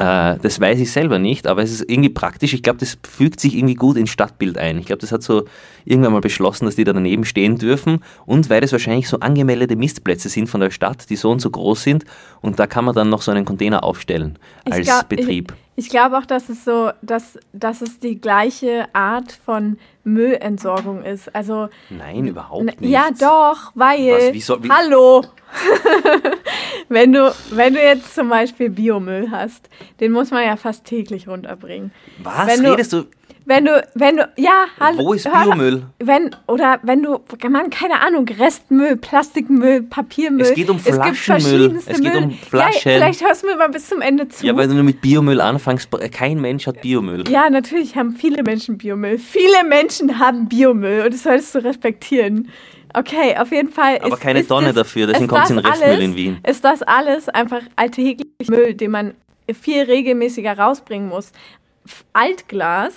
Äh, 0.00 0.38
das 0.40 0.58
weiß 0.58 0.80
ich 0.80 0.90
selber 0.90 1.18
nicht, 1.18 1.46
aber 1.46 1.62
es 1.62 1.70
ist 1.70 1.82
irgendwie 1.88 2.08
praktisch. 2.08 2.54
Ich 2.54 2.62
glaube, 2.62 2.78
das 2.78 2.96
fügt 3.06 3.38
sich 3.38 3.54
irgendwie 3.54 3.74
gut 3.74 3.96
ins 3.98 4.08
Stadtbild 4.10 4.56
ein. 4.56 4.78
Ich 4.78 4.86
glaube, 4.86 5.00
das 5.00 5.12
hat 5.12 5.22
so 5.22 5.44
irgendwann 5.84 6.12
mal 6.14 6.22
beschlossen, 6.22 6.64
dass 6.64 6.76
die 6.76 6.84
da 6.84 6.92
daneben 6.94 7.24
stehen 7.26 7.58
dürfen. 7.58 8.02
Und 8.24 8.48
weil 8.48 8.62
das 8.62 8.72
wahrscheinlich 8.72 9.08
so 9.08 9.20
angemeldete 9.20 9.76
Mistplätze 9.76 10.30
sind 10.30 10.48
von 10.48 10.60
der 10.62 10.70
Stadt, 10.70 11.10
die 11.10 11.16
so 11.16 11.30
und 11.30 11.40
so 11.40 11.50
groß 11.50 11.82
sind. 11.82 12.04
Und 12.40 12.58
da 12.58 12.66
kann 12.66 12.86
man 12.86 12.94
dann 12.94 13.10
noch 13.10 13.20
so 13.22 13.30
einen 13.30 13.44
Container 13.44 13.84
aufstellen 13.84 14.38
als 14.64 14.86
glaub- 14.86 15.08
Betrieb. 15.08 15.52
Ich, 15.76 15.84
ich 15.84 15.90
glaube 15.90 16.16
auch, 16.18 16.24
dass 16.26 16.48
es 16.48 16.64
so, 16.64 16.90
dass, 17.02 17.38
dass 17.52 17.82
es 17.82 17.98
die 17.98 18.20
gleiche 18.20 18.86
Art 18.94 19.32
von 19.44 19.76
Müllentsorgung 20.04 21.02
ist. 21.04 21.34
Also 21.34 21.68
Nein, 21.90 22.26
überhaupt 22.26 22.80
nicht. 22.80 22.90
ja 22.90 23.08
doch, 23.18 23.72
weil 23.74 24.12
Was, 24.28 24.32
wie 24.34 24.40
soll- 24.40 24.62
wie- 24.64 24.70
Hallo. 24.70 25.24
wenn 26.88 27.12
du 27.12 27.32
wenn 27.50 27.74
du 27.74 27.80
jetzt 27.82 28.14
zum 28.14 28.28
Beispiel 28.28 28.70
Biomüll 28.70 29.30
hast, 29.30 29.68
den 30.00 30.12
muss 30.12 30.30
man 30.30 30.44
ja 30.44 30.56
fast 30.56 30.84
täglich 30.84 31.28
runterbringen. 31.28 31.92
Was 32.22 32.46
wenn 32.48 32.62
du- 32.64 32.70
redest 32.70 32.92
du? 32.92 33.04
Wenn 33.46 33.64
du, 33.64 33.84
wenn 33.94 34.18
du, 34.18 34.28
ja, 34.36 34.66
hallo. 34.78 34.98
Wo 34.98 35.12
ist 35.14 35.26
hör- 35.26 35.42
Biomüll? 35.44 35.82
Wenn, 35.98 36.36
oder 36.46 36.78
wenn 36.84 37.02
du, 37.02 37.20
man, 37.48 37.70
keine 37.70 38.00
Ahnung, 38.00 38.26
Restmüll, 38.38 38.96
Plastikmüll, 38.96 39.82
Papiermüll. 39.82 40.42
Es 40.42 40.54
geht 40.54 40.68
um 40.70 40.76
Es 40.76 40.84
gibt 40.84 41.16
Flaschenmüll. 41.16 41.70
verschiedenste 41.70 41.90
Es 41.90 42.00
geht 42.00 42.14
um. 42.14 42.30
Flaschen. 42.32 42.92
Ja, 42.92 42.98
vielleicht 42.98 43.24
hörst 43.24 43.42
du 43.42 43.48
mir 43.48 43.56
mal 43.56 43.68
bis 43.70 43.88
zum 43.88 44.02
Ende 44.02 44.28
zu. 44.28 44.46
Ja, 44.46 44.54
weil 44.56 44.68
du 44.68 44.74
mit 44.74 45.00
Biomüll 45.00 45.40
anfängst, 45.40 45.88
kein 46.12 46.40
Mensch 46.40 46.66
hat 46.68 46.80
Biomüll. 46.82 47.24
Ja, 47.28 47.50
natürlich 47.50 47.96
haben 47.96 48.12
viele 48.12 48.44
Menschen 48.44 48.78
Biomüll. 48.78 49.18
Viele 49.18 49.64
Menschen 49.66 50.20
haben 50.20 50.48
Biomüll 50.48 51.02
und 51.06 51.12
das 51.14 51.24
solltest 51.24 51.54
du 51.54 51.64
respektieren. 51.64 52.50
Okay, 52.94 53.36
auf 53.38 53.50
jeden 53.52 53.70
Fall. 53.70 53.98
Aber 53.98 54.14
ist, 54.14 54.20
keine 54.20 54.40
ist 54.40 54.48
Tonne 54.48 54.68
das, 54.68 54.74
dafür, 54.76 55.06
deswegen 55.06 55.24
ist 55.26 55.30
kommt's 55.30 55.50
in 55.50 55.58
Restmüll 55.58 55.88
alles- 55.90 56.04
in 56.04 56.16
Wien. 56.16 56.38
Ist 56.46 56.64
das 56.64 56.82
alles 56.82 57.28
einfach 57.28 57.62
alltäglich 57.76 58.26
Müll, 58.48 58.74
den 58.74 58.90
man 58.90 59.14
viel 59.60 59.82
regelmäßiger 59.82 60.58
rausbringen 60.58 61.08
muss? 61.08 61.32
Altglas 62.12 62.94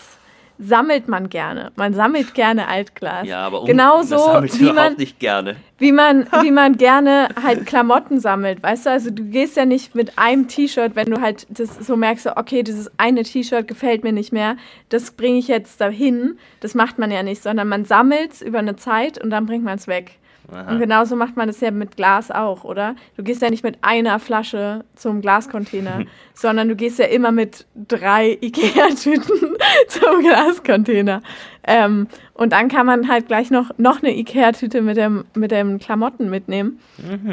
sammelt 0.60 1.08
man 1.08 1.30
gerne. 1.30 1.72
Man 1.76 1.94
sammelt 1.94 2.34
gerne 2.34 2.68
Altglas. 2.68 3.28
Ja, 3.28 3.46
aber 3.46 3.62
um, 3.62 3.68
Genauso 3.68 4.18
wie 4.18 4.72
man, 4.72 4.96
nicht 4.96 5.20
gerne. 5.20 5.56
wie 5.78 5.92
man, 5.92 6.28
wie 6.42 6.52
man 6.52 6.78
gerne 6.78 7.30
halt 7.42 7.66
Klamotten 7.66 8.20
sammelt, 8.20 8.62
weißt 8.62 8.86
du? 8.86 8.90
Also 8.92 9.12
du 9.12 9.24
gehst 9.24 9.58
ja 9.58 9.66
nicht 9.66 9.96
mit 9.96 10.18
einem 10.18 10.48
T-Shirt, 10.48 10.96
wenn 10.96 11.10
du 11.10 11.22
halt 11.22 11.48
das 11.50 11.76
so 11.76 11.96
merkst, 11.96 12.26
so, 12.26 12.38
okay, 12.38 12.64
dieses 12.64 12.92
eine 12.98 13.24
T-Shirt 13.24 13.68
gefällt 13.68 14.04
mir 14.04 14.14
nicht 14.14 14.32
mehr, 14.32 14.58
das 14.90 15.12
bringe 15.12 15.40
ich 15.40 15.48
jetzt 15.48 15.82
dahin. 15.82 16.38
Das 16.60 16.76
macht 16.76 17.00
man 17.00 17.12
ja 17.12 17.24
nicht, 17.24 17.44
sondern 17.44 17.68
man 17.68 17.86
sammelt 17.86 18.34
es 18.34 18.42
über 18.42 18.60
eine 18.60 18.76
Zeit 18.76 19.22
und 19.22 19.30
dann 19.30 19.46
bringt 19.46 19.64
man 19.64 19.78
es 19.78 19.88
weg. 19.88 20.20
Und 20.50 20.80
genauso 20.80 21.16
macht 21.16 21.36
man 21.36 21.48
das 21.48 21.62
ja 21.62 21.72
mit 21.72 21.96
Glas 21.96 22.30
auch, 22.30 22.64
oder? 22.64 22.96
Du 23.18 23.24
gehst 23.24 23.42
ja 23.42 23.50
nicht 23.50 23.64
mit 23.64 23.78
einer 23.82 24.20
Flasche 24.20 24.84
zum 24.96 25.22
Glascontainer, 25.22 26.06
sondern 26.34 26.70
du 26.70 26.76
gehst 26.76 27.00
ja 27.00 27.06
immer 27.06 27.32
mit 27.32 27.66
drei 27.88 28.38
Ikea-Tüten 28.42 29.56
zum 29.88 30.22
Glascontainer. 30.22 31.22
Ähm, 31.66 32.08
und 32.34 32.52
dann 32.54 32.68
kann 32.68 32.86
man 32.86 33.08
halt 33.08 33.28
gleich 33.28 33.52
noch, 33.52 33.72
noch 33.78 34.04
eine 34.04 34.16
Ikea-Tüte 34.16 34.82
mit 34.82 34.98
dem, 34.98 35.26
mit 35.34 35.52
dem 35.52 35.80
Klamotten 35.80 36.30
mitnehmen. 36.30 36.80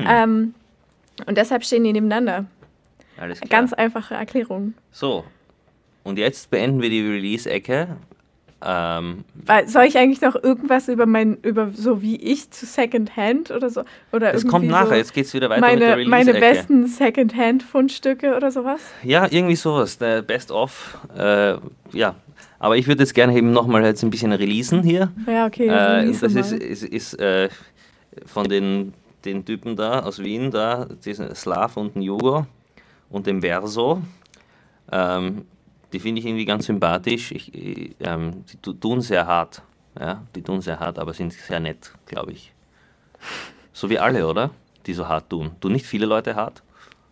Ähm, 0.06 0.54
und 1.26 1.36
deshalb 1.36 1.64
stehen 1.64 1.84
die 1.84 1.92
nebeneinander. 1.92 2.46
Alles 3.18 3.40
klar. 3.40 3.60
Ganz 3.60 3.72
einfache 3.72 4.14
Erklärung. 4.14 4.74
So, 4.92 5.24
und 6.02 6.18
jetzt 6.18 6.50
beenden 6.50 6.80
wir 6.80 6.90
die 6.90 7.02
Release-Ecke. 7.06 7.96
Ähm, 8.62 9.24
soll 9.66 9.84
ich 9.84 9.96
eigentlich 9.96 10.20
noch 10.20 10.34
irgendwas 10.34 10.88
über 10.88 11.06
mein, 11.06 11.38
über 11.42 11.70
so 11.74 12.02
wie 12.02 12.16
ich 12.16 12.50
zu 12.50 12.66
Secondhand 12.66 13.50
oder 13.50 13.70
so? 13.70 13.84
Oder 14.12 14.32
das 14.32 14.46
kommt 14.46 14.66
nachher, 14.66 14.88
so 14.88 14.94
jetzt 14.94 15.14
geht 15.14 15.24
es 15.24 15.34
wieder 15.34 15.48
weiter 15.48 15.66
mit 15.72 15.80
der 15.80 15.96
meine, 15.96 16.08
meine 16.08 16.34
besten 16.34 16.86
Secondhand-Fundstücke 16.86 18.36
oder 18.36 18.50
sowas? 18.50 18.80
Ja, 19.02 19.26
irgendwie 19.30 19.56
sowas, 19.56 19.96
der 19.96 20.20
Best-of. 20.20 20.98
Äh, 21.16 21.54
ja, 21.92 22.14
aber 22.58 22.76
ich 22.76 22.86
würde 22.86 23.02
jetzt 23.02 23.14
gerne 23.14 23.34
eben 23.34 23.52
nochmal 23.52 23.82
jetzt 23.84 24.02
ein 24.02 24.10
bisschen 24.10 24.32
releasen 24.32 24.82
hier. 24.82 25.10
Ja, 25.26 25.46
okay. 25.46 25.66
Äh, 25.66 25.72
release 25.72 26.20
das 26.20 26.34
ist, 26.34 26.52
ist, 26.52 26.84
ist 26.84 27.14
äh, 27.18 27.48
von 28.26 28.46
den, 28.46 28.92
den 29.24 29.46
Typen 29.46 29.76
da 29.76 30.00
aus 30.00 30.22
Wien, 30.22 30.50
da, 30.50 30.86
diesen 31.04 31.34
Slav 31.34 31.78
und 31.78 31.94
den 31.94 32.02
Jugo 32.02 32.46
und 33.08 33.26
dem 33.26 33.40
Verso. 33.40 34.02
Ähm, 34.92 35.46
die 35.92 36.00
finde 36.00 36.20
ich 36.20 36.26
irgendwie 36.26 36.44
ganz 36.44 36.66
sympathisch. 36.66 37.32
Ich, 37.32 37.54
ich, 37.54 37.96
ähm, 38.00 38.44
die 38.52 38.56
tu- 38.58 38.72
tun 38.74 39.00
sehr 39.00 39.26
hart. 39.26 39.62
Ja, 39.98 40.22
die 40.36 40.42
tun 40.42 40.60
sehr 40.60 40.78
hart, 40.78 40.98
aber 40.98 41.12
sind 41.12 41.32
sehr 41.32 41.58
nett, 41.60 41.90
glaube 42.06 42.32
ich. 42.32 42.52
So 43.72 43.90
wie 43.90 43.98
alle, 43.98 44.26
oder? 44.26 44.50
Die 44.86 44.94
so 44.94 45.06
hart 45.08 45.28
tun. 45.28 45.50
Tun 45.60 45.72
nicht 45.72 45.84
viele 45.86 46.06
Leute 46.06 46.34
hart? 46.36 46.62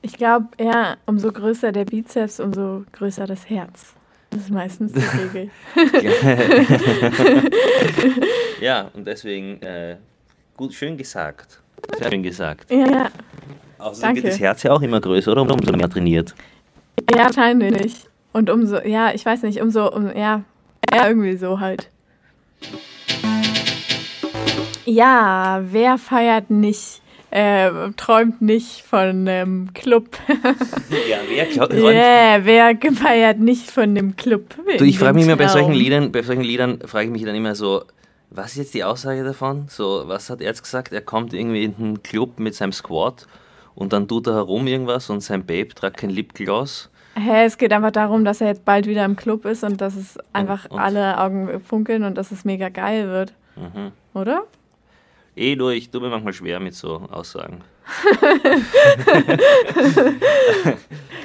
Ich 0.00 0.12
glaube, 0.12 0.46
ja, 0.60 0.96
umso 1.06 1.32
größer 1.32 1.72
der 1.72 1.84
Bizeps, 1.84 2.38
umso 2.40 2.84
größer 2.92 3.26
das 3.26 3.50
Herz. 3.50 3.94
Das 4.30 4.42
ist 4.42 4.50
meistens 4.50 4.92
die 4.92 5.00
Regel. 5.00 5.50
Ja, 8.60 8.90
und 8.92 9.06
deswegen 9.06 9.60
äh, 9.62 9.96
gut, 10.56 10.74
schön 10.74 10.96
gesagt. 10.96 11.60
Sehr 11.98 12.10
schön 12.10 12.22
gesagt. 12.22 12.70
ja, 12.70 12.86
ja. 12.90 13.10
Außerdem 13.78 14.00
Danke. 14.02 14.22
wird 14.24 14.32
das 14.34 14.40
Herz 14.40 14.62
ja 14.64 14.72
auch 14.72 14.82
immer 14.82 15.00
größer, 15.00 15.30
oder? 15.30 15.42
Umso 15.42 15.70
mehr 15.72 15.88
trainiert. 15.88 16.34
Ja, 17.14 17.26
wahrscheinlich. 17.26 18.07
Und 18.32 18.50
umso, 18.50 18.78
ja, 18.78 19.12
ich 19.14 19.24
weiß 19.24 19.42
nicht, 19.42 19.60
umso, 19.60 19.90
um, 19.90 20.06
ja, 20.06 20.44
ja, 20.94 21.08
irgendwie 21.08 21.36
so 21.36 21.60
halt. 21.60 21.90
Ja, 24.84 25.60
wer 25.70 25.98
feiert 25.98 26.50
nicht, 26.50 27.02
äh, 27.30 27.70
träumt 27.96 28.40
nicht 28.40 28.82
von 28.82 29.28
einem 29.28 29.72
Club? 29.74 30.16
Ja, 31.08 31.18
wer 31.28 31.46
glaubt, 31.52 31.74
Yeah, 31.74 32.40
wer 32.44 32.76
feiert 32.94 33.38
nicht 33.38 33.70
von 33.70 33.94
dem 33.94 34.16
Club? 34.16 34.54
Du, 34.78 34.84
ich 34.84 34.98
frage 34.98 35.14
mich 35.14 35.24
immer 35.24 35.36
bei 35.36 35.48
solchen 35.48 35.72
Liedern, 35.72 36.10
bei 36.12 36.22
solchen 36.22 36.42
Liedern 36.42 36.80
frage 36.86 37.06
ich 37.06 37.12
mich 37.12 37.24
dann 37.24 37.34
immer 37.34 37.54
so, 37.54 37.82
was 38.30 38.52
ist 38.52 38.56
jetzt 38.56 38.74
die 38.74 38.84
Aussage 38.84 39.24
davon? 39.24 39.66
So, 39.68 40.04
was 40.06 40.30
hat 40.30 40.40
er 40.40 40.48
jetzt 40.48 40.62
gesagt? 40.62 40.92
Er 40.92 41.00
kommt 41.00 41.32
irgendwie 41.32 41.64
in 41.64 41.74
einen 41.78 42.02
Club 42.02 42.38
mit 42.38 42.54
seinem 42.54 42.72
Squad 42.72 43.26
und 43.74 43.92
dann 43.92 44.08
tut 44.08 44.26
er 44.26 44.34
herum 44.34 44.66
irgendwas 44.66 45.08
und 45.10 45.20
sein 45.20 45.44
Babe 45.44 45.68
trägt 45.74 45.98
kein 45.98 46.10
Lipgloss. 46.10 46.90
Hä, 47.18 47.44
es 47.44 47.58
geht 47.58 47.72
einfach 47.72 47.90
darum, 47.90 48.24
dass 48.24 48.40
er 48.40 48.46
jetzt 48.48 48.64
bald 48.64 48.86
wieder 48.86 49.04
im 49.04 49.16
Club 49.16 49.44
ist 49.44 49.64
und 49.64 49.80
dass 49.80 49.96
es 49.96 50.18
einfach 50.32 50.66
und- 50.70 50.78
alle 50.78 51.18
Augen 51.18 51.60
funkeln 51.60 52.04
und 52.04 52.16
dass 52.16 52.30
es 52.30 52.44
mega 52.44 52.68
geil 52.68 53.08
wird. 53.08 53.32
Mhm. 53.56 53.90
Oder? 54.14 54.44
Eh, 55.36 55.56
nur 55.56 55.72
ich 55.72 55.90
tue 55.90 56.00
mir 56.00 56.08
manchmal 56.10 56.32
schwer 56.32 56.60
mit 56.60 56.74
so 56.74 56.96
Aussagen. 57.10 57.60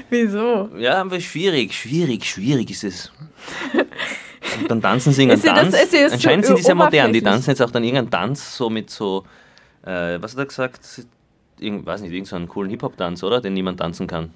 Wieso? 0.09 0.69
Ja, 0.77 1.01
aber 1.01 1.19
schwierig, 1.19 1.73
schwierig, 1.73 2.25
schwierig 2.25 2.69
ist 2.71 2.83
es. 2.83 3.11
Und 4.59 4.69
dann 4.69 4.81
tanzen 4.81 5.13
sie 5.13 5.23
irgendeinen 5.23 5.55
dir 5.55 5.61
das- 5.71 5.81
Tanz. 5.81 5.93
ist 5.93 6.13
Anscheinend 6.13 6.45
sind 6.45 6.59
die 6.59 6.63
sehr 6.63 6.75
modern. 6.75 7.13
Die 7.13 7.21
tanzen 7.21 7.49
jetzt 7.51 7.61
auch 7.61 7.71
dann 7.71 7.83
irgendeinen 7.83 8.11
Tanz 8.11 8.55
so 8.57 8.69
mit 8.69 8.89
so, 8.89 9.23
äh, 9.85 10.17
was 10.21 10.33
hat 10.33 10.39
er 10.39 10.45
gesagt? 10.45 10.79
Irgend, 11.59 11.85
weiß 11.85 12.01
nicht, 12.01 12.11
irgendeinen 12.11 12.29
so 12.29 12.35
einen 12.35 12.47
coolen 12.47 12.69
Hip-Hop-Tanz, 12.69 13.23
oder? 13.23 13.41
Den 13.41 13.53
niemand 13.53 13.79
tanzen 13.79 14.07
kann. 14.07 14.31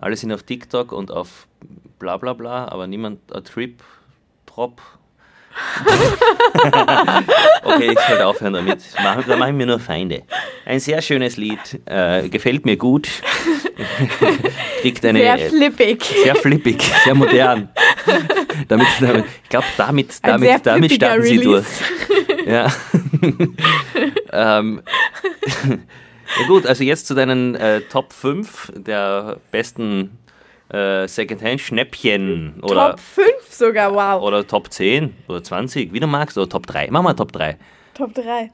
Alle 0.00 0.16
sind 0.16 0.32
auf 0.32 0.42
TikTok 0.42 0.92
und 0.92 1.10
auf 1.10 1.46
bla 1.98 2.16
bla 2.16 2.32
bla, 2.32 2.68
aber 2.68 2.86
niemand, 2.86 3.20
a 3.34 3.40
Trip, 3.40 3.82
Drop. 4.46 4.80
okay, 7.64 7.92
ich 7.92 7.98
sollte 7.98 8.26
aufhören 8.26 8.54
damit. 8.54 8.78
Da 8.96 9.36
mache 9.36 9.50
ich 9.50 9.56
mir 9.56 9.66
nur 9.66 9.80
Feinde. 9.80 10.22
Ein 10.64 10.80
sehr 10.80 11.02
schönes 11.02 11.36
Lied, 11.36 11.58
äh, 11.86 12.28
gefällt 12.28 12.64
mir 12.64 12.76
gut. 12.76 13.08
Kriegt 14.80 15.04
eine, 15.04 15.18
Sehr 15.18 15.38
äh, 15.38 15.48
flippig. 15.48 16.04
sehr 16.04 16.36
flippig, 16.36 16.82
sehr 17.04 17.14
modern. 17.14 17.68
damit, 18.68 18.86
damit, 19.00 19.24
ich 19.42 19.48
glaube, 19.48 19.66
damit, 19.76 20.18
damit, 20.22 20.66
damit 20.66 20.92
starten 20.92 21.22
sie 21.24 21.38
durch. 21.38 21.66
Release. 21.66 22.46
Ja. 22.46 22.72
ähm, 24.58 24.82
ja 26.38 26.46
gut, 26.46 26.66
also 26.66 26.84
jetzt 26.84 27.06
zu 27.06 27.14
deinen 27.14 27.54
äh, 27.54 27.80
Top 27.82 28.12
5 28.12 28.72
der 28.76 29.38
besten 29.50 30.18
äh, 30.68 31.08
Secondhand-Schnäppchen 31.08 32.60
oder, 32.62 32.90
Top 32.90 33.00
5 33.00 33.26
sogar, 33.50 33.94
wow. 33.94 34.22
oder 34.22 34.46
Top 34.46 34.72
10 34.72 35.14
oder 35.28 35.42
20, 35.42 35.92
wie 35.92 36.00
du 36.00 36.06
magst, 36.06 36.38
oder 36.38 36.48
Top 36.48 36.66
3. 36.66 36.88
Mach 36.90 37.02
mal 37.02 37.14
Top 37.14 37.32
3. 37.32 37.56
Top 37.94 38.14
3. 38.14 38.50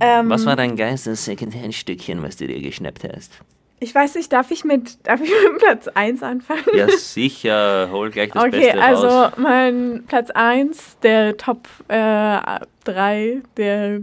Ähm, 0.00 0.28
Was 0.28 0.44
war 0.44 0.56
dein 0.56 0.76
geilstes 0.76 1.24
Secondhand-Stückchen, 1.24 2.22
was 2.22 2.36
du 2.36 2.46
dir 2.46 2.60
geschnappt 2.60 3.04
hast? 3.04 3.32
Ich 3.80 3.94
weiß 3.94 4.16
nicht, 4.16 4.32
darf 4.32 4.50
ich 4.50 4.64
mit, 4.64 5.06
darf 5.06 5.20
ich 5.20 5.30
mit 5.30 5.58
Platz 5.58 5.86
1 5.86 6.22
anfangen? 6.22 6.64
Ja, 6.74 6.88
sicher, 6.88 7.88
hol 7.92 8.10
gleich 8.10 8.32
das 8.32 8.44
okay, 8.44 8.72
Beste 8.72 8.82
also 8.82 9.06
raus. 9.06 9.32
mein 9.36 10.04
Platz 10.08 10.30
1, 10.30 10.98
der 11.02 11.36
Top 11.36 11.68
äh, 11.86 12.40
3 12.84 13.42
der 13.56 14.00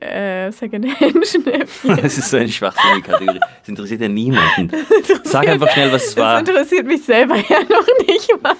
äh, 0.00 0.50
Secondhand-Schnäppchen. 0.52 1.96
Das 2.02 2.18
ist 2.18 2.30
so 2.30 2.36
eine 2.36 2.48
schwachsinnige 2.48 3.10
Kategorie. 3.10 3.40
Das 3.60 3.68
interessiert 3.68 4.00
ja 4.00 4.08
niemanden. 4.08 4.70
Sag 5.24 5.48
einfach 5.48 5.70
schnell, 5.70 5.92
was 5.92 6.04
es 6.06 6.14
Das 6.14 6.24
war. 6.24 6.38
interessiert 6.40 6.86
mich 6.86 7.02
selber 7.04 7.36
ja 7.48 7.60
noch 7.62 7.86
nicht 8.06 8.30
mal. 8.42 8.54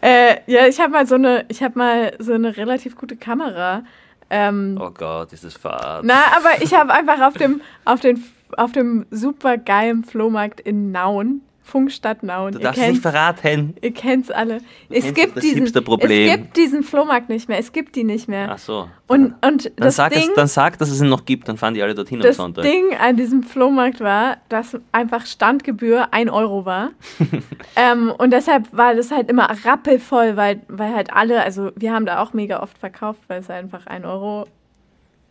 äh, 0.00 0.36
ja, 0.46 0.66
ich 0.66 0.80
habe 0.80 0.90
mal 0.92 1.06
so 1.06 1.14
eine, 1.16 1.44
ich 1.48 1.62
habe 1.62 1.78
mal 1.78 2.14
so 2.18 2.32
eine 2.32 2.56
relativ 2.56 2.96
gute 2.96 3.16
Kamera. 3.16 3.82
Ähm, 4.30 4.78
Oh 4.80 4.90
Gott, 4.90 5.32
ist 5.32 5.44
das 5.44 5.54
fad. 5.54 6.02
Na, 6.04 6.24
aber 6.36 6.62
ich 6.62 6.72
habe 6.74 6.92
einfach 6.92 7.20
auf 7.20 7.34
dem, 7.34 7.60
auf 7.84 8.00
den, 8.00 8.24
auf 8.56 8.72
dem 8.72 9.06
super 9.10 9.58
geilen 9.58 10.04
Flohmarkt 10.04 10.60
in 10.60 10.92
Nauen, 10.92 11.42
Funkstadt 11.64 12.22
Nauen. 12.22 12.52
Du 12.52 12.58
ihr 12.58 12.64
darfst 12.64 12.80
es 12.80 12.88
nicht 12.88 13.02
verraten. 13.02 13.74
ihr 13.80 13.92
kennt's 13.92 14.30
alle. 14.30 14.58
Es 14.90 15.14
gibt 15.14 15.36
das 15.36 15.42
diesen, 15.42 15.64
es 15.64 15.72
gibt 15.72 16.56
diesen 16.58 16.82
Flohmarkt 16.82 17.30
nicht 17.30 17.48
mehr. 17.48 17.58
Es 17.58 17.72
gibt 17.72 17.96
die 17.96 18.04
nicht 18.04 18.28
mehr. 18.28 18.50
Ach 18.52 18.58
so. 18.58 18.88
Und, 19.06 19.34
und 19.42 19.64
Dann 19.64 19.72
das 19.76 19.96
sag, 19.96 20.12
Ding, 20.12 20.28
es, 20.28 20.34
dann 20.34 20.46
sag, 20.46 20.78
dass 20.78 20.90
es 20.90 21.00
ihn 21.00 21.08
noch 21.08 21.24
gibt, 21.24 21.48
dann 21.48 21.56
fahren 21.56 21.72
die 21.72 21.82
alle 21.82 21.94
dorthin 21.94 22.18
am 22.18 22.22
das 22.22 22.36
Sonntag. 22.36 22.64
Ding 22.64 22.94
an 22.94 23.16
diesem 23.16 23.42
Flohmarkt 23.42 24.00
war, 24.00 24.36
dass 24.50 24.78
einfach 24.92 25.24
Standgebühr 25.24 26.12
1 26.12 26.30
Euro 26.30 26.66
war. 26.66 26.90
ähm, 27.76 28.12
und 28.16 28.30
deshalb 28.30 28.70
war 28.76 28.94
das 28.94 29.10
halt 29.10 29.30
immer 29.30 29.48
rappelvoll, 29.64 30.36
weil, 30.36 30.60
weil 30.68 30.94
halt 30.94 31.12
alle, 31.14 31.42
also 31.42 31.72
wir 31.76 31.94
haben 31.94 32.04
da 32.04 32.22
auch 32.22 32.34
mega 32.34 32.62
oft 32.62 32.76
verkauft, 32.76 33.20
weil 33.28 33.40
es 33.40 33.48
einfach 33.48 33.86
1 33.86 34.04
Euro. 34.04 34.46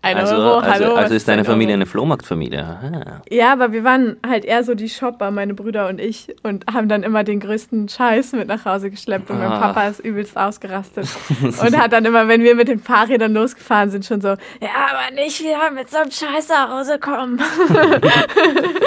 1 0.03 0.19
also, 0.19 0.35
Euro, 0.35 0.57
also, 0.57 0.69
hallo. 0.69 0.95
was 0.95 1.03
also 1.05 1.15
ist 1.15 1.27
deine 1.29 1.41
ein 1.41 1.45
Euro? 1.45 1.53
Familie 1.53 1.75
eine 1.75 1.85
Flohmarktfamilie. 1.85 2.61
Aha. 2.61 3.21
Ja, 3.29 3.53
aber 3.53 3.71
wir 3.71 3.85
waren 3.85 4.17
halt 4.27 4.43
eher 4.43 4.61
so 4.65 4.75
die 4.75 4.89
Shopper, 4.89 5.31
meine 5.31 5.53
Brüder 5.53 5.87
und 5.87 6.01
ich, 6.01 6.35
und 6.43 6.65
haben 6.73 6.89
dann 6.89 7.03
immer 7.03 7.23
den 7.23 7.39
größten 7.39 7.87
Scheiß 7.87 8.33
mit 8.33 8.49
nach 8.49 8.65
Hause 8.65 8.91
geschleppt 8.91 9.29
und 9.29 9.39
mein 9.39 9.49
Ah. 9.53 9.59
Papa 9.59 9.87
ist 9.87 10.01
übelst 10.01 10.37
ausgerastet 10.37 11.07
und 11.41 11.77
hat 11.77 11.93
dann 11.93 12.03
immer, 12.03 12.27
wenn 12.27 12.43
wir 12.43 12.53
mit 12.53 12.67
den 12.67 12.79
Fahrrädern 12.79 13.33
losgefahren 13.33 13.91
sind, 13.91 14.05
schon 14.05 14.19
so, 14.19 14.27
ja, 14.27 14.69
aber 14.91 15.15
nicht 15.15 15.39
wieder 15.39 15.71
mit 15.71 15.89
so 15.89 15.97
einem 15.97 16.11
Scheiß 16.11 16.49
nach 16.49 16.69
Hause 16.69 16.99
kommen. 16.99 17.39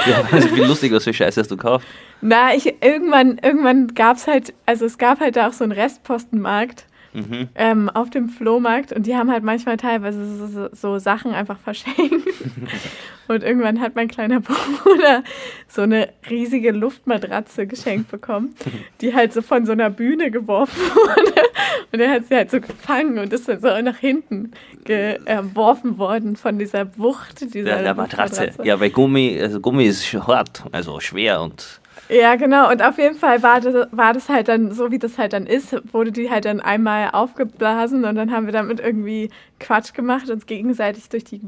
Ja, 0.06 0.22
also 0.30 0.48
viel 0.48 0.64
lustig, 0.64 0.92
was 0.92 1.02
für 1.04 1.12
Scheiße 1.12 1.40
hast 1.40 1.50
du 1.50 1.56
gekauft. 1.56 1.84
Na, 2.20 2.54
ich, 2.54 2.66
irgendwann, 2.80 3.38
irgendwann 3.42 3.88
gab's 3.94 4.26
halt, 4.28 4.52
also 4.66 4.84
es 4.84 4.98
gab 4.98 5.18
halt 5.20 5.34
da 5.36 5.48
auch 5.48 5.52
so 5.52 5.64
einen 5.64 5.72
Restpostenmarkt 5.72 6.86
Mhm. 7.16 7.48
ähm, 7.54 7.88
auf 7.88 8.10
dem 8.10 8.28
Flohmarkt 8.28 8.92
und 8.92 9.06
die 9.06 9.16
haben 9.16 9.30
halt 9.30 9.42
manchmal 9.42 9.78
teilweise 9.78 10.36
so, 10.36 10.46
so, 10.46 10.68
so 10.70 10.98
Sachen 10.98 11.32
einfach 11.32 11.58
verschenkt. 11.58 12.28
und 13.28 13.42
irgendwann 13.42 13.80
hat 13.80 13.94
mein 13.94 14.08
kleiner 14.08 14.40
Bruder 14.40 15.24
so 15.66 15.80
eine 15.80 16.10
riesige 16.28 16.72
Luftmatratze 16.72 17.66
geschenkt 17.66 18.10
bekommen, 18.10 18.54
die 19.00 19.14
halt 19.14 19.32
so 19.32 19.40
von 19.40 19.64
so 19.64 19.72
einer 19.72 19.88
Bühne 19.88 20.30
geworfen 20.30 20.78
wurde. 20.94 21.42
Und 21.90 22.00
er 22.00 22.10
hat 22.10 22.26
sie 22.26 22.34
halt 22.34 22.50
so 22.50 22.60
gefangen 22.60 23.18
und 23.18 23.32
ist 23.32 23.48
dann 23.48 23.60
so 23.60 23.80
nach 23.80 23.96
hinten 23.96 24.50
geworfen 24.84 25.96
worden 25.96 26.36
von 26.36 26.58
dieser 26.58 26.98
Wucht 26.98 27.54
dieser 27.54 27.64
Der, 27.64 27.82
der 27.82 27.94
Matratze. 27.94 28.50
Ja, 28.62 28.78
weil 28.78 28.90
Gummi, 28.90 29.38
also 29.40 29.58
Gummi 29.58 29.86
ist 29.86 30.12
hart, 30.12 30.64
also 30.70 31.00
schwer 31.00 31.40
und 31.40 31.80
Ja, 32.08 32.36
genau. 32.36 32.70
Und 32.70 32.82
auf 32.82 32.98
jeden 32.98 33.16
Fall 33.16 33.42
war 33.42 33.60
das, 33.60 33.88
war 33.90 34.12
das 34.12 34.28
halt 34.28 34.48
dann, 34.48 34.70
so 34.72 34.90
wie 34.90 34.98
das 34.98 35.18
halt 35.18 35.32
dann 35.32 35.46
ist, 35.46 35.76
wurde 35.92 36.12
die 36.12 36.30
halt 36.30 36.44
dann 36.44 36.60
einmal 36.60 37.10
aufgeblasen 37.12 38.04
und 38.04 38.14
dann 38.14 38.30
haben 38.30 38.46
wir 38.46 38.52
damit 38.52 38.78
irgendwie 38.80 39.30
Quatsch 39.58 39.92
gemacht, 39.92 40.30
uns 40.30 40.46
gegenseitig 40.46 41.08
durch 41.08 41.24
die 41.24 41.40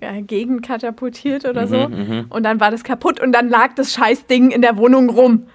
äh, 0.00 0.22
Gegend 0.22 0.66
katapultiert 0.66 1.44
oder 1.46 1.66
so. 1.66 1.88
mhm. 1.88 2.26
Und 2.28 2.42
dann 2.42 2.60
war 2.60 2.70
das 2.70 2.84
kaputt 2.84 3.20
und 3.20 3.32
dann 3.32 3.48
lag 3.48 3.74
das 3.74 3.92
Scheißding 3.94 4.50
in 4.50 4.60
der 4.62 4.76
Wohnung 4.76 5.08
rum. 5.10 5.46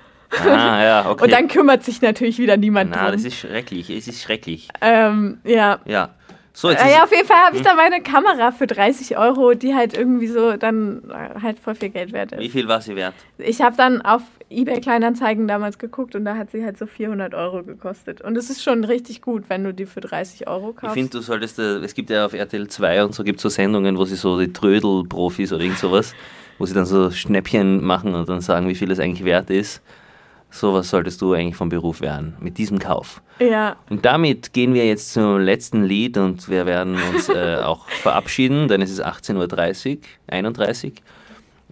Ah, 0.45 0.83
ja, 0.83 1.05
okay. 1.11 1.23
Und 1.25 1.31
dann 1.31 1.47
kümmert 1.47 1.83
sich 1.83 2.01
natürlich 2.01 2.37
wieder 2.39 2.57
niemand 2.57 2.91
Na, 2.91 3.03
drum. 3.03 3.11
das 3.13 3.25
ist 3.25 3.37
schrecklich, 3.37 3.89
es 3.89 4.07
ist 4.07 4.21
schrecklich. 4.21 4.69
ähm, 4.81 5.39
ja, 5.43 5.79
Ja. 5.85 6.09
So, 6.51 6.69
jetzt 6.71 6.83
Äh, 6.83 6.91
ja, 6.91 7.03
auf 7.03 7.11
jeden 7.11 7.25
Fall 7.27 7.37
habe 7.37 7.55
ich 7.55 7.61
da 7.61 7.75
meine 7.75 8.01
Kamera 8.01 8.51
für 8.51 8.67
30 8.67 9.17
Euro, 9.17 9.53
die 9.53 9.75
halt 9.75 9.95
irgendwie 9.95 10.27
so 10.27 10.57
dann 10.57 11.03
äh, 11.09 11.39
halt 11.41 11.57
voll 11.59 11.75
viel 11.75 11.89
Geld 11.89 12.11
wert 12.11 12.33
wie 12.37 12.47
ist. 12.47 12.51
viel 12.51 12.67
war 12.67 12.81
sie 12.81 12.95
wert? 12.97 13.13
Ich 13.37 13.61
habe 13.61 13.77
dann 13.77 14.01
auf 14.01 14.23
eBay 14.49 14.81
Kleinanzeigen 14.81 15.47
damals 15.47 15.77
geguckt 15.77 16.15
und 16.15 16.25
da 16.25 16.35
hat 16.35 16.51
sie 16.51 16.63
halt 16.63 16.77
so 16.77 16.85
400 16.87 17.33
Euro 17.35 17.63
gekostet. 17.63 18.21
Und 18.21 18.35
es 18.37 18.49
ist 18.49 18.63
schon 18.63 18.83
richtig 18.83 19.21
gut, 19.21 19.43
wenn 19.49 19.63
du 19.63 19.73
die 19.73 19.85
für 19.85 20.01
30 20.01 20.47
Euro 20.47 20.71
Ich 20.71 20.77
kaufst. 20.77 20.93
finde, 20.95 21.09
du 21.11 21.21
solltest, 21.21 21.59
äh, 21.59 21.77
es 21.77 21.93
gibt 21.93 22.09
ja 22.09 22.25
auf 22.25 22.33
RTL 22.33 22.67
2 22.67 23.03
und 23.05 23.13
so 23.13 23.23
gibt 23.23 23.37
es 23.37 23.43
so 23.43 23.49
Sendungen, 23.49 23.97
wo 23.97 24.05
sie 24.05 24.15
so 24.15 24.39
die 24.39 24.51
Trödel-Profis 24.51 25.53
oder 25.53 25.63
irgend 25.63 25.77
sowas, 25.79 26.13
wo 26.57 26.65
sie 26.65 26.73
dann 26.73 26.85
so 26.85 27.11
Schnäppchen 27.11 27.83
machen 27.83 28.15
und 28.15 28.27
dann 28.27 28.41
sagen, 28.41 28.67
wie 28.67 28.75
viel 28.75 28.89
es 28.91 28.99
eigentlich 28.99 29.23
wert 29.25 29.49
ist. 29.49 29.81
Sowas 30.51 30.89
solltest 30.89 31.21
du 31.21 31.33
eigentlich 31.33 31.55
vom 31.55 31.69
Beruf 31.69 32.01
werden, 32.01 32.35
mit 32.39 32.57
diesem 32.57 32.79
Kauf. 32.79 33.21
ja, 33.39 33.75
Und 33.91 34.03
damit 34.03 34.51
gehen 34.51 34.73
wir 34.73 34.87
jetzt 34.87 35.13
zum 35.13 35.37
letzten 35.37 35.83
Lied 35.83 36.17
und 36.17 36.49
wir 36.49 36.65
werden 36.65 36.97
uns 37.13 37.29
äh, 37.29 37.57
auch 37.63 37.87
verabschieden, 37.87 38.67
denn 38.67 38.81
es 38.81 38.89
ist 38.89 39.05
18.30 39.05 39.97
Uhr, 39.97 40.01
31 40.25 40.93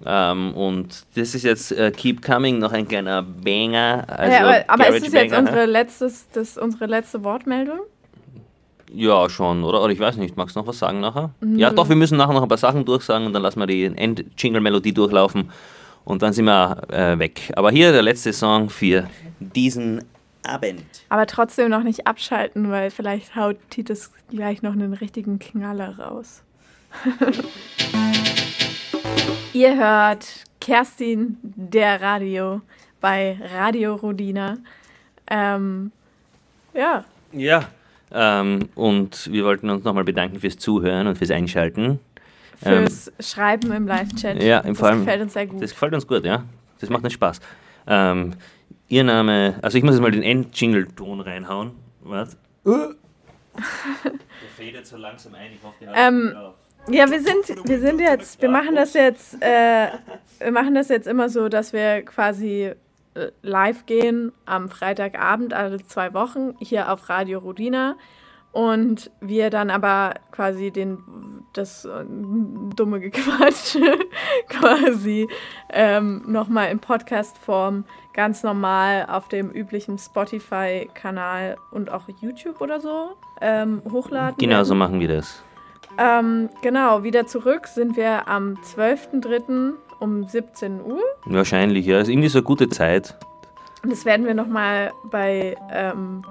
ähm, 0.05 0.53
und 0.53 1.05
das 1.15 1.33
ist 1.33 1.43
jetzt 1.43 1.71
äh, 1.71 1.91
Keep 1.91 2.21
Coming, 2.21 2.59
noch 2.59 2.71
ein 2.71 2.87
kleiner 2.87 3.23
Banger. 3.23 4.05
Also 4.07 4.33
ja 4.33 4.39
aber, 4.45 4.63
aber 4.67 4.87
ist 4.89 5.07
das 5.07 5.13
jetzt 5.13 5.31
Garage-Banger, 5.31 5.49
unsere, 5.49 5.65
letztes, 5.65 6.27
das 6.31 6.57
unsere 6.57 6.85
letzte 6.85 7.23
Wortmeldung? 7.23 7.79
Ja, 8.93 9.29
schon, 9.29 9.63
oder? 9.63 9.83
Oder 9.83 9.91
ich 9.91 9.99
weiß 9.99 10.17
nicht, 10.17 10.37
magst 10.37 10.55
du 10.55 10.59
noch 10.59 10.67
was 10.67 10.79
sagen 10.79 10.99
nachher? 10.99 11.31
Mhm. 11.41 11.59
Ja, 11.59 11.71
doch, 11.71 11.89
wir 11.89 11.95
müssen 11.95 12.17
nachher 12.17 12.33
noch 12.33 12.43
ein 12.43 12.47
paar 12.47 12.57
Sachen 12.57 12.85
durchsagen 12.85 13.25
und 13.25 13.33
dann 13.33 13.41
lassen 13.41 13.59
wir 13.59 13.67
die 13.67 13.85
End-Jingle-Melodie 13.85 14.93
durchlaufen 14.93 15.51
und 16.05 16.21
dann 16.21 16.31
sind 16.31 16.45
wir 16.45 16.83
äh, 16.89 17.19
weg. 17.19 17.51
Aber 17.55 17.71
hier 17.71 17.91
der 17.91 18.01
letzte 18.01 18.31
Song 18.31 18.69
für 18.69 19.09
diesen 19.39 20.03
Abend. 20.43 20.85
Aber 21.09 21.25
trotzdem 21.25 21.69
noch 21.69 21.83
nicht 21.83 22.07
abschalten, 22.07 22.71
weil 22.71 22.91
vielleicht 22.91 23.35
haut 23.35 23.57
Titus 23.69 24.11
gleich 24.29 24.61
noch 24.61 24.71
einen 24.71 24.93
richtigen 24.93 25.39
Knaller 25.39 25.99
raus. 25.99 26.43
Ihr 29.53 29.75
hört 29.77 30.25
Kerstin 30.59 31.37
der 31.41 32.01
Radio 32.01 32.61
bei 33.01 33.37
Radio 33.55 33.95
Rodina. 33.95 34.57
Ähm, 35.29 35.91
ja, 36.73 37.03
Ja. 37.31 37.67
Ähm, 38.09 38.69
und 38.75 39.29
wir 39.33 39.43
wollten 39.43 39.69
uns 39.69 39.83
nochmal 39.83 40.05
bedanken 40.05 40.39
fürs 40.39 40.57
Zuhören 40.57 41.07
und 41.07 41.17
fürs 41.17 41.29
Einschalten. 41.31 41.99
fürs 42.63 43.11
Schreiben 43.19 43.71
im 43.73 43.85
Live-Chat. 43.85 44.37
Ähm, 44.41 44.47
ja, 44.47 44.59
im 44.59 44.69
das 44.69 44.79
vor 44.79 44.87
allem- 44.87 44.99
gefällt 44.99 45.21
uns 45.23 45.33
sehr 45.33 45.45
gut. 45.45 45.61
Das 45.61 45.71
gefällt 45.71 45.93
uns 45.93 46.07
gut, 46.07 46.23
ja. 46.25 46.43
Das 46.79 46.89
macht 46.89 47.03
uns 47.03 47.11
Spaß. 47.13 47.41
Ähm, 47.85 48.33
ihr 48.87 49.03
Name, 49.03 49.59
also 49.61 49.77
ich 49.77 49.83
muss 49.83 49.95
jetzt 49.95 50.01
mal 50.01 50.11
den 50.11 50.23
End-Jingle-Ton 50.23 51.19
reinhauen. 51.19 51.71
Was? 52.01 52.37
Der 52.63 52.95
fädelt 54.55 54.85
so 54.87 54.95
langsam 54.97 55.33
ein, 55.35 55.51
ich 55.53 55.61
hoffe, 55.63 55.75
der 55.81 55.89
hat 55.89 55.97
Ähm, 55.97 56.33
Ja, 56.89 57.09
wir 57.11 57.21
sind, 57.21 57.67
wir 57.67 57.79
sind 57.79 57.99
jetzt, 57.99 58.41
wir 58.41 58.49
machen 58.49 58.75
das 58.75 58.93
jetzt, 58.93 59.41
äh, 59.41 59.87
wir 60.39 60.51
machen 60.51 60.73
das 60.73 60.87
jetzt 60.87 61.07
immer 61.07 61.27
so, 61.27 61.49
dass 61.49 61.73
wir 61.73 62.03
quasi 62.03 62.71
äh, 63.13 63.31
live 63.41 63.85
gehen 63.85 64.31
am 64.45 64.69
Freitagabend 64.69 65.53
alle 65.53 65.85
zwei 65.85 66.13
Wochen 66.13 66.55
hier 66.59 66.91
auf 66.91 67.09
Radio 67.09 67.39
Rodina 67.39 67.97
und 68.53 69.11
wir 69.19 69.49
dann 69.49 69.69
aber 69.69 70.15
quasi 70.31 70.71
den 70.71 70.99
das 71.53 71.85
äh, 71.85 72.05
dumme 72.75 72.99
Gequatsch 72.99 73.77
quasi 74.47 75.27
ähm, 75.69 76.23
nochmal 76.25 76.71
in 76.71 76.79
Podcast-Form 76.79 77.83
ganz 78.13 78.43
normal 78.43 79.07
auf 79.09 79.27
dem 79.27 79.51
üblichen 79.51 79.97
Spotify-Kanal 79.97 81.57
und 81.71 81.91
auch 81.91 82.03
YouTube 82.21 82.61
oder 82.61 82.79
so 82.79 83.09
ähm, 83.41 83.81
hochladen. 83.91 84.37
Genau 84.37 84.63
so 84.63 84.73
machen 84.73 84.99
wir 84.99 85.07
das. 85.07 85.43
Ähm, 85.97 86.49
genau, 86.61 87.03
wieder 87.03 87.25
zurück 87.27 87.67
sind 87.67 87.95
wir 87.97 88.27
am 88.27 88.55
12.03. 88.75 89.73
um 89.99 90.23
17 90.25 90.81
Uhr. 90.85 91.01
Wahrscheinlich, 91.25 91.85
ja. 91.85 91.99
Ist 91.99 92.09
irgendwie 92.09 92.27
so 92.29 92.39
eine 92.39 92.43
gute 92.43 92.69
Zeit. 92.69 93.17
Und 93.83 93.91
das 93.91 94.05
werden 94.05 94.25
wir 94.25 94.33
nochmal 94.33 94.91
bei, 95.09 95.55
ähm, 95.71 96.23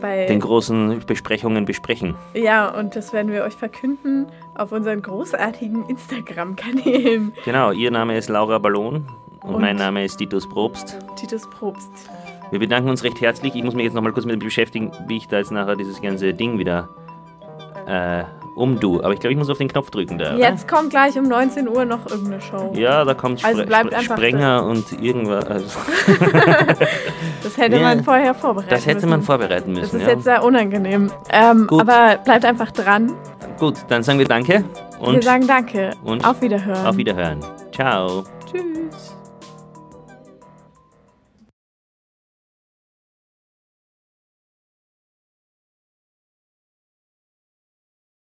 bei 0.00 0.26
Den 0.26 0.40
großen 0.40 1.00
Besprechungen 1.06 1.64
besprechen. 1.64 2.14
ja, 2.34 2.68
und 2.68 2.96
das 2.96 3.12
werden 3.12 3.32
wir 3.32 3.44
euch 3.44 3.54
verkünden 3.54 4.26
auf 4.54 4.72
unseren 4.72 5.00
großartigen 5.02 5.88
Instagram-Kanälen. 5.88 7.32
Genau, 7.44 7.72
ihr 7.72 7.90
Name 7.90 8.16
ist 8.18 8.28
Laura 8.28 8.58
Ballon 8.58 9.06
und, 9.42 9.54
Und- 9.54 9.60
mein 9.62 9.76
Name 9.76 10.04
ist 10.04 10.16
Titus 10.18 10.48
Probst. 10.48 10.98
Titus 11.16 11.48
Probst. 11.48 11.90
Wir 12.50 12.58
bedanken 12.58 12.90
uns 12.90 13.02
recht 13.02 13.20
herzlich. 13.20 13.54
Ich 13.54 13.64
muss 13.64 13.74
mich 13.74 13.84
jetzt 13.84 13.94
nochmal 13.94 14.12
kurz 14.12 14.24
mit 14.26 14.34
dem 14.34 14.40
beschäftigen, 14.44 14.92
wie 15.08 15.16
ich 15.16 15.28
da 15.28 15.38
jetzt 15.38 15.50
nachher 15.50 15.74
dieses 15.76 16.00
ganze 16.00 16.32
Ding 16.34 16.58
wieder 16.58 16.88
äh, 17.86 18.22
umdu. 18.56 19.00
Aber 19.02 19.12
ich 19.12 19.20
glaube, 19.20 19.32
ich 19.32 19.38
muss 19.38 19.48
auf 19.50 19.58
den 19.58 19.68
Knopf 19.68 19.90
drücken 19.90 20.18
da. 20.18 20.34
oder? 20.34 20.38
Jetzt 20.38 20.66
kommt 20.66 20.90
gleich 20.90 21.16
um 21.18 21.24
19 21.28 21.68
Uhr 21.68 21.84
noch 21.84 22.06
irgendeine 22.10 22.40
Show. 22.40 22.72
Ja, 22.74 23.04
da 23.04 23.14
kommt 23.14 23.38
Spre 23.40 23.50
Also 23.50 23.64
bleibt 23.66 23.92
Spre 23.92 24.02
Sprenger 24.16 24.64
und 24.64 25.00
irgendwas. 25.02 25.44
Also, 25.46 25.66
Das 27.42 27.56
hätte 27.58 27.76
Ja, 27.76 27.82
man 27.82 28.02
vorher 28.02 28.34
vorbereitet 28.34 28.72
das 28.72 28.86
hätte 28.86 29.06
man 29.06 29.18
müssen. 29.20 29.26
vorbereiten 29.26 29.74
Das 29.74 29.82
müssen. 29.92 30.00
ist 30.00 30.06
Ja. 30.06 30.12
jetzt 30.14 30.24
sehr 30.24 30.42
unangenehm. 30.42 31.10
Ähm, 31.30 31.68
aber 31.70 32.16
bleibt 32.24 32.44
einfach 32.44 32.70
dran. 32.72 33.12
Gut, 33.58 33.76
dann 33.88 34.02
sagen 34.02 34.18
wir 34.18 34.26
Danke 34.26 34.64
wir 34.98 35.08
und 35.08 35.22
sagen 35.24 35.46
Danke. 35.46 35.90
und 36.04 36.26
auf 36.26 36.40
Wiederhören. 36.42 36.86
auf 36.86 36.96
Wiederhören. 36.96 37.40
Ciao. 37.72 38.24
Tschüss. 38.50 39.15